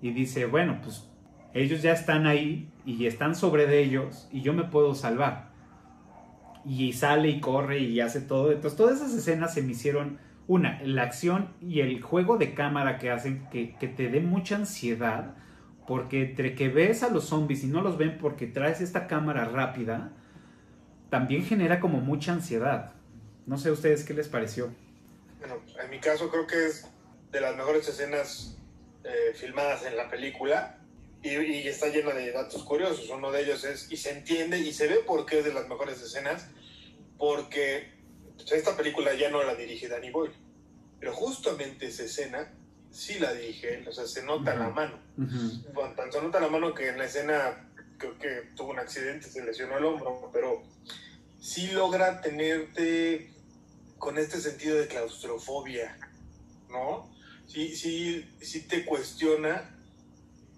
y 0.01 0.11
dice, 0.11 0.47
bueno, 0.47 0.79
pues 0.83 1.09
ellos 1.53 1.81
ya 1.81 1.93
están 1.93 2.27
ahí 2.27 2.69
y 2.85 3.05
están 3.05 3.35
sobre 3.35 3.67
de 3.67 3.81
ellos 3.81 4.27
y 4.33 4.41
yo 4.41 4.51
me 4.51 4.65
puedo 4.65 4.95
salvar 4.95 5.53
y 6.65 6.91
sale 6.91 7.29
y 7.29 7.39
corre 7.39 7.79
y 7.79 8.01
hace 8.01 8.19
todo. 8.19 8.51
Entonces 8.51 8.75
todas 8.77 8.97
esas 8.97 9.13
escenas 9.13 9.53
se 9.53 9.61
me 9.61 9.71
hicieron, 9.71 10.19
una, 10.45 10.81
la 10.83 11.03
acción 11.03 11.53
y 11.61 11.79
el 11.79 12.01
juego 12.01 12.37
de 12.37 12.53
cámara 12.53 12.97
que 12.97 13.11
hacen 13.11 13.47
que, 13.49 13.75
que 13.75 13.87
te 13.87 14.09
dé 14.09 14.19
mucha 14.19 14.57
ansiedad, 14.57 15.35
porque 15.91 16.21
entre 16.21 16.55
que 16.55 16.69
ves 16.69 17.03
a 17.03 17.09
los 17.09 17.25
zombies 17.25 17.65
y 17.65 17.67
no 17.67 17.81
los 17.81 17.97
ven 17.97 18.17
porque 18.17 18.47
traes 18.47 18.79
esta 18.79 19.07
cámara 19.07 19.43
rápida, 19.43 20.13
también 21.09 21.43
genera 21.43 21.81
como 21.81 21.99
mucha 21.99 22.31
ansiedad. 22.31 22.93
No 23.45 23.57
sé 23.57 23.67
a 23.67 23.71
ustedes 23.73 24.05
qué 24.05 24.13
les 24.13 24.29
pareció. 24.29 24.73
Bueno, 25.39 25.61
en 25.83 25.89
mi 25.89 25.99
caso 25.99 26.29
creo 26.29 26.47
que 26.47 26.65
es 26.65 26.87
de 27.29 27.41
las 27.41 27.57
mejores 27.57 27.89
escenas 27.89 28.57
eh, 29.03 29.33
filmadas 29.35 29.85
en 29.85 29.97
la 29.97 30.09
película 30.09 30.79
y, 31.21 31.31
y 31.35 31.67
está 31.67 31.89
llena 31.89 32.13
de 32.13 32.31
datos 32.31 32.63
curiosos. 32.63 33.09
Uno 33.09 33.29
de 33.29 33.41
ellos 33.41 33.65
es, 33.65 33.91
y 33.91 33.97
se 33.97 34.11
entiende 34.11 34.59
y 34.59 34.71
se 34.71 34.87
ve 34.87 34.99
por 35.05 35.25
qué 35.25 35.39
es 35.39 35.43
de 35.43 35.53
las 35.53 35.67
mejores 35.67 36.01
escenas, 36.01 36.47
porque 37.17 37.91
pues, 38.37 38.49
esta 38.53 38.77
película 38.77 39.13
ya 39.13 39.29
no 39.29 39.43
la 39.43 39.55
dirige 39.55 39.89
Danny 39.89 40.09
Boyle, 40.09 40.35
pero 41.01 41.11
justamente 41.11 41.87
esa 41.87 42.03
escena 42.03 42.49
sí 42.91 43.19
la 43.19 43.31
él, 43.31 43.87
o 43.87 43.91
sea, 43.91 44.05
se 44.05 44.23
nota 44.23 44.55
la 44.55 44.69
mano. 44.69 44.99
Bueno, 45.73 45.93
tan 45.95 46.11
se 46.11 46.21
nota 46.21 46.39
la 46.39 46.49
mano 46.49 46.73
que 46.73 46.89
en 46.89 46.97
la 46.97 47.05
escena 47.05 47.69
creo 47.97 48.17
que 48.17 48.49
tuvo 48.55 48.71
un 48.71 48.79
accidente, 48.79 49.29
se 49.29 49.43
lesionó 49.43 49.77
el 49.77 49.85
hombro, 49.85 50.29
pero 50.33 50.63
sí 51.39 51.67
logra 51.71 52.21
tenerte 52.21 53.33
con 53.97 54.17
este 54.17 54.39
sentido 54.39 54.77
de 54.77 54.87
claustrofobia, 54.87 55.97
¿no? 56.69 57.09
Sí, 57.47 57.75
sí, 57.75 58.29
sí 58.41 58.61
te 58.67 58.85
cuestiona 58.85 59.77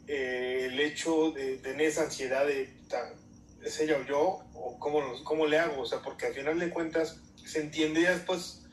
eh, 0.07 0.69
el 0.71 0.79
hecho 0.79 1.31
de 1.31 1.57
tener 1.57 1.87
esa 1.87 2.03
ansiedad 2.03 2.45
de, 2.45 2.73
¿es 3.63 3.79
ella 3.79 3.97
o 3.97 4.05
yo? 4.05 4.43
¿O 4.53 4.77
cómo, 4.79 5.01
cómo 5.23 5.45
le 5.45 5.59
hago? 5.59 5.81
O 5.81 5.85
sea, 5.85 6.01
porque 6.01 6.27
al 6.27 6.33
final 6.33 6.59
de 6.59 6.69
cuentas 6.69 7.19
se 7.45 7.61
entiende 7.61 8.01
y 8.01 8.03
después 8.03 8.63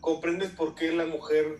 comprendes 0.00 0.50
por 0.50 0.74
qué 0.74 0.92
la 0.92 1.06
mujer 1.06 1.58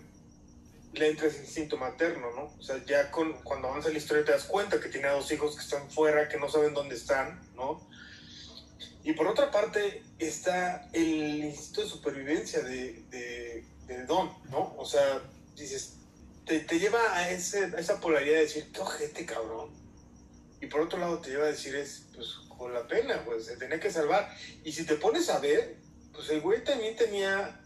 le 0.92 1.08
entra 1.08 1.28
ese 1.28 1.40
instinto 1.40 1.76
materno, 1.76 2.30
¿no? 2.34 2.54
O 2.58 2.62
sea, 2.62 2.84
ya 2.84 3.10
con, 3.10 3.32
cuando 3.42 3.68
avanza 3.68 3.90
la 3.90 3.98
historia 3.98 4.24
te 4.24 4.32
das 4.32 4.44
cuenta 4.44 4.80
que 4.80 4.88
tiene 4.88 5.08
a 5.08 5.12
dos 5.12 5.30
hijos 5.30 5.54
que 5.54 5.62
están 5.62 5.88
fuera, 5.90 6.28
que 6.28 6.38
no 6.38 6.48
saben 6.48 6.74
dónde 6.74 6.96
están, 6.96 7.40
¿no? 7.54 7.88
Y 9.02 9.12
por 9.12 9.26
otra 9.26 9.50
parte 9.50 10.02
está 10.18 10.88
el 10.92 11.44
instinto 11.44 11.82
de 11.82 11.88
supervivencia 11.88 12.60
de, 12.60 13.02
de, 13.10 13.64
de 13.86 14.04
Don, 14.04 14.30
¿no? 14.50 14.74
O 14.76 14.84
sea, 14.84 15.22
dices, 15.56 15.94
te, 16.44 16.60
te 16.60 16.78
lleva 16.78 17.00
a, 17.16 17.30
ese, 17.30 17.64
a 17.64 17.78
esa 17.78 18.00
polaridad 18.00 18.34
de 18.34 18.42
decir, 18.42 18.70
qué 18.72 18.80
ojete, 18.80 19.24
cabrón. 19.24 19.70
Y 20.60 20.66
por 20.66 20.82
otro 20.82 20.98
lado 20.98 21.18
te 21.20 21.30
lleva 21.30 21.44
a 21.44 21.52
decir, 21.52 21.74
es, 21.76 22.08
pues, 22.14 22.34
con 22.58 22.74
la 22.74 22.86
pena, 22.86 23.24
pues, 23.24 23.46
se 23.46 23.56
tenía 23.56 23.80
que 23.80 23.90
salvar. 23.90 24.28
Y 24.64 24.72
si 24.72 24.84
te 24.84 24.96
pones 24.96 25.30
a 25.30 25.38
ver, 25.38 25.76
pues 26.12 26.28
el 26.30 26.40
güey 26.42 26.62
también 26.62 26.96
tenía 26.96 27.58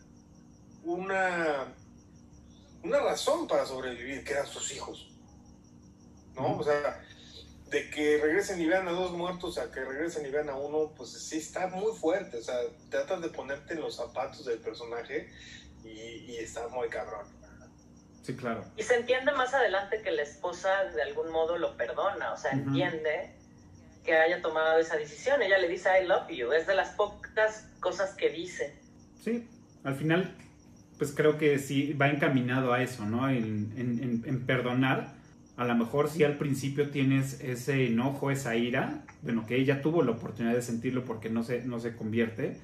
una, 0.84 1.74
una 2.84 3.00
razón 3.00 3.48
para 3.48 3.66
sobrevivir, 3.66 4.24
que 4.24 4.32
eran 4.32 4.46
sus 4.46 4.72
hijos. 4.72 5.10
¿No? 6.34 6.58
O 6.58 6.62
sea, 6.62 7.02
de 7.70 7.90
que 7.90 8.18
regresen 8.18 8.60
y 8.60 8.66
vean 8.66 8.86
a 8.86 8.92
dos 8.92 9.12
muertos 9.12 9.58
a 9.58 9.70
que 9.70 9.84
regresen 9.84 10.26
y 10.26 10.30
vean 10.30 10.48
a 10.48 10.56
uno, 10.56 10.92
pues 10.96 11.10
sí 11.10 11.38
está 11.38 11.66
muy 11.68 11.96
fuerte. 11.96 12.38
O 12.38 12.42
sea, 12.42 12.56
tratas 12.90 13.20
de 13.20 13.28
ponerte 13.28 13.74
en 13.74 13.80
los 13.80 13.96
zapatos 13.96 14.44
del 14.44 14.58
personaje 14.58 15.30
y, 15.82 15.88
y 15.88 16.36
está 16.36 16.68
muy 16.68 16.88
cabrón. 16.88 17.26
Sí, 18.22 18.34
claro. 18.34 18.64
Y 18.76 18.82
se 18.82 18.94
entiende 18.94 19.32
más 19.32 19.52
adelante 19.52 20.00
que 20.02 20.10
la 20.10 20.22
esposa 20.22 20.84
de 20.84 21.02
algún 21.02 21.30
modo 21.30 21.58
lo 21.58 21.76
perdona, 21.76 22.32
o 22.32 22.38
sea, 22.38 22.52
entiende 22.52 23.34
que 24.02 24.14
haya 24.14 24.40
tomado 24.40 24.78
esa 24.78 24.96
decisión. 24.96 25.42
Ella 25.42 25.58
le 25.58 25.68
dice 25.68 25.90
I 26.00 26.06
love 26.06 26.28
you, 26.30 26.52
es 26.52 26.66
de 26.66 26.74
las 26.74 26.90
pocas 26.90 27.66
cosas 27.80 28.14
que 28.14 28.30
dice. 28.30 28.78
Sí, 29.22 29.46
al 29.82 29.96
final, 29.96 30.34
pues 30.98 31.12
creo 31.14 31.38
que 31.38 31.58
sí 31.58 31.92
va 31.94 32.08
encaminado 32.10 32.72
a 32.72 32.82
eso, 32.82 33.06
¿no? 33.06 33.28
En, 33.28 33.72
en- 33.76 34.40
perdonar. 34.46 35.14
A 35.56 35.64
lo 35.64 35.74
mejor 35.76 36.08
si 36.10 36.24
al 36.24 36.36
principio 36.36 36.90
tienes 36.90 37.40
ese 37.40 37.86
enojo, 37.86 38.30
esa 38.30 38.56
ira, 38.56 39.04
bueno, 39.22 39.46
que 39.46 39.56
ella 39.56 39.82
tuvo 39.82 40.02
la 40.02 40.10
oportunidad 40.12 40.54
de 40.54 40.62
sentirlo 40.62 41.04
porque 41.04 41.30
no 41.30 41.42
se, 41.44 41.64
no 41.64 41.78
se 41.78 41.94
convierte. 41.94 42.58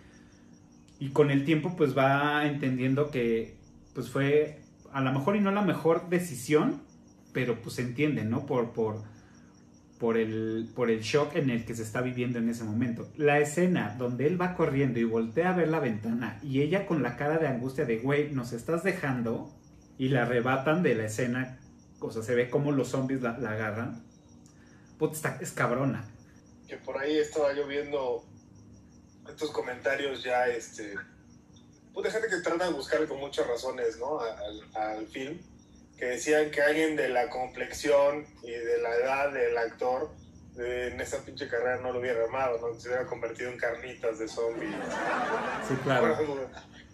Y 0.99 1.11
con 1.11 1.31
el 1.31 1.45
tiempo, 1.45 1.77
pues 1.77 1.97
va 1.97 2.47
entendiendo 2.47 3.11
que, 3.11 3.57
pues 3.95 4.11
fue 4.11 4.61
a 4.93 5.01
lo 5.01 5.13
mejor 5.13 5.37
y 5.37 5.41
no 5.41 5.51
la 5.53 5.63
mejor 5.63 6.09
decisión, 6.11 6.83
pero 7.33 7.63
pues 7.63 7.77
se 7.77 7.83
entiende, 7.83 8.25
¿no? 8.25 8.45
Por, 8.45 8.73
por, 8.73 9.03
por 10.01 10.17
el, 10.17 10.69
por 10.75 10.91
el 10.91 11.01
shock 11.01 11.37
en 11.37 11.51
el 11.51 11.65
que 11.67 11.75
se 11.77 11.83
está 11.83 12.01
viviendo 12.01 12.39
en 12.39 12.49
ese 12.49 12.65
momento. 12.65 13.07
La 13.17 13.39
escena 13.39 13.95
donde 13.99 14.27
él 14.27 14.41
va 14.41 14.55
corriendo 14.57 14.99
y 14.99 15.05
voltea 15.05 15.51
a 15.53 15.57
ver 15.57 15.69
la 15.69 15.79
ventana 15.79 16.41
y 16.43 16.63
ella 16.63 16.87
con 16.87 17.03
la 17.03 17.17
cara 17.17 17.37
de 17.39 17.47
angustia 17.47 17.85
de, 17.85 17.99
güey, 17.99 18.33
nos 18.33 18.53
estás 18.53 18.83
dejando 18.83 19.55
y 19.99 20.09
la 20.09 20.23
arrebatan 20.23 20.83
de 20.83 20.95
la 20.95 21.05
escena, 21.05 21.59
o 22.01 22.11
sea, 22.11 22.23
se 22.23 22.35
ve 22.35 22.49
como 22.49 22.73
los 22.73 22.89
zombies 22.89 23.21
la, 23.21 23.39
la 23.39 23.51
agarran. 23.53 24.03
Puta, 24.99 25.15
está- 25.15 25.39
es 25.41 25.53
cabrona. 25.53 26.09
Que 26.67 26.79
por 26.79 26.97
ahí 26.97 27.19
estaba 27.19 27.53
yo 27.55 27.67
viendo 27.67 28.25
estos 29.29 29.51
comentarios 29.51 30.25
ya, 30.25 30.47
este, 30.49 30.95
pues 31.93 32.11
gente 32.11 32.29
que 32.29 32.37
trata 32.41 32.67
de 32.69 32.73
buscar 32.73 33.07
con 33.07 33.19
muchas 33.21 33.47
razones, 33.47 33.99
¿no? 33.99 34.19
Al, 34.21 34.63
al 34.75 35.07
film, 35.09 35.39
que 36.01 36.07
decían 36.07 36.51
que 36.51 36.63
alguien 36.63 36.97
de 36.97 37.11
la 37.11 37.29
complexión 37.29 38.27
y 38.43 38.51
de 38.51 38.81
la 38.83 38.97
edad 38.97 39.33
del 39.33 39.57
actor 39.59 40.11
eh, 40.59 40.91
en 40.93 41.01
esa 41.01 41.23
pinche 41.23 41.47
carrera 41.47 41.79
no 41.83 41.93
lo 41.93 42.01
hubiera 42.01 42.25
armado, 42.25 42.59
¿no? 42.59 42.81
Se 42.81 42.89
hubiera 42.89 43.07
convertido 43.07 43.51
en 43.51 43.59
carnitas 43.59 44.19
de 44.19 44.27
zombies. 44.27 44.75
Sí, 45.69 45.75
claro. 45.85 46.17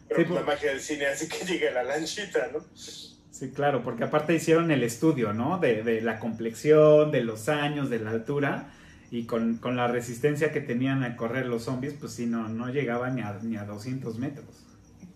Pero 0.09 0.27
Sí, 0.29 0.35
la 0.35 0.43
magia 0.43 0.71
del 0.71 0.81
cine 0.81 1.07
hace 1.07 1.29
que 1.29 1.45
llegue 1.45 1.71
la 1.71 1.83
lanchita, 1.83 2.49
¿no? 2.53 2.61
Sí, 2.75 3.51
claro, 3.55 3.83
porque 3.83 4.05
aparte 4.05 4.35
hicieron 4.35 4.71
el 4.71 4.83
estudio, 4.83 5.33
¿no? 5.33 5.59
De, 5.59 5.83
de 5.83 6.01
la 6.01 6.19
complexión, 6.19 7.11
de 7.11 7.23
los 7.23 7.49
años, 7.49 7.91
de 7.91 7.99
la 8.01 8.11
altura. 8.11 8.73
Y 9.11 9.27
con, 9.27 9.59
con 9.59 9.77
la 9.77 9.87
resistencia 9.87 10.53
que 10.53 10.61
tenían 10.61 11.05
a 11.05 11.17
correr 11.17 11.47
los 11.47 11.65
zombies, 11.65 11.95
pues 11.95 12.13
sí, 12.13 12.27
no, 12.27 12.49
no 12.49 12.71
llegaban 12.71 13.15
ni 13.17 13.23
a, 13.23 13.39
ni 13.43 13.57
a 13.57 13.65
200 13.65 14.19
metros. 14.19 14.67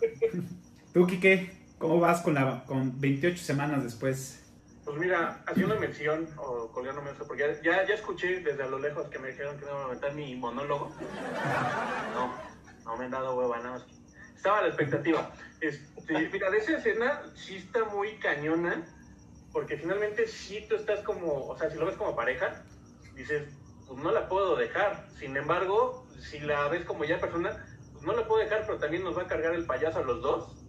¿Tú, 0.93 1.07
Quique? 1.07 1.60
¿Cómo 1.81 1.99
vas 1.99 2.21
con, 2.21 2.35
la, 2.35 2.63
con 2.67 3.01
28 3.01 3.43
semanas 3.43 3.83
después? 3.83 4.45
Pues 4.85 4.99
mira, 4.99 5.43
haciendo 5.47 5.81
mención 5.81 6.29
o 6.37 6.71
colgándome 6.73 7.11
eso, 7.13 7.27
porque 7.27 7.59
ya, 7.65 7.87
ya, 7.87 7.95
escuché 7.95 8.41
desde 8.41 8.63
a 8.63 8.67
lo 8.67 8.79
lejos 8.79 9.09
que 9.09 9.19
me 9.19 9.29
dijeron 9.29 9.59
que 9.59 9.65
no 9.65 9.71
iba 9.71 9.85
a 9.87 9.89
meter 9.89 10.13
mi 10.13 10.37
monólogo. 10.37 10.93
No, 12.13 12.35
no 12.85 12.97
me 12.99 13.07
han 13.07 13.11
dado 13.11 13.35
hueva, 13.35 13.57
nada 13.61 13.71
más. 13.71 13.87
Estaba 14.37 14.61
la 14.61 14.69
expectativa. 14.69 15.33
Este, 15.63 16.29
mira, 16.31 16.51
de 16.51 16.59
esa 16.59 16.77
escena 16.77 17.23
sí 17.35 17.57
está 17.57 17.87
muy 17.87 18.19
cañona, 18.19 18.85
porque 19.51 19.79
finalmente 19.79 20.27
sí 20.27 20.67
tú 20.69 20.75
estás 20.75 21.01
como, 21.01 21.47
o 21.47 21.57
sea, 21.57 21.71
si 21.71 21.79
lo 21.79 21.87
ves 21.87 21.97
como 21.97 22.15
pareja, 22.15 22.63
dices, 23.15 23.49
pues 23.89 24.03
no 24.03 24.13
la 24.13 24.29
puedo 24.29 24.55
dejar. 24.55 25.07
Sin 25.19 25.35
embargo, 25.35 26.07
si 26.19 26.41
la 26.41 26.69
ves 26.69 26.85
como 26.85 27.05
ya 27.05 27.19
persona, 27.19 27.65
pues 27.95 28.05
no 28.05 28.13
la 28.13 28.29
puedo 28.29 28.43
dejar, 28.45 28.67
pero 28.67 28.79
también 28.79 29.03
nos 29.03 29.17
va 29.17 29.23
a 29.23 29.29
cargar 29.29 29.55
el 29.55 29.65
payaso 29.65 30.01
a 30.01 30.03
los 30.03 30.21
dos. 30.21 30.60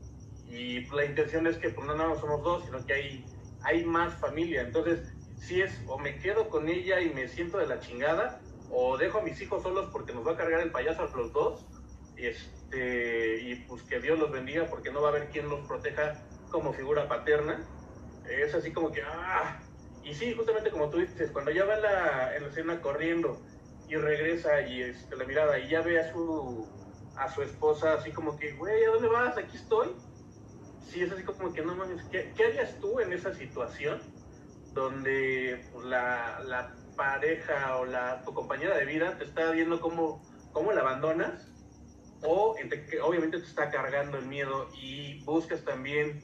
Y 0.52 0.86
la 0.94 1.06
intención 1.06 1.48
es 1.48 1.58
que 1.58 1.70
pues 1.70 1.88
no 1.88 1.96
nada 1.96 2.10
más 2.10 2.20
somos 2.20 2.44
dos, 2.44 2.66
sino 2.66 2.86
que 2.86 2.94
hay, 2.94 3.26
hay 3.64 3.86
más 3.86 4.14
familia. 4.16 4.62
Entonces, 4.62 5.14
si 5.40 5.62
es 5.62 5.82
o 5.88 5.98
me 5.98 6.20
quedo 6.20 6.50
con 6.50 6.68
ella 6.68 7.00
y 7.00 7.10
me 7.10 7.28
siento 7.28 7.58
de 7.58 7.68
la 7.68 7.80
chingada, 7.80 8.42
o 8.70 8.98
dejo 8.98 9.20
a 9.20 9.22
mis 9.22 9.40
hijos 9.42 9.64
solos 9.64 9.90
porque 9.92 10.14
nos 10.14 10.26
va 10.26 10.34
a 10.34 10.38
cargar 10.38 10.62
el 10.62 10.72
payaso 10.72 11.04
a 11.04 11.18
los 11.18 11.34
dos, 11.34 11.66
este, 12.18 13.42
y 13.42 13.56
pues 13.68 13.82
que 13.84 14.00
Dios 14.00 14.20
los 14.20 14.32
bendiga 14.32 14.66
porque 14.70 14.92
no 14.92 15.02
va 15.02 15.10
a 15.10 15.12
haber 15.12 15.30
quien 15.30 15.50
los 15.50 15.66
proteja 15.68 16.22
como 16.50 16.74
figura 16.74 17.08
paterna. 17.08 17.66
Es 18.30 18.54
así 18.54 18.72
como 18.72 18.92
que, 18.92 19.02
ah, 19.02 19.60
y 20.04 20.14
sí, 20.14 20.34
justamente 20.34 20.70
como 20.70 20.90
tú 20.90 21.00
dices, 21.00 21.32
cuando 21.32 21.52
ya 21.52 21.66
va 21.66 21.76
en 21.76 21.82
la, 21.82 22.36
en 22.36 22.44
la 22.44 22.50
escena 22.50 22.82
corriendo 22.82 23.42
y 23.88 23.96
regresa 23.96 24.62
y 24.62 24.84
este, 24.84 25.16
la 25.16 25.26
mirada 25.26 25.60
y 25.60 25.70
ya 25.70 25.82
ve 25.82 26.00
a 26.00 26.12
su, 26.12 26.68
a 27.18 27.30
su 27.30 27.42
esposa 27.42 27.94
así 27.96 28.12
como 28.12 28.38
que, 28.38 28.54
güey, 28.54 28.84
¿a 28.86 28.90
dónde 28.90 29.08
vas? 29.08 29.38
Aquí 29.38 29.58
estoy. 29.58 29.90
Sí, 30.90 31.02
es 31.02 31.12
así 31.12 31.24
como 31.24 31.54
que 31.54 31.62
no 31.62 31.76
mames, 31.76 32.04
¿qué, 32.12 32.34
qué 32.36 32.46
harías 32.46 32.78
tú 32.80 33.00
en 33.00 33.14
esa 33.14 33.34
situación 33.34 34.02
donde 34.74 35.66
pues, 35.72 35.86
la, 35.86 36.42
la 36.46 36.76
pareja 36.96 37.78
o 37.78 37.86
la, 37.86 38.22
tu 38.24 38.34
compañera 38.34 38.78
de 38.78 38.86
vida 38.86 39.18
te 39.18 39.24
está 39.24 39.52
viendo 39.52 39.80
cómo, 39.80 40.22
cómo 40.52 40.72
la 40.72 40.82
abandonas? 40.82 41.48
O 42.24 42.56
que 42.56 43.02
obviamente 43.02 43.40
te 43.40 43.46
está 43.46 43.72
cargando 43.72 44.18
el 44.18 44.28
miedo 44.28 44.70
y 44.80 45.24
buscas 45.24 45.64
también 45.64 46.22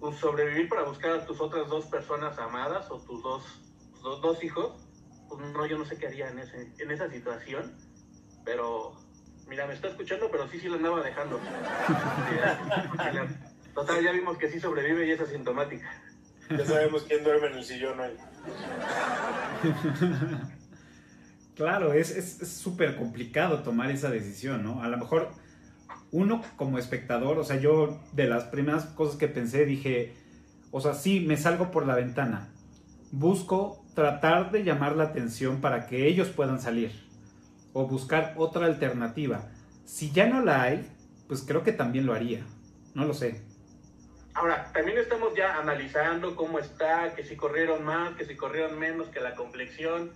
pues, 0.00 0.16
sobrevivir 0.16 0.68
para 0.68 0.84
buscar 0.84 1.12
a 1.12 1.26
tus 1.26 1.40
otras 1.40 1.68
dos 1.68 1.86
personas 1.86 2.38
amadas 2.38 2.90
o 2.90 3.00
tus 3.00 3.22
dos, 3.22 3.44
tus 3.92 4.02
dos, 4.02 4.22
dos 4.22 4.44
hijos. 4.44 4.82
Pues 5.28 5.40
no, 5.52 5.66
yo 5.66 5.76
no 5.76 5.84
sé 5.84 5.98
qué 5.98 6.06
haría 6.06 6.28
en, 6.28 6.38
ese, 6.38 6.72
en 6.78 6.90
esa 6.90 7.10
situación, 7.10 7.76
pero 8.44 8.94
mira, 9.48 9.66
me 9.66 9.74
está 9.74 9.88
escuchando, 9.88 10.30
pero 10.30 10.48
sí, 10.48 10.60
sí 10.60 10.68
lo 10.68 10.76
andaba 10.76 11.02
dejando. 11.02 11.40
Total, 13.76 14.02
ya 14.02 14.10
vimos 14.10 14.38
que 14.38 14.50
sí 14.50 14.58
sobrevive 14.58 15.06
y 15.06 15.10
es 15.10 15.20
asintomática. 15.20 15.86
Ya 16.50 16.64
sabemos 16.64 17.04
quién 17.06 17.22
duerme 17.22 17.48
en 17.48 17.58
el 17.58 17.64
sillón 17.64 18.00
hoy. 18.00 18.10
Claro, 21.56 21.94
es 21.94 22.36
súper 22.46 22.96
complicado 22.96 23.62
tomar 23.62 23.90
esa 23.90 24.10
decisión, 24.10 24.62
¿no? 24.62 24.82
A 24.82 24.88
lo 24.88 24.98
mejor 24.98 25.30
uno 26.10 26.42
como 26.56 26.78
espectador, 26.78 27.38
o 27.38 27.44
sea, 27.44 27.58
yo 27.58 27.98
de 28.12 28.26
las 28.26 28.44
primeras 28.44 28.84
cosas 28.84 29.16
que 29.16 29.26
pensé 29.26 29.64
dije, 29.64 30.12
o 30.70 30.82
sea, 30.82 30.92
sí, 30.92 31.20
me 31.20 31.38
salgo 31.38 31.70
por 31.70 31.86
la 31.86 31.94
ventana, 31.94 32.50
busco 33.10 33.86
tratar 33.94 34.50
de 34.50 34.64
llamar 34.64 34.96
la 34.96 35.04
atención 35.04 35.62
para 35.62 35.86
que 35.86 36.06
ellos 36.06 36.28
puedan 36.28 36.60
salir 36.60 36.92
o 37.72 37.86
buscar 37.86 38.34
otra 38.36 38.66
alternativa. 38.66 39.48
Si 39.86 40.10
ya 40.10 40.26
no 40.26 40.44
la 40.44 40.60
hay, 40.60 40.86
pues 41.26 41.40
creo 41.40 41.62
que 41.62 41.72
también 41.72 42.04
lo 42.04 42.12
haría, 42.12 42.44
no 42.94 43.06
lo 43.06 43.14
sé. 43.14 43.45
Ahora, 44.36 44.70
también 44.74 44.98
estamos 44.98 45.34
ya 45.34 45.56
analizando 45.56 46.36
cómo 46.36 46.58
está, 46.58 47.14
que 47.14 47.24
si 47.24 47.36
corrieron 47.36 47.82
más, 47.82 48.14
que 48.16 48.26
si 48.26 48.36
corrieron 48.36 48.78
menos, 48.78 49.08
que 49.08 49.18
la 49.18 49.34
complexión, 49.34 50.12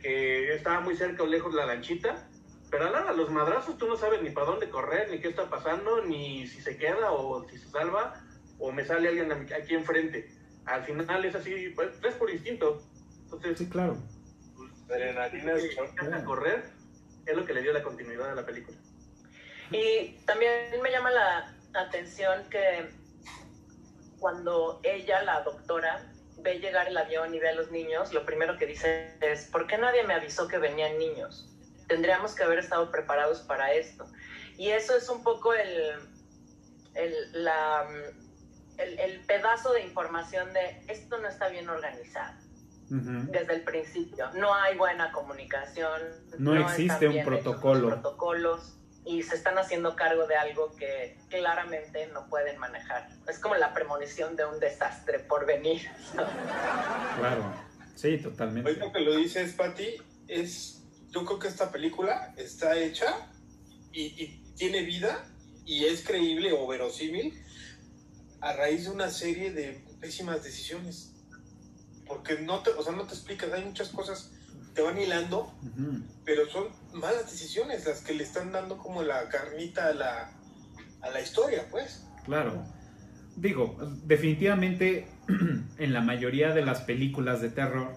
que 0.00 0.54
estaba 0.54 0.78
muy 0.78 0.96
cerca 0.96 1.24
o 1.24 1.26
lejos 1.26 1.52
la 1.52 1.66
lanchita, 1.66 2.28
pero 2.70 2.94
a 2.94 3.12
los 3.12 3.32
madrazos 3.32 3.76
tú 3.76 3.88
no 3.88 3.96
sabes 3.96 4.22
ni 4.22 4.30
para 4.30 4.46
dónde 4.46 4.70
correr, 4.70 5.10
ni 5.10 5.18
qué 5.18 5.26
está 5.26 5.50
pasando, 5.50 6.04
ni 6.04 6.46
si 6.46 6.62
se 6.62 6.76
queda 6.76 7.10
o 7.10 7.48
si 7.48 7.58
se 7.58 7.68
salva, 7.68 8.14
o 8.60 8.70
me 8.70 8.84
sale 8.84 9.08
alguien 9.08 9.32
aquí 9.32 9.74
enfrente. 9.74 10.30
Al 10.66 10.84
final 10.84 11.24
es 11.24 11.34
así, 11.34 11.70
pues, 11.74 11.88
es 12.00 12.14
por 12.14 12.30
instinto. 12.30 12.80
Entonces, 13.24 13.58
sí, 13.58 13.68
claro. 13.68 13.96
Pues, 14.56 14.70
adrenalina 14.88 16.16
a 16.16 16.24
correr 16.24 16.62
es 17.26 17.36
lo 17.36 17.44
que 17.44 17.54
le 17.54 17.62
dio 17.62 17.72
la 17.72 17.82
continuidad 17.82 18.30
a 18.30 18.34
la 18.36 18.46
película. 18.46 18.76
Y 19.72 20.12
también 20.26 20.80
me 20.80 20.92
llama 20.92 21.10
la 21.10 21.52
atención 21.74 22.48
que 22.50 23.02
cuando 24.18 24.80
ella, 24.82 25.22
la 25.22 25.42
doctora, 25.42 26.06
ve 26.38 26.58
llegar 26.58 26.88
el 26.88 26.96
avión 26.96 27.34
y 27.34 27.38
ve 27.38 27.48
a 27.48 27.54
los 27.54 27.70
niños, 27.70 28.12
lo 28.12 28.24
primero 28.26 28.58
que 28.58 28.66
dice 28.66 29.16
es, 29.20 29.46
¿por 29.46 29.66
qué 29.66 29.78
nadie 29.78 30.04
me 30.04 30.14
avisó 30.14 30.48
que 30.48 30.58
venían 30.58 30.98
niños? 30.98 31.50
Tendríamos 31.88 32.34
que 32.34 32.42
haber 32.42 32.58
estado 32.58 32.90
preparados 32.90 33.40
para 33.40 33.72
esto. 33.72 34.06
Y 34.56 34.70
eso 34.70 34.96
es 34.96 35.08
un 35.08 35.22
poco 35.22 35.52
el, 35.54 35.94
el, 36.94 37.44
la, 37.44 37.88
el, 38.78 38.98
el 38.98 39.20
pedazo 39.26 39.72
de 39.72 39.82
información 39.82 40.52
de 40.52 40.84
esto 40.88 41.18
no 41.18 41.28
está 41.28 41.48
bien 41.48 41.68
organizado. 41.68 42.44
Desde 42.90 43.54
el 43.54 43.62
principio. 43.62 44.30
No 44.34 44.54
hay 44.54 44.76
buena 44.76 45.10
comunicación. 45.10 46.00
No, 46.38 46.54
existe 46.54 47.08
un 47.08 47.24
protocolo. 47.24 47.88
protocolos 47.88 48.76
y 49.04 49.22
se 49.22 49.34
están 49.34 49.58
haciendo 49.58 49.96
cargo 49.96 50.26
de 50.26 50.36
algo 50.36 50.74
que 50.76 51.16
claramente 51.28 52.06
no 52.08 52.26
pueden 52.28 52.58
manejar. 52.58 53.08
Es 53.28 53.38
como 53.38 53.54
la 53.54 53.74
premonición 53.74 54.34
de 54.36 54.46
un 54.46 54.58
desastre 54.60 55.18
por 55.20 55.46
venir. 55.46 55.82
Claro, 57.18 57.44
sí, 57.94 58.18
totalmente. 58.18 58.70
Hoy 58.70 58.76
lo 58.76 58.92
que 58.92 59.00
lo 59.00 59.16
dices, 59.16 59.52
Patti, 59.52 59.96
es, 60.26 60.82
yo 61.10 61.24
creo 61.24 61.38
que 61.38 61.48
esta 61.48 61.70
película 61.70 62.32
está 62.36 62.76
hecha 62.78 63.30
y, 63.92 64.02
y, 64.22 64.40
tiene 64.56 64.82
vida 64.82 65.26
y 65.66 65.84
es 65.86 66.04
creíble 66.04 66.52
o 66.52 66.66
verosímil 66.66 67.42
a 68.40 68.52
raíz 68.52 68.84
de 68.84 68.90
una 68.90 69.10
serie 69.10 69.52
de 69.52 69.84
pésimas 70.00 70.42
decisiones. 70.42 71.12
Porque 72.06 72.38
no 72.38 72.62
te, 72.62 72.70
o 72.70 72.82
sea, 72.82 72.92
no 72.92 73.06
te 73.06 73.14
explicas, 73.14 73.52
hay 73.52 73.64
muchas 73.64 73.88
cosas 73.88 74.30
te 74.74 74.82
van 74.82 74.98
hilando, 74.98 75.52
pero 76.24 76.48
son 76.50 76.68
malas 76.94 77.30
decisiones 77.30 77.86
las 77.86 78.00
que 78.00 78.14
le 78.14 78.22
están 78.22 78.52
dando 78.52 78.78
como 78.78 79.02
la 79.02 79.28
carnita 79.28 79.88
a 79.88 79.94
la, 79.94 80.30
a 81.02 81.10
la 81.10 81.20
historia, 81.20 81.66
pues. 81.70 82.06
Claro. 82.24 82.64
Digo, 83.36 83.76
definitivamente 84.04 85.08
en 85.78 85.92
la 85.92 86.00
mayoría 86.00 86.54
de 86.54 86.64
las 86.64 86.82
películas 86.82 87.40
de 87.40 87.50
terror, 87.50 87.96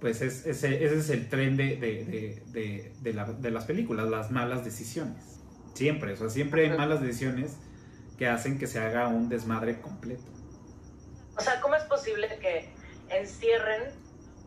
pues 0.00 0.20
es, 0.20 0.46
ese, 0.46 0.84
ese 0.84 0.98
es 0.98 1.10
el 1.10 1.28
tren 1.28 1.56
de, 1.56 1.76
de, 1.76 2.42
de, 2.52 2.92
de, 3.00 3.12
la, 3.12 3.24
de 3.24 3.50
las 3.50 3.64
películas, 3.64 4.08
las 4.08 4.30
malas 4.30 4.64
decisiones. 4.64 5.40
Siempre, 5.74 6.12
o 6.12 6.16
sea, 6.16 6.28
siempre 6.28 6.68
hay 6.68 6.76
malas 6.76 7.00
decisiones 7.00 7.56
que 8.18 8.28
hacen 8.28 8.58
que 8.58 8.66
se 8.66 8.78
haga 8.78 9.08
un 9.08 9.28
desmadre 9.28 9.80
completo. 9.80 10.24
O 11.36 11.40
sea, 11.40 11.60
¿cómo 11.60 11.76
es 11.76 11.84
posible 11.84 12.28
que 12.40 12.68
encierren 13.08 13.90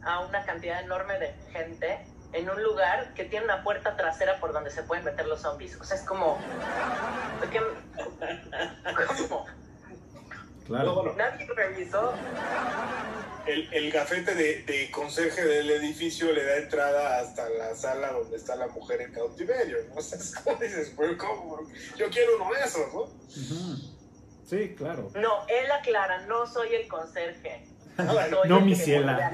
a 0.04 0.26
una 0.26 0.46
cantidad 0.46 0.84
enorme 0.84 1.18
de 1.20 1.34
gente 1.52 1.98
en 2.36 2.50
un 2.50 2.62
lugar 2.62 3.14
que 3.14 3.24
tiene 3.24 3.46
una 3.46 3.64
puerta 3.64 3.96
trasera 3.96 4.40
por 4.40 4.52
donde 4.52 4.70
se 4.70 4.84
pueden 4.84 5.06
meter 5.06 5.26
los 5.26 5.42
zombies. 5.42 5.80
O 5.80 5.84
sea, 5.86 5.96
es 5.96 6.04
como... 6.04 6.38
¿Cómo? 9.08 9.46
Claro. 10.68 11.14
Nadie 11.16 11.48
revisó. 11.56 12.14
El, 13.46 13.72
el 13.72 13.92
gafete 13.92 14.36
de, 14.36 14.64
de, 14.64 14.92
conserje 14.92 15.46
del 15.46 15.70
edificio 15.70 16.32
le 16.34 16.44
da 16.44 16.58
entrada 16.58 17.20
hasta 17.20 17.48
la 17.50 17.76
sala 17.76 18.12
donde 18.12 18.36
está 18.36 18.56
la 18.56 18.68
mujer 18.68 19.02
en 19.02 19.14
cautiverio. 19.14 19.78
¿no? 19.90 19.96
O 20.00 20.02
sea, 20.02 20.20
¿cómo 20.44 20.58
dices? 20.58 20.92
Pues, 20.96 21.16
¿cómo? 21.18 21.60
Yo 21.96 22.10
quiero 22.10 22.36
uno 22.36 22.52
de 22.54 22.60
esos, 22.62 22.94
¿no? 22.94 23.08
Sí, 24.46 24.76
claro. 24.76 25.10
No, 25.16 25.48
él 25.48 25.72
aclara, 25.72 26.26
no 26.26 26.48
soy 26.48 26.74
el 26.76 26.88
conserje. 26.88 27.66
no, 28.48 28.60
mi 28.60 28.76
ciela. 28.76 29.32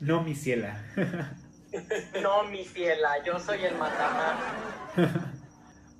No, 0.00 0.22
mi 0.22 0.34
ciela. 0.34 0.82
no, 2.22 2.44
mi 2.44 2.64
ciela, 2.64 3.22
yo 3.24 3.38
soy 3.38 3.64
el 3.64 3.76
matamar. 3.76 4.36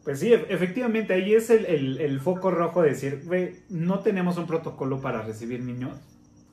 Pues 0.05 0.21
sí, 0.21 0.33
efectivamente, 0.33 1.13
ahí 1.13 1.35
es 1.35 1.51
el, 1.51 2.21
foco 2.21 2.51
rojo 2.51 2.83
de 2.83 2.91
decir, 2.91 3.23
güey, 3.27 3.57
no 3.69 4.01
tenemos 4.01 4.39
un 4.39 4.47
protocolo 4.47 5.01
para 5.01 5.23
recibir 5.23 5.61
niños. 5.61 5.99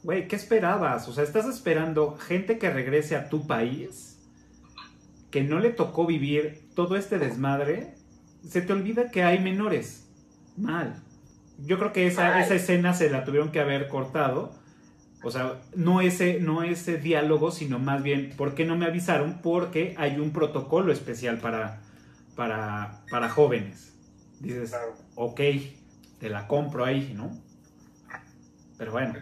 Güey, 0.03 0.27
¿qué 0.27 0.35
esperabas? 0.35 1.07
O 1.07 1.13
sea, 1.13 1.23
estás 1.23 1.45
esperando 1.45 2.17
gente 2.17 2.59
que 2.59 2.69
regrese 2.69 3.15
a 3.15 3.29
tu 3.29 3.47
país, 3.47 4.19
que 5.31 5.43
no 5.43 5.59
le 5.59 5.69
tocó 5.69 6.05
vivir 6.05 6.67
todo 6.75 6.97
este 6.97 7.19
desmadre. 7.19 7.95
Se 8.45 8.61
te 8.61 8.73
olvida 8.73 9.11
que 9.11 9.23
hay 9.23 9.39
menores. 9.39 10.09
Mal. 10.57 11.01
Yo 11.59 11.79
creo 11.79 11.93
que 11.93 12.05
esa, 12.05 12.41
esa 12.41 12.55
escena 12.55 12.93
se 12.93 13.09
la 13.09 13.23
tuvieron 13.23 13.51
que 13.51 13.61
haber 13.61 13.87
cortado. 13.87 14.53
O 15.27 15.31
sea, 15.31 15.59
no 15.75 15.99
ese, 15.99 16.39
no 16.39 16.63
ese 16.63 16.99
diálogo, 16.99 17.51
sino 17.51 17.79
más 17.79 18.01
bien, 18.01 18.33
¿por 18.37 18.55
qué 18.55 18.63
no 18.63 18.77
me 18.77 18.85
avisaron? 18.85 19.41
Porque 19.41 19.93
hay 19.97 20.21
un 20.21 20.31
protocolo 20.31 20.93
especial 20.93 21.39
para, 21.39 21.81
para, 22.37 23.03
para 23.11 23.27
jóvenes. 23.27 23.93
Dices, 24.39 24.73
ok, 25.15 25.41
te 26.21 26.29
la 26.29 26.47
compro 26.47 26.85
ahí, 26.85 27.13
¿no? 27.13 27.37
Pero 28.77 28.93
bueno, 28.93 29.15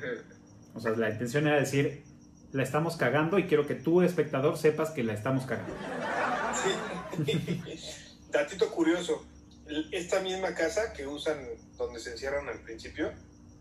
o 0.76 0.80
sea, 0.80 0.92
la 0.92 1.10
intención 1.10 1.48
era 1.48 1.56
decir, 1.56 2.04
la 2.52 2.62
estamos 2.62 2.98
cagando 2.98 3.40
y 3.40 3.48
quiero 3.48 3.66
que 3.66 3.74
tú, 3.74 4.04
espectador, 4.04 4.60
sepas 4.60 4.92
que 4.92 5.04
la 5.04 5.14
estamos 5.14 5.48
cagando. 5.48 5.74
Sí. 7.26 7.66
Datito 8.30 8.70
curioso, 8.70 9.26
esta 9.92 10.20
misma 10.20 10.54
casa 10.54 10.94
que 10.94 11.08
usan 11.08 11.48
donde 11.78 12.00
se 12.00 12.12
encierran 12.12 12.48
al 12.48 12.60
principio, 12.60 13.12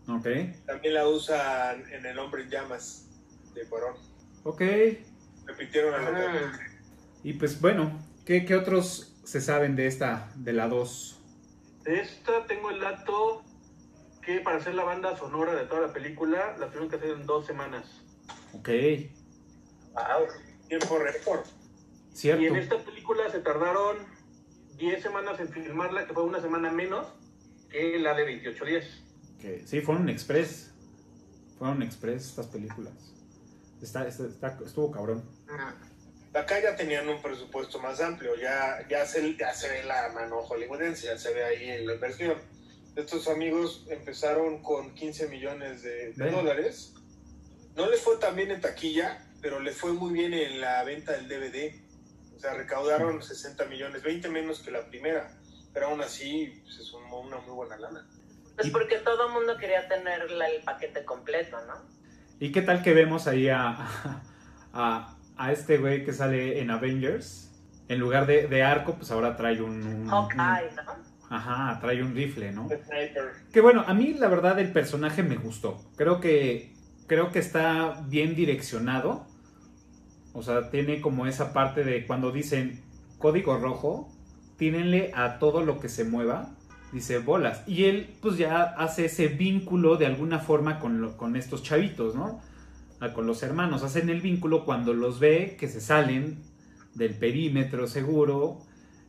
okay. 0.07 0.61
también 0.65 0.93
la 0.93 1.07
usan 1.07 1.83
en 1.91 2.05
El 2.05 2.19
Hombre 2.19 2.43
en 2.43 2.49
Llamas 2.49 3.09
de 3.53 3.65
Cuarón. 3.67 3.95
Ok. 4.43 4.61
Repitieron 5.45 5.93
a 5.93 6.07
ah. 6.07 6.59
Y 7.23 7.33
pues 7.33 7.59
bueno, 7.59 7.99
¿qué, 8.25 8.45
¿qué, 8.45 8.55
otros 8.55 9.19
se 9.23 9.41
saben 9.41 9.75
de 9.75 9.87
esta, 9.87 10.31
de 10.35 10.53
la 10.53 10.67
2? 10.67 11.21
De 11.83 11.99
esta 11.99 12.45
tengo 12.45 12.69
el 12.71 12.79
dato 12.79 13.43
que 14.21 14.39
para 14.39 14.57
hacer 14.57 14.73
la 14.73 14.83
banda 14.83 15.15
sonora 15.17 15.53
de 15.53 15.65
toda 15.65 15.81
la 15.81 15.93
película 15.93 16.55
la 16.59 16.67
tuvieron 16.67 16.89
que 16.89 16.95
hacer 16.95 17.11
en 17.11 17.25
dos 17.25 17.45
semanas. 17.45 18.03
Ok. 18.53 18.69
Wow. 19.93 20.27
Tiempo 20.67 20.97
récord. 20.99 21.45
Cierto. 22.11 22.41
Y 22.41 22.47
en 22.47 22.55
esta 22.55 22.77
película 22.77 23.29
se 23.29 23.39
tardaron 23.39 23.97
10 24.77 25.01
semanas 25.01 25.39
en 25.39 25.49
filmarla, 25.49 26.07
que 26.07 26.13
fue 26.13 26.23
una 26.23 26.41
semana 26.41 26.71
menos 26.71 27.07
que 27.69 27.99
la 27.99 28.13
de 28.13 28.25
28 28.25 28.65
días. 28.65 29.04
Que, 29.45 29.61
sí, 29.67 29.81
fueron 29.81 30.09
express. 30.09 30.71
Fueron 31.59 31.83
express 31.83 32.25
estas 32.29 32.47
películas. 32.47 32.93
Está, 33.81 34.07
está- 34.07 34.25
está- 34.25 34.57
estuvo 34.65 34.89
cabrón. 34.91 35.23
Acá 36.33 36.59
ya 36.61 36.75
tenían 36.75 37.07
un 37.07 37.21
presupuesto 37.21 37.79
más 37.79 38.01
amplio, 38.01 38.35
ya, 38.35 38.85
ya, 38.89 39.05
se, 39.05 39.37
ya 39.37 39.53
se 39.53 39.69
ve 39.69 39.83
la 39.85 40.09
mano 40.13 40.41
hollywoodense, 40.41 41.05
ya 41.05 41.17
se 41.17 41.31
ve 41.33 41.43
ahí 41.45 41.69
en 41.69 41.87
la 41.87 41.93
inversión. 41.93 42.35
Estos 42.95 43.27
amigos 43.27 43.85
empezaron 43.89 44.61
con 44.63 44.93
15 44.95 45.27
millones 45.29 45.83
de, 45.83 46.11
de 46.13 46.13
dólares. 46.31 46.93
No 47.75 47.89
les 47.89 48.01
fue 48.01 48.17
tan 48.17 48.35
bien 48.35 48.51
en 48.51 48.59
taquilla, 48.61 49.25
pero 49.41 49.59
les 49.59 49.77
fue 49.77 49.93
muy 49.93 50.11
bien 50.11 50.33
en 50.33 50.59
la 50.59 50.83
venta 50.83 51.11
del 51.13 51.27
DVD. 51.29 51.73
O 52.35 52.39
sea, 52.39 52.53
recaudaron 52.55 53.21
60 53.23 53.65
millones, 53.65 54.01
20 54.03 54.27
menos 54.29 54.59
que 54.59 54.71
la 54.71 54.85
primera. 54.87 55.31
Pero 55.73 55.87
aún 55.87 56.01
así, 56.01 56.59
pues, 56.63 56.79
es 56.79 56.91
un- 56.93 57.03
una 57.13 57.37
muy 57.37 57.53
buena 57.53 57.77
lana. 57.77 58.09
Pues 58.55 58.69
porque 58.69 58.97
todo 58.99 59.27
el 59.27 59.33
mundo 59.33 59.57
quería 59.57 59.87
tener 59.87 60.31
la- 60.31 60.49
el 60.49 60.63
paquete 60.63 61.03
completo, 61.05 61.57
¿no? 61.67 61.73
¿Y 62.39 62.51
qué 62.51 62.61
tal 62.61 62.81
que 62.81 62.93
vemos 62.93 63.27
ahí 63.27 63.49
a, 63.49 63.77
a, 64.73 65.15
a 65.37 65.51
este 65.51 65.77
güey 65.77 66.03
que 66.05 66.13
sale 66.13 66.59
en 66.61 66.71
Avengers? 66.71 67.51
En 67.87 67.99
lugar 67.99 68.25
de, 68.25 68.47
de 68.47 68.63
arco, 68.63 68.95
pues 68.95 69.11
ahora 69.11 69.35
trae 69.37 69.61
un... 69.61 69.85
un- 69.85 70.07
Hawkeye, 70.09 70.71
¿no? 70.75 71.15
ajá, 71.29 71.79
trae 71.81 72.01
un 72.03 72.13
rifle, 72.15 72.51
¿no? 72.51 72.67
Que 73.51 73.59
bueno, 73.61 73.83
a 73.87 73.93
mí 73.93 74.13
la 74.13 74.27
verdad 74.27 74.59
el 74.59 74.71
personaje 74.71 75.23
me 75.23 75.35
gustó. 75.37 75.81
Creo 75.97 76.19
que 76.19 76.73
creo 77.07 77.31
que 77.31 77.39
está 77.39 78.01
bien 78.07 78.35
direccionado. 78.35 79.27
O 80.33 80.43
sea, 80.43 80.69
tiene 80.69 81.01
como 81.01 81.25
esa 81.27 81.53
parte 81.53 81.83
de 81.83 82.05
cuando 82.05 82.31
dicen 82.31 82.83
código 83.17 83.57
rojo, 83.57 84.09
tínenle 84.57 85.11
a 85.15 85.39
todo 85.39 85.63
lo 85.63 85.79
que 85.79 85.89
se 85.89 86.03
mueva, 86.03 86.49
dice 86.91 87.19
bolas. 87.19 87.63
Y 87.67 87.85
él 87.85 88.15
pues 88.21 88.37
ya 88.37 88.63
hace 88.63 89.05
ese 89.05 89.27
vínculo 89.27 89.97
de 89.97 90.05
alguna 90.05 90.39
forma 90.39 90.79
con, 90.79 91.01
lo- 91.01 91.17
con 91.17 91.35
estos 91.35 91.63
chavitos, 91.63 92.15
¿no? 92.15 92.41
Ah, 92.99 93.13
Con 93.13 93.27
los 93.27 93.43
hermanos. 93.43 93.83
Hacen 93.83 94.09
el 94.09 94.21
vínculo 94.21 94.65
cuando 94.65 94.93
los 94.93 95.19
ve 95.19 95.57
que 95.59 95.67
se 95.67 95.81
salen 95.81 96.39
del 96.93 97.13
perímetro 97.13 97.87
seguro, 97.87 98.59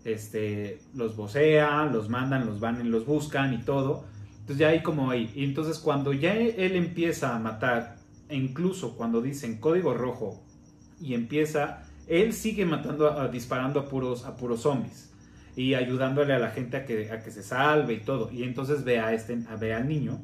este, 0.04 0.80
los 0.94 1.16
vocean, 1.16 1.92
los 1.92 2.08
mandan, 2.08 2.46
los 2.46 2.60
van 2.60 2.84
y 2.84 2.88
los 2.88 3.06
buscan 3.06 3.54
y 3.54 3.58
todo. 3.62 4.04
Entonces 4.40 4.58
ya 4.58 4.68
hay 4.68 4.82
como 4.82 5.10
ahí. 5.10 5.30
Y 5.34 5.44
entonces 5.44 5.78
cuando 5.78 6.12
ya 6.12 6.34
él 6.34 6.76
empieza 6.76 7.34
a 7.34 7.38
matar, 7.38 7.96
e 8.28 8.36
incluso 8.36 8.96
cuando 8.96 9.22
dicen 9.22 9.58
código 9.58 9.94
rojo 9.94 10.42
y 11.00 11.14
empieza, 11.14 11.82
él 12.08 12.32
sigue 12.32 12.64
matando, 12.66 13.10
a- 13.10 13.28
disparando 13.28 13.80
a 13.80 13.88
puros, 13.88 14.24
a 14.24 14.36
puros 14.36 14.60
zombies 14.62 15.12
y 15.56 15.74
ayudándole 15.74 16.34
a 16.34 16.38
la 16.38 16.50
gente 16.50 16.76
a 16.76 16.84
que, 16.84 17.10
a 17.10 17.22
que 17.22 17.30
se 17.30 17.42
salve 17.42 17.94
y 17.94 18.00
todo. 18.00 18.30
Y 18.30 18.44
entonces 18.44 18.84
ve 18.84 19.00
a 19.00 19.12
este, 19.14 19.34
ve 19.58 19.72
al 19.74 19.88
niño 19.88 20.20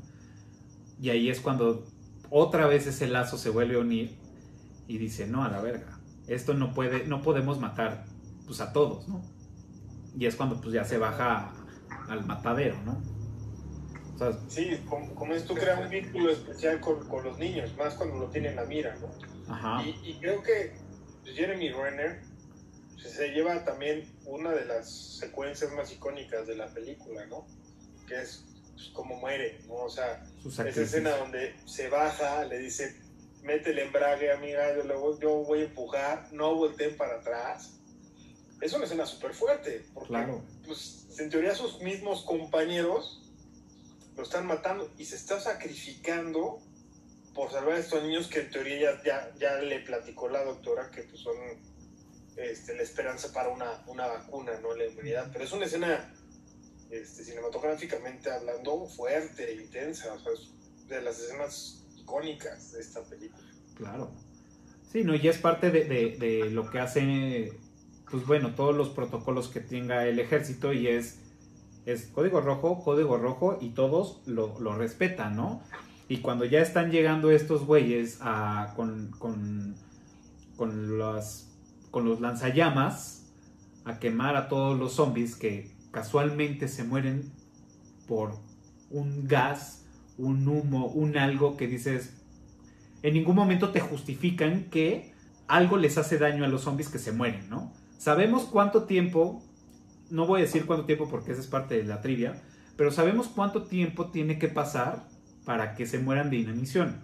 y 1.01 1.11
ahí 1.11 1.31
es 1.31 1.41
cuando 1.41 1.85
otra 2.31 2.67
vez 2.67 2.87
ese 2.87 3.07
lazo 3.09 3.39
se 3.39 3.51
vuelve 3.51 3.77
a 3.77 3.79
unir 3.79 4.15
y 4.87 4.99
dice, 4.99 5.27
no, 5.27 5.43
a 5.43 5.49
la 5.49 5.61
verga, 5.61 5.99
esto 6.29 6.55
no 6.55 6.75
puede, 6.75 7.07
no 7.07 7.23
podemos 7.23 7.59
matar 7.59 8.05
pues 8.47 8.61
a 8.61 8.73
todos, 8.73 9.09
¿no? 9.09 9.23
Y 10.17 10.27
es 10.27 10.37
cuando 10.37 10.61
pues 10.61 10.75
ya 10.75 10.85
se 10.85 10.99
baja 10.99 11.53
al 12.09 12.27
matadero, 12.27 12.77
¿no? 12.85 13.03
O 14.15 14.19
sea, 14.19 14.39
Sí, 14.49 14.79
como, 14.89 15.15
como 15.15 15.33
esto 15.33 15.55
crea 15.55 15.81
un 15.81 15.89
vínculo 15.89 16.31
especial 16.31 16.79
con, 16.81 17.09
con 17.09 17.25
los 17.25 17.39
niños, 17.39 17.75
más 17.79 17.95
cuando 17.95 18.19
lo 18.19 18.27
tienen 18.27 18.59
a 18.59 18.65
mira, 18.65 18.95
¿no? 19.01 19.53
ajá. 19.53 19.83
Y, 19.83 20.11
y 20.11 20.15
creo 20.21 20.43
que 20.43 20.75
Jeremy 21.25 21.71
Renner 21.71 22.21
se- 23.11 23.29
lleva 23.29 23.65
también 23.65 24.11
una 24.25 24.51
de 24.53 24.65
las 24.65 24.91
secuencias 25.19 25.73
más 25.73 25.91
icónicas 25.93 26.47
de 26.47 26.57
la 26.57 26.67
película, 26.73 27.27
¿no? 27.27 27.47
Que 28.07 28.21
es 28.23 28.45
pues, 28.75 28.89
cómo 28.95 29.17
muere, 29.17 29.61
¿no? 29.67 29.75
O 29.75 29.91
sea, 29.91 30.25
esa 30.45 30.67
escena 30.69 31.17
donde 31.17 31.55
se 31.67 31.89
baja, 31.89 32.45
le 32.45 32.59
dice, 32.59 33.01
mete 33.43 33.71
el 33.71 33.79
embrague, 33.81 34.31
amiga, 34.33 34.75
yo, 34.77 34.99
voy, 35.01 35.19
yo 35.21 35.31
voy 35.45 35.61
a 35.61 35.65
empujar, 35.65 36.29
no 36.33 36.55
volteen 36.55 36.97
para 36.97 37.17
atrás. 37.17 37.79
Es 38.61 38.73
una 38.73 38.85
escena 38.85 39.05
súper 39.07 39.35
fuerte, 39.35 39.85
porque 39.93 40.09
Claro. 40.11 40.43
pues, 40.67 41.07
en 41.19 41.29
teoría 41.31 41.55
sus 41.55 41.81
mismos 41.83 42.23
compañeros 42.25 43.19
lo 44.17 44.23
están 44.23 44.47
matando 44.47 44.91
y 44.99 45.05
se 45.05 45.17
está 45.17 45.41
sacrificando 45.41 46.61
por 47.35 47.51
salvar 47.51 47.77
a 47.77 47.79
estos 47.79 48.03
niños 48.03 48.29
que 48.29 48.41
en 48.41 48.51
teoría 48.51 49.03
ya, 49.03 49.03
ya, 49.05 49.35
ya 49.39 49.57
le 49.63 49.81
platicó 49.81 50.29
la 50.29 50.45
doctora 50.45 50.91
que 50.91 51.03
pues, 51.05 51.21
son 51.23 51.35
este, 52.37 52.75
la 52.77 52.83
esperanza 52.83 53.33
para 53.33 53.49
una, 53.51 53.83
una 53.87 54.07
vacuna, 54.07 54.53
¿no? 54.61 54.75
La 54.75 54.87
inmunidad. 54.87 55.31
Pero 55.33 55.45
es 55.45 55.53
una 55.53 55.67
escena 55.67 56.13
este, 56.91 57.25
cinematográficamente 57.25 58.31
hablando 58.31 58.87
fuerte, 58.87 59.55
intensa, 59.55 60.13
o 60.15 60.19
sea, 60.19 60.33
es 60.33 60.51
de 60.89 61.01
las 61.03 61.19
escenas 61.21 61.85
icónicas 61.97 62.73
de 62.73 62.81
esta 62.81 63.03
película. 63.05 63.45
Claro. 63.77 64.13
Sí, 64.91 65.05
no, 65.05 65.15
y 65.15 65.27
es 65.27 65.39
parte 65.39 65.71
de, 65.71 65.85
de- 65.85 66.17
de 66.19 66.51
lo 66.51 66.71
que 66.71 66.79
hace, 66.79 67.53
pues 68.11 68.27
bueno, 68.27 68.55
todos 68.55 68.77
los 68.77 68.91
protocolos 68.91 69.49
que 69.49 69.61
tenga 69.61 70.07
el 70.07 70.19
ejército 70.19 70.73
y 70.75 70.87
es, 70.89 71.19
es 71.87 72.07
código 72.07 72.41
rojo, 72.43 72.83
código 72.85 73.17
rojo 73.17 73.57
y 73.61 73.71
todos 73.71 74.21
lo, 74.27 74.59
lo 74.61 74.77
respetan, 74.77 75.35
¿no? 75.37 75.63
Y 76.09 76.19
cuando 76.19 76.45
ya 76.45 76.61
están 76.61 76.91
llegando 76.91 77.31
estos 77.31 77.65
güeyes 77.65 78.19
a- 78.21 78.75
con, 78.77 79.13
con, 79.19 79.75
con, 80.57 80.99
las- 80.99 81.49
con 81.93 82.07
los 82.07 82.21
lanzallamas 82.21 83.33
a 83.85 84.01
quemar 84.01 84.35
a 84.35 84.49
todos 84.49 84.77
los 84.77 84.95
zombies 84.95 85.37
que 85.37 85.71
casualmente 85.93 86.67
se 86.67 86.83
mueren 86.83 87.31
por 88.09 88.41
un 88.91 89.29
gas, 89.29 89.85
un 90.19 90.49
humo, 90.49 90.87
un 90.87 91.17
algo 91.17 91.57
que 91.57 91.69
dices, 91.69 92.15
en 93.03 93.15
ningún 93.15 93.37
momento 93.37 93.71
te 93.71 93.81
justifican 93.81 94.65
que 94.65 95.13
algo 95.47 95.77
les 95.77 95.99
hace 95.99 96.19
daño 96.19 96.45
a 96.45 96.49
los 96.49 96.63
zombies 96.63 96.89
que 96.89 96.99
se 96.99 97.13
mueren, 97.13 97.49
¿no? 97.51 97.73
Sabemos 97.99 98.45
cuánto 98.45 98.85
tiempo, 98.85 99.43
no 100.11 100.27
voy 100.27 100.41
a 100.41 100.45
decir 100.45 100.65
cuánto 100.65 100.87
tiempo 100.87 101.09
porque 101.11 101.33
esa 101.33 101.43
es 101.43 101.47
parte 101.47 101.77
de 101.77 101.85
la 101.85 102.01
trivia, 102.01 102.43
pero 102.77 102.91
sabemos 102.91 103.29
cuánto 103.29 103.65
tiempo 103.65 104.07
tiene 104.11 104.39
que 104.39 104.49
pasar 104.49 105.07
para 105.45 105.75
que 105.75 105.87
se 105.87 105.99
mueran 105.99 106.31
de 106.31 106.37
inanición. 106.37 107.01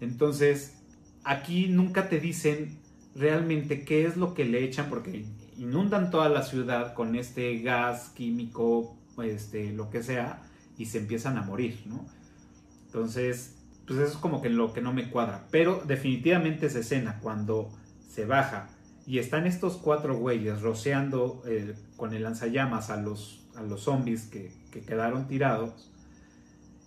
Entonces, 0.00 0.82
aquí 1.22 1.68
nunca 1.68 2.08
te 2.08 2.18
dicen 2.18 2.84
realmente 3.16 3.84
qué 3.84 4.06
es 4.06 4.16
lo 4.16 4.34
que 4.34 4.44
le 4.44 4.64
echan 4.64 4.88
porque 4.88 5.24
inundan 5.56 6.10
toda 6.10 6.28
la 6.28 6.42
ciudad 6.42 6.94
con 6.94 7.16
este 7.16 7.58
gas 7.60 8.10
químico, 8.10 8.96
este, 9.22 9.72
lo 9.72 9.90
que 9.90 10.02
sea, 10.02 10.42
y 10.76 10.86
se 10.86 10.98
empiezan 10.98 11.38
a 11.38 11.42
morir, 11.42 11.82
¿no? 11.86 12.06
Entonces, 12.86 13.56
pues 13.86 13.98
eso 14.00 14.12
es 14.12 14.18
como 14.18 14.42
que 14.42 14.50
lo 14.50 14.72
que 14.72 14.82
no 14.82 14.92
me 14.92 15.10
cuadra. 15.10 15.46
Pero 15.50 15.82
definitivamente 15.86 16.66
esa 16.66 16.80
escena, 16.80 17.18
cuando 17.22 17.70
se 18.08 18.26
baja 18.26 18.68
y 19.06 19.18
están 19.18 19.46
estos 19.46 19.76
cuatro 19.76 20.16
güeyes 20.16 20.60
rociando 20.60 21.42
eh, 21.46 21.74
con 21.96 22.12
el 22.12 22.22
lanzallamas 22.22 22.90
a 22.90 22.96
los, 22.96 23.46
a 23.54 23.62
los 23.62 23.82
zombies 23.82 24.26
que, 24.26 24.52
que 24.70 24.80
quedaron 24.80 25.28
tirados 25.28 25.92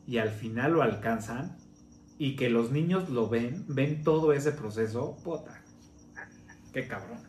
y 0.08 0.18
al 0.18 0.30
final 0.30 0.74
lo 0.74 0.82
alcanzan 0.82 1.58
y 2.18 2.36
que 2.36 2.50
los 2.50 2.72
niños 2.72 3.10
lo 3.10 3.30
ven, 3.30 3.64
ven 3.68 4.04
todo 4.04 4.34
ese 4.34 4.52
proceso, 4.52 5.18
puta. 5.24 5.59
Qué 6.74 6.88
cabrón. 6.88 7.20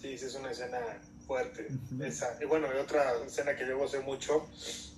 Sí, 0.00 0.16
sí, 0.18 0.26
es 0.26 0.34
una 0.34 0.50
escena 0.50 0.78
fuerte. 1.26 1.68
Esa. 2.00 2.36
Y 2.40 2.44
bueno, 2.46 2.68
y 2.74 2.78
otra 2.78 3.14
escena 3.26 3.56
que 3.56 3.66
yo 3.66 3.78
gocé 3.78 4.00
mucho 4.00 4.48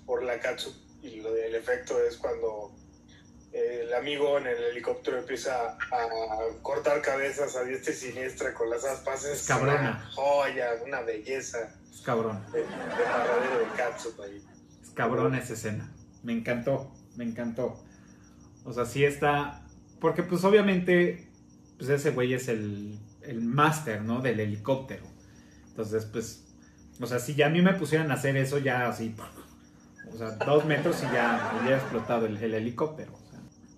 por 0.06 0.22
la 0.22 0.38
Katsu 0.38 0.74
y 1.02 1.20
lo 1.20 1.32
del 1.32 1.54
efecto 1.54 1.98
es 2.02 2.16
cuando 2.16 2.72
el 3.52 3.92
amigo 3.94 4.36
en 4.38 4.46
el 4.46 4.62
helicóptero 4.64 5.18
empieza 5.18 5.72
a 5.72 6.58
cortar 6.60 7.00
cabezas 7.00 7.56
a 7.56 7.62
diestra 7.64 7.92
y 7.92 7.96
siniestra 7.96 8.52
con 8.54 8.68
las 8.68 8.84
aspas. 8.84 9.24
Es 9.24 9.46
cabrona. 9.46 9.80
una 9.80 10.10
joya, 10.12 10.70
una 10.84 11.00
belleza 11.02 11.74
Es 11.90 12.02
cabrón. 12.02 12.44
de 12.52 12.64
Katsu 13.76 14.14
ahí. 14.22 14.44
Es 14.82 14.90
cabrona 14.90 15.38
esa 15.38 15.54
escena. 15.54 15.90
Me 16.22 16.32
encantó, 16.32 16.92
me 17.16 17.24
encantó. 17.24 17.82
O 18.69 18.73
sea, 18.73 18.85
sí 18.85 19.05
está. 19.05 19.62
Porque, 20.01 20.23
pues, 20.23 20.45
obviamente, 20.45 21.28
pues 21.78 21.90
ese 21.90 22.11
güey 22.11 22.35
es 22.35 22.49
el, 22.49 22.99
el 23.23 23.40
máster, 23.40 24.03
¿no? 24.03 24.20
Del 24.20 24.40
helicóptero. 24.40 25.05
Entonces, 25.69 26.05
pues, 26.07 26.45
o 27.01 27.07
sea, 27.07 27.19
si 27.19 27.35
ya 27.35 27.47
a 27.47 27.51
mí 27.51 27.62
me 27.62 27.73
pusieran 27.74 28.11
a 28.11 28.15
hacer 28.15 28.36
eso, 28.36 28.59
ya 28.59 28.89
así. 28.89 29.15
O 30.12 30.16
sea, 30.16 30.31
dos 30.45 30.65
metros 30.65 30.97
y 31.03 31.12
ya 31.15 31.51
había 31.61 31.77
explotado 31.77 32.27
el, 32.27 32.36
el 32.36 32.55
helicóptero. 32.55 33.12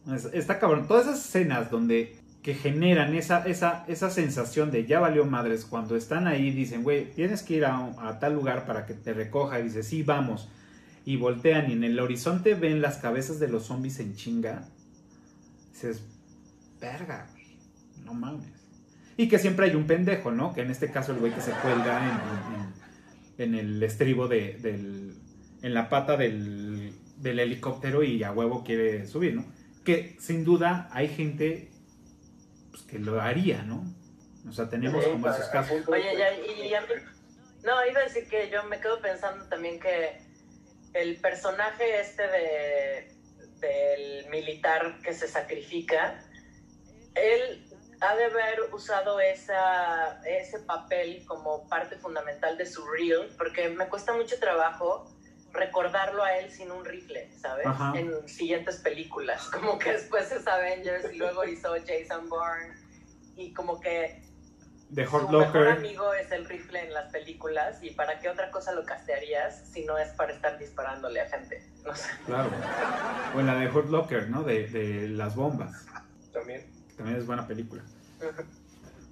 O 0.06 0.08
sea, 0.08 0.16
es- 0.16 0.34
está 0.34 0.58
cabrón. 0.58 0.86
Todas 0.88 1.06
esas 1.06 1.24
escenas 1.26 1.70
donde 1.70 2.16
que 2.42 2.54
generan 2.54 3.14
esa, 3.14 3.44
esa, 3.46 3.84
esa 3.86 4.08
sensación 4.10 4.70
de 4.70 4.86
ya 4.86 4.98
valió 5.00 5.26
madres 5.26 5.66
cuando 5.66 5.94
están 5.96 6.26
ahí 6.26 6.50
dicen, 6.52 6.82
güey, 6.82 7.12
tienes 7.12 7.42
que 7.42 7.54
ir 7.56 7.66
a, 7.66 7.76
a 8.00 8.18
tal 8.18 8.32
lugar 8.34 8.64
para 8.66 8.86
que 8.86 8.94
te 8.94 9.12
recoja 9.12 9.60
y 9.60 9.64
dice, 9.64 9.82
sí, 9.82 10.02
vamos. 10.02 10.48
y 11.04 11.16
voltean 11.16 11.70
y 11.70 11.74
en 11.74 11.84
el 11.84 11.98
horizonte 12.00 12.54
ven 12.54 12.80
las 12.80 12.96
cabezas 12.98 13.38
de 13.40 13.48
los 13.48 13.64
zombies 13.66 14.00
en 14.00 14.14
chinga, 14.16 14.68
dices, 15.88 16.02
verga, 16.80 17.26
güey, 17.32 17.58
no 18.04 18.14
mames. 18.14 18.48
Y 19.16 19.28
que 19.28 19.38
siempre 19.38 19.66
hay 19.66 19.74
un 19.74 19.86
pendejo, 19.86 20.30
¿no? 20.30 20.52
Que 20.54 20.62
en 20.62 20.70
este 20.70 20.90
caso 20.90 21.12
el 21.12 21.18
güey 21.18 21.32
que 21.34 21.40
se 21.40 21.52
cuelga 21.52 22.02
en, 22.02 22.54
en- 22.54 22.70
en 23.40 23.54
el 23.54 23.82
estribo 23.82 24.28
de, 24.28 24.58
del, 24.58 25.14
en 25.62 25.74
la 25.74 25.88
pata 25.88 26.16
del, 26.16 26.92
del 27.16 27.38
helicóptero 27.38 28.02
y 28.02 28.22
a 28.22 28.32
huevo 28.32 28.62
quiere 28.64 29.06
subir, 29.06 29.34
¿no? 29.34 29.44
Que 29.84 30.16
sin 30.20 30.44
duda 30.44 30.88
hay 30.92 31.08
gente 31.08 31.70
pues, 32.70 32.82
que 32.82 32.98
lo 32.98 33.20
haría, 33.20 33.62
¿no? 33.62 33.84
O 34.48 34.52
sea, 34.52 34.68
tenemos 34.68 35.04
como 35.06 35.28
esos 35.28 35.46
casos. 35.46 35.86
Oye, 35.88 36.16
ya, 36.18 36.32
y, 36.34 36.68
y 36.68 36.74
a 36.74 36.80
mí- 36.82 36.86
no, 37.64 37.72
iba 37.90 38.00
a 38.00 38.04
decir 38.04 38.26
que 38.28 38.48
yo 38.50 38.62
me 38.64 38.80
quedo 38.80 39.00
pensando 39.00 39.44
también 39.46 39.78
que 39.80 40.18
el 40.94 41.16
personaje 41.16 42.00
este 42.00 42.22
de 42.22 43.12
del 43.60 44.28
militar 44.28 45.00
que 45.02 45.12
se 45.12 45.28
sacrifica, 45.28 46.22
él 47.14 47.66
ha 48.00 48.16
de 48.16 48.24
haber 48.24 48.72
usado 48.72 49.20
esa, 49.20 50.20
ese 50.24 50.60
papel 50.60 51.24
como 51.26 51.68
parte 51.68 51.96
fundamental 51.96 52.56
de 52.56 52.66
su 52.66 52.86
reel, 52.86 53.28
porque 53.36 53.68
me 53.68 53.88
cuesta 53.88 54.12
mucho 54.14 54.38
trabajo 54.38 55.06
recordarlo 55.52 56.22
a 56.22 56.38
él 56.38 56.50
sin 56.50 56.70
un 56.70 56.84
rifle, 56.84 57.30
¿sabes? 57.38 57.66
Ajá. 57.66 57.92
En 57.96 58.26
siguientes 58.28 58.76
películas, 58.76 59.48
como 59.52 59.78
que 59.78 59.92
después 59.92 60.30
es 60.32 60.46
Avengers 60.46 61.12
y 61.12 61.16
luego 61.16 61.44
hizo 61.44 61.74
Jason 61.86 62.28
Bourne 62.28 62.74
y 63.36 63.52
como 63.52 63.80
que 63.80 64.22
De 64.90 65.06
su 65.06 65.16
Hurt 65.16 65.30
mejor 65.30 65.46
Locker. 65.46 65.68
amigo 65.68 66.12
es 66.14 66.30
el 66.32 66.44
rifle 66.46 66.84
en 66.84 66.92
las 66.92 67.12
películas 67.12 67.82
y 67.82 67.90
para 67.90 68.18
qué 68.18 68.28
otra 68.28 68.50
cosa 68.50 68.72
lo 68.72 68.84
castearías 68.84 69.62
si 69.72 69.84
no 69.84 69.96
es 69.98 70.08
para 70.10 70.32
estar 70.32 70.58
disparándole 70.58 71.20
a 71.20 71.28
gente, 71.28 71.64
no 71.84 71.94
sé. 71.94 72.08
Claro. 72.26 72.50
O 73.34 73.40
en 73.40 73.46
la 73.46 73.54
de 73.54 73.68
Hurt 73.68 73.88
Locker, 73.88 74.28
¿no? 74.28 74.42
De, 74.42 74.66
de 74.66 75.08
las 75.08 75.36
bombas. 75.36 75.86
También. 76.32 76.66
que 76.88 76.94
También 76.94 77.18
es 77.18 77.26
buena 77.26 77.46
película. 77.46 77.82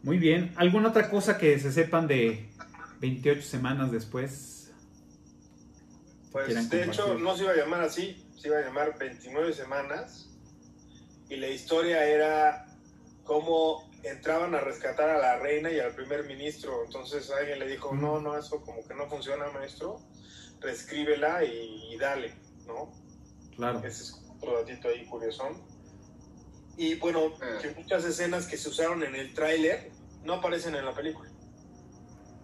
Muy 0.03 0.19
bien. 0.19 0.53
¿Alguna 0.57 0.89
otra 0.89 1.09
cosa 1.11 1.39
que 1.39 1.59
se 1.59 1.73
sepan 1.73 2.07
de 2.07 2.51
28 3.01 3.43
semanas 3.43 3.91
después? 3.91 4.73
Pues 6.33 6.71
de 6.71 6.85
hecho 6.85 7.03
compartir. 7.03 7.25
no 7.25 7.37
se 7.37 7.43
iba 7.45 7.53
a 7.53 7.57
llamar 7.57 7.83
así, 7.83 8.27
se 8.37 8.49
iba 8.49 8.59
a 8.59 8.63
llamar 8.63 8.99
29 8.99 9.53
semanas 9.53 10.29
y 11.29 11.37
la 11.37 11.49
historia 11.49 12.05
era 12.05 12.67
cómo 13.25 13.88
entraban 14.03 14.55
a 14.55 14.61
rescatar 14.61 15.11
a 15.11 15.19
la 15.19 15.39
reina 15.39 15.71
y 15.71 15.81
al 15.81 15.95
primer 15.95 16.25
ministro. 16.25 16.85
Entonces 16.85 17.31
alguien 17.31 17.59
le 17.59 17.69
dijo, 17.69 17.95
no, 17.95 18.21
no, 18.21 18.37
eso 18.37 18.61
como 18.63 18.87
que 18.87 18.95
no 18.95 19.09
funciona, 19.09 19.51
maestro, 19.51 20.01
reescríbela 20.61 21.45
y, 21.45 21.95
y 21.95 21.99
dale, 21.99 22.35
¿no? 22.67 22.93
Claro. 23.57 23.79
Ese 23.81 24.03
es 24.05 24.25
otro 24.37 24.59
datito 24.59 24.89
ahí 24.89 25.05
curioso. 25.07 25.45
Y 26.77 26.95
bueno, 26.95 27.33
que 27.61 27.71
muchas 27.73 28.05
escenas 28.05 28.47
que 28.47 28.57
se 28.57 28.69
usaron 28.69 29.03
en 29.03 29.17
el 29.17 29.35
tráiler 29.35 29.91
no 30.23 30.35
aparecen 30.35 30.77
en 30.77 30.85
la 30.85 30.95
película. 30.95 31.29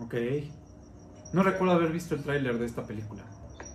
Ok. 0.01 0.15
No 1.33 1.43
recuerdo 1.43 1.75
haber 1.75 1.93
visto 1.93 2.17
el 2.17 2.25
tráiler 2.25 2.59
de 2.59 2.67
esta 2.67 2.85
película. 2.85 3.25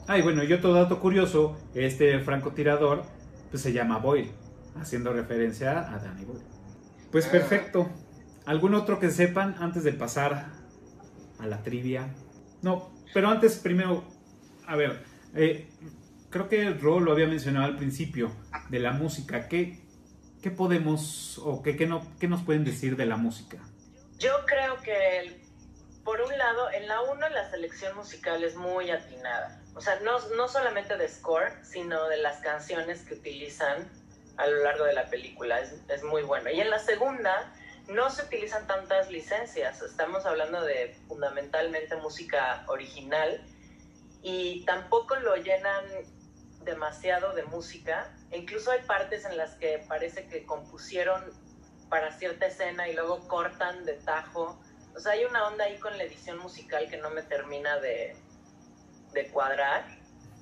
Ah, 0.07 0.17
y 0.17 0.21
bueno, 0.21 0.43
y 0.43 0.51
otro 0.51 0.73
dato 0.73 0.99
curioso, 0.99 1.57
este 1.73 2.19
francotirador 2.19 3.03
pues 3.51 3.61
se 3.61 3.71
llama 3.71 3.99
Boyle, 3.99 4.31
haciendo 4.75 5.13
referencia 5.13 5.93
a 5.93 5.99
Danny 5.99 6.25
Boyle. 6.25 6.58
Pues 7.11 7.27
perfecto. 7.27 7.89
¿Algún 8.45 8.73
otro 8.73 8.99
que 8.99 9.09
sepan 9.09 9.55
antes 9.59 9.83
de 9.83 9.93
pasar 9.93 10.47
a 11.39 11.47
la 11.47 11.63
trivia? 11.63 12.13
No, 12.61 12.91
pero 13.13 13.29
antes 13.29 13.57
primero, 13.57 14.03
a 14.67 14.75
ver, 14.75 15.03
eh, 15.35 15.69
creo 16.29 16.49
que 16.49 16.69
Ro 16.71 16.99
lo 16.99 17.11
había 17.11 17.27
mencionado 17.27 17.65
al 17.65 17.77
principio, 17.77 18.31
de 18.69 18.79
la 18.79 18.91
música. 18.91 19.47
¿Qué, 19.47 19.79
qué 20.41 20.51
podemos 20.51 21.39
o 21.39 21.61
qué, 21.61 21.75
qué 21.75 21.85
no, 21.87 22.05
qué 22.19 22.27
nos 22.27 22.41
pueden 22.43 22.63
decir 22.63 22.95
de 22.95 23.05
la 23.05 23.17
música? 23.17 23.57
Yo 24.17 24.31
creo 24.45 24.77
que, 24.81 25.19
el- 25.19 25.41
por 26.03 26.21
un 26.21 26.35
lado, 26.37 26.71
en 26.71 26.87
la 26.87 27.01
1 27.01 27.29
la 27.29 27.49
selección 27.51 27.95
musical 27.95 28.43
es 28.43 28.55
muy 28.55 28.89
atinada. 28.89 29.61
O 29.75 29.81
sea, 29.81 29.99
no, 30.01 30.17
no 30.35 30.47
solamente 30.47 30.97
de 30.97 31.07
score, 31.07 31.51
sino 31.63 32.07
de 32.07 32.17
las 32.17 32.37
canciones 32.41 33.01
que 33.03 33.13
utilizan 33.13 33.87
a 34.39 34.47
lo 34.47 34.63
largo 34.63 34.85
de 34.85 34.93
la 34.93 35.05
película. 35.05 35.59
Es, 35.59 35.75
es 35.87 36.03
muy 36.03 36.23
bueno. 36.23 36.49
Y 36.49 36.59
en 36.59 36.69
la 36.69 36.79
segunda 36.79 37.53
no 37.87 38.09
se 38.09 38.23
utilizan 38.23 38.65
tantas 38.67 39.11
licencias. 39.11 39.81
Estamos 39.81 40.25
hablando 40.25 40.61
de 40.63 40.95
fundamentalmente 41.07 41.95
música 41.97 42.63
original 42.67 43.41
y 44.21 44.63
tampoco 44.65 45.15
lo 45.17 45.35
llenan 45.35 45.83
demasiado 46.63 47.33
de 47.33 47.43
música. 47.43 48.11
Incluso 48.31 48.71
hay 48.71 48.81
partes 48.81 49.25
en 49.25 49.37
las 49.37 49.55
que 49.55 49.83
parece 49.87 50.27
que 50.27 50.45
compusieron 50.45 51.21
para 51.89 52.11
cierta 52.17 52.45
escena 52.45 52.87
y 52.87 52.93
luego 52.93 53.27
cortan 53.27 53.85
de 53.85 53.93
tajo. 53.93 54.59
O 54.95 54.99
sea, 54.99 55.13
hay 55.13 55.25
una 55.25 55.47
onda 55.47 55.65
ahí 55.65 55.77
con 55.79 55.97
la 55.97 56.03
edición 56.03 56.37
musical 56.39 56.87
que 56.89 56.97
no 56.97 57.09
me 57.09 57.23
termina 57.23 57.79
de, 57.79 58.15
de 59.13 59.27
cuadrar. 59.29 59.85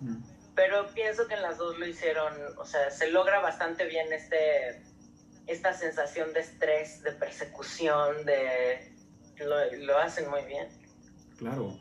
Mm. 0.01 0.36
Pero 0.57 0.87
pienso 0.95 1.27
que 1.27 1.35
en 1.35 1.43
las 1.43 1.59
dos 1.59 1.77
lo 1.77 1.87
hicieron, 1.87 2.33
o 2.57 2.65
sea, 2.65 2.89
se 2.89 3.11
logra 3.11 3.39
bastante 3.39 3.85
bien 3.85 4.11
este, 4.11 4.81
esta 5.45 5.71
sensación 5.71 6.33
de 6.33 6.39
estrés, 6.39 7.03
de 7.03 7.11
persecución, 7.11 8.25
de... 8.25 8.91
Lo, 9.37 9.85
lo 9.85 9.99
hacen 9.99 10.27
muy 10.31 10.41
bien. 10.45 10.67
Claro. 11.37 11.77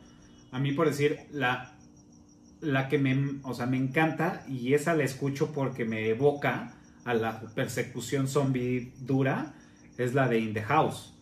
A 0.53 0.59
mí, 0.59 0.73
por 0.73 0.89
decir, 0.89 1.27
la, 1.31 1.75
la 2.61 2.91
que 2.91 2.99
me, 2.99 3.41
o 3.45 3.55
sea, 3.55 3.65
me 3.65 3.79
encanta 3.79 4.45
y 4.47 4.75
esa 4.75 4.95
la 4.95 5.05
escucho 5.05 5.53
porque 5.53 5.87
me 5.87 6.11
evoca 6.11 6.75
a 7.07 7.15
la 7.15 7.41
persecución 7.55 8.29
zombie 8.29 8.93
dura 8.99 9.55
es 9.97 10.13
la 10.13 10.29
de 10.29 10.39
In 10.39 10.53
the 10.53 10.63
House. 10.63 11.15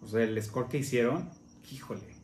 O 0.00 0.08
sea, 0.08 0.22
el 0.22 0.42
score 0.42 0.70
que 0.70 0.78
hicieron, 0.78 1.30
híjole, 1.70 2.16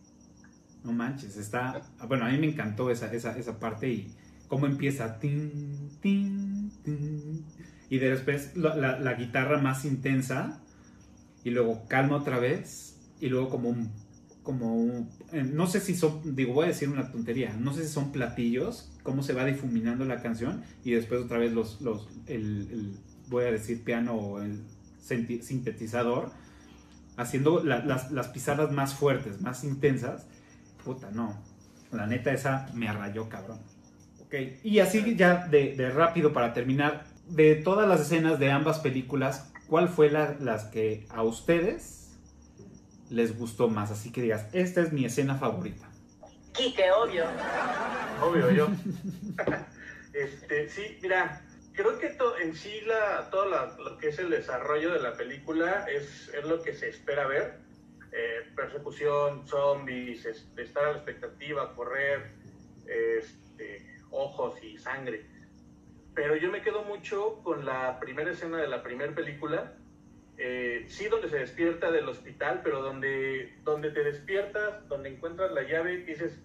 no 0.82 0.92
manches, 0.92 1.36
está. 1.36 1.82
Bueno, 2.08 2.24
a 2.24 2.30
mí 2.30 2.38
me 2.38 2.46
encantó 2.46 2.90
esa, 2.90 3.12
esa, 3.12 3.36
esa 3.36 3.58
parte 3.58 3.90
y 3.90 4.16
cómo 4.48 4.66
empieza. 4.66 5.18
Tin, 5.18 5.90
tin, 6.00 6.70
tin, 6.84 7.44
y 7.90 7.98
después 7.98 8.56
la, 8.56 9.14
guitarra 9.14 9.58
más 9.60 9.84
intensa 9.84 10.60
y 11.44 11.50
luego 11.50 11.84
calma 11.88 12.16
otra 12.16 12.38
vez 12.38 12.96
y 13.20 13.28
luego 13.28 13.48
como 13.50 13.68
un 13.70 13.90
como 14.42 15.08
eh, 15.32 15.42
no 15.42 15.66
sé 15.66 15.80
si 15.80 15.94
son 15.96 16.36
digo 16.36 16.54
voy 16.54 16.66
a 16.66 16.68
decir 16.68 16.88
una 16.88 17.10
tontería 17.10 17.56
no 17.58 17.72
sé 17.74 17.84
si 17.84 17.92
son 17.92 18.12
platillos 18.12 18.92
cómo 19.02 19.22
se 19.22 19.32
va 19.32 19.44
difuminando 19.44 20.04
la 20.04 20.22
canción 20.22 20.62
y 20.84 20.92
después 20.92 21.22
otra 21.22 21.38
vez 21.38 21.52
los 21.52 21.80
los 21.80 22.08
el, 22.26 22.68
el- 22.70 22.98
voy 23.28 23.44
a 23.44 23.50
decir 23.52 23.82
piano 23.82 24.14
o 24.14 24.40
el 24.40 24.62
sintetizador 25.00 26.30
haciendo 27.16 27.62
la- 27.64 27.84
las, 27.84 28.12
las 28.12 28.28
pisadas 28.28 28.72
más 28.72 28.94
fuertes 28.94 29.40
más 29.40 29.64
intensas 29.64 30.26
puta 30.84 31.10
no 31.10 31.34
la 31.92 32.06
neta 32.06 32.32
esa 32.32 32.68
me 32.74 32.88
arrayó 32.88 33.28
cabrón 33.28 33.58
ok 34.26 34.34
y 34.62 34.78
así 34.80 35.16
ya 35.16 35.46
de, 35.46 35.74
de 35.74 35.90
rápido 35.90 36.32
para 36.32 36.52
terminar 36.52 37.04
de 37.28 37.56
todas 37.56 37.88
las 37.88 38.00
escenas 38.00 38.38
de 38.38 38.50
ambas 38.50 38.78
películas 38.80 39.52
cuál 39.68 39.88
fue 39.88 40.10
la, 40.10 40.36
las 40.40 40.64
que 40.64 41.06
a 41.10 41.22
ustedes 41.22 42.18
les 43.10 43.36
gustó 43.38 43.68
más 43.68 43.90
así 43.90 44.12
que 44.12 44.22
digas 44.22 44.46
esta 44.52 44.80
es 44.82 44.92
mi 44.92 45.04
escena 45.04 45.36
favorita 45.36 45.88
Quique, 46.52 46.90
obvio. 46.90 47.26
Obvio, 48.22 48.50
yo. 48.50 48.68
este, 50.14 50.70
sí, 50.70 50.98
mira, 51.02 51.42
creo 51.74 51.98
que 51.98 52.08
to- 52.08 52.38
en 52.38 52.54
sí 52.54 52.80
la, 52.86 53.28
todo 53.30 53.50
la- 53.50 53.76
lo 53.78 53.98
que 53.98 54.08
es 54.08 54.18
el 54.18 54.30
desarrollo 54.30 54.90
de 54.94 55.00
la 55.00 55.12
película 55.18 55.84
es, 55.86 56.30
es 56.32 56.44
lo 56.46 56.62
que 56.62 56.72
se 56.72 56.88
espera 56.88 57.26
ver. 57.26 57.58
Eh, 58.10 58.50
persecución, 58.56 59.46
zombies, 59.46 60.24
estar 60.24 60.82
a 60.84 60.90
la 60.92 60.96
expectativa, 60.96 61.74
correr, 61.74 62.32
este, 62.86 63.84
ojos 64.16 64.62
y 64.62 64.78
sangre. 64.78 65.26
Pero 66.14 66.36
yo 66.36 66.50
me 66.50 66.62
quedo 66.62 66.82
mucho 66.82 67.40
con 67.42 67.64
la 67.64 68.00
primera 68.00 68.30
escena 68.30 68.58
de 68.58 68.68
la 68.68 68.82
primera 68.82 69.14
película. 69.14 69.74
Eh, 70.38 70.84
sí, 70.88 71.08
donde 71.08 71.28
se 71.28 71.38
despierta 71.38 71.90
del 71.90 72.08
hospital, 72.08 72.60
pero 72.62 72.82
donde, 72.82 73.54
donde 73.64 73.90
te 73.90 74.02
despiertas, 74.02 74.86
donde 74.88 75.10
encuentras 75.10 75.52
la 75.52 75.62
llave, 75.62 75.98
dices, 75.98 76.42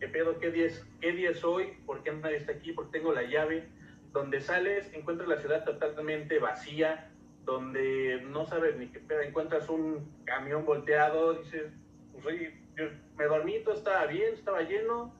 ¿qué 0.00 0.08
pedo? 0.08 0.38
¿Qué 0.40 0.50
día, 0.50 0.66
es, 0.66 0.86
¿Qué 1.00 1.12
día 1.12 1.30
es 1.30 1.44
hoy? 1.44 1.78
¿Por 1.86 2.02
qué 2.02 2.12
nadie 2.12 2.36
está 2.36 2.52
aquí? 2.52 2.72
¿Por 2.72 2.90
qué 2.90 2.98
tengo 2.98 3.12
la 3.12 3.22
llave? 3.22 3.68
Donde 4.12 4.40
sales, 4.40 4.92
encuentras 4.92 5.28
la 5.28 5.38
ciudad 5.38 5.64
totalmente 5.64 6.38
vacía, 6.38 7.12
donde 7.44 8.22
no 8.28 8.46
sabes 8.46 8.76
ni 8.76 8.88
qué 8.88 9.00
pedo, 9.00 9.20
encuentras 9.20 9.68
un 9.68 10.22
camión 10.24 10.64
volteado, 10.64 11.34
dices, 11.34 11.72
pues 12.12 12.26
oye, 12.26 12.60
yo 12.76 12.84
me 13.16 13.24
dormí, 13.24 13.60
todo 13.64 13.74
estaba 13.74 14.06
bien, 14.06 14.34
estaba 14.34 14.62
lleno, 14.62 15.14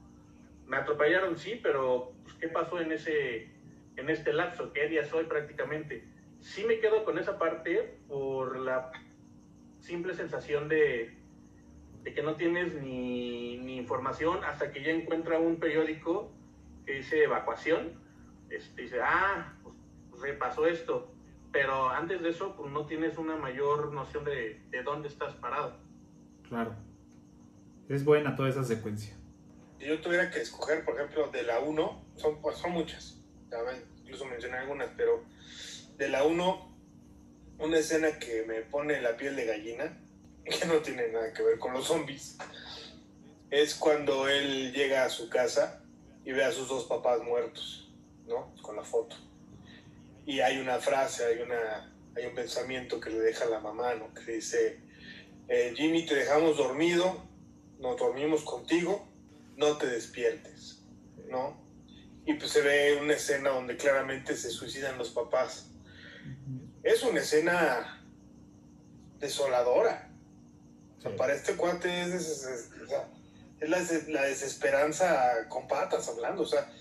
me 0.72 0.78
atropellaron, 0.78 1.36
sí, 1.36 1.60
pero 1.62 2.14
pues, 2.22 2.34
¿qué 2.36 2.48
pasó 2.48 2.80
en 2.80 2.92
ese 2.92 3.50
en 3.96 4.08
este 4.08 4.32
lapso? 4.32 4.72
¿Qué 4.72 4.88
día 4.88 5.02
es 5.02 5.12
hoy 5.12 5.24
prácticamente? 5.24 6.08
Sí 6.40 6.64
me 6.64 6.78
quedo 6.78 7.04
con 7.04 7.18
esa 7.18 7.38
parte 7.38 7.98
por 8.08 8.58
la 8.58 8.90
simple 9.80 10.14
sensación 10.14 10.70
de, 10.70 11.18
de 12.02 12.14
que 12.14 12.22
no 12.22 12.36
tienes 12.36 12.72
ni, 12.72 13.58
ni 13.58 13.76
información 13.76 14.42
hasta 14.44 14.72
que 14.72 14.82
ya 14.82 14.92
encuentra 14.92 15.38
un 15.38 15.60
periódico 15.60 16.32
que 16.86 16.94
dice 16.94 17.22
evacuación, 17.22 18.00
este, 18.48 18.80
dice, 18.80 18.98
ah, 19.02 19.52
pues, 19.62 20.22
repasó 20.22 20.66
esto, 20.66 21.12
pero 21.52 21.90
antes 21.90 22.22
de 22.22 22.30
eso, 22.30 22.56
pues 22.56 22.72
no 22.72 22.86
tienes 22.86 23.18
una 23.18 23.36
mayor 23.36 23.92
noción 23.92 24.24
de, 24.24 24.62
de 24.70 24.82
dónde 24.82 25.08
estás 25.08 25.34
parado. 25.34 25.76
Claro. 26.48 26.74
Es 27.90 28.06
buena 28.06 28.34
toda 28.34 28.48
esa 28.48 28.64
secuencia. 28.64 29.21
Si 29.82 29.88
yo 29.88 30.00
tuviera 30.00 30.30
que 30.30 30.40
escoger, 30.40 30.84
por 30.84 30.94
ejemplo, 30.94 31.26
de 31.32 31.42
la 31.42 31.58
1, 31.58 32.04
son, 32.14 32.40
pues, 32.40 32.56
son 32.56 32.70
muchas, 32.70 33.16
ya 33.50 33.58
incluso 34.00 34.24
mencioné 34.26 34.58
algunas, 34.58 34.88
pero 34.96 35.24
de 35.96 36.08
la 36.08 36.22
1, 36.22 36.76
una 37.58 37.78
escena 37.78 38.16
que 38.20 38.44
me 38.44 38.60
pone 38.60 39.00
la 39.00 39.16
piel 39.16 39.34
de 39.34 39.44
gallina, 39.44 40.00
que 40.44 40.66
no 40.66 40.74
tiene 40.82 41.08
nada 41.08 41.32
que 41.32 41.42
ver 41.42 41.58
con 41.58 41.72
los 41.72 41.88
zombies, 41.88 42.38
es 43.50 43.74
cuando 43.74 44.28
él 44.28 44.72
llega 44.72 45.04
a 45.04 45.10
su 45.10 45.28
casa 45.28 45.82
y 46.24 46.30
ve 46.30 46.44
a 46.44 46.52
sus 46.52 46.68
dos 46.68 46.84
papás 46.84 47.20
muertos, 47.24 47.92
¿no? 48.28 48.54
Con 48.62 48.76
la 48.76 48.84
foto. 48.84 49.16
Y 50.24 50.38
hay 50.38 50.60
una 50.60 50.78
frase, 50.78 51.24
hay, 51.24 51.40
una, 51.40 51.92
hay 52.14 52.26
un 52.26 52.36
pensamiento 52.36 53.00
que 53.00 53.10
le 53.10 53.18
deja 53.18 53.46
la 53.46 53.58
mamá, 53.58 53.96
¿no? 53.96 54.14
Que 54.14 54.34
dice, 54.34 54.78
eh, 55.48 55.74
Jimmy, 55.74 56.06
te 56.06 56.14
dejamos 56.14 56.56
dormido, 56.56 57.26
nos 57.80 57.96
dormimos 57.96 58.44
contigo, 58.44 59.08
no 59.56 59.76
te 59.78 59.86
despiertes, 59.86 60.82
¿no? 61.28 61.60
Y 62.24 62.34
pues 62.34 62.50
se 62.50 62.62
ve 62.62 62.98
una 63.00 63.14
escena 63.14 63.50
donde 63.50 63.76
claramente 63.76 64.36
se 64.36 64.50
suicidan 64.50 64.98
los 64.98 65.10
papás. 65.10 65.70
Es 66.82 67.02
una 67.02 67.20
escena 67.20 68.04
desoladora. 69.18 70.10
O 70.98 71.02
sea, 71.02 71.16
para 71.16 71.34
este 71.34 71.56
cuate 71.56 72.02
es, 72.02 72.70
la, 73.60 73.78
la 74.08 74.22
desesperanza 74.22 75.48
con 75.48 75.66
patas 75.66 76.08
hablando. 76.08 76.42
O 76.42 76.46
sea, 76.46 76.72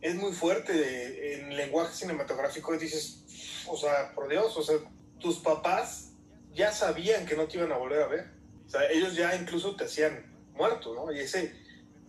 es 0.00 0.14
muy 0.14 0.32
fuerte. 0.32 1.34
En 1.34 1.56
lenguaje 1.56 1.94
cinematográfico 1.94 2.76
dices, 2.78 3.64
o 3.68 3.76
sea, 3.76 4.12
por 4.14 4.28
Dios, 4.28 4.56
o 4.56 4.62
sea, 4.62 4.76
tus 5.18 5.38
papás 5.38 6.12
ya 6.54 6.72
sabían 6.72 7.26
que 7.26 7.36
no 7.36 7.46
te 7.46 7.58
iban 7.58 7.72
a 7.72 7.76
volver 7.76 8.02
a 8.02 8.06
ver. 8.06 8.30
O 8.66 8.70
sea, 8.70 8.90
ellos 8.90 9.14
ya 9.14 9.34
incluso 9.36 9.76
te 9.76 9.84
hacían 9.84 10.32
muerto, 10.54 10.94
¿no? 10.94 11.12
Y 11.12 11.20
ese 11.20 11.61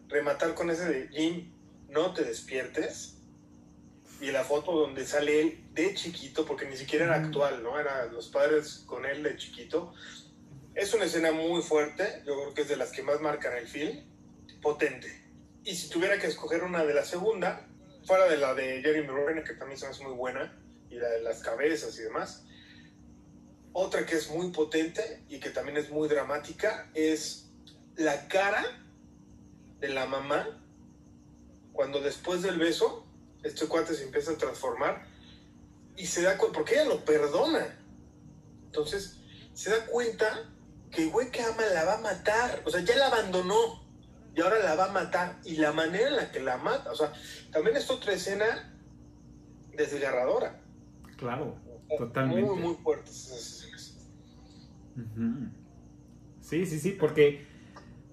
rematar 0.10 0.54
con 0.54 0.70
ese 0.70 0.86
de 0.86 1.08
Jim, 1.10 1.54
no 1.90 2.14
te 2.14 2.24
despiertes. 2.24 3.18
Y 4.22 4.32
la 4.32 4.44
foto 4.44 4.72
donde 4.72 5.06
sale 5.06 5.42
él 5.42 5.64
de 5.74 5.94
chiquito, 5.96 6.46
porque 6.46 6.66
ni 6.66 6.78
siquiera 6.78 7.06
era 7.06 7.16
actual, 7.16 7.62
¿no? 7.62 7.80
Eran 7.80 8.14
los 8.14 8.30
padres 8.30 8.84
con 8.86 9.06
él 9.06 9.22
de 9.24 9.36
chiquito. 9.36 9.94
Es 10.76 10.94
una 10.94 11.06
escena 11.06 11.32
muy 11.32 11.62
fuerte, 11.62 12.24
yo 12.26 12.36
creo 12.36 12.54
que 12.54 12.62
es 12.62 12.70
de 12.70 12.78
las 12.78 12.92
que 12.92 13.04
más 13.04 13.20
marcan 13.20 13.58
el 13.58 13.68
film, 13.68 14.06
potente. 14.62 15.24
Y 15.64 15.76
si 15.76 15.90
tuviera 15.90 16.18
que 16.18 16.28
escoger 16.28 16.64
una 16.64 16.86
de 16.86 16.94
la 16.94 17.04
segunda, 17.04 17.68
fuera 18.06 18.28
de 18.28 18.38
la 18.38 18.54
de 18.54 18.82
Jeremy 18.82 19.08
Renner, 19.08 19.44
que 19.44 19.54
también 19.54 19.78
se 19.78 19.86
me 19.86 19.92
hace 19.92 20.04
muy 20.04 20.14
buena, 20.14 20.58
y 20.90 20.96
la 20.96 21.10
de 21.10 21.22
las 21.22 21.42
cabezas 21.42 21.98
y 22.00 22.04
demás, 22.04 22.46
otra 23.74 24.06
que 24.06 24.16
es 24.16 24.30
muy 24.30 24.52
potente 24.52 25.24
y 25.28 25.40
que 25.40 25.50
también 25.50 25.78
es 25.78 25.90
muy 25.90 26.08
dramática 26.08 26.90
es 26.94 27.50
la 27.96 28.28
cara 28.28 28.64
de 29.84 29.90
la 29.90 30.06
mamá 30.06 30.48
cuando 31.74 32.00
después 32.00 32.42
del 32.42 32.58
beso 32.58 33.06
este 33.44 33.68
cuate 33.68 33.94
se 33.94 34.06
empieza 34.06 34.32
a 34.32 34.38
transformar 34.38 35.06
y 35.98 36.06
se 36.06 36.22
da 36.22 36.38
cuenta, 36.38 36.58
porque 36.58 36.76
ella 36.76 36.86
lo 36.86 37.04
perdona. 37.04 37.78
Entonces 38.64 39.20
se 39.52 39.72
da 39.72 39.86
cuenta 39.88 40.50
que 40.90 41.04
el 41.04 41.10
güey 41.10 41.32
que 41.32 41.42
ama 41.42 41.64
la 41.74 41.84
va 41.84 41.96
a 41.96 42.02
matar. 42.02 42.64
O 42.66 42.70
sea, 42.70 42.80
ya 42.80 42.96
la 42.96 43.08
abandonó 43.08 43.84
y 44.34 44.40
ahora 44.40 44.60
la 44.60 44.76
va 44.76 44.86
a 44.86 44.92
matar. 44.94 45.42
Y 45.44 45.58
la 45.58 45.74
manera 45.74 46.08
en 46.08 46.16
la 46.16 46.32
que 46.32 46.40
la 46.40 46.56
mata, 46.58 46.90
o 46.90 46.96
sea, 46.96 47.12
también 47.52 47.76
es 47.76 47.92
otra 47.92 48.14
escena 48.14 48.74
desgarradora. 49.74 50.62
Claro, 51.18 51.58
totalmente. 51.98 52.50
Muy, 52.50 52.58
muy 52.58 52.76
fuertes 52.76 53.28
esas 53.28 53.64
escenas. 53.66 54.02
Sí, 56.40 56.66
sí, 56.66 56.80
sí, 56.80 56.92
porque 56.94 57.53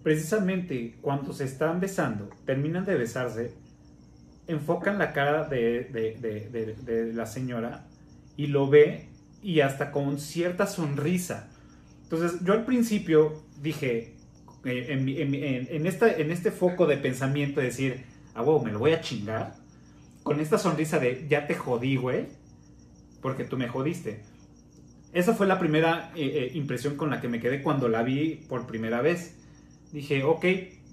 precisamente 0.02 0.96
cuando 1.00 1.32
se 1.32 1.44
están 1.44 1.80
besando, 1.80 2.30
terminan 2.44 2.84
de 2.84 2.96
besarse, 2.96 3.52
enfocan 4.46 4.98
la 4.98 5.12
cara 5.12 5.44
de, 5.44 7.12
la 7.14 7.26
señora 7.26 7.86
y 8.36 8.46
lo 8.46 8.68
ve 8.68 9.08
y 9.42 9.60
hasta 9.60 9.90
con 9.90 10.18
cierta 10.18 10.66
sonrisa. 10.66 11.48
Entonces 12.04 12.40
yo 12.42 12.52
al 12.54 12.64
principio 12.64 13.42
dije, 13.60 14.16
eh, 14.64 15.66
en, 15.70 15.86
este 15.86 16.50
foco 16.50 16.86
de 16.86 16.96
pensamiento, 16.96 17.60
de 17.60 17.66
decir, 17.66 18.04
ah, 18.34 18.42
huevo, 18.42 18.62
me 18.64 18.72
lo 18.72 18.78
voy 18.78 18.92
a 18.92 19.00
chingar, 19.00 19.54
con 20.22 20.40
esta 20.40 20.58
sonrisa 20.58 20.98
de, 20.98 21.26
ya 21.28 21.46
te 21.46 21.54
jodí, 21.54 21.96
güey, 21.96 22.26
porque 23.22 23.44
tú 23.44 23.56
me 23.56 23.68
jodiste. 23.68 24.22
Esa 25.12 25.34
fue 25.34 25.46
la 25.46 25.58
primera 25.58 26.12
eh, 26.14 26.22
eh, 26.22 26.50
impresión 26.54 26.96
con 26.96 27.10
la 27.10 27.20
que 27.20 27.28
me 27.28 27.40
quedé 27.40 27.62
cuando 27.62 27.88
la 27.88 28.02
vi 28.02 28.46
por 28.48 28.66
primera 28.66 29.02
vez. 29.02 29.39
Dije, 29.92 30.24
ok, 30.24 30.44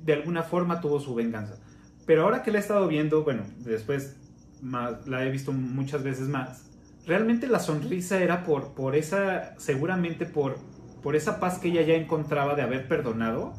de 0.03 0.13
alguna 0.13 0.43
forma 0.43 0.81
tuvo 0.81 0.99
su 0.99 1.15
venganza. 1.15 1.57
Pero 2.05 2.23
ahora 2.23 2.43
que 2.43 2.51
la 2.51 2.57
he 2.57 2.61
estado 2.61 2.87
viendo, 2.87 3.23
bueno, 3.23 3.43
después 3.59 4.17
la 4.61 5.25
he 5.25 5.29
visto 5.29 5.51
muchas 5.51 6.03
veces 6.03 6.29
más, 6.29 6.67
realmente 7.05 7.47
la 7.47 7.59
sonrisa 7.59 8.21
era 8.21 8.43
por, 8.43 8.73
por 8.73 8.95
esa, 8.95 9.57
seguramente 9.59 10.25
por, 10.25 10.57
por 11.01 11.15
esa 11.15 11.39
paz 11.39 11.59
que 11.59 11.69
ella 11.69 11.81
ya 11.81 11.93
encontraba 11.95 12.55
de 12.55 12.61
haber 12.61 12.87
perdonado 12.87 13.53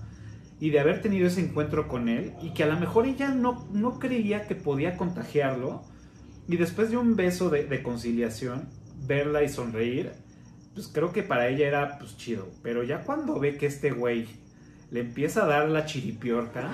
y 0.60 0.70
de 0.70 0.80
haber 0.80 1.00
tenido 1.00 1.28
ese 1.28 1.40
encuentro 1.40 1.88
con 1.88 2.08
él 2.08 2.34
y 2.42 2.52
que 2.52 2.64
a 2.64 2.66
lo 2.66 2.78
mejor 2.78 3.06
ella 3.06 3.28
no, 3.28 3.66
no 3.72 3.98
creía 3.98 4.46
que 4.46 4.54
podía 4.54 4.96
contagiarlo 4.96 5.82
y 6.48 6.56
después 6.56 6.90
de 6.90 6.96
un 6.96 7.14
beso 7.16 7.50
de, 7.50 7.64
de 7.64 7.82
conciliación, 7.82 8.68
verla 9.06 9.42
y 9.42 9.48
sonreír, 9.48 10.12
pues 10.74 10.88
creo 10.88 11.12
que 11.12 11.22
para 11.22 11.48
ella 11.48 11.68
era 11.68 11.98
pues 11.98 12.16
chido. 12.16 12.48
Pero 12.62 12.82
ya 12.82 13.02
cuando 13.02 13.38
ve 13.38 13.56
que 13.56 13.66
este 13.66 13.90
güey 13.90 14.26
le 14.90 15.00
empieza 15.00 15.44
a 15.44 15.46
dar 15.46 15.68
la 15.68 15.84
chiripiorca, 15.84 16.70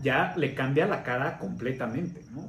ya 0.00 0.34
le 0.36 0.54
cambia 0.54 0.86
la 0.86 1.02
cara 1.02 1.38
completamente, 1.38 2.24
¿no? 2.30 2.48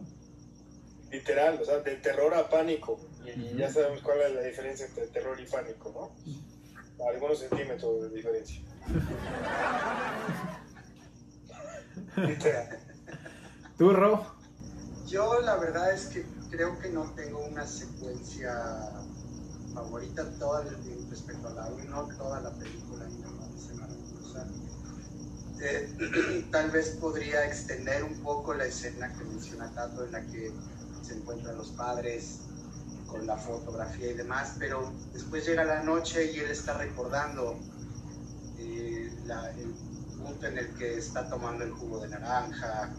Literal, 1.11 1.59
o 1.59 1.65
sea, 1.65 1.79
de 1.79 1.95
terror 1.95 2.35
a 2.35 2.47
pánico. 2.49 2.99
Y, 3.25 3.57
ya 3.57 3.71
sabemos 3.71 4.01
cuál 4.01 4.21
es 4.21 4.35
la 4.35 4.41
diferencia 4.41 4.85
entre 4.85 5.07
terror 5.07 5.39
y 5.39 5.45
pánico, 5.45 5.91
¿no? 5.91 6.11
Algunos 7.07 7.39
centímetros 7.39 8.03
de 8.03 8.09
diferencia. 8.09 8.61
Literal. 12.17 12.79
¿Tú, 13.77 13.93
Ro? 13.93 14.35
Yo 15.07 15.39
la 15.41 15.55
verdad 15.55 15.93
es 15.93 16.07
que 16.07 16.25
creo 16.51 16.77
que 16.79 16.89
no 16.89 17.13
tengo 17.13 17.39
una 17.45 17.65
secuencia 17.65 18.51
favorita 19.73 20.29
toda 20.37 20.65
respecto 21.09 21.47
a 21.47 21.53
la 21.53 21.67
1, 21.67 22.17
toda 22.17 22.41
la 22.41 22.51
película. 22.51 22.88
Tal 26.51 26.71
vez 26.71 26.91
podría 27.01 27.45
extender 27.45 28.03
un 28.03 28.19
poco 28.21 28.53
la 28.53 28.65
escena 28.65 29.11
que 29.13 29.25
menciona 29.25 29.69
Tato 29.73 30.05
en 30.05 30.11
la 30.13 30.21
que 30.25 30.53
se 31.01 31.15
encuentran 31.15 31.57
los 31.57 31.69
padres 31.69 32.39
con 33.07 33.25
la 33.27 33.35
fotografía 33.37 34.11
y 34.11 34.13
demás, 34.13 34.55
pero 34.57 34.93
después 35.11 35.45
llega 35.45 35.65
la 35.65 35.83
noche 35.83 36.31
y 36.31 36.39
él 36.39 36.51
está 36.51 36.77
recordando 36.77 37.59
eh, 38.57 39.11
el 39.57 39.73
punto 40.17 40.47
en 40.47 40.57
el 40.59 40.73
que 40.75 40.97
está 40.97 41.27
tomando 41.27 41.63
el 41.63 41.71
jugo 41.71 41.99
de 41.99 42.09
naranja, 42.09 42.93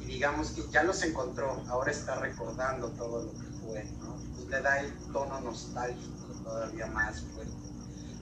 y 0.00 0.04
digamos 0.04 0.50
que 0.50 0.62
ya 0.70 0.82
los 0.82 1.02
encontró, 1.02 1.62
ahora 1.68 1.90
está 1.90 2.16
recordando 2.16 2.90
todo 2.90 3.24
lo 3.24 3.32
que 3.32 3.46
fue, 3.64 3.84
¿no? 3.98 4.16
Pues 4.34 4.48
le 4.48 4.60
da 4.60 4.80
el 4.80 4.92
tono 5.12 5.40
nostálgico 5.40 6.26
todavía 6.44 6.86
más 6.88 7.20
fuerte. 7.20 7.52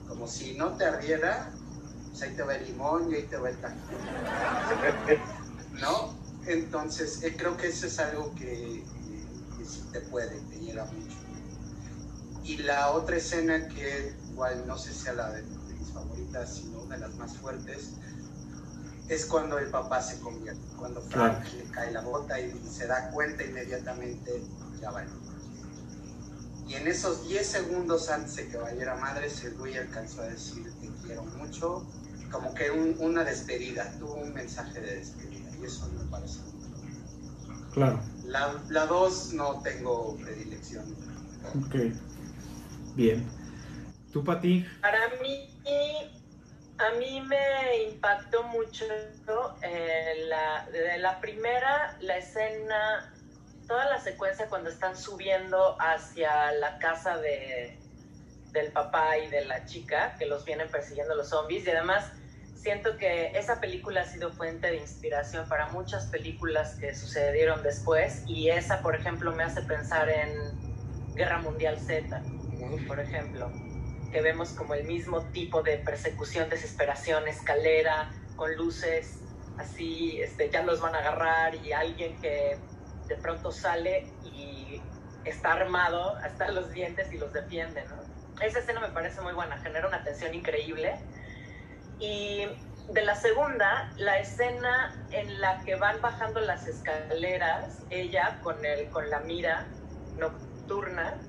Como 0.07 0.27
si 0.27 0.55
no 0.55 0.77
te 0.77 0.85
ardiera, 0.85 1.51
pues 2.13 2.29
ahí 2.29 2.35
te 2.35 2.43
va 2.43 2.55
el 2.55 2.65
limón 2.67 3.11
y 3.11 3.15
ahí 3.15 3.23
te 3.23 3.37
va 3.37 3.49
el 3.49 3.57
tajín. 3.57 3.79
¿No? 5.81 6.13
Entonces, 6.45 7.23
eh, 7.23 7.35
creo 7.35 7.57
que 7.57 7.69
eso 7.69 7.87
es 7.87 7.97
algo 7.97 8.35
que, 8.35 8.83
sí 9.65 9.83
te 9.91 9.99
puede, 10.01 10.39
te 10.41 10.59
llega 10.59 10.85
mucho. 10.85 11.17
Y 12.43 12.57
la 12.57 12.91
otra 12.91 13.17
escena 13.17 13.67
que 13.67 14.13
igual 14.29 14.67
no 14.67 14.77
sé 14.77 14.93
si 14.93 14.99
sea 14.99 15.13
la 15.13 15.31
de, 15.31 15.41
de 15.41 15.73
mis 15.73 15.89
favoritas, 15.91 16.53
sino 16.55 16.81
una 16.81 16.95
de 16.97 17.01
las 17.01 17.15
más 17.15 17.35
fuertes, 17.37 17.93
es 19.09 19.25
cuando 19.25 19.57
el 19.57 19.71
papá 19.71 19.99
se 20.01 20.19
convierte, 20.19 20.61
cuando 20.77 21.01
Frank 21.01 21.41
Claro. 21.41 21.57
le 21.57 21.71
cae 21.71 21.91
la 21.91 22.01
bota 22.01 22.39
y 22.39 22.53
se 22.69 22.85
da 22.85 23.09
cuenta 23.09 23.43
inmediatamente, 23.43 24.43
ya 24.79 24.91
vale. 24.91 25.09
Y 26.73 26.77
en 26.77 26.87
esos 26.87 27.27
10 27.27 27.45
segundos 27.45 28.09
antes 28.09 28.35
de 28.35 28.47
que 28.49 28.57
valiera 28.57 28.95
madres, 28.95 29.43
el 29.43 29.55
güey 29.55 29.77
alcanzó 29.77 30.23
a 30.23 30.25
decir 30.25 30.73
te 30.81 30.89
quiero 31.05 31.23
mucho, 31.23 31.85
como 32.31 32.53
que 32.55 32.71
un- 32.71 32.95
una 32.99 33.23
despedida, 33.23 33.93
tuvo 33.99 34.15
un 34.15 34.33
mensaje 34.33 34.81
de 34.81 34.95
despedida, 34.95 35.51
y 35.61 35.65
eso 35.65 35.87
me 35.89 36.03
parece 36.09 36.39
muy 36.39 36.63
Claro. 37.73 37.99
La, 38.25 38.61
la 38.69 38.85
dos 38.85 39.33
no 39.33 39.61
tengo 39.61 40.15
predilección. 40.17 40.85
Ok. 41.55 41.75
Bien. 42.95 43.27
¿Tú, 44.11 44.23
Pati? 44.23 44.65
Para 44.81 45.09
mí, 45.21 45.49
A 46.79 46.97
mí 46.97 47.21
me 47.21 47.83
impactó 47.91 48.43
mucho 48.43 48.83
eh, 49.61 50.25
la, 50.27 50.67
de 50.71 50.97
la 50.97 51.21
primera, 51.21 51.95
la 52.01 52.17
escena, 52.17 53.12
toda 53.67 53.85
la 53.85 53.99
secuencia 53.99 54.47
cuando 54.47 54.69
están 54.69 54.95
subiendo 54.97 55.77
hacia 55.79 56.51
la 56.53 56.77
casa 56.79 57.17
de, 57.17 57.77
del 58.51 58.71
papá 58.71 59.17
y 59.17 59.27
de 59.29 59.45
la 59.45 59.65
chica, 59.65 60.15
que 60.17 60.25
los 60.25 60.45
vienen 60.45 60.69
persiguiendo 60.69 61.15
los 61.15 61.29
zombies. 61.29 61.65
Y 61.65 61.71
además 61.71 62.11
siento 62.55 62.97
que 62.97 63.37
esa 63.37 63.59
película 63.59 64.01
ha 64.01 64.05
sido 64.05 64.31
fuente 64.31 64.67
de 64.67 64.77
inspiración 64.77 65.47
para 65.47 65.67
muchas 65.69 66.07
películas 66.07 66.75
que 66.75 66.95
sucedieron 66.95 67.63
después. 67.63 68.23
Y 68.27 68.49
esa, 68.49 68.81
por 68.81 68.95
ejemplo, 68.95 69.31
me 69.31 69.43
hace 69.43 69.61
pensar 69.61 70.09
en 70.09 71.15
Guerra 71.15 71.39
Mundial 71.39 71.79
Z, 71.79 72.21
por 72.87 72.99
ejemplo 72.99 73.51
que 74.13 74.21
vemos 74.21 74.51
como 74.51 74.75
el 74.75 74.85
mismo 74.85 75.23
tipo 75.31 75.63
de 75.63 75.77
persecución, 75.79 76.47
desesperación, 76.47 77.27
escalera, 77.27 78.11
con 78.35 78.55
luces, 78.55 79.17
así, 79.57 80.21
este, 80.21 80.51
ya 80.51 80.61
los 80.61 80.79
van 80.79 80.93
a 80.95 80.99
agarrar 80.99 81.55
y 81.55 81.73
alguien 81.73 82.15
que 82.21 82.57
de 83.07 83.17
pronto 83.17 83.51
sale 83.51 84.17
y 84.23 84.81
está 85.23 85.53
armado 85.53 86.17
hasta 86.17 86.51
los 86.51 86.71
dientes 86.71 87.11
y 87.13 87.17
los 87.17 87.31
defiende, 87.33 87.85
¿no? 87.87 87.95
Esa 88.41 88.59
escena 88.59 88.79
me 88.81 88.89
parece 88.89 89.21
muy 89.21 89.33
buena, 89.33 89.57
genera 89.57 89.87
una 89.87 90.03
tensión 90.03 90.33
increíble. 90.33 90.99
Y 91.99 92.45
de 92.89 93.01
la 93.03 93.15
segunda, 93.15 93.93
la 93.97 94.19
escena 94.19 95.07
en 95.11 95.39
la 95.39 95.63
que 95.63 95.75
van 95.75 96.01
bajando 96.01 96.41
las 96.41 96.67
escaleras, 96.67 97.85
ella 97.89 98.39
con, 98.43 98.63
el, 98.65 98.89
con 98.89 99.09
la 99.09 99.19
mira 99.21 99.67
nocturna, 100.15 101.21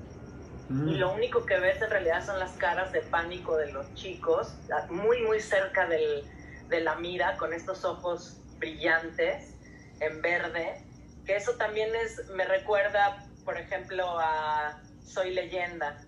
y 0.67 0.95
Mm. 0.95 0.99
lo 0.99 1.13
único 1.13 1.45
que 1.45 1.59
ves 1.59 1.81
en 1.81 1.89
realidad 1.91 2.25
son 2.25 2.39
las 2.39 2.57
caras 2.57 2.91
de 2.91 3.01
pánico 3.01 3.55
de 3.57 3.71
los 3.71 3.93
chicos, 3.93 4.61
muy, 4.89 5.21
muy 5.21 5.39
cerca 5.39 5.87
del, 5.87 6.27
de 6.69 6.81
la 6.81 6.95
mira, 6.95 7.37
con 7.37 7.53
estos 7.53 7.85
ojos 7.85 8.41
brillantes 8.57 9.59
en 9.99 10.21
verde, 10.21 10.89
que 11.25 11.35
eso 11.35 11.53
también 11.55 11.93
es, 11.95 12.27
me 12.29 12.45
recuerda, 12.45 13.25
por 13.43 13.57
ejemplo, 13.57 14.19
a 14.19 14.81
Soy 15.03 15.33
leyenda 15.33 16.01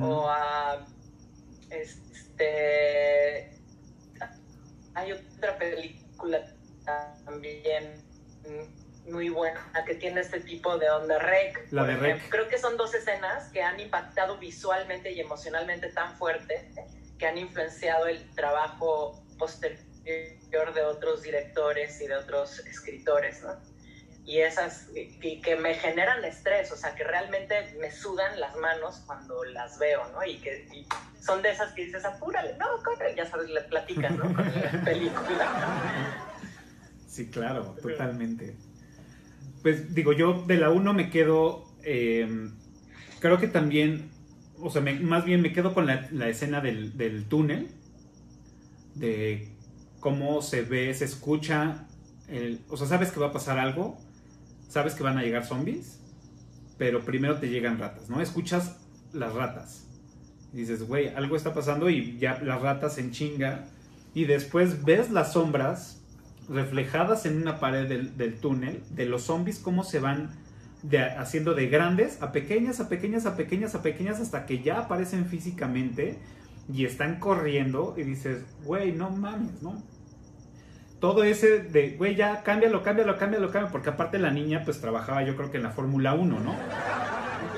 o 0.00 0.28
a 0.28 0.86
este 1.70 3.58
hay 4.94 5.12
otra 5.12 5.56
película 5.58 6.40
también 7.24 8.02
muy 9.06 9.28
buena 9.28 9.60
que 9.86 9.94
tiene 9.94 10.20
este 10.20 10.40
tipo 10.40 10.76
de 10.78 10.90
onda 10.90 11.18
rec. 11.18 11.66
La 11.70 11.84
de. 11.84 11.96
Rec. 11.96 12.28
Creo 12.28 12.48
que 12.48 12.58
son 12.58 12.76
dos 12.76 12.94
escenas 12.94 13.50
que 13.52 13.62
han 13.62 13.78
impactado 13.80 14.38
visualmente 14.38 15.12
y 15.12 15.20
emocionalmente 15.20 15.88
tan 15.92 16.16
fuerte 16.16 16.70
que 17.18 17.26
han 17.26 17.38
influenciado 17.38 18.06
el 18.06 18.28
trabajo 18.34 19.24
posterior 19.38 19.78
de 20.04 20.82
otros 20.82 21.22
directores 21.22 22.00
y 22.00 22.06
de 22.06 22.16
otros 22.16 22.60
escritores, 22.60 23.42
¿no? 23.42 23.56
Y 24.28 24.40
esas 24.40 24.88
y 24.94 25.40
que 25.40 25.56
me 25.56 25.72
generan 25.72 26.22
estrés, 26.22 26.70
o 26.70 26.76
sea, 26.76 26.94
que 26.94 27.02
realmente 27.02 27.54
me 27.80 27.90
sudan 27.90 28.38
las 28.38 28.54
manos 28.56 29.02
cuando 29.06 29.42
las 29.44 29.78
veo, 29.78 30.02
¿no? 30.12 30.22
Y 30.22 30.36
que 30.36 30.68
y 30.74 30.86
son 31.24 31.40
de 31.40 31.50
esas 31.50 31.72
que 31.72 31.86
dices, 31.86 32.04
apúrale, 32.04 32.54
no, 32.58 32.66
corre, 32.84 33.14
ya 33.16 33.24
sabes, 33.24 33.48
le 33.48 33.62
platicas, 33.62 34.12
¿no? 34.12 34.24
Con 34.34 34.36
la 34.44 34.82
película. 34.84 36.14
Sí, 37.08 37.30
claro, 37.30 37.74
totalmente. 37.80 38.54
Pues 39.62 39.94
digo, 39.94 40.12
yo 40.12 40.44
de 40.46 40.58
la 40.58 40.68
1 40.68 40.92
me 40.92 41.08
quedo, 41.08 41.64
eh, 41.82 42.50
creo 43.20 43.38
que 43.38 43.48
también, 43.48 44.10
o 44.60 44.68
sea, 44.70 44.82
me- 44.82 45.00
más 45.00 45.24
bien 45.24 45.40
me 45.40 45.54
quedo 45.54 45.72
con 45.72 45.86
la, 45.86 46.06
la 46.12 46.28
escena 46.28 46.60
del, 46.60 46.98
del 46.98 47.24
túnel, 47.30 47.70
de 48.94 49.48
cómo 50.00 50.42
se 50.42 50.60
ve, 50.62 50.92
se 50.92 51.06
escucha, 51.06 51.86
el- 52.28 52.60
o 52.68 52.76
sea, 52.76 52.86
sabes 52.86 53.10
que 53.10 53.20
va 53.20 53.28
a 53.28 53.32
pasar 53.32 53.58
algo, 53.58 53.98
sabes 54.68 54.94
que 54.94 55.02
van 55.02 55.18
a 55.18 55.22
llegar 55.22 55.44
zombies, 55.44 55.98
pero 56.76 57.04
primero 57.04 57.38
te 57.38 57.48
llegan 57.48 57.78
ratas, 57.78 58.08
¿no? 58.08 58.20
Escuchas 58.20 58.76
las 59.12 59.34
ratas. 59.34 59.86
Y 60.52 60.58
dices, 60.58 60.86
güey, 60.86 61.08
algo 61.08 61.36
está 61.36 61.52
pasando 61.52 61.90
y 61.90 62.18
ya 62.18 62.40
las 62.42 62.62
ratas 62.62 62.98
en 62.98 63.10
chinga. 63.10 63.66
Y 64.14 64.24
después 64.24 64.84
ves 64.84 65.10
las 65.10 65.32
sombras 65.32 66.00
reflejadas 66.48 67.26
en 67.26 67.36
una 67.36 67.60
pared 67.60 67.88
del, 67.88 68.40
túnel 68.40 68.82
de 68.90 69.06
los 69.06 69.24
zombies, 69.24 69.58
cómo 69.58 69.84
se 69.84 69.98
van 69.98 70.30
haciendo 71.18 71.54
de 71.54 71.66
grandes 71.68 72.22
a 72.22 72.32
pequeñas, 72.32 72.80
a 72.80 72.88
pequeñas, 72.88 73.26
a 73.26 73.36
pequeñas, 73.36 73.74
a 73.74 73.82
pequeñas, 73.82 74.20
hasta 74.20 74.46
que 74.46 74.62
ya 74.62 74.78
aparecen 74.78 75.26
físicamente 75.26 76.18
y 76.72 76.84
están 76.84 77.18
corriendo 77.18 77.94
y 77.98 78.02
dices, 78.02 78.44
güey, 78.64 78.92
no 78.92 79.10
mames, 79.10 79.62
¿no? 79.62 79.82
Todo 81.00 81.22
ese 81.22 81.60
de, 81.60 81.90
güey, 81.96 82.16
ya 82.16 82.42
cámbialo, 82.42 82.82
cámbialo, 82.82 83.16
cámbialo, 83.18 83.46
cámbialo, 83.50 83.70
porque 83.70 83.90
aparte 83.90 84.18
la 84.18 84.30
niña 84.32 84.62
pues 84.64 84.80
trabajaba 84.80 85.22
yo 85.22 85.36
creo 85.36 85.50
que 85.50 85.58
en 85.58 85.62
la 85.62 85.70
Fórmula 85.70 86.14
1, 86.14 86.40
¿no? 86.40 86.54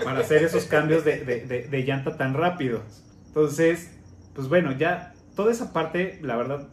Para 0.04 0.20
hacer 0.20 0.42
esos 0.42 0.64
cambios 0.66 1.04
de, 1.04 1.24
de- 1.24 1.68
de- 1.68 1.82
llanta 1.84 2.16
tan 2.16 2.34
rápidos. 2.34 3.04
Entonces, 3.28 3.90
pues 4.34 4.48
bueno, 4.48 4.72
ya 4.72 5.14
toda 5.36 5.52
esa 5.52 5.72
parte, 5.72 6.18
la 6.22 6.36
verdad, 6.36 6.68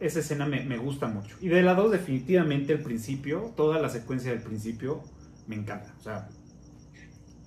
esa 0.00 0.20
escena 0.20 0.46
me, 0.46 0.62
me 0.64 0.78
gusta 0.78 1.06
mucho. 1.06 1.36
Y 1.40 1.48
de 1.48 1.62
la 1.62 1.74
2, 1.74 1.92
definitivamente 1.92 2.72
el 2.72 2.82
principio, 2.82 3.52
toda 3.56 3.78
la 3.80 3.88
secuencia 3.88 4.32
del 4.32 4.42
principio, 4.42 5.02
me 5.46 5.56
encanta. 5.56 5.94
O 5.98 6.00
sea, 6.02 6.28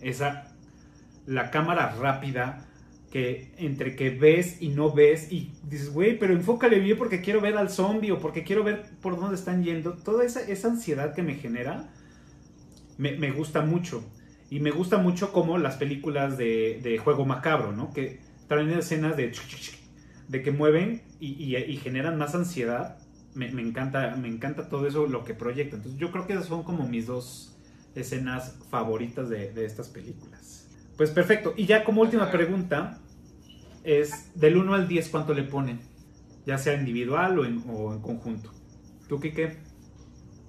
esa, 0.01 0.51
la 1.25 1.51
cámara 1.51 1.95
rápida, 1.99 2.65
que 3.15 3.53
entre 3.57 3.95
que 3.95 4.09
ves 4.09 4.61
y 4.61 4.69
no 4.69 4.91
ves, 4.93 5.31
y 5.31 5.53
dices, 5.69 5.93
güey, 5.93 6.19
pero 6.19 6.33
enfócale 6.33 6.79
bien 6.79 6.97
porque 6.97 7.21
quiero 7.21 7.39
ver 7.39 7.55
al 7.57 7.69
zombie 7.69 8.11
o 8.11 8.19
porque 8.19 8.43
quiero 8.43 8.63
ver 8.65 8.83
por 9.01 9.17
dónde 9.17 9.35
están 9.35 9.63
yendo. 9.63 9.93
Toda 9.93 10.25
esa, 10.25 10.41
esa 10.41 10.67
ansiedad 10.67 11.15
que 11.15 11.23
me 11.23 11.35
genera, 11.35 11.89
me, 12.97 13.13
me 13.17 13.31
gusta 13.31 13.61
mucho. 13.61 14.03
Y 14.49 14.59
me 14.59 14.71
gusta 14.71 14.97
mucho 14.97 15.31
como 15.31 15.57
las 15.57 15.75
películas 15.77 16.37
de, 16.37 16.79
de 16.83 16.97
juego 16.97 17.25
macabro, 17.25 17.71
¿no? 17.71 17.91
Que 17.93 18.19
traen 18.47 18.69
escenas 18.71 19.17
de, 19.17 19.31
de 20.27 20.41
que 20.43 20.51
mueven 20.51 21.01
y, 21.19 21.31
y- 21.43 21.55
y 21.57 21.77
generan 21.77 22.17
más 22.17 22.35
ansiedad. 22.35 22.97
Me, 23.33 23.51
me 23.51 23.61
encanta, 23.61 24.15
me 24.15 24.27
encanta 24.27 24.69
todo 24.69 24.87
eso, 24.87 25.07
lo 25.07 25.23
que 25.23 25.33
proyecta. 25.33 25.75
Entonces 25.77 25.99
yo 25.99 26.11
creo 26.11 26.27
que 26.27 26.33
esas 26.33 26.45
son 26.47 26.63
como 26.63 26.87
mis 26.87 27.07
dos 27.07 27.57
escenas 27.95 28.57
favoritas 28.69 29.29
de, 29.29 29.51
de 29.51 29.65
estas 29.65 29.89
películas. 29.89 30.67
Pues 30.97 31.11
perfecto. 31.11 31.53
Y 31.57 31.65
ya 31.65 31.83
como 31.83 32.01
última 32.01 32.31
pregunta, 32.31 33.01
es 33.85 34.31
del 34.39 34.57
1 34.57 34.73
al 34.73 34.87
10, 34.87 35.09
¿cuánto 35.09 35.33
le 35.33 35.43
ponen? 35.43 35.79
Ya 36.45 36.57
sea 36.57 36.73
individual 36.73 37.39
o 37.39 37.45
en, 37.45 37.63
o 37.69 37.93
en 37.93 38.01
conjunto. 38.01 38.51
¿Tú, 39.07 39.19
Kike? 39.19 39.57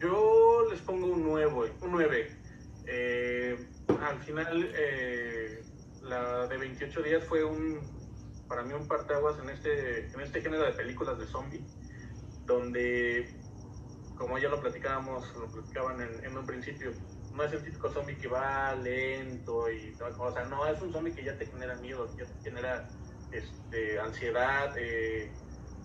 Yo 0.01 0.67
les 0.71 0.81
pongo 0.81 1.07
un 1.07 1.23
9. 1.23 1.73
Un 1.83 1.93
9. 1.93 2.29
Eh, 2.87 3.57
al 3.89 4.19
final, 4.21 4.71
eh, 4.75 5.63
la 6.03 6.47
de 6.47 6.57
28 6.57 7.03
días 7.03 7.25
fue 7.25 7.45
un, 7.45 7.81
para 8.49 8.63
mí 8.63 8.73
un 8.73 8.87
partaguas 8.87 9.39
en 9.43 9.51
este, 9.51 10.07
en 10.07 10.21
este 10.21 10.41
género 10.41 10.65
de 10.65 10.73
películas 10.73 11.19
de 11.19 11.27
zombie, 11.27 11.65
donde, 12.47 13.29
como 14.17 14.39
ya 14.39 14.49
lo 14.49 14.61
platicábamos, 14.61 15.35
lo 15.37 15.51
platicaban 15.51 16.01
en, 16.01 16.25
en 16.25 16.37
un 16.37 16.47
principio, 16.47 16.93
no 17.35 17.45
es 17.45 17.53
el 17.53 17.63
típico 17.63 17.91
zombie 17.91 18.17
que 18.17 18.29
va 18.29 18.75
lento 18.77 19.71
y 19.71 19.95
o 20.01 20.33
sea, 20.33 20.45
no, 20.45 20.67
es 20.67 20.81
un 20.81 20.93
zombie 20.93 21.13
que 21.13 21.25
ya 21.25 21.37
te 21.37 21.47
genera 21.47 21.77
miedo, 21.77 22.09
ya 22.17 22.25
te 22.25 22.51
genera 22.51 22.89
este, 23.39 23.99
ansiedad, 23.99 24.75
eh, 24.79 25.31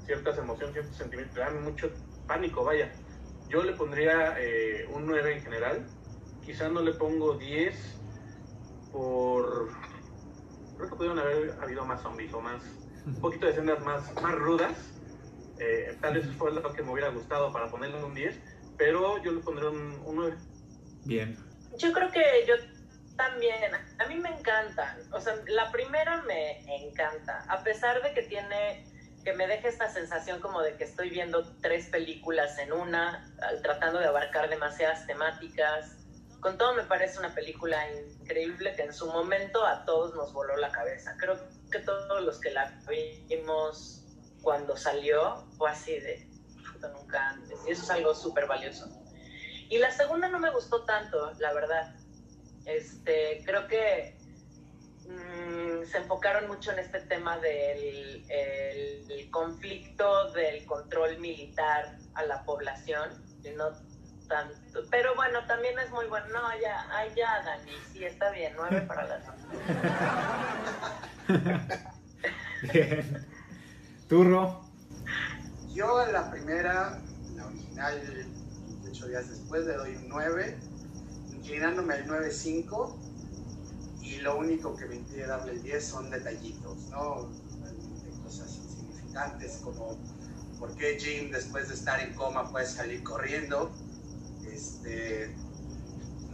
ciertas 0.05 0.37
emociones, 0.37 0.73
ciertos 0.73 0.95
sentimientos, 0.95 1.35
te 1.35 1.41
dan 1.41 1.63
mucho 1.63 1.91
pánico, 2.27 2.63
vaya. 2.63 2.91
Yo 3.49 3.63
le 3.63 3.73
pondría 3.73 4.35
eh, 4.39 4.87
un 4.93 5.05
9 5.05 5.33
en 5.33 5.41
general, 5.41 5.85
quizá 6.45 6.69
no 6.69 6.81
le 6.81 6.93
pongo 6.93 7.37
10 7.37 7.75
por... 8.91 9.69
Creo 10.77 10.89
que 10.89 10.95
pudieron 10.95 11.19
haber 11.19 11.51
habido 11.61 11.85
más 11.85 12.01
zombies 12.01 12.33
o 12.33 12.41
más, 12.41 12.63
un 13.05 13.15
poquito 13.21 13.45
de 13.45 13.51
escenas 13.51 13.83
más, 13.83 14.13
más 14.21 14.35
rudas. 14.35 14.73
Eh, 15.59 15.95
tal 16.01 16.15
vez 16.15 16.25
fue 16.37 16.51
lo 16.51 16.73
que 16.73 16.81
me 16.81 16.91
hubiera 16.91 17.09
gustado 17.09 17.51
para 17.53 17.69
ponerle 17.69 18.03
un 18.03 18.15
10, 18.15 18.39
pero 18.77 19.21
yo 19.21 19.31
le 19.31 19.41
pondré 19.41 19.67
un, 19.67 20.01
un 20.05 20.15
9. 20.15 20.37
Bien. 21.05 21.37
Yo 21.77 21.93
creo 21.93 22.11
que 22.11 22.21
yo 22.47 22.55
también, 23.21 23.71
a 23.99 24.05
mí 24.07 24.15
me 24.15 24.29
encantan, 24.29 24.97
o 25.13 25.21
sea, 25.21 25.35
la 25.47 25.71
primera 25.71 26.23
me 26.23 26.63
encanta, 26.83 27.45
a 27.47 27.63
pesar 27.63 28.01
de 28.01 28.13
que 28.13 28.23
tiene, 28.23 28.83
que 29.23 29.33
me 29.33 29.45
deja 29.45 29.67
esta 29.67 29.87
sensación 29.89 30.39
como 30.39 30.63
de 30.63 30.75
que 30.75 30.85
estoy 30.85 31.11
viendo 31.11 31.43
tres 31.61 31.85
películas 31.89 32.57
en 32.57 32.73
una, 32.73 33.31
tratando 33.61 33.99
de 33.99 34.07
abarcar 34.07 34.49
demasiadas 34.49 35.05
temáticas. 35.05 35.97
Con 36.39 36.57
todo 36.57 36.73
me 36.73 36.81
parece 36.83 37.19
una 37.19 37.35
película 37.35 37.77
increíble 37.91 38.73
que 38.75 38.81
en 38.81 38.93
su 38.93 39.05
momento 39.05 39.63
a 39.67 39.85
todos 39.85 40.15
nos 40.15 40.33
voló 40.33 40.57
la 40.57 40.71
cabeza. 40.71 41.15
Creo 41.19 41.37
que 41.71 41.77
todos 41.77 42.23
los 42.23 42.39
que 42.39 42.49
la 42.49 42.73
vimos 43.29 44.03
cuando 44.41 44.75
salió 44.75 45.45
fue 45.59 45.69
así 45.69 45.99
de 45.99 46.27
nunca 46.91 47.29
antes. 47.29 47.59
Y 47.67 47.71
eso 47.71 47.83
es 47.83 47.89
algo 47.91 48.15
súper 48.15 48.47
valioso. 48.47 48.89
Y 49.69 49.77
la 49.77 49.91
segunda 49.91 50.27
no 50.27 50.39
me 50.39 50.49
gustó 50.49 50.83
tanto, 50.85 51.31
la 51.37 51.53
verdad. 51.53 52.00
Este, 52.65 53.41
creo 53.45 53.67
que 53.67 54.15
mm, 55.07 55.85
se 55.85 55.97
enfocaron 55.97 56.47
mucho 56.47 56.71
en 56.71 56.79
este 56.79 57.01
tema 57.01 57.37
del 57.39 58.23
el- 58.29 59.11
el 59.11 59.29
conflicto 59.31 60.31
del 60.33 60.65
control 60.65 61.17
militar 61.19 61.97
a 62.13 62.23
la 62.23 62.43
población 62.43 63.09
y 63.43 63.49
no 63.51 63.71
tanto. 64.27 64.81
Pero 64.89 65.15
bueno, 65.15 65.45
también 65.47 65.77
es 65.79 65.89
muy 65.91 66.05
bueno. 66.07 66.27
No, 66.27 66.59
ya, 66.61 66.85
ay, 66.91 67.11
ya, 67.15 67.41
Dani, 67.43 67.73
sí, 67.91 68.05
está 68.05 68.29
bien, 68.31 68.53
nueve 68.55 68.81
para 68.87 69.07
las 69.07 69.23
Bien. 72.73 73.27
Turro. 74.07 74.61
Yo 75.73 75.97
a 75.99 76.07
la 76.11 76.29
primera, 76.29 77.01
la 77.35 77.45
original, 77.47 78.01
28 78.67 79.07
días 79.07 79.29
después, 79.29 79.65
le 79.65 79.73
doy 79.73 79.95
un 79.95 80.09
9, 80.09 80.57
inclinándome 81.41 81.95
al 81.95 82.07
9.5 82.07 82.95
y 84.03 84.17
lo 84.17 84.37
único 84.37 84.75
que 84.75 84.85
me 84.85 84.95
impide 84.97 85.25
darle 85.25 85.53
el 85.53 85.63
10 85.63 85.83
son 85.83 86.09
detallitos, 86.11 86.77
¿no? 86.89 87.29
De 88.03 88.23
cosas 88.23 88.57
insignificantes 88.57 89.59
como 89.63 89.97
por 90.59 90.75
qué 90.75 90.99
Jim 90.99 91.31
después 91.31 91.69
de 91.69 91.73
estar 91.73 91.99
en 91.99 92.13
coma 92.13 92.51
puede 92.51 92.67
salir 92.67 93.03
corriendo, 93.03 93.71
este, 94.45 95.35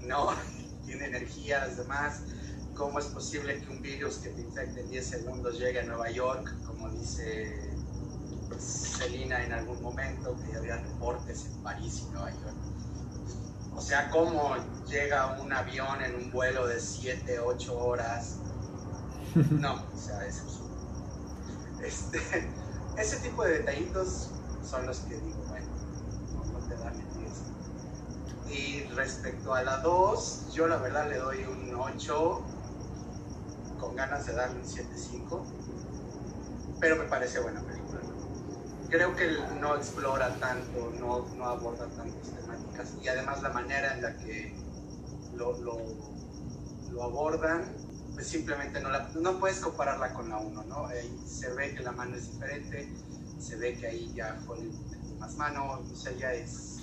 no, 0.06 0.32
tiene 0.86 1.06
energías, 1.06 1.78
demás. 1.78 2.24
¿Cómo 2.76 3.00
es 3.00 3.06
posible 3.06 3.60
que 3.60 3.70
un 3.72 3.82
virus 3.82 4.18
que 4.18 4.30
te 4.30 4.42
infecte 4.42 4.82
en 4.82 4.90
10 4.90 5.08
segundos 5.08 5.58
llegue 5.58 5.80
a 5.80 5.84
Nueva 5.86 6.12
York, 6.12 6.54
como 6.66 6.90
dice 6.92 7.72
Celina 8.60 9.44
en 9.44 9.54
algún 9.54 9.82
momento, 9.82 10.38
que 10.46 10.56
había 10.56 10.78
reportes 10.78 11.46
en 11.46 11.64
París 11.64 12.04
y 12.06 12.12
Nueva 12.12 12.30
York. 12.30 12.77
O 13.78 13.82
sea, 13.82 14.10
cómo 14.10 14.56
llega 14.88 15.40
un 15.40 15.54
avión 15.54 16.02
en 16.02 16.16
un 16.16 16.32
vuelo 16.32 16.68
de 16.68 16.80
7, 16.80 17.40
8 17.40 17.78
horas. 17.78 18.40
No, 19.52 19.76
o 19.76 19.98
sea, 19.98 20.26
es 20.26 20.40
absurdo. 20.42 20.76
Este, 21.84 22.20
ese 22.98 23.18
tipo 23.18 23.44
de 23.44 23.60
detallitos 23.60 24.32
son 24.64 24.88
los 24.88 25.02
que 25.02 25.20
digo, 25.20 25.44
bueno, 25.48 25.68
no, 26.52 26.60
te 26.68 26.76
dan 26.76 27.00
el 27.00 27.14
10. 28.48 28.58
Y 28.58 28.84
respecto 28.96 29.54
a 29.54 29.62
la 29.62 29.78
2, 29.78 30.54
yo 30.54 30.68
la 30.68 30.78
verdad 30.78 31.08
le 31.08 31.18
doy 31.18 31.44
un 31.44 31.76
8, 31.76 32.42
con 33.80 33.96
ganas 33.96 34.26
de 34.26 34.34
darle 34.34 34.60
un 34.60 34.66
7.5, 34.66 35.44
pero 36.80 36.96
me 36.96 37.04
parece 37.04 37.40
buena 37.42 37.62
película. 37.62 37.77
Creo 38.90 39.16
que 39.16 39.38
no 39.60 39.76
explora 39.76 40.34
tanto, 40.36 40.94
no, 41.00 41.28
no 41.36 41.46
aborda 41.46 41.88
tantas 41.88 42.34
temáticas 42.34 42.94
y 43.02 43.08
además 43.08 43.42
la 43.42 43.50
manera 43.50 43.94
en 43.96 44.02
la 44.02 44.18
que 44.18 44.56
lo, 45.36 45.58
lo, 45.62 45.78
lo 46.92 47.04
abordan, 47.04 47.66
pues 48.14 48.28
simplemente 48.28 48.80
no, 48.80 48.90
la, 48.90 49.10
no 49.20 49.40
puedes 49.40 49.60
compararla 49.60 50.14
con 50.14 50.30
la 50.30 50.38
1, 50.38 50.64
¿no? 50.64 50.88
Ahí 50.88 51.22
se 51.26 51.54
ve 51.54 51.76
que 51.76 51.84
la 51.84 51.92
mano 51.92 52.16
es 52.16 52.32
diferente, 52.32 52.90
se 53.40 53.58
ve 53.58 53.76
que 53.76 53.88
ahí 53.88 54.14
ya 54.16 54.42
fue 54.46 54.58
más 55.20 55.36
mano, 55.36 55.80
o 55.80 55.96
sea, 55.96 56.14
ya 56.14 56.34
es... 56.34 56.78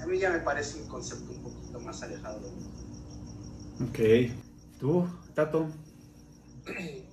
A 0.00 0.06
mí 0.06 0.18
ya 0.18 0.30
me 0.30 0.40
parece 0.40 0.78
un 0.82 0.88
concepto 0.88 1.30
un 1.30 1.42
poquito 1.42 1.80
más 1.80 2.02
alejado 2.02 2.40
de 2.40 2.50
mí. 2.50 2.72
Ok. 3.88 4.78
¿Tú, 4.80 5.08
Tato? 5.34 5.68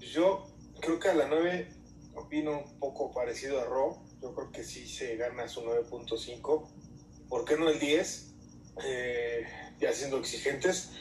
Yo 0.01 0.47
creo 0.81 0.99
que 0.99 1.09
a 1.09 1.13
la 1.13 1.27
9 1.27 1.78
opino 2.19 2.59
un 2.59 2.79
poco 2.79 3.11
parecido 3.11 3.59
a 3.59 3.65
Ro. 3.65 4.03
Yo 4.21 4.33
creo 4.33 4.51
que 4.51 4.63
sí 4.63 4.87
se 4.87 5.15
gana 5.15 5.47
su 5.47 5.61
9.5. 5.61 6.69
¿Por 7.29 7.45
qué 7.45 7.57
no 7.57 7.69
el 7.69 7.79
10? 7.79 8.33
Eh, 8.85 9.45
ya 9.79 9.93
siendo 9.93 10.17
exigentes. 10.17 10.91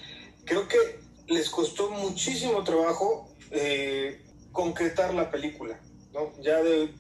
Creo 0.45 0.69
que 0.69 0.78
les 1.27 1.51
costó 1.51 1.90
muchísimo 1.90 2.65
trabajo 2.65 3.35
eh, 3.51 4.24
concretar 4.53 5.15
la 5.15 5.31
película. 5.31 5.81
¿no? 6.12 6.32
Ya 6.40 6.62
de 6.62 6.95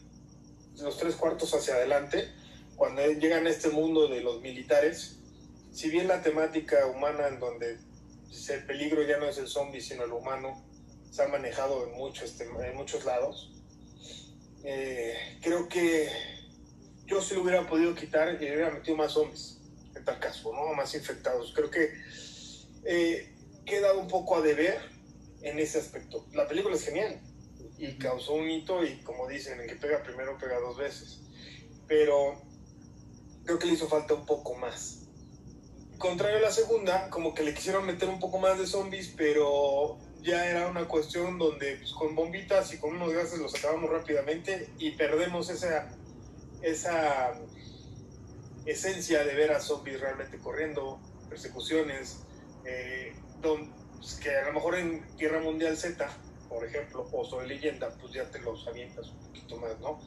los 0.82 0.96
tres 0.96 1.14
cuartos 1.16 1.54
hacia 1.54 1.74
adelante, 1.74 2.28
cuando 2.76 3.04
llegan 3.04 3.46
a 3.46 3.50
este 3.50 3.70
mundo 3.70 4.08
de 4.08 4.20
los 4.20 4.40
militares, 4.40 5.18
si 5.72 5.90
bien 5.90 6.08
la 6.08 6.22
temática 6.22 6.86
humana 6.86 7.28
en 7.28 7.40
donde 7.40 7.78
el 8.48 8.66
peligro 8.66 9.02
ya 9.02 9.18
no 9.18 9.26
es 9.26 9.38
el 9.38 9.48
zombie, 9.48 9.80
sino 9.80 10.04
el 10.04 10.12
humano, 10.12 10.64
se 11.10 11.22
ha 11.22 11.28
manejado 11.28 11.86
en, 11.86 11.94
mucho 11.94 12.24
este, 12.24 12.44
en 12.44 12.76
muchos 12.76 13.04
lados. 13.04 13.52
Eh, 14.64 15.38
creo 15.42 15.68
que 15.68 16.08
yo 17.06 17.22
sí 17.22 17.34
lo 17.34 17.42
hubiera 17.42 17.66
podido 17.66 17.94
quitar 17.94 18.34
y 18.34 18.44
le 18.44 18.54
hubiera 18.54 18.70
metido 18.70 18.96
más 18.96 19.12
zombies, 19.12 19.60
en 19.94 20.04
tal 20.04 20.18
caso, 20.18 20.52
¿no? 20.52 20.74
Más 20.74 20.94
infectados. 20.94 21.52
Creo 21.54 21.70
que 21.70 21.92
eh, 22.84 23.34
queda 23.64 23.94
un 23.94 24.08
poco 24.08 24.36
a 24.36 24.42
deber 24.42 24.78
en 25.42 25.58
ese 25.58 25.78
aspecto. 25.78 26.26
La 26.32 26.46
película 26.46 26.74
es 26.74 26.84
genial 26.84 27.20
y 27.78 27.96
causó 27.98 28.34
un 28.34 28.50
hito 28.50 28.84
y 28.84 29.00
como 29.02 29.28
dicen, 29.28 29.60
el 29.60 29.68
que 29.68 29.76
pega 29.76 30.02
primero 30.02 30.36
pega 30.38 30.58
dos 30.58 30.76
veces. 30.76 31.20
Pero 31.86 32.42
creo 33.44 33.58
que 33.58 33.66
le 33.66 33.74
hizo 33.74 33.88
falta 33.88 34.14
un 34.14 34.26
poco 34.26 34.54
más. 34.56 35.06
Contrario 35.96 36.38
a 36.38 36.42
la 36.42 36.50
segunda, 36.50 37.10
como 37.10 37.34
que 37.34 37.42
le 37.42 37.54
quisieron 37.54 37.86
meter 37.86 38.08
un 38.08 38.20
poco 38.20 38.38
más 38.38 38.58
de 38.58 38.66
zombies, 38.66 39.12
pero 39.16 39.98
ya 40.22 40.48
era 40.48 40.68
una 40.68 40.86
cuestión 40.86 41.38
donde 41.38 41.76
pues, 41.76 41.92
con 41.92 42.14
bombitas 42.14 42.72
y 42.74 42.78
con 42.78 42.94
unos 42.94 43.12
gases 43.12 43.38
los 43.38 43.54
acabamos 43.54 43.90
rápidamente 43.90 44.68
y 44.78 44.92
perdemos 44.92 45.50
esa, 45.50 45.90
esa 46.62 47.34
esencia 48.66 49.24
de 49.24 49.34
ver 49.34 49.52
a 49.52 49.60
zombies 49.60 50.00
realmente 50.00 50.38
corriendo, 50.38 51.00
persecuciones, 51.28 52.20
eh, 52.64 53.14
don, 53.40 53.72
pues, 53.96 54.14
que 54.14 54.36
a 54.36 54.46
lo 54.46 54.52
mejor 54.54 54.76
en 54.76 55.06
Guerra 55.16 55.40
Mundial 55.40 55.76
Z, 55.76 56.08
por 56.48 56.64
ejemplo, 56.64 57.08
o 57.12 57.24
sobre 57.24 57.46
leyenda, 57.46 57.90
pues 58.00 58.12
ya 58.12 58.30
te 58.30 58.40
los 58.40 58.66
avientas 58.66 59.08
un 59.08 59.18
poquito 59.20 59.56
más, 59.56 59.78
¿no? 59.80 60.00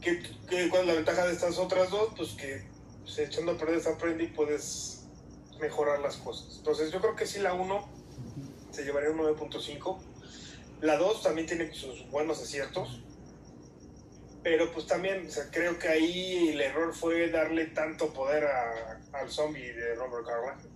¿Qué, 0.00 0.22
qué, 0.48 0.68
¿Cuál 0.70 0.82
es 0.82 0.86
la 0.88 0.94
ventaja 0.94 1.26
de 1.26 1.32
estas 1.32 1.58
otras 1.58 1.90
dos? 1.90 2.14
Pues 2.16 2.30
que 2.30 2.64
pues, 3.02 3.18
echando 3.18 3.52
a 3.52 3.58
perder 3.58 3.80
se 3.80 3.90
aprende 3.90 4.24
y 4.24 4.28
puedes 4.28 5.08
mejorar 5.60 6.00
las 6.00 6.16
cosas. 6.16 6.56
Entonces 6.56 6.90
yo 6.90 7.00
creo 7.00 7.16
que 7.16 7.26
sí 7.26 7.38
la 7.38 7.52
1 7.52 8.00
se 8.70 8.84
llevaría 8.84 9.10
un 9.10 9.18
9.5. 9.18 9.98
La 10.82 10.96
2 10.96 11.22
también 11.22 11.46
tiene 11.46 11.72
sus 11.72 12.08
buenos 12.10 12.42
aciertos. 12.42 13.02
Pero 14.42 14.72
pues 14.72 14.86
también, 14.86 15.26
o 15.26 15.30
sea, 15.30 15.50
creo 15.50 15.78
que 15.78 15.88
ahí 15.88 16.48
el 16.48 16.60
error 16.60 16.94
fue 16.94 17.28
darle 17.30 17.66
tanto 17.66 18.12
poder 18.12 18.44
a, 18.44 19.00
al 19.12 19.30
zombie 19.30 19.72
de 19.72 19.94
Robert 19.94 20.26
Carlyle. 20.26 20.70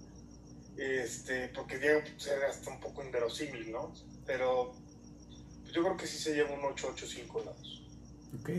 Este, 0.77 1.49
porque 1.49 1.79
Diego 1.79 2.01
pues, 2.03 2.29
hasta 2.29 2.71
un 2.71 2.81
poco 2.81 3.03
inverosímil, 3.03 3.73
¿no? 3.73 3.95
Pero 4.27 4.75
yo 5.73 5.83
creo 5.83 5.97
que 5.97 6.07
sí 6.07 6.19
se 6.19 6.35
lleva 6.35 6.53
un 6.53 6.61
8.85 6.61 7.45
la 7.45 7.53
2. 7.53 7.83
Ok. 8.41 8.51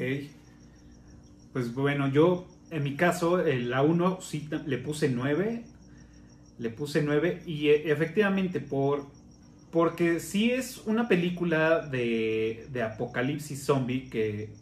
Pues 1.53 1.73
bueno, 1.73 2.07
yo 2.07 2.47
en 2.71 2.83
mi 2.83 2.95
caso, 2.95 3.45
eh, 3.45 3.59
la 3.59 3.83
1 3.83 4.21
sí 4.21 4.49
le 4.65 4.77
puse 4.77 5.09
9. 5.09 5.63
Le 6.57 6.69
puse 6.69 7.01
9 7.01 7.43
y 7.45 7.69
eh, 7.69 7.91
efectivamente 7.91 8.59
por, 8.59 9.07
porque 9.75 10.21
sí 10.21 10.51
es 10.51 10.83
una 10.85 11.09
película 11.09 11.81
de, 11.81 12.65
apocalipsis 12.81 13.65
zombie 13.65 14.09
que, 14.09 14.53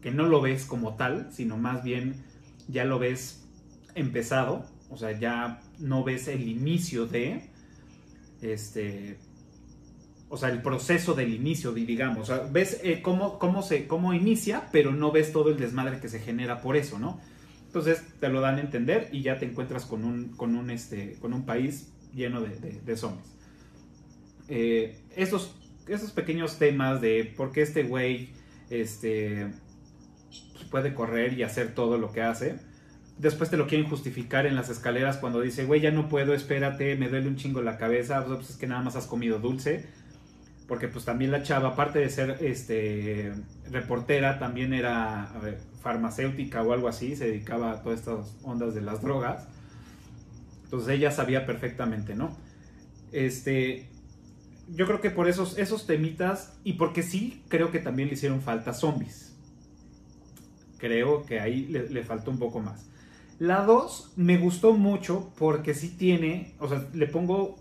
que 0.00 0.10
no 0.10 0.24
lo 0.24 0.40
ves 0.40 0.64
como 0.64 0.96
tal, 0.96 1.28
sino 1.30 1.58
más 1.58 1.84
bien 1.84 2.14
ya 2.66 2.86
lo 2.86 2.98
ves 2.98 3.46
empezado, 3.94 4.64
o 4.88 4.96
sea, 4.96 5.12
ya 5.18 5.60
no 5.78 6.02
ves 6.02 6.28
el 6.28 6.48
inicio 6.48 7.04
de, 7.04 7.50
este, 8.40 9.18
o 10.30 10.38
sea, 10.38 10.48
el 10.48 10.62
proceso 10.62 11.12
del 11.12 11.34
inicio, 11.34 11.72
digamos, 11.72 12.30
o 12.30 12.34
sea, 12.34 12.48
ves 12.50 12.80
eh, 12.82 13.02
cómo, 13.02 13.38
cómo, 13.38 13.60
se, 13.62 13.86
cómo 13.86 14.14
inicia, 14.14 14.70
pero 14.72 14.92
no 14.92 15.12
ves 15.12 15.30
todo 15.30 15.50
el 15.50 15.58
desmadre 15.58 16.00
que 16.00 16.08
se 16.08 16.20
genera 16.20 16.62
por 16.62 16.78
eso, 16.78 16.98
¿no? 16.98 17.20
Entonces 17.66 18.02
te 18.18 18.30
lo 18.30 18.40
dan 18.40 18.56
a 18.56 18.60
entender 18.62 19.10
y 19.12 19.20
ya 19.20 19.38
te 19.38 19.44
encuentras 19.44 19.84
con 19.84 20.06
un, 20.06 20.30
con 20.38 20.56
un, 20.56 20.70
este, 20.70 21.18
con 21.20 21.34
un 21.34 21.44
país 21.44 21.92
lleno 22.14 22.40
de 22.40 22.96
zombies. 22.96 23.39
Eh, 24.50 24.98
estos, 25.14 25.54
estos 25.86 26.10
pequeños 26.10 26.58
temas 26.58 27.00
de 27.00 27.32
por 27.36 27.52
qué 27.52 27.62
este 27.62 27.84
güey 27.84 28.30
este, 28.68 29.46
puede 30.70 30.92
correr 30.92 31.34
y 31.34 31.44
hacer 31.44 31.72
todo 31.74 31.98
lo 31.98 32.10
que 32.12 32.20
hace. 32.20 32.56
Después 33.16 33.48
te 33.48 33.56
lo 33.56 33.68
quieren 33.68 33.88
justificar 33.88 34.46
en 34.46 34.56
las 34.56 34.68
escaleras 34.68 35.18
cuando 35.18 35.40
dice, 35.40 35.66
güey, 35.66 35.80
ya 35.80 35.92
no 35.92 36.08
puedo, 36.08 36.34
espérate, 36.34 36.96
me 36.96 37.08
duele 37.08 37.28
un 37.28 37.36
chingo 37.36 37.62
la 37.62 37.78
cabeza, 37.78 38.24
pues 38.24 38.50
es 38.50 38.56
que 38.56 38.66
nada 38.66 38.82
más 38.82 38.96
has 38.96 39.06
comido 39.06 39.38
dulce. 39.38 39.86
Porque 40.66 40.88
pues 40.88 41.04
también 41.04 41.30
la 41.30 41.42
chava, 41.42 41.70
aparte 41.70 41.98
de 41.98 42.08
ser 42.10 42.38
este, 42.40 43.32
reportera, 43.70 44.38
también 44.38 44.72
era 44.72 45.32
farmacéutica 45.82 46.62
o 46.62 46.72
algo 46.72 46.88
así, 46.88 47.14
se 47.14 47.26
dedicaba 47.26 47.72
a 47.72 47.82
todas 47.82 48.00
estas 48.00 48.36
ondas 48.42 48.74
de 48.74 48.80
las 48.80 49.02
drogas. 49.02 49.48
Entonces 50.64 50.90
ella 50.90 51.10
sabía 51.10 51.46
perfectamente, 51.46 52.14
¿no? 52.14 52.36
Este, 53.12 53.89
yo 54.74 54.86
creo 54.86 55.00
que 55.00 55.10
por 55.10 55.28
esos, 55.28 55.58
esos 55.58 55.86
temitas, 55.86 56.54
y 56.64 56.74
porque 56.74 57.02
sí, 57.02 57.42
creo 57.48 57.70
que 57.70 57.78
también 57.80 58.08
le 58.08 58.14
hicieron 58.14 58.40
falta 58.42 58.72
zombies. 58.72 59.34
Creo 60.78 61.26
que 61.26 61.40
ahí 61.40 61.66
le, 61.66 61.88
le 61.90 62.02
faltó 62.04 62.30
un 62.30 62.38
poco 62.38 62.60
más. 62.60 62.86
La 63.38 63.64
2 63.64 64.12
me 64.16 64.38
gustó 64.38 64.72
mucho 64.74 65.32
porque 65.38 65.74
sí 65.74 65.90
tiene, 65.90 66.54
o 66.58 66.68
sea, 66.68 66.86
le 66.92 67.06
pongo 67.06 67.58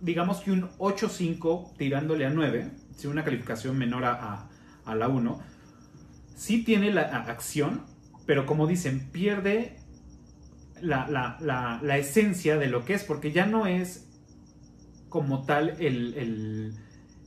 digamos 0.00 0.40
que 0.40 0.52
un 0.52 0.68
8.5 0.78 1.74
tirándole 1.78 2.26
a 2.26 2.30
9, 2.30 2.70
si 2.96 3.06
una 3.06 3.24
calificación 3.24 3.78
menor 3.78 4.04
a, 4.04 4.48
a- 4.84 4.94
la 4.94 5.08
1. 5.08 5.40
Sí 6.36 6.62
tiene 6.64 6.92
la 6.92 7.02
acción, 7.02 7.82
pero 8.26 8.46
como 8.46 8.66
dicen, 8.66 9.08
pierde 9.10 9.76
la- 10.80 11.08
la- 11.08 11.80
la 11.82 11.98
esencia 11.98 12.58
de 12.58 12.68
lo 12.68 12.84
que 12.84 12.94
es, 12.94 13.04
porque 13.04 13.32
ya 13.32 13.46
no 13.46 13.66
es 13.66 14.05
como 15.16 15.46
tal 15.46 15.70
el, 15.80 16.74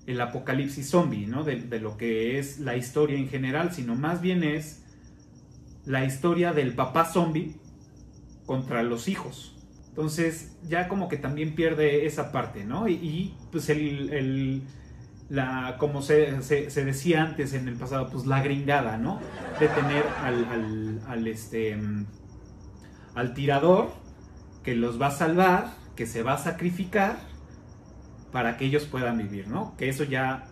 el- 0.06 0.22
apocalipsis 0.22 0.88
zombie, 0.92 1.26
¿no? 1.26 1.44
De, 1.44 1.56
lo 1.80 1.98
que 1.98 2.38
es 2.38 2.60
la 2.60 2.76
historia 2.78 3.18
en 3.18 3.28
general, 3.30 3.74
sino 3.74 3.96
más 3.96 4.22
bien 4.22 4.44
es 4.44 4.84
la 5.88 6.06
historia 6.06 6.54
del 6.54 6.76
papá 6.76 7.06
zombie 7.06 7.56
contra 8.46 8.84
los 8.84 9.08
hijos. 9.08 9.56
Entonces 9.88 10.52
ya 10.68 10.88
como 10.88 11.10
que 11.10 11.18
también 11.18 11.56
pierde 11.56 12.06
esa 12.06 12.32
parte, 12.32 12.64
¿no? 12.64 12.88
Y, 12.88 13.34
pues 13.52 13.70
el, 13.70 14.14
el- 14.14 14.62
la, 15.30 15.78
como 15.80 16.04
se, 16.04 16.44
se- 16.44 16.70
se 16.70 16.86
decía 16.86 17.24
antes 17.24 17.54
en 17.54 17.68
el 17.68 17.76
pasado, 17.76 18.10
pues 18.12 18.28
la 18.28 18.44
gringada, 18.44 18.98
¿no? 19.00 19.20
De 19.60 19.68
tener 19.68 20.04
al, 20.24 20.46
al, 20.46 21.02
al, 21.08 21.28
este, 21.28 21.76
al 23.16 23.34
tirador 23.34 23.92
que 24.64 24.76
los 24.76 25.02
va 25.02 25.08
a 25.08 25.12
salvar, 25.12 25.74
que 25.96 26.06
se 26.06 26.22
va 26.24 26.34
a 26.34 26.38
sacrificar 26.38 27.29
para 28.32 28.58
que 28.58 28.66
ellos 28.66 28.86
puedan 28.86 29.18
vivir, 29.18 29.48
¿no? 29.48 29.76
Que 29.78 29.90
eso 29.90 30.04
ya, 30.04 30.46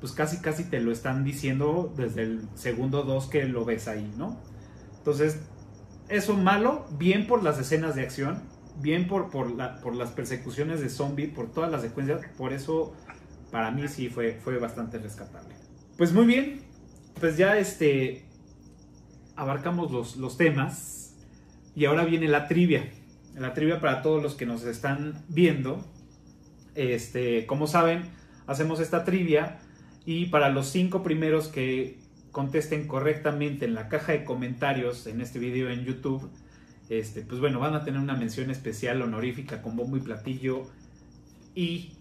pues 0.00 0.12
casi 0.12 0.38
casi 0.40 0.64
te 0.64 0.80
lo 0.80 0.92
están 0.92 1.24
diciendo 1.24 1.92
desde 1.96 2.22
el 2.22 2.48
segundo 2.54 3.02
2 3.04 3.26
que 3.28 3.44
lo 3.44 3.64
ves 3.64 3.88
ahí, 3.88 4.12
¿no? 4.16 4.40
Entonces, 4.98 5.40
eso 6.08 6.36
malo, 6.36 6.86
bien 6.98 7.26
por 7.26 7.42
las 7.42 7.58
escenas 7.58 7.94
de 7.94 8.02
acción, 8.02 8.42
bien 8.80 9.06
por, 9.08 9.30
por, 9.30 9.50
la- 9.50 9.80
por 9.80 9.94
las 9.94 10.10
persecuciones 10.12 10.80
de 10.80 10.88
zombie, 10.90 11.28
por 11.28 11.52
todas 11.52 11.70
las 11.70 11.82
secuencias, 11.82 12.20
por 12.36 12.52
eso 12.52 12.94
para 13.50 13.70
mí 13.70 13.86
sí 13.88 14.08
fue, 14.08 14.40
fue 14.42 14.58
bastante 14.58 14.98
rescatable. 14.98 15.54
Pues 15.96 16.12
muy 16.12 16.26
bien, 16.26 16.62
pues 17.20 17.36
ya 17.36 17.56
este 17.58 18.26
abarcamos 19.36 19.90
los, 19.90 20.16
los 20.16 20.36
temas 20.36 21.16
y 21.74 21.84
ahora 21.86 22.04
viene 22.04 22.28
la 22.28 22.48
trivia. 22.48 22.90
La 23.34 23.52
trivia 23.54 23.80
para 23.80 24.02
todos 24.02 24.22
los 24.22 24.34
que 24.34 24.46
nos 24.46 24.64
están 24.64 25.24
viendo. 25.28 25.84
Este, 26.74 27.46
como 27.46 27.66
saben, 27.66 28.02
hacemos 28.46 28.80
esta 28.80 29.04
trivia 29.04 29.58
y 30.04 30.26
para 30.26 30.48
los 30.50 30.68
cinco 30.68 31.02
primeros 31.02 31.48
que 31.48 31.98
contesten 32.32 32.88
correctamente 32.88 33.64
en 33.64 33.74
la 33.74 33.88
caja 33.88 34.12
de 34.12 34.24
comentarios 34.24 35.06
en 35.06 35.20
este 35.20 35.38
video 35.38 35.70
en 35.70 35.84
YouTube, 35.84 36.30
este, 36.88 37.22
pues 37.22 37.40
bueno, 37.40 37.60
van 37.60 37.74
a 37.74 37.84
tener 37.84 38.00
una 38.00 38.14
mención 38.14 38.50
especial 38.50 39.00
honorífica 39.02 39.62
con 39.62 39.76
bombo 39.76 39.96
y 39.96 40.00
platillo 40.00 40.66
y 41.54 41.92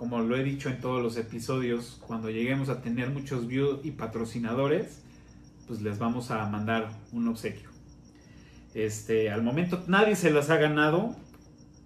como 0.00 0.20
lo 0.20 0.34
he 0.34 0.42
dicho 0.42 0.70
en 0.70 0.80
todos 0.80 1.02
los 1.02 1.18
episodios, 1.18 2.00
cuando 2.06 2.30
lleguemos 2.30 2.70
a 2.70 2.80
tener 2.80 3.10
muchos 3.10 3.46
views 3.46 3.80
y 3.84 3.90
patrocinadores, 3.90 5.02
pues 5.66 5.82
les 5.82 5.98
vamos 5.98 6.30
a 6.30 6.48
mandar 6.48 6.88
un 7.12 7.28
obsequio. 7.28 7.68
Este, 8.72 9.30
al 9.30 9.42
momento 9.42 9.84
nadie 9.88 10.16
se 10.16 10.30
las 10.30 10.48
ha 10.48 10.56
ganado. 10.56 11.14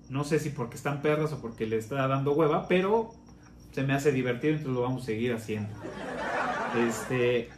No 0.08 0.24
sé 0.24 0.38
si 0.38 0.50
porque 0.50 0.76
están 0.76 1.02
perras 1.02 1.32
o 1.32 1.40
porque 1.40 1.66
le 1.66 1.78
está 1.78 2.06
dando 2.06 2.32
hueva, 2.32 2.68
pero 2.68 3.14
se 3.72 3.82
me 3.82 3.94
hace 3.94 4.12
divertido, 4.12 4.54
entonces 4.54 4.74
lo 4.74 4.82
vamos 4.82 5.02
a 5.02 5.06
seguir 5.06 5.32
haciendo. 5.32 5.74
Este, 6.86 7.48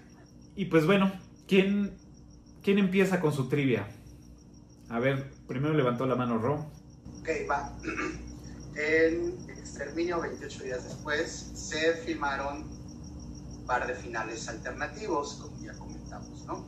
y 0.54 0.66
pues 0.66 0.86
bueno, 0.86 1.12
¿quién, 1.46 1.96
quién 2.62 2.78
empieza 2.78 3.20
con 3.20 3.32
su 3.32 3.48
trivia? 3.48 3.86
A 4.88 4.98
ver, 4.98 5.30
primero 5.46 5.74
levantó 5.74 6.06
la 6.06 6.14
mano 6.14 6.38
Ro. 6.38 6.70
Ok, 7.20 7.28
va. 7.50 7.72
En 8.76 9.34
Exterminio, 9.48 10.20
28 10.20 10.64
días 10.64 10.84
después, 10.84 11.50
se 11.54 11.94
filmaron 11.94 12.64
un 12.64 13.64
par 13.66 13.86
de 13.86 13.94
finales 13.94 14.46
alternativos, 14.48 15.36
como 15.36 15.58
ya 15.62 15.72
comentamos, 15.72 16.44
¿no? 16.44 16.66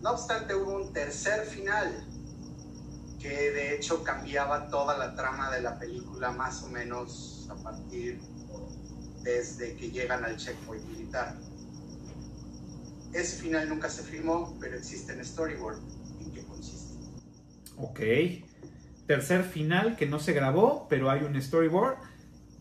No 0.00 0.10
obstante, 0.12 0.54
hubo 0.54 0.76
un 0.76 0.92
tercer 0.94 1.44
final 1.44 2.06
que 3.24 3.52
de 3.52 3.74
hecho 3.74 4.04
cambiaba 4.04 4.68
toda 4.68 4.98
la 4.98 5.16
trama 5.16 5.50
de 5.50 5.62
la 5.62 5.78
película 5.78 6.30
más 6.30 6.62
o 6.62 6.68
menos 6.68 7.48
a 7.50 7.54
partir 7.54 8.20
desde 9.22 9.74
que 9.76 9.90
llegan 9.90 10.22
al 10.26 10.36
checkpoint 10.36 10.84
militar. 10.88 11.34
Ese 13.14 13.40
final 13.40 13.66
nunca 13.70 13.88
se 13.88 14.02
filmó, 14.02 14.54
pero 14.60 14.76
existe 14.76 15.14
en 15.14 15.24
storyboard. 15.24 15.78
¿En 16.20 16.34
qué 16.34 16.44
consiste? 16.44 16.98
Ok. 17.78 18.00
Tercer 19.06 19.42
final 19.42 19.96
que 19.96 20.04
no 20.04 20.20
se 20.20 20.34
grabó, 20.34 20.86
pero 20.90 21.10
hay 21.10 21.22
un 21.22 21.40
storyboard. 21.40 21.96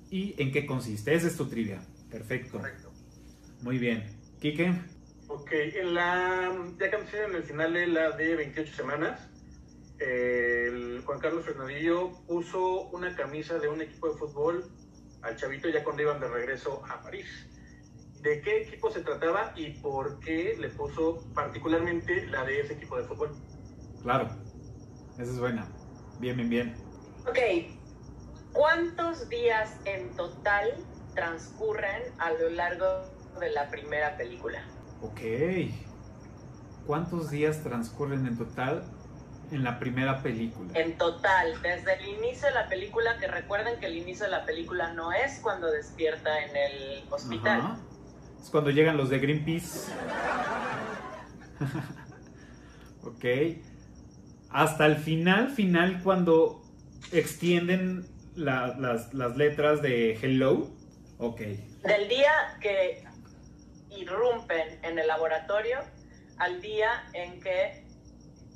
¿Y 0.09 0.41
en 0.41 0.53
qué 0.53 0.65
consiste? 0.65 1.13
Esa 1.13 1.27
es 1.27 1.35
tu 1.35 1.49
trivia. 1.49 1.81
Perfecto. 2.09 2.59
Correcto. 2.59 2.89
Muy 3.63 3.79
bien. 3.79 4.05
Kike. 4.39 4.73
Ok, 5.27 5.51
en 5.51 5.93
la, 5.93 6.53
ya 6.79 6.89
que 6.89 6.95
anunciaron 6.95 7.31
en 7.31 7.37
el 7.37 7.43
final 7.43 7.73
de 7.73 7.87
la 7.87 8.11
de 8.11 8.35
28 8.35 8.73
semanas, 8.73 9.32
el 9.99 11.01
Juan 11.05 11.19
Carlos 11.19 11.45
Fernandillo 11.45 12.11
puso 12.27 12.89
una 12.89 13.15
camisa 13.15 13.59
de 13.59 13.67
un 13.69 13.81
equipo 13.81 14.09
de 14.09 14.17
fútbol 14.17 14.71
al 15.21 15.35
chavito 15.37 15.69
ya 15.69 15.83
cuando 15.83 16.01
iban 16.01 16.19
de 16.19 16.27
regreso 16.27 16.83
a 16.89 17.01
París. 17.01 17.27
¿De 18.21 18.41
qué 18.41 18.63
equipo 18.63 18.89
se 18.89 19.01
trataba 19.01 19.53
y 19.55 19.71
por 19.81 20.19
qué 20.19 20.55
le 20.57 20.69
puso 20.69 21.29
particularmente 21.33 22.25
la 22.27 22.45
de 22.45 22.61
ese 22.61 22.73
equipo 22.73 22.97
de 22.97 23.03
fútbol? 23.03 23.31
Claro. 24.01 24.29
Esa 25.17 25.31
es 25.31 25.39
buena. 25.39 25.67
Bien, 26.19 26.35
bien, 26.37 26.49
bien. 26.49 26.75
Ok, 27.27 27.37
¿cuántos 28.53 29.29
días 29.29 29.77
en 29.85 30.09
total 30.15 30.73
transcurren 31.13 32.03
a 32.17 32.31
lo 32.31 32.49
largo 32.49 32.85
de 33.39 33.51
la 33.51 33.69
primera 33.69 34.17
película? 34.17 34.63
Ok. 35.01 35.21
¿Cuántos 36.85 37.29
días 37.29 37.63
transcurren 37.63 38.25
en 38.25 38.37
total 38.37 38.83
en 39.53 39.63
la 39.63 39.79
primera 39.79 40.21
película? 40.21 40.71
En 40.73 40.97
total, 40.97 41.61
desde 41.61 41.93
el 41.95 42.07
inicio 42.17 42.47
de 42.47 42.53
la 42.53 42.67
película, 42.67 43.17
que 43.19 43.27
recuerden 43.27 43.79
que 43.79 43.85
el 43.87 43.97
inicio 43.97 44.25
de 44.25 44.31
la 44.31 44.45
película 44.45 44.93
no 44.93 45.11
es 45.11 45.39
cuando 45.41 45.71
despierta 45.71 46.43
en 46.45 46.55
el 46.55 47.03
hospital. 47.09 47.59
Ajá. 47.59 47.77
Es 48.41 48.49
cuando 48.49 48.71
llegan 48.71 48.97
los 48.97 49.09
de 49.09 49.19
Greenpeace. 49.19 49.91
ok. 53.03 53.25
Hasta 54.49 54.85
el 54.85 54.97
final, 54.97 55.49
final, 55.49 56.01
cuando 56.03 56.61
extienden 57.11 58.05
la- 58.35 58.75
las, 58.79 59.13
las 59.13 59.35
letras 59.37 59.81
de 59.81 60.15
Hello. 60.21 60.69
Ok. 61.17 61.39
Del 61.39 62.07
día 62.09 62.57
que 62.61 63.03
irrumpen 63.91 64.79
en 64.83 64.97
el 64.99 65.07
laboratorio 65.07 65.79
al 66.37 66.61
día 66.61 66.89
en 67.13 67.39
que 67.39 67.82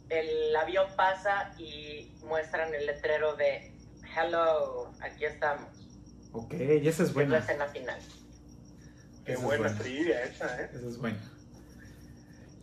el 0.09 0.55
avión 0.55 0.87
pasa 0.95 1.53
y 1.57 2.13
muestran 2.23 2.73
el 2.73 2.85
letrero 2.85 3.35
de 3.35 3.73
Hello, 4.15 4.91
aquí 5.01 5.25
estamos. 5.25 5.69
Ok, 6.31 6.53
y 6.53 6.87
esa 6.87 7.03
es 7.03 7.09
Es 7.09 7.09
la 7.09 7.13
buena. 7.13 7.37
escena 7.39 7.67
final. 7.67 7.99
Qué 9.25 9.33
Esa 9.33 9.41
es 9.41 9.45
buena 9.45 9.63
buena. 9.67 9.79
trivia 9.79 10.23
esa, 10.23 10.61
¿eh? 10.61 10.69
Esa 10.73 10.87
es 10.87 10.97
buena. 10.97 11.19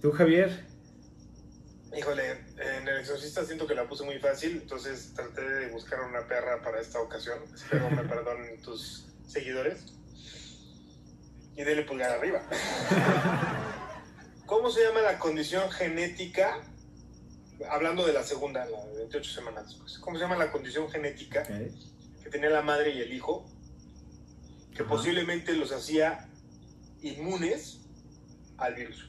¿Tú, 0.01 0.13
Javier? 0.13 0.65
Híjole, 1.97 2.31
en 2.59 2.89
El 2.89 2.99
Exorcista 3.01 3.45
siento 3.45 3.67
que 3.67 3.75
la 3.75 3.87
puse 3.89 4.05
muy 4.05 4.19
fácil, 4.19 4.53
entonces 4.63 5.13
traté 5.15 5.43
de 5.49 5.69
buscar 5.71 6.01
una 6.01 6.27
perra 6.27 6.61
para 6.63 6.81
esta 6.81 7.01
ocasión. 7.01 7.39
Espero 7.55 7.89
me 7.91 8.03
perdonen 8.09 8.61
tus 8.63 9.07
seguidores. 9.29 9.85
Y 11.57 11.63
dele 11.63 11.83
pulgar 11.83 12.11
arriba. 12.11 12.43
¿Cómo 14.47 14.71
se 14.71 14.85
llama 14.85 15.03
la 15.03 15.19
condición 15.19 15.71
genética? 15.71 16.61
Hablando 17.71 18.07
de 18.07 18.13
la 18.13 18.23
segunda, 18.23 18.65
la 18.67 18.85
de 18.87 18.99
28 18.99 19.31
semanas 19.31 19.69
después. 19.69 19.99
¿Cómo 19.99 20.17
se 20.17 20.23
llama 20.23 20.37
la 20.37 20.51
condición 20.51 20.91
genética 20.91 21.45
que 21.45 22.31
tenía 22.31 22.51
la 22.51 22.63
madre 22.63 22.91
y 22.91 23.01
el 23.01 23.13
hijo? 23.13 23.47
Que 24.75 24.85
posiblemente 24.85 25.55
los 25.55 25.73
hacía 25.73 26.29
inmunes 27.03 27.81
al 28.59 28.75
virus. 28.75 29.09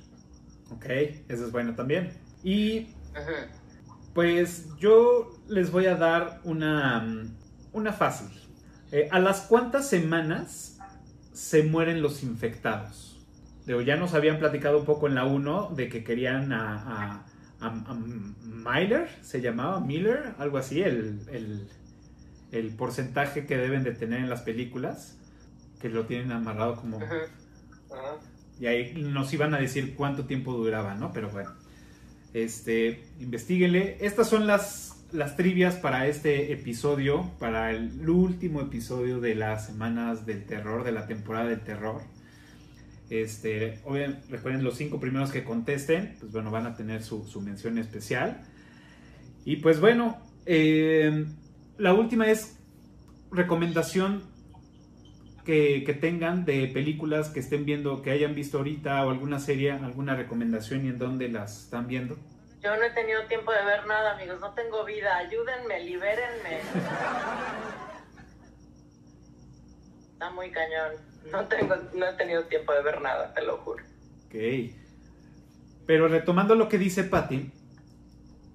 Ok, 0.71 0.85
esa 0.85 1.45
es 1.45 1.51
buena 1.51 1.75
también. 1.75 2.13
Y. 2.43 2.87
Pues 4.13 4.67
yo 4.77 5.37
les 5.47 5.71
voy 5.71 5.87
a 5.87 5.95
dar 5.95 6.39
una, 6.43 7.01
mm, 7.01 7.37
una 7.73 7.91
fácil. 7.91 8.29
Eh, 8.91 9.09
¿A 9.11 9.19
las 9.19 9.41
cuántas 9.41 9.89
semanas 9.89 10.77
se 11.33 11.63
mueren 11.63 12.01
los 12.01 12.23
infectados? 12.23 13.19
Digo, 13.65 13.81
ya 13.81 13.97
nos 13.97 14.13
habían 14.13 14.39
platicado 14.39 14.79
un 14.79 14.85
poco 14.85 15.07
en 15.07 15.15
la 15.15 15.25
1 15.25 15.71
de 15.75 15.89
que 15.89 16.03
querían 16.03 16.53
a, 16.53 16.75
a, 16.75 17.25
a- 17.59 17.67
a 17.87 17.93
Miller, 17.93 19.09
se 19.21 19.41
llamaba 19.41 19.79
Miller, 19.79 20.33
algo 20.37 20.57
así, 20.57 20.81
el, 20.81 21.19
el, 21.31 21.67
el 22.51 22.75
porcentaje 22.75 23.45
que 23.45 23.57
deben 23.57 23.83
de 23.83 23.91
tener 23.93 24.19
en 24.19 24.29
las 24.29 24.41
películas, 24.41 25.17
que 25.81 25.89
lo 25.89 26.05
tienen 26.05 26.31
amarrado 26.31 26.75
como... 26.75 26.99
Y 28.59 28.67
ahí 28.67 28.93
nos 28.95 29.33
iban 29.33 29.53
a 29.53 29.59
decir 29.59 29.95
cuánto 29.95 30.25
tiempo 30.25 30.53
duraba, 30.53 30.95
¿no? 30.95 31.11
Pero 31.11 31.29
bueno, 31.29 31.51
este, 32.33 33.03
investiguenle. 33.19 33.97
Estas 33.99 34.29
son 34.29 34.47
las, 34.47 35.05
las 35.11 35.35
trivias 35.35 35.75
para 35.75 36.07
este 36.07 36.53
episodio, 36.53 37.31
para 37.39 37.71
el 37.71 38.09
último 38.09 38.61
episodio 38.61 39.19
de 39.19 39.35
las 39.35 39.65
semanas 39.67 40.25
del 40.25 40.45
terror, 40.45 40.83
de 40.85 40.93
la 40.93 41.05
temporada 41.05 41.49
del 41.49 41.61
terror. 41.61 42.01
Este, 43.09 43.79
obviamente, 43.83 44.27
recuerden 44.29 44.63
los 44.63 44.77
cinco 44.77 44.99
primeros 44.99 45.31
que 45.31 45.43
contesten, 45.43 46.15
pues 46.19 46.31
bueno, 46.31 46.51
van 46.51 46.65
a 46.65 46.75
tener 46.75 47.03
su, 47.03 47.25
su 47.25 47.41
mención 47.41 47.77
especial. 47.77 48.43
Y 49.43 49.57
pues 49.57 49.79
bueno, 49.79 50.17
eh, 50.45 51.25
la 51.77 51.93
última 51.93 52.27
es 52.27 52.57
recomendación 53.31 54.23
que, 55.43 55.83
que 55.85 55.93
tengan 55.93 56.45
de 56.45 56.67
películas 56.67 57.29
que 57.29 57.39
estén 57.39 57.65
viendo, 57.65 58.01
que 58.01 58.11
hayan 58.11 58.33
visto 58.33 58.57
ahorita 58.57 59.05
o 59.05 59.11
alguna 59.11 59.39
serie, 59.39 59.71
alguna 59.71 60.15
recomendación 60.15 60.85
y 60.85 60.89
en 60.89 60.97
dónde 60.97 61.29
las 61.29 61.65
están 61.65 61.87
viendo. 61.87 62.17
Yo 62.65 62.75
no 62.75 62.83
he 62.83 62.89
tenido 62.89 63.23
tiempo 63.27 63.51
de 63.51 63.63
ver 63.63 63.85
nada, 63.85 64.15
amigos. 64.15 64.41
No 64.41 64.51
tengo 64.55 64.83
vida. 64.85 65.17
Ayúdenme, 65.17 65.83
libérenme. 65.83 66.61
Está 70.13 70.31
muy 70.31 70.49
cañón. 70.49 70.93
No, 71.31 71.45
tengo, 71.45 71.75
no 71.95 72.05
he 72.07 72.13
tenido 72.13 72.43
tiempo 72.45 72.73
de 72.73 72.81
ver 72.83 73.01
nada, 73.01 73.33
te 73.33 73.43
lo 73.43 73.57
juro. 73.57 73.83
Ok. 74.27 74.35
Pero 75.85 76.07
retomando 76.07 76.55
lo 76.55 76.67
que 76.69 76.77
dice 76.77 77.03
Patty, 77.03 77.51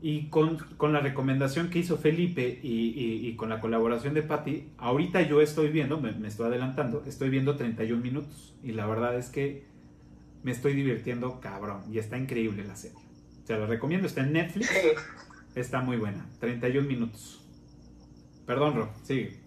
y 0.03 0.29
con, 0.31 0.57
con 0.79 0.93
la 0.95 1.01
recomendación 1.01 1.69
que 1.69 1.79
hizo 1.81 1.99
Felipe 1.99 2.59
y, 2.63 2.89
y- 2.99 3.29
y 3.29 3.37
con 3.37 3.51
la 3.51 3.61
colaboración 3.61 4.15
de 4.15 4.23
Patty, 4.23 4.73
ahorita 4.79 5.21
yo 5.23 5.41
estoy 5.43 5.69
viendo, 5.69 6.01
me, 6.01 6.13
me 6.13 6.29
estoy 6.29 6.47
adelantando, 6.47 7.05
estoy 7.07 7.29
viendo 7.29 7.57
31 7.57 8.01
minutos. 8.03 8.55
Y 8.63 8.73
la 8.73 8.87
verdad 8.87 9.17
es 9.19 9.29
que 9.29 9.65
me 10.43 10.53
estoy 10.53 10.73
divirtiendo 10.75 11.39
cabrón. 11.41 11.83
Y 11.93 11.99
está 11.99 12.17
increíble 12.17 12.65
la 12.65 12.77
serie. 12.77 12.99
Se 13.45 13.55
lo 13.57 13.67
recomiendo, 13.67 14.07
está 14.07 14.23
en 14.23 14.33
Netflix. 14.33 14.71
Está 15.55 15.81
muy 15.83 15.97
buena. 15.99 16.27
31 16.39 16.87
minutos. 16.89 17.45
Perdón, 18.47 18.75
Ro, 18.77 18.91
sigue. 19.03 19.40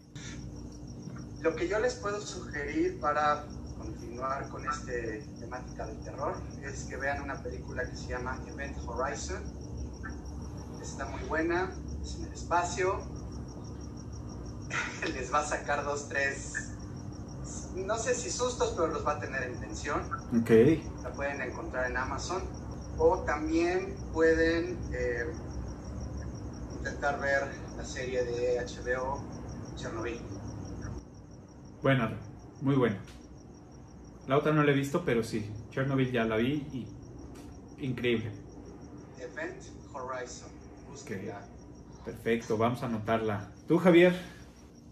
Lo 1.44 1.54
que 1.58 1.68
yo 1.68 1.78
les 1.80 1.96
puedo 1.96 2.22
sugerir 2.22 3.02
para 3.02 3.46
continuar 3.78 4.48
con 4.48 4.66
esta 4.66 4.94
temática 5.38 5.86
del 5.86 6.00
terror 6.00 6.38
es 6.64 6.86
que 6.86 6.96
vean 6.96 7.22
una 7.22 7.44
película 7.44 7.84
que 7.84 7.98
se 7.98 8.08
llama 8.08 8.40
Event 8.48 8.78
Horizon. 8.88 9.44
Está 10.82 11.06
muy 11.06 11.22
buena, 11.24 11.70
es 12.02 12.16
en 12.16 12.26
el 12.28 12.34
espacio. 12.34 13.02
Les 15.14 15.34
va 15.34 15.40
a 15.40 15.46
sacar 15.46 15.84
dos, 15.84 16.08
tres, 16.08 16.54
no 17.76 17.98
sé 17.98 18.16
si 18.16 18.30
sustos, 18.30 18.74
pero 18.78 18.88
los 18.88 19.06
va 19.06 19.14
a 19.14 19.20
tener 19.20 19.44
en 19.44 19.60
tensión. 19.60 20.02
Ok. 20.40 20.50
La 21.04 21.12
pueden 21.12 21.42
encontrar 21.42 21.92
en 21.92 21.98
Amazon. 21.98 22.42
O 22.98 23.20
también 23.20 23.96
pueden 24.14 24.80
eh, 24.94 25.26
intentar 26.78 27.20
ver 27.20 27.50
la 27.76 27.84
serie 27.84 28.24
de 28.24 28.66
HBO 28.66 29.20
Chernobyl. 29.76 30.22
Buena, 31.84 32.18
muy 32.62 32.76
buena. 32.76 32.98
La 34.26 34.38
otra 34.38 34.54
no 34.54 34.64
la 34.64 34.72
he 34.72 34.74
visto, 34.74 35.04
pero 35.04 35.22
sí. 35.22 35.52
Chernobyl 35.70 36.14
ya 36.14 36.24
la 36.24 36.38
vi 36.38 36.66
y 36.72 36.88
increíble. 37.86 38.32
Event 39.20 39.62
Horizon. 39.92 40.50
Búsquenla. 40.90 41.46
Perfecto, 42.06 42.58
vamos 42.58 42.82
a 42.84 42.86
anotarla. 42.86 43.52
¿Tú, 43.68 43.80
Javier? 43.80 44.14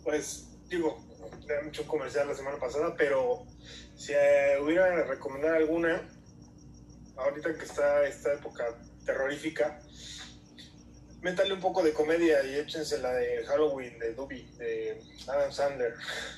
Pues 0.03 0.49
digo, 0.67 1.01
le 1.47 1.53
he 1.53 1.67
hecho 1.69 1.83
un 1.83 1.87
comercial 1.87 2.27
la 2.27 2.35
semana 2.35 2.57
pasada, 2.57 2.93
pero 2.97 3.45
si 3.95 4.11
eh, 4.11 4.57
hubiera 4.61 4.93
que 4.93 5.03
recomendar 5.03 5.55
alguna, 5.55 6.01
ahorita 7.15 7.55
que 7.57 7.63
está 7.63 8.03
esta 8.03 8.33
época 8.33 8.65
terrorífica, 9.05 9.79
métale 11.21 11.53
un 11.53 11.59
poco 11.59 11.83
de 11.83 11.93
comedia 11.93 12.43
y 12.43 12.55
échense 12.55 12.97
la 12.99 13.13
de 13.13 13.45
Halloween 13.45 13.97
de 13.99 14.13
Duby, 14.13 14.43
de 14.57 15.01
Adam 15.27 15.51
Sandler. 15.51 15.93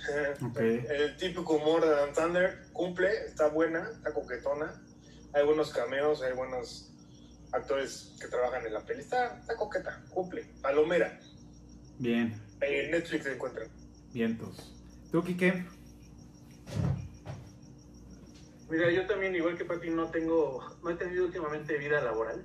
El 0.58 1.18
típico 1.18 1.56
humor 1.56 1.82
de 1.86 1.94
Adam 1.94 2.14
Sandler 2.14 2.66
cumple, 2.74 3.10
está 3.26 3.48
buena, 3.48 3.90
está 3.92 4.14
coquetona. 4.14 4.82
Hay 5.34 5.46
buenos 5.46 5.72
cameos, 5.72 6.22
hay 6.22 6.34
buenos 6.34 6.92
actores 7.52 8.16
que 8.20 8.28
trabajan 8.28 8.66
en 8.66 8.74
la 8.74 8.82
peli. 8.82 9.02
Está, 9.02 9.38
está 9.40 9.56
coqueta, 9.56 10.04
cumple, 10.10 10.46
palomera. 10.62 11.20
Bien, 12.00 12.40
En 12.62 12.92
Netflix 12.92 13.24
se 13.24 13.34
encuentran. 13.34 13.68
vientos. 14.12 14.74
¿Tú, 15.12 15.24
Quique? 15.24 15.66
Mira, 18.70 18.90
yo 18.92 19.06
también, 19.06 19.36
igual 19.36 19.56
que 19.58 19.66
Pati, 19.66 19.90
no 19.92 20.10
tengo, 20.10 20.64
no 20.84 20.90
he 20.90 20.96
tenido 20.96 21.26
últimamente 21.26 21.78
vida 21.78 22.02
laboral. 22.02 22.44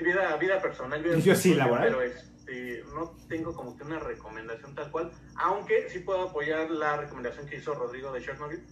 Vida, 0.00 0.36
vida 0.36 0.60
personal, 0.60 1.02
vida 1.02 1.16
Yo 1.18 1.34
sí, 1.34 1.54
laboral. 1.54 1.88
Pero 1.88 2.02
este, 2.02 2.84
no 2.94 3.16
tengo 3.28 3.54
como 3.54 3.76
que 3.76 3.84
una 3.84 3.98
recomendación 3.98 4.74
tal 4.74 4.90
cual, 4.90 5.12
aunque 5.36 5.88
sí 5.90 6.00
puedo 6.00 6.28
apoyar 6.28 6.70
la 6.70 6.96
recomendación 6.96 7.46
que 7.46 7.56
hizo 7.56 7.74
Rodrigo 7.74 8.12
de 8.12 8.22
Chernobyl. 8.22 8.64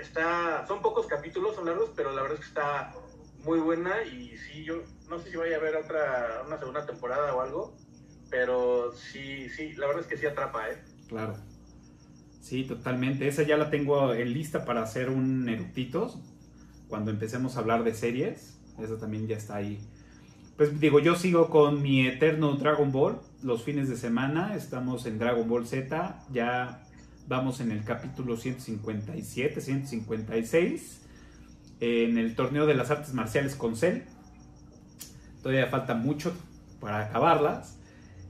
Está, 0.00 0.64
son 0.66 0.80
pocos 0.80 1.06
capítulos, 1.06 1.56
son 1.56 1.66
largos, 1.66 1.90
pero 1.96 2.12
la 2.12 2.22
verdad 2.22 2.38
es 2.38 2.44
que 2.44 2.48
está 2.48 2.92
muy 3.44 3.58
buena 3.58 4.04
y 4.04 4.36
sí, 4.36 4.64
yo 4.64 4.82
no 5.08 5.18
sé 5.18 5.30
si 5.30 5.36
vaya 5.36 5.56
a 5.56 5.58
haber 5.58 5.76
otra, 5.76 6.42
una 6.46 6.58
segunda 6.58 6.86
temporada 6.86 7.34
o 7.34 7.40
algo, 7.40 7.76
pero 8.30 8.92
sí, 8.92 9.48
sí, 9.50 9.72
la 9.72 9.88
verdad 9.88 10.02
es 10.02 10.08
que 10.08 10.16
sí 10.16 10.26
atrapa, 10.26 10.70
¿eh? 10.70 10.82
Claro. 11.08 11.34
Sí, 12.40 12.64
totalmente. 12.64 13.28
Esa 13.28 13.42
ya 13.42 13.56
la 13.56 13.70
tengo 13.70 14.14
en 14.14 14.32
lista 14.32 14.64
para 14.64 14.82
hacer 14.82 15.10
un 15.10 15.48
eructitos. 15.48 16.18
Cuando 16.88 17.10
empecemos 17.10 17.56
a 17.56 17.60
hablar 17.60 17.84
de 17.84 17.94
series. 17.94 18.58
Esa 18.78 18.98
también 18.98 19.26
ya 19.26 19.36
está 19.36 19.56
ahí. 19.56 19.78
Pues 20.60 20.78
digo, 20.78 21.00
yo 21.00 21.14
sigo 21.14 21.48
con 21.48 21.80
mi 21.80 22.06
eterno 22.06 22.52
Dragon 22.52 22.92
Ball. 22.92 23.18
Los 23.42 23.62
fines 23.62 23.88
de 23.88 23.96
semana 23.96 24.54
estamos 24.54 25.06
en 25.06 25.18
Dragon 25.18 25.48
Ball 25.48 25.66
Z. 25.66 26.22
Ya 26.34 26.82
vamos 27.26 27.60
en 27.60 27.70
el 27.70 27.82
capítulo 27.82 28.36
157, 28.36 29.58
156. 29.58 31.00
En 31.80 32.18
el 32.18 32.34
torneo 32.34 32.66
de 32.66 32.74
las 32.74 32.90
artes 32.90 33.14
marciales 33.14 33.54
con 33.54 33.74
Cell. 33.74 34.02
Todavía 35.42 35.68
falta 35.68 35.94
mucho 35.94 36.36
para 36.78 37.06
acabarlas. 37.06 37.78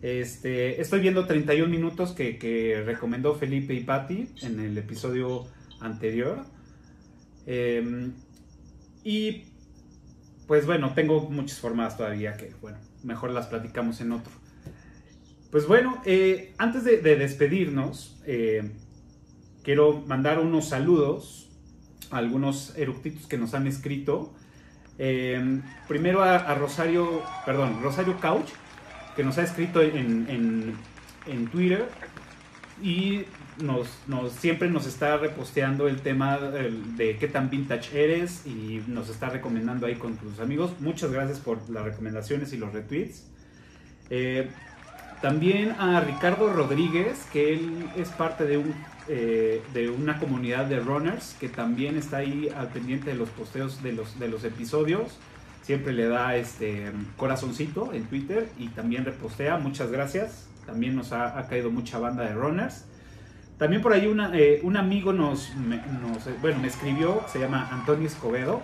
Este, 0.01 0.81
estoy 0.81 1.01
viendo 1.01 1.27
31 1.27 1.69
minutos 1.69 2.12
que, 2.12 2.81
recomendó 2.86 3.35
Felipe 3.35 3.74
y 3.74 3.81
Patti 3.81 4.28
en 4.43 4.61
el 4.61 4.78
episodio 4.78 5.48
anterior. 5.81 6.44
Eh, 7.48 8.12
y 9.02 9.50
pues 10.51 10.67
bueno, 10.67 10.95
tengo 10.95 11.31
muchas 11.31 11.61
formas 11.61 11.97
todavía 11.97 12.37
que, 12.37 12.53
bueno, 12.61 12.77
mejor 13.05 13.31
las 13.31 13.47
platicamos 13.47 14.01
en 14.01 14.11
otro. 14.11 14.33
Pues 15.53 15.69
bueno, 15.69 16.03
eh, 16.05 16.55
antes 16.59 16.83
de, 16.83 16.97
de 16.97 17.15
despedirnos, 17.15 18.21
eh, 18.27 18.73
quiero 19.63 20.03
mandar 20.09 20.41
unos 20.41 20.69
saludos 20.71 21.53
a 22.11 22.17
algunos 22.17 22.77
eructitos 22.77 23.29
que 23.29 23.39
nos 23.39 23.55
han 23.55 23.69
escrito. 23.69 24.35
Eh, 24.99 25.61
primero 25.87 26.21
a, 26.25 26.35
a 26.35 26.55
Rosario, 26.57 27.23
perdón, 27.47 27.81
Rosario 27.81 28.19
Couch, 28.19 28.49
que 29.15 29.23
nos 29.23 29.39
ha 29.39 29.45
escrito 29.45 29.81
en, 29.81 30.27
en- 30.29 30.75
en 31.29 31.47
Twitter 31.47 31.89
y 32.83 33.21
nos, 33.62 33.89
nos- 34.07 34.32
siempre 34.32 34.69
nos 34.70 34.87
está 34.87 35.16
reposteando 35.16 35.89
el 35.89 36.01
tema 36.01 36.39
el- 36.59 36.97
de 36.97 37.16
qué 37.16 37.28
tan 37.28 37.51
vintage 37.51 38.03
eres 38.05 38.47
y 38.47 38.82
nos 38.87 39.09
está 39.09 39.28
recomendando 39.31 39.87
ahí 39.87 39.95
con 39.97 40.16
tus 40.16 40.39
amigos. 40.41 40.73
Muchas 40.81 41.11
gracias 41.12 41.39
por 41.41 41.69
las 41.70 41.85
recomendaciones 41.85 42.53
y 42.53 42.57
los 42.59 42.73
retweets. 42.73 43.27
Eh, 44.11 44.49
también 45.23 45.73
a 45.78 46.01
Ricardo 46.01 46.53
Rodríguez, 46.53 47.27
que 47.32 47.53
él 47.55 47.89
es 47.97 48.09
parte 48.09 48.45
de, 48.45 48.57
un, 48.57 48.74
eh, 49.09 49.61
de 49.74 49.91
una 49.91 50.19
comunidad 50.19 50.65
de 50.66 50.81
runners, 50.81 51.37
que 51.39 51.49
también 51.49 51.97
está 51.97 52.19
ahí 52.19 52.49
al 52.57 52.69
pendiente 52.69 53.11
de 53.11 53.16
los 53.16 53.28
posteos 53.28 53.82
de 53.82 53.93
los, 53.93 54.19
de 54.19 54.28
los 54.28 54.45
episodios. 54.45 55.19
Siempre 55.62 55.93
le 55.93 56.09
da 56.09 56.37
este 56.37 56.91
corazoncito 57.16 57.93
en 57.93 58.05
Twitter 58.05 58.49
y 58.59 58.69
también 58.69 59.05
repostea. 59.05 59.59
Muchas 59.59 59.91
gracias. 59.91 60.47
También 60.66 60.97
nos 60.97 61.12
ha, 61.12 61.39
ha 61.39 61.47
caído 61.49 61.70
mucha 61.70 61.99
banda 61.99 62.24
de 62.24 62.32
runners. 62.35 62.87
También 63.61 63.82
por 63.82 63.93
ahí 63.93 64.07
una, 64.07 64.31
eh, 64.35 64.59
un 64.62 64.78
amigo 64.78 65.12
nos, 65.12 65.55
me, 65.55 65.77
eh, 65.77 65.81
bueno, 66.41 66.61
me 66.61 66.69
escribió, 66.69 67.23
se 67.28 67.39
llama 67.39 67.69
Antonio 67.70 68.07
Escobedo. 68.07 68.62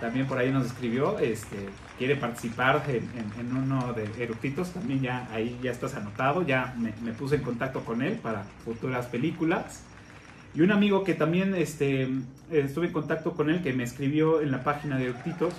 También 0.00 0.28
por 0.28 0.38
ahí 0.38 0.52
nos 0.52 0.64
escribió, 0.64 1.18
este, 1.18 1.56
quiere 1.98 2.14
participar 2.14 2.84
en, 2.86 3.56
uno 3.56 3.94
de 3.94 4.08
Eructitos. 4.22 4.70
También 4.70 5.00
ya 5.00 5.28
ahí 5.32 5.58
ya 5.60 5.72
estás 5.72 5.96
anotado, 5.96 6.46
ya 6.46 6.72
me, 6.78 6.92
me 7.02 7.14
puse 7.14 7.34
en 7.34 7.42
contacto 7.42 7.80
con 7.80 8.00
él 8.00 8.12
para 8.22 8.44
futuras 8.64 9.06
películas. 9.06 9.82
Y 10.54 10.60
un 10.60 10.70
amigo 10.70 11.02
que 11.02 11.14
también 11.14 11.56
este, 11.56 12.08
estuve 12.52 12.86
en 12.86 12.92
contacto 12.92 13.32
con 13.32 13.50
él, 13.50 13.60
que 13.60 13.72
me 13.72 13.82
escribió 13.82 14.40
en 14.40 14.52
la 14.52 14.62
página 14.62 14.98
de 14.98 15.06
Eructitos, 15.06 15.52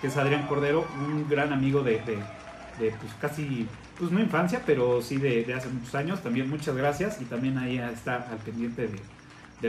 que 0.00 0.08
es 0.08 0.16
Adrián 0.16 0.48
Cordero, 0.48 0.84
un 1.06 1.28
gran 1.28 1.52
amigo 1.52 1.84
de, 1.84 2.00
de, 2.00 2.16
de, 2.80 2.90
pues 3.00 3.14
casi, 3.20 3.68
pues 3.98 4.10
no 4.10 4.20
infancia, 4.20 4.62
pero 4.66 5.02
sí 5.02 5.16
de, 5.16 5.52
hace 5.54 5.68
muchos 5.68 5.94
años. 5.94 6.22
También 6.22 6.48
muchas 6.48 6.76
gracias 6.76 7.20
y 7.20 7.24
también 7.24 7.58
ahí 7.58 7.78
está 7.78 8.16
al 8.30 8.38
pendiente 8.38 8.88
de, 8.88 9.00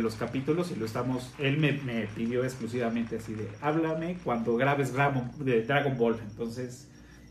los 0.02 0.16
capítulos 0.16 0.72
y 0.72 0.76
lo 0.76 0.86
estamos, 0.86 1.34
él 1.40 1.58
me, 1.58 1.72
me 1.72 2.08
pidió 2.08 2.44
exclusivamente 2.44 3.16
así 3.16 3.34
de, 3.34 3.50
háblame 3.62 4.18
cuando 4.26 4.58
grabes 4.58 4.92
Dragon, 4.92 5.32
de 5.38 5.62
Dragon 5.64 5.98
Ball. 5.98 6.20
Entonces, 6.30 6.90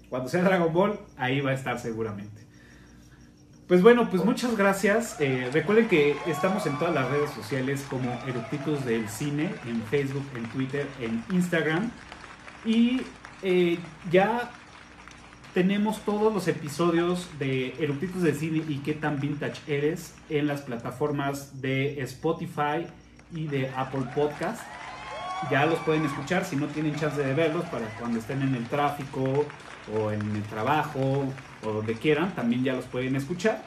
Cuando 0.08 0.30
sea 0.30 0.42
Dragon 0.42 0.72
Ball, 0.72 0.98
ahí 1.18 1.42
va 1.42 1.50
a 1.50 1.54
estar 1.54 1.78
seguramente. 1.78 2.44
Pues 3.66 3.82
bueno, 3.82 4.08
pues 4.10 4.24
muchas 4.24 4.56
gracias. 4.56 5.20
Eh, 5.20 5.48
recuerden 5.52 5.88
que 5.88 6.16
estamos 6.26 6.66
en 6.66 6.78
todas 6.78 6.94
las 6.94 7.10
redes 7.10 7.30
sociales 7.30 7.84
como 7.88 8.12
Eructitos 8.26 8.84
del 8.84 9.08
Cine, 9.08 9.54
en 9.66 9.82
Facebook, 9.84 10.24
en 10.36 10.44
Twitter, 10.50 10.86
en 11.00 11.24
Instagram. 11.30 11.90
Y 12.66 13.00
eh, 13.42 13.78
ya 14.10 14.50
tenemos 15.54 16.04
todos 16.04 16.34
los 16.34 16.48
episodios 16.48 17.28
de 17.38 17.74
Eructitos 17.78 18.22
del 18.22 18.34
Cine 18.34 18.64
y 18.68 18.78
qué 18.78 18.92
tan 18.92 19.20
vintage 19.20 19.60
eres 19.68 20.12
en 20.28 20.48
las 20.48 20.62
plataformas 20.62 21.62
de 21.62 22.02
Spotify 22.02 22.86
y 23.32 23.46
de 23.46 23.68
Apple 23.68 24.02
Podcast. 24.16 24.60
Ya 25.52 25.64
los 25.64 25.78
pueden 25.80 26.04
escuchar 26.04 26.44
si 26.44 26.56
no 26.56 26.66
tienen 26.66 26.96
chance 26.96 27.22
de 27.22 27.32
verlos 27.34 27.64
para 27.66 27.86
cuando 28.00 28.18
estén 28.18 28.42
en 28.42 28.56
el 28.56 28.66
tráfico 28.66 29.46
o 29.96 30.10
en 30.10 30.20
el 30.34 30.42
trabajo 30.42 31.24
o 31.62 31.72
donde 31.72 31.94
quieran, 31.94 32.34
también 32.34 32.64
ya 32.64 32.74
los 32.74 32.86
pueden 32.86 33.14
escuchar. 33.14 33.62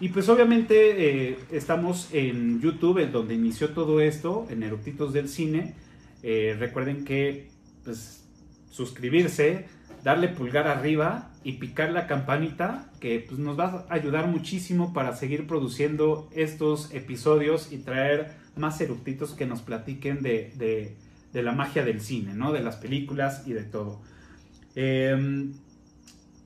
Y 0.00 0.08
pues 0.08 0.28
obviamente 0.30 1.32
eh, 1.32 1.38
estamos 1.52 2.08
en 2.12 2.60
YouTube, 2.62 2.98
en 2.98 3.12
donde 3.12 3.34
inició 3.34 3.70
todo 3.70 4.00
esto, 4.00 4.46
en 4.48 4.62
Eructitos 4.62 5.12
del 5.12 5.28
Cine. 5.28 5.74
Eh, 6.22 6.56
recuerden 6.58 7.04
que 7.04 7.50
pues, 7.84 8.24
suscribirse, 8.70 9.66
darle 10.04 10.28
pulgar 10.28 10.68
arriba 10.68 11.30
y 11.42 11.52
picar 11.54 11.90
la 11.90 12.06
campanita, 12.06 12.90
que 13.00 13.24
pues, 13.26 13.40
nos 13.40 13.58
va 13.58 13.86
a 13.88 13.94
ayudar 13.94 14.28
muchísimo 14.28 14.92
para 14.92 15.16
seguir 15.16 15.46
produciendo 15.46 16.28
estos 16.34 16.92
episodios 16.94 17.72
y 17.72 17.78
traer 17.78 18.32
más 18.56 18.80
eructitos 18.80 19.32
que 19.32 19.46
nos 19.46 19.62
platiquen 19.62 20.22
de, 20.22 20.52
de- 20.56 21.42
la 21.42 21.50
magia 21.50 21.84
del 21.84 22.00
cine, 22.00 22.32
¿no? 22.34 22.52
De 22.52 22.60
las 22.60 22.76
películas 22.76 23.42
y 23.44 23.54
de 23.54 23.64
todo. 23.64 24.00
Em, 24.76 25.54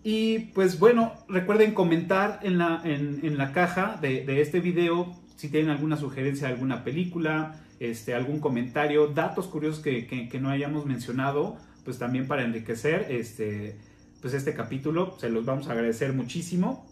y 0.02 0.39
pues 0.55 0.78
bueno, 0.78 1.12
recuerden 1.28 1.74
comentar 1.74 2.40
en 2.43 2.56
la, 2.56 2.80
en, 2.85 3.36
la 3.36 3.52
caja 3.52 3.98
de, 4.01 4.40
este 4.40 4.60
video 4.60 5.14
si 5.36 5.51
tienen 5.51 5.68
alguna 5.70 5.98
sugerencia 5.98 6.47
de 6.48 6.55
alguna 6.55 6.85
película, 6.85 7.56
este, 7.80 8.14
algún 8.14 8.40
comentario, 8.40 9.09
datos 9.09 9.47
curiosos 9.47 9.80
que- 9.82 10.06
que 10.06 10.40
no 10.40 10.48
hayamos 10.48 10.86
mencionado, 10.86 11.59
pues 11.89 11.98
también 11.98 12.28
para 12.28 12.44
enriquecer 12.44 13.06
este, 13.09 13.78
pues 14.20 14.35
este 14.35 14.52
capítulo, 14.52 15.16
se 15.19 15.31
los 15.31 15.47
vamos 15.47 15.69
a 15.69 15.73
agradecer 15.73 16.12
muchísimo. 16.12 16.86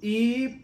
Y 0.00 0.62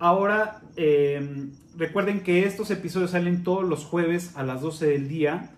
ahora 0.00 0.60
eh, 0.74 1.46
recuerden 1.76 2.24
que 2.24 2.46
estos 2.46 2.72
episodios 2.72 3.12
salen 3.12 3.44
todos 3.44 3.62
los 3.62 3.84
jueves 3.84 4.36
a 4.36 4.42
las 4.42 4.62
12 4.62 4.84
del 4.84 5.06
día 5.06 5.52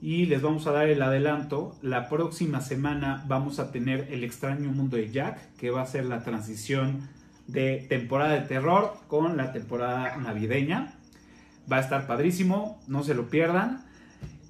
y 0.00 0.26
les 0.26 0.42
vamos 0.42 0.68
a 0.68 0.70
dar 0.70 0.88
el 0.88 1.02
adelanto. 1.02 1.76
La 1.82 2.08
próxima 2.08 2.60
semana 2.60 3.24
vamos 3.26 3.58
a 3.58 3.72
tener 3.72 4.06
El 4.12 4.22
extraño 4.22 4.70
mundo 4.70 4.98
de 4.98 5.10
Jack, 5.10 5.56
que 5.56 5.70
va 5.70 5.82
a 5.82 5.86
ser 5.86 6.04
la 6.04 6.22
transición 6.22 7.08
de 7.48 7.84
temporada 7.88 8.34
de 8.34 8.46
terror 8.46 8.94
con 9.08 9.36
la 9.36 9.50
temporada 9.52 10.16
navideña. 10.18 10.94
Va 11.70 11.78
a 11.78 11.80
estar 11.80 12.06
padrísimo, 12.06 12.80
no 12.86 13.02
se 13.02 13.14
lo 13.14 13.28
pierdan. 13.28 13.90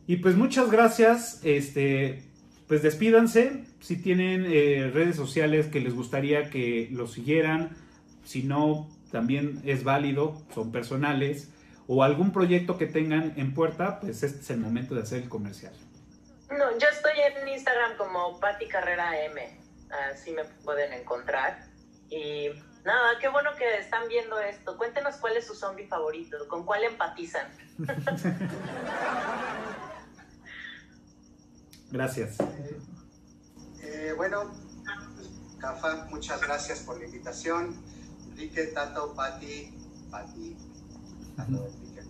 Y 0.06 0.16
pues 0.16 0.36
muchas 0.36 0.70
gracias. 0.70 1.40
Este, 1.44 2.22
pues 2.68 2.82
despídanse. 2.82 3.64
Si 3.80 4.00
tienen 4.00 4.46
eh, 4.46 4.90
redes 4.92 5.16
sociales 5.16 5.66
que 5.66 5.80
les 5.80 5.94
gustaría 5.94 6.50
que 6.50 6.88
los 6.92 7.12
siguieran, 7.12 7.76
si 8.24 8.42
no, 8.42 8.88
también 9.10 9.60
es 9.64 9.84
válido, 9.84 10.40
son 10.54 10.72
personales. 10.72 11.50
O 11.86 12.02
algún 12.02 12.32
proyecto 12.32 12.78
que 12.78 12.86
tengan 12.86 13.34
en 13.36 13.54
puerta, 13.54 14.00
pues 14.00 14.22
este 14.22 14.40
es 14.40 14.50
el 14.50 14.58
momento 14.58 14.94
de 14.94 15.02
hacer 15.02 15.22
el 15.22 15.28
comercial. 15.28 15.74
No, 16.50 16.78
yo 16.78 16.86
estoy 16.88 17.12
en 17.18 17.48
Instagram 17.48 17.96
como 17.96 18.38
Patti 18.38 18.66
Carrera 18.68 19.24
M. 19.24 19.58
Así 20.10 20.30
me 20.32 20.44
pueden 20.64 20.92
encontrar. 20.92 21.66
Y 22.08 22.48
nada, 22.84 23.18
qué 23.20 23.28
bueno 23.28 23.50
que 23.58 23.78
están 23.78 24.06
viendo 24.08 24.38
esto. 24.38 24.76
Cuéntenos 24.76 25.16
cuál 25.16 25.36
es 25.36 25.46
su 25.46 25.54
zombie 25.54 25.86
favorito, 25.86 26.36
con 26.48 26.64
cuál 26.64 26.84
empatizan. 26.84 27.48
Gracias. 31.92 32.36
Eh, 33.82 34.14
bueno, 34.16 34.50
pues, 35.14 35.28
Cafa, 35.58 36.06
muchas 36.10 36.40
gracias 36.40 36.80
por 36.80 36.98
la 36.98 37.04
invitación. 37.04 37.76
Enrique, 38.30 38.68
Tato, 38.68 39.14
Pati, 39.14 39.74
Pati, 40.10 40.56
Tato, 41.36 41.66
Enrique. 41.66 42.02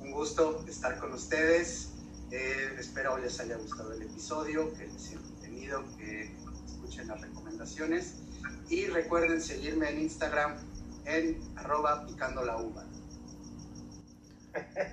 Un 0.00 0.12
gusto 0.12 0.64
estar 0.68 0.98
con 0.98 1.14
ustedes. 1.14 1.92
Eh, 2.30 2.76
espero 2.78 3.16
les 3.16 3.40
haya 3.40 3.56
gustado 3.56 3.92
el 3.92 4.02
episodio, 4.02 4.74
que 4.74 4.86
les 4.86 5.08
haya 5.08 5.16
entretenido, 5.16 5.82
que 5.96 6.36
escuchen 6.66 7.08
las 7.08 7.20
recomendaciones. 7.22 8.16
Y 8.68 8.86
recuerden 8.88 9.40
seguirme 9.40 9.88
en 9.88 10.00
Instagram 10.00 10.56
en 11.06 11.40
arroba 11.56 12.04
picando 12.06 12.44
la 12.44 12.58
uva. 12.58 12.84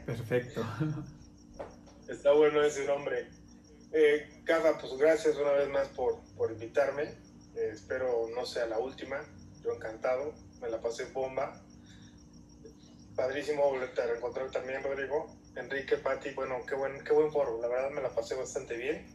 Perfecto. 0.05 0.65
Está 2.07 2.31
bueno 2.31 2.61
ese 2.63 2.85
nombre. 2.85 3.42
Eh, 3.95 4.27
pues 4.81 4.97
gracias 4.97 5.37
una 5.37 5.51
vez 5.51 5.69
más 5.69 5.87
por, 5.89 6.19
por 6.35 6.51
invitarme. 6.51 7.03
Eh, 7.55 7.69
espero 7.71 8.27
no 8.35 8.43
sea 8.43 8.65
la 8.65 8.79
última. 8.79 9.23
Yo 9.63 9.73
encantado. 9.73 10.33
Me 10.61 10.69
la 10.69 10.81
pasé 10.81 11.05
bomba. 11.05 11.61
Padrísimo 13.15 13.71
a 13.71 14.05
reencontrar 14.05 14.49
también, 14.49 14.81
Rodrigo. 14.81 15.37
Enrique, 15.55 15.97
Pati, 15.97 16.31
bueno, 16.31 16.65
qué 16.67 16.73
buen, 16.73 17.03
qué 17.03 17.13
buen 17.13 17.31
foro. 17.31 17.61
La 17.61 17.67
verdad 17.67 17.91
me 17.91 18.01
la 18.01 18.09
pasé 18.09 18.33
bastante 18.33 18.75
bien. 18.75 19.05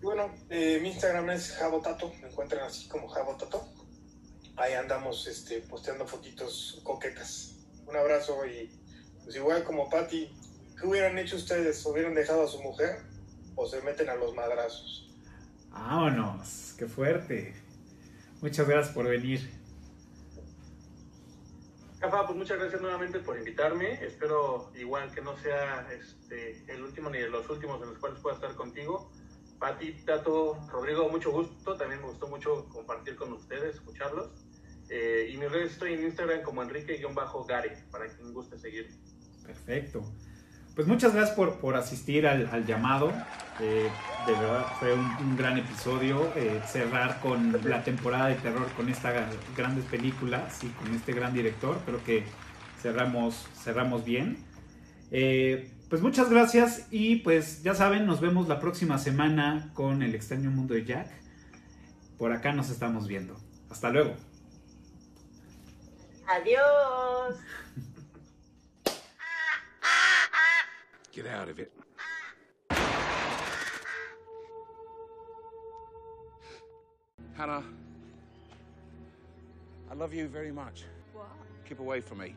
Y 0.00 0.04
bueno, 0.04 0.32
eh, 0.50 0.78
mi 0.80 0.90
Instagram 0.90 1.30
es 1.30 1.50
Jabotato. 1.50 2.12
Me 2.22 2.28
encuentran 2.28 2.62
así 2.62 2.86
como 2.86 3.08
Jabotato. 3.08 3.66
Ahí 4.56 4.74
andamos 4.74 5.26
este, 5.26 5.62
posteando 5.62 6.06
fotitos 6.06 6.80
coquetas. 6.84 7.56
Un 7.86 7.96
abrazo 7.96 8.46
y 8.46 8.70
pues 9.24 9.34
igual 9.34 9.64
como 9.64 9.90
Pati, 9.90 10.32
¿qué 10.78 10.86
hubieran 10.86 11.18
hecho 11.18 11.34
ustedes? 11.34 11.84
¿Hubieran 11.84 12.14
dejado 12.14 12.44
a 12.44 12.48
su 12.48 12.62
mujer 12.62 13.13
o 13.54 13.66
se 13.66 13.80
meten 13.82 14.08
a 14.08 14.14
los 14.14 14.34
madrazos? 14.34 15.10
Vámonos, 15.70 16.74
qué 16.78 16.86
fuerte. 16.86 17.54
Muchas 18.40 18.68
gracias 18.68 18.94
por 18.94 19.08
venir. 19.08 19.50
Cafa, 21.98 22.26
pues 22.26 22.36
muchas 22.36 22.58
gracias 22.58 22.82
nuevamente 22.82 23.18
por 23.20 23.38
invitarme. 23.38 23.94
Espero 24.04 24.70
igual 24.74 25.10
que 25.10 25.22
no 25.22 25.36
sea 25.38 25.88
este, 25.90 26.62
el 26.70 26.82
último 26.82 27.08
ni 27.08 27.18
de 27.18 27.30
los 27.30 27.48
últimos 27.48 27.80
en 27.82 27.88
los 27.88 27.98
cuales 27.98 28.20
pueda 28.20 28.34
estar 28.34 28.54
contigo. 28.54 29.10
Pati, 29.58 29.92
Tato, 30.04 30.58
Rodrigo, 30.70 31.08
mucho 31.08 31.32
gusto. 31.32 31.76
También 31.76 32.02
me 32.02 32.08
gustó 32.08 32.28
mucho 32.28 32.68
compartir 32.68 33.16
con 33.16 33.32
ustedes, 33.32 33.76
escucharlos. 33.76 34.28
Eh, 34.90 35.30
y 35.32 35.36
mis 35.38 35.50
redes 35.50 35.72
estoy 35.72 35.94
en 35.94 36.04
Instagram 36.04 36.42
como 36.42 36.62
Enrique-Gare, 36.62 37.84
para 37.90 38.06
quien 38.08 38.34
guste 38.34 38.58
seguir. 38.58 38.90
Perfecto. 39.42 40.04
Pues 40.74 40.88
muchas 40.88 41.14
gracias 41.14 41.36
por, 41.36 41.60
por 41.60 41.76
asistir 41.76 42.26
al, 42.26 42.48
al 42.48 42.66
llamado. 42.66 43.12
Eh, 43.60 43.88
de 44.26 44.32
verdad 44.32 44.66
fue 44.80 44.92
un, 44.92 45.04
un 45.20 45.36
gran 45.36 45.56
episodio. 45.58 46.32
eh, 46.34 46.60
cerrar 46.66 47.20
con 47.20 47.52
la 47.64 47.84
temporada 47.84 48.26
de 48.28 48.34
terror 48.36 48.66
con 48.76 48.88
estas 48.88 49.14
grandes 49.56 49.84
películas 49.84 50.64
y 50.64 50.68
con 50.70 50.92
este 50.94 51.12
gran 51.12 51.32
director. 51.32 51.80
Creo 51.84 52.02
que 52.02 52.24
cerramos, 52.82 53.46
cerramos 53.62 54.04
bien. 54.04 54.38
Eh, 55.12 55.70
pues 55.88 56.02
muchas 56.02 56.28
gracias 56.28 56.88
y 56.90 57.16
pues 57.16 57.62
ya 57.62 57.74
saben, 57.74 58.04
nos 58.04 58.20
vemos 58.20 58.48
la 58.48 58.58
próxima 58.58 58.98
semana 58.98 59.70
con 59.74 60.02
el 60.02 60.14
extraño 60.14 60.50
mundo 60.50 60.74
de 60.74 60.84
Jack. 60.84 61.08
Por 62.18 62.32
acá 62.32 62.52
nos 62.52 62.70
estamos 62.70 63.06
viendo. 63.06 63.36
Hasta 63.70 63.90
luego. 63.90 64.14
Adiós. 66.26 67.36
Get 71.14 71.26
out 71.28 71.48
of 71.48 71.60
it. 71.60 71.72
Hannah, 77.36 77.62
I 79.88 79.94
love 79.94 80.12
you 80.12 80.26
very 80.26 80.50
much. 80.50 80.82
What? 81.12 81.28
Keep 81.68 81.78
away 81.78 82.00
from 82.00 82.18
me. 82.18 82.34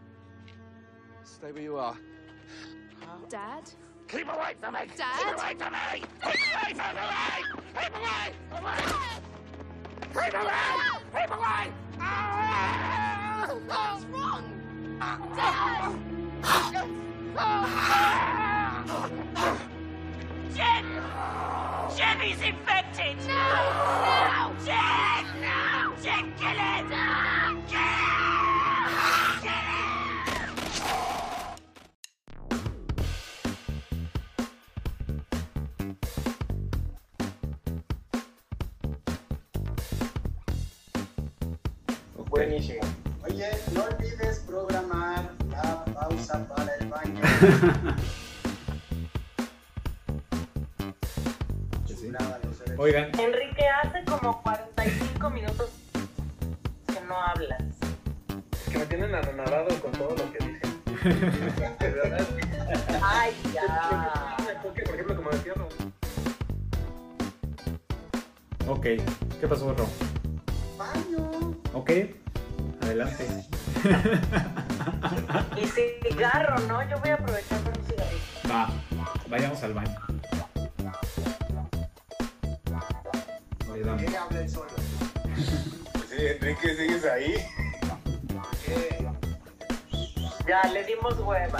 Stay 1.23 1.51
where 1.51 1.63
you 1.63 1.77
are. 1.77 1.97
Dad? 3.29 3.63
Keep 4.07 4.31
away 4.31 4.53
from 4.61 4.73
me! 4.75 4.79
Dad? 4.95 5.17
Keep 5.17 5.37
away 5.39 5.55
from 5.57 5.73
me! 5.73 6.03
Keep 6.21 6.35
away 6.53 6.73
from 6.75 6.95
me! 6.95 7.11
Keep 7.73 7.95
away! 7.97 8.33
Away! 8.51 8.77
Keep 10.13 10.33
away! 10.35 10.53
Keep 11.15 11.31
away! 11.35 11.71
What's 13.65 14.05
wrong? 14.05 14.43
Ah! 15.01 15.17
Dad! 15.35 16.87
Ah! 17.39 18.47
Jen! 18.88 20.85
Jenny's 21.97 22.41
infected! 22.41 23.18
No! 23.27 23.34
No! 24.07 24.55
Jen! 24.64 25.26
No! 25.41 25.93
Jen, 26.01 26.31
kill 26.38 26.55
it! 26.55 26.85
No! 26.89 27.61
Kill 27.68 27.80
it! 27.80 28.80
Kill 29.41 29.51
it! 42.15 42.30
Buenísimo. 42.30 42.81
Oye, 43.26 43.49
no 43.73 43.84
olvides 43.84 44.39
programar 44.47 45.30
la 45.49 45.84
pausa 45.93 46.47
para 46.47 46.73
el 46.76 46.88
baño. 46.88 47.22
Oigan, 52.79 53.05
Enrique, 53.19 53.65
hace 53.83 54.03
como 54.05 54.39
45 54.43 55.29
minutos 55.31 55.71
que 56.87 57.01
no 57.07 57.19
hablas. 57.19 57.63
Es 58.51 58.71
que 58.71 58.77
me 58.77 58.85
tienen 58.85 59.15
anonadado 59.15 59.69
con 59.81 59.91
todo 59.93 60.15
lo 60.15 60.31
que 60.31 60.37
dicen. 60.45 60.83
De 61.79 61.89
verdad. 61.89 62.27
Ay, 63.01 63.33
ya. 63.53 64.37
Por 64.61 64.93
ejemplo, 64.93 65.15
como 65.15 65.29
decía 65.31 65.53
ok. 68.67 68.85
¿Qué 69.39 69.47
pasó, 69.47 69.73
Ro? 69.73 69.87
Baño. 70.77 71.55
Ok. 71.73 71.91
Adelante. 72.81 73.25
Y 75.55 75.65
cigarro, 75.67 76.59
¿no? 76.67 76.87
Yo 76.89 76.99
voy 76.99 77.09
a 77.09 77.15
aprovechar 77.15 77.59
por 77.59 77.77
un 77.77 77.85
cigarrito. 77.85 78.49
Va, 78.49 78.69
vayamos 79.27 79.61
al 79.63 79.73
baño. 79.73 79.99
Le 83.77 83.83
damos. 83.83 84.01
Que 84.01 84.17
hable 84.17 84.41
el 84.41 84.49
solo. 84.49 84.71
Sí, 86.09 86.15
Enrique, 86.17 86.75
¿sigues 86.75 87.05
ahí? 87.05 87.35
¿Qué? 88.65 89.05
Ya, 90.47 90.63
le 90.73 90.83
dimos 90.83 91.19
hueva. 91.19 91.59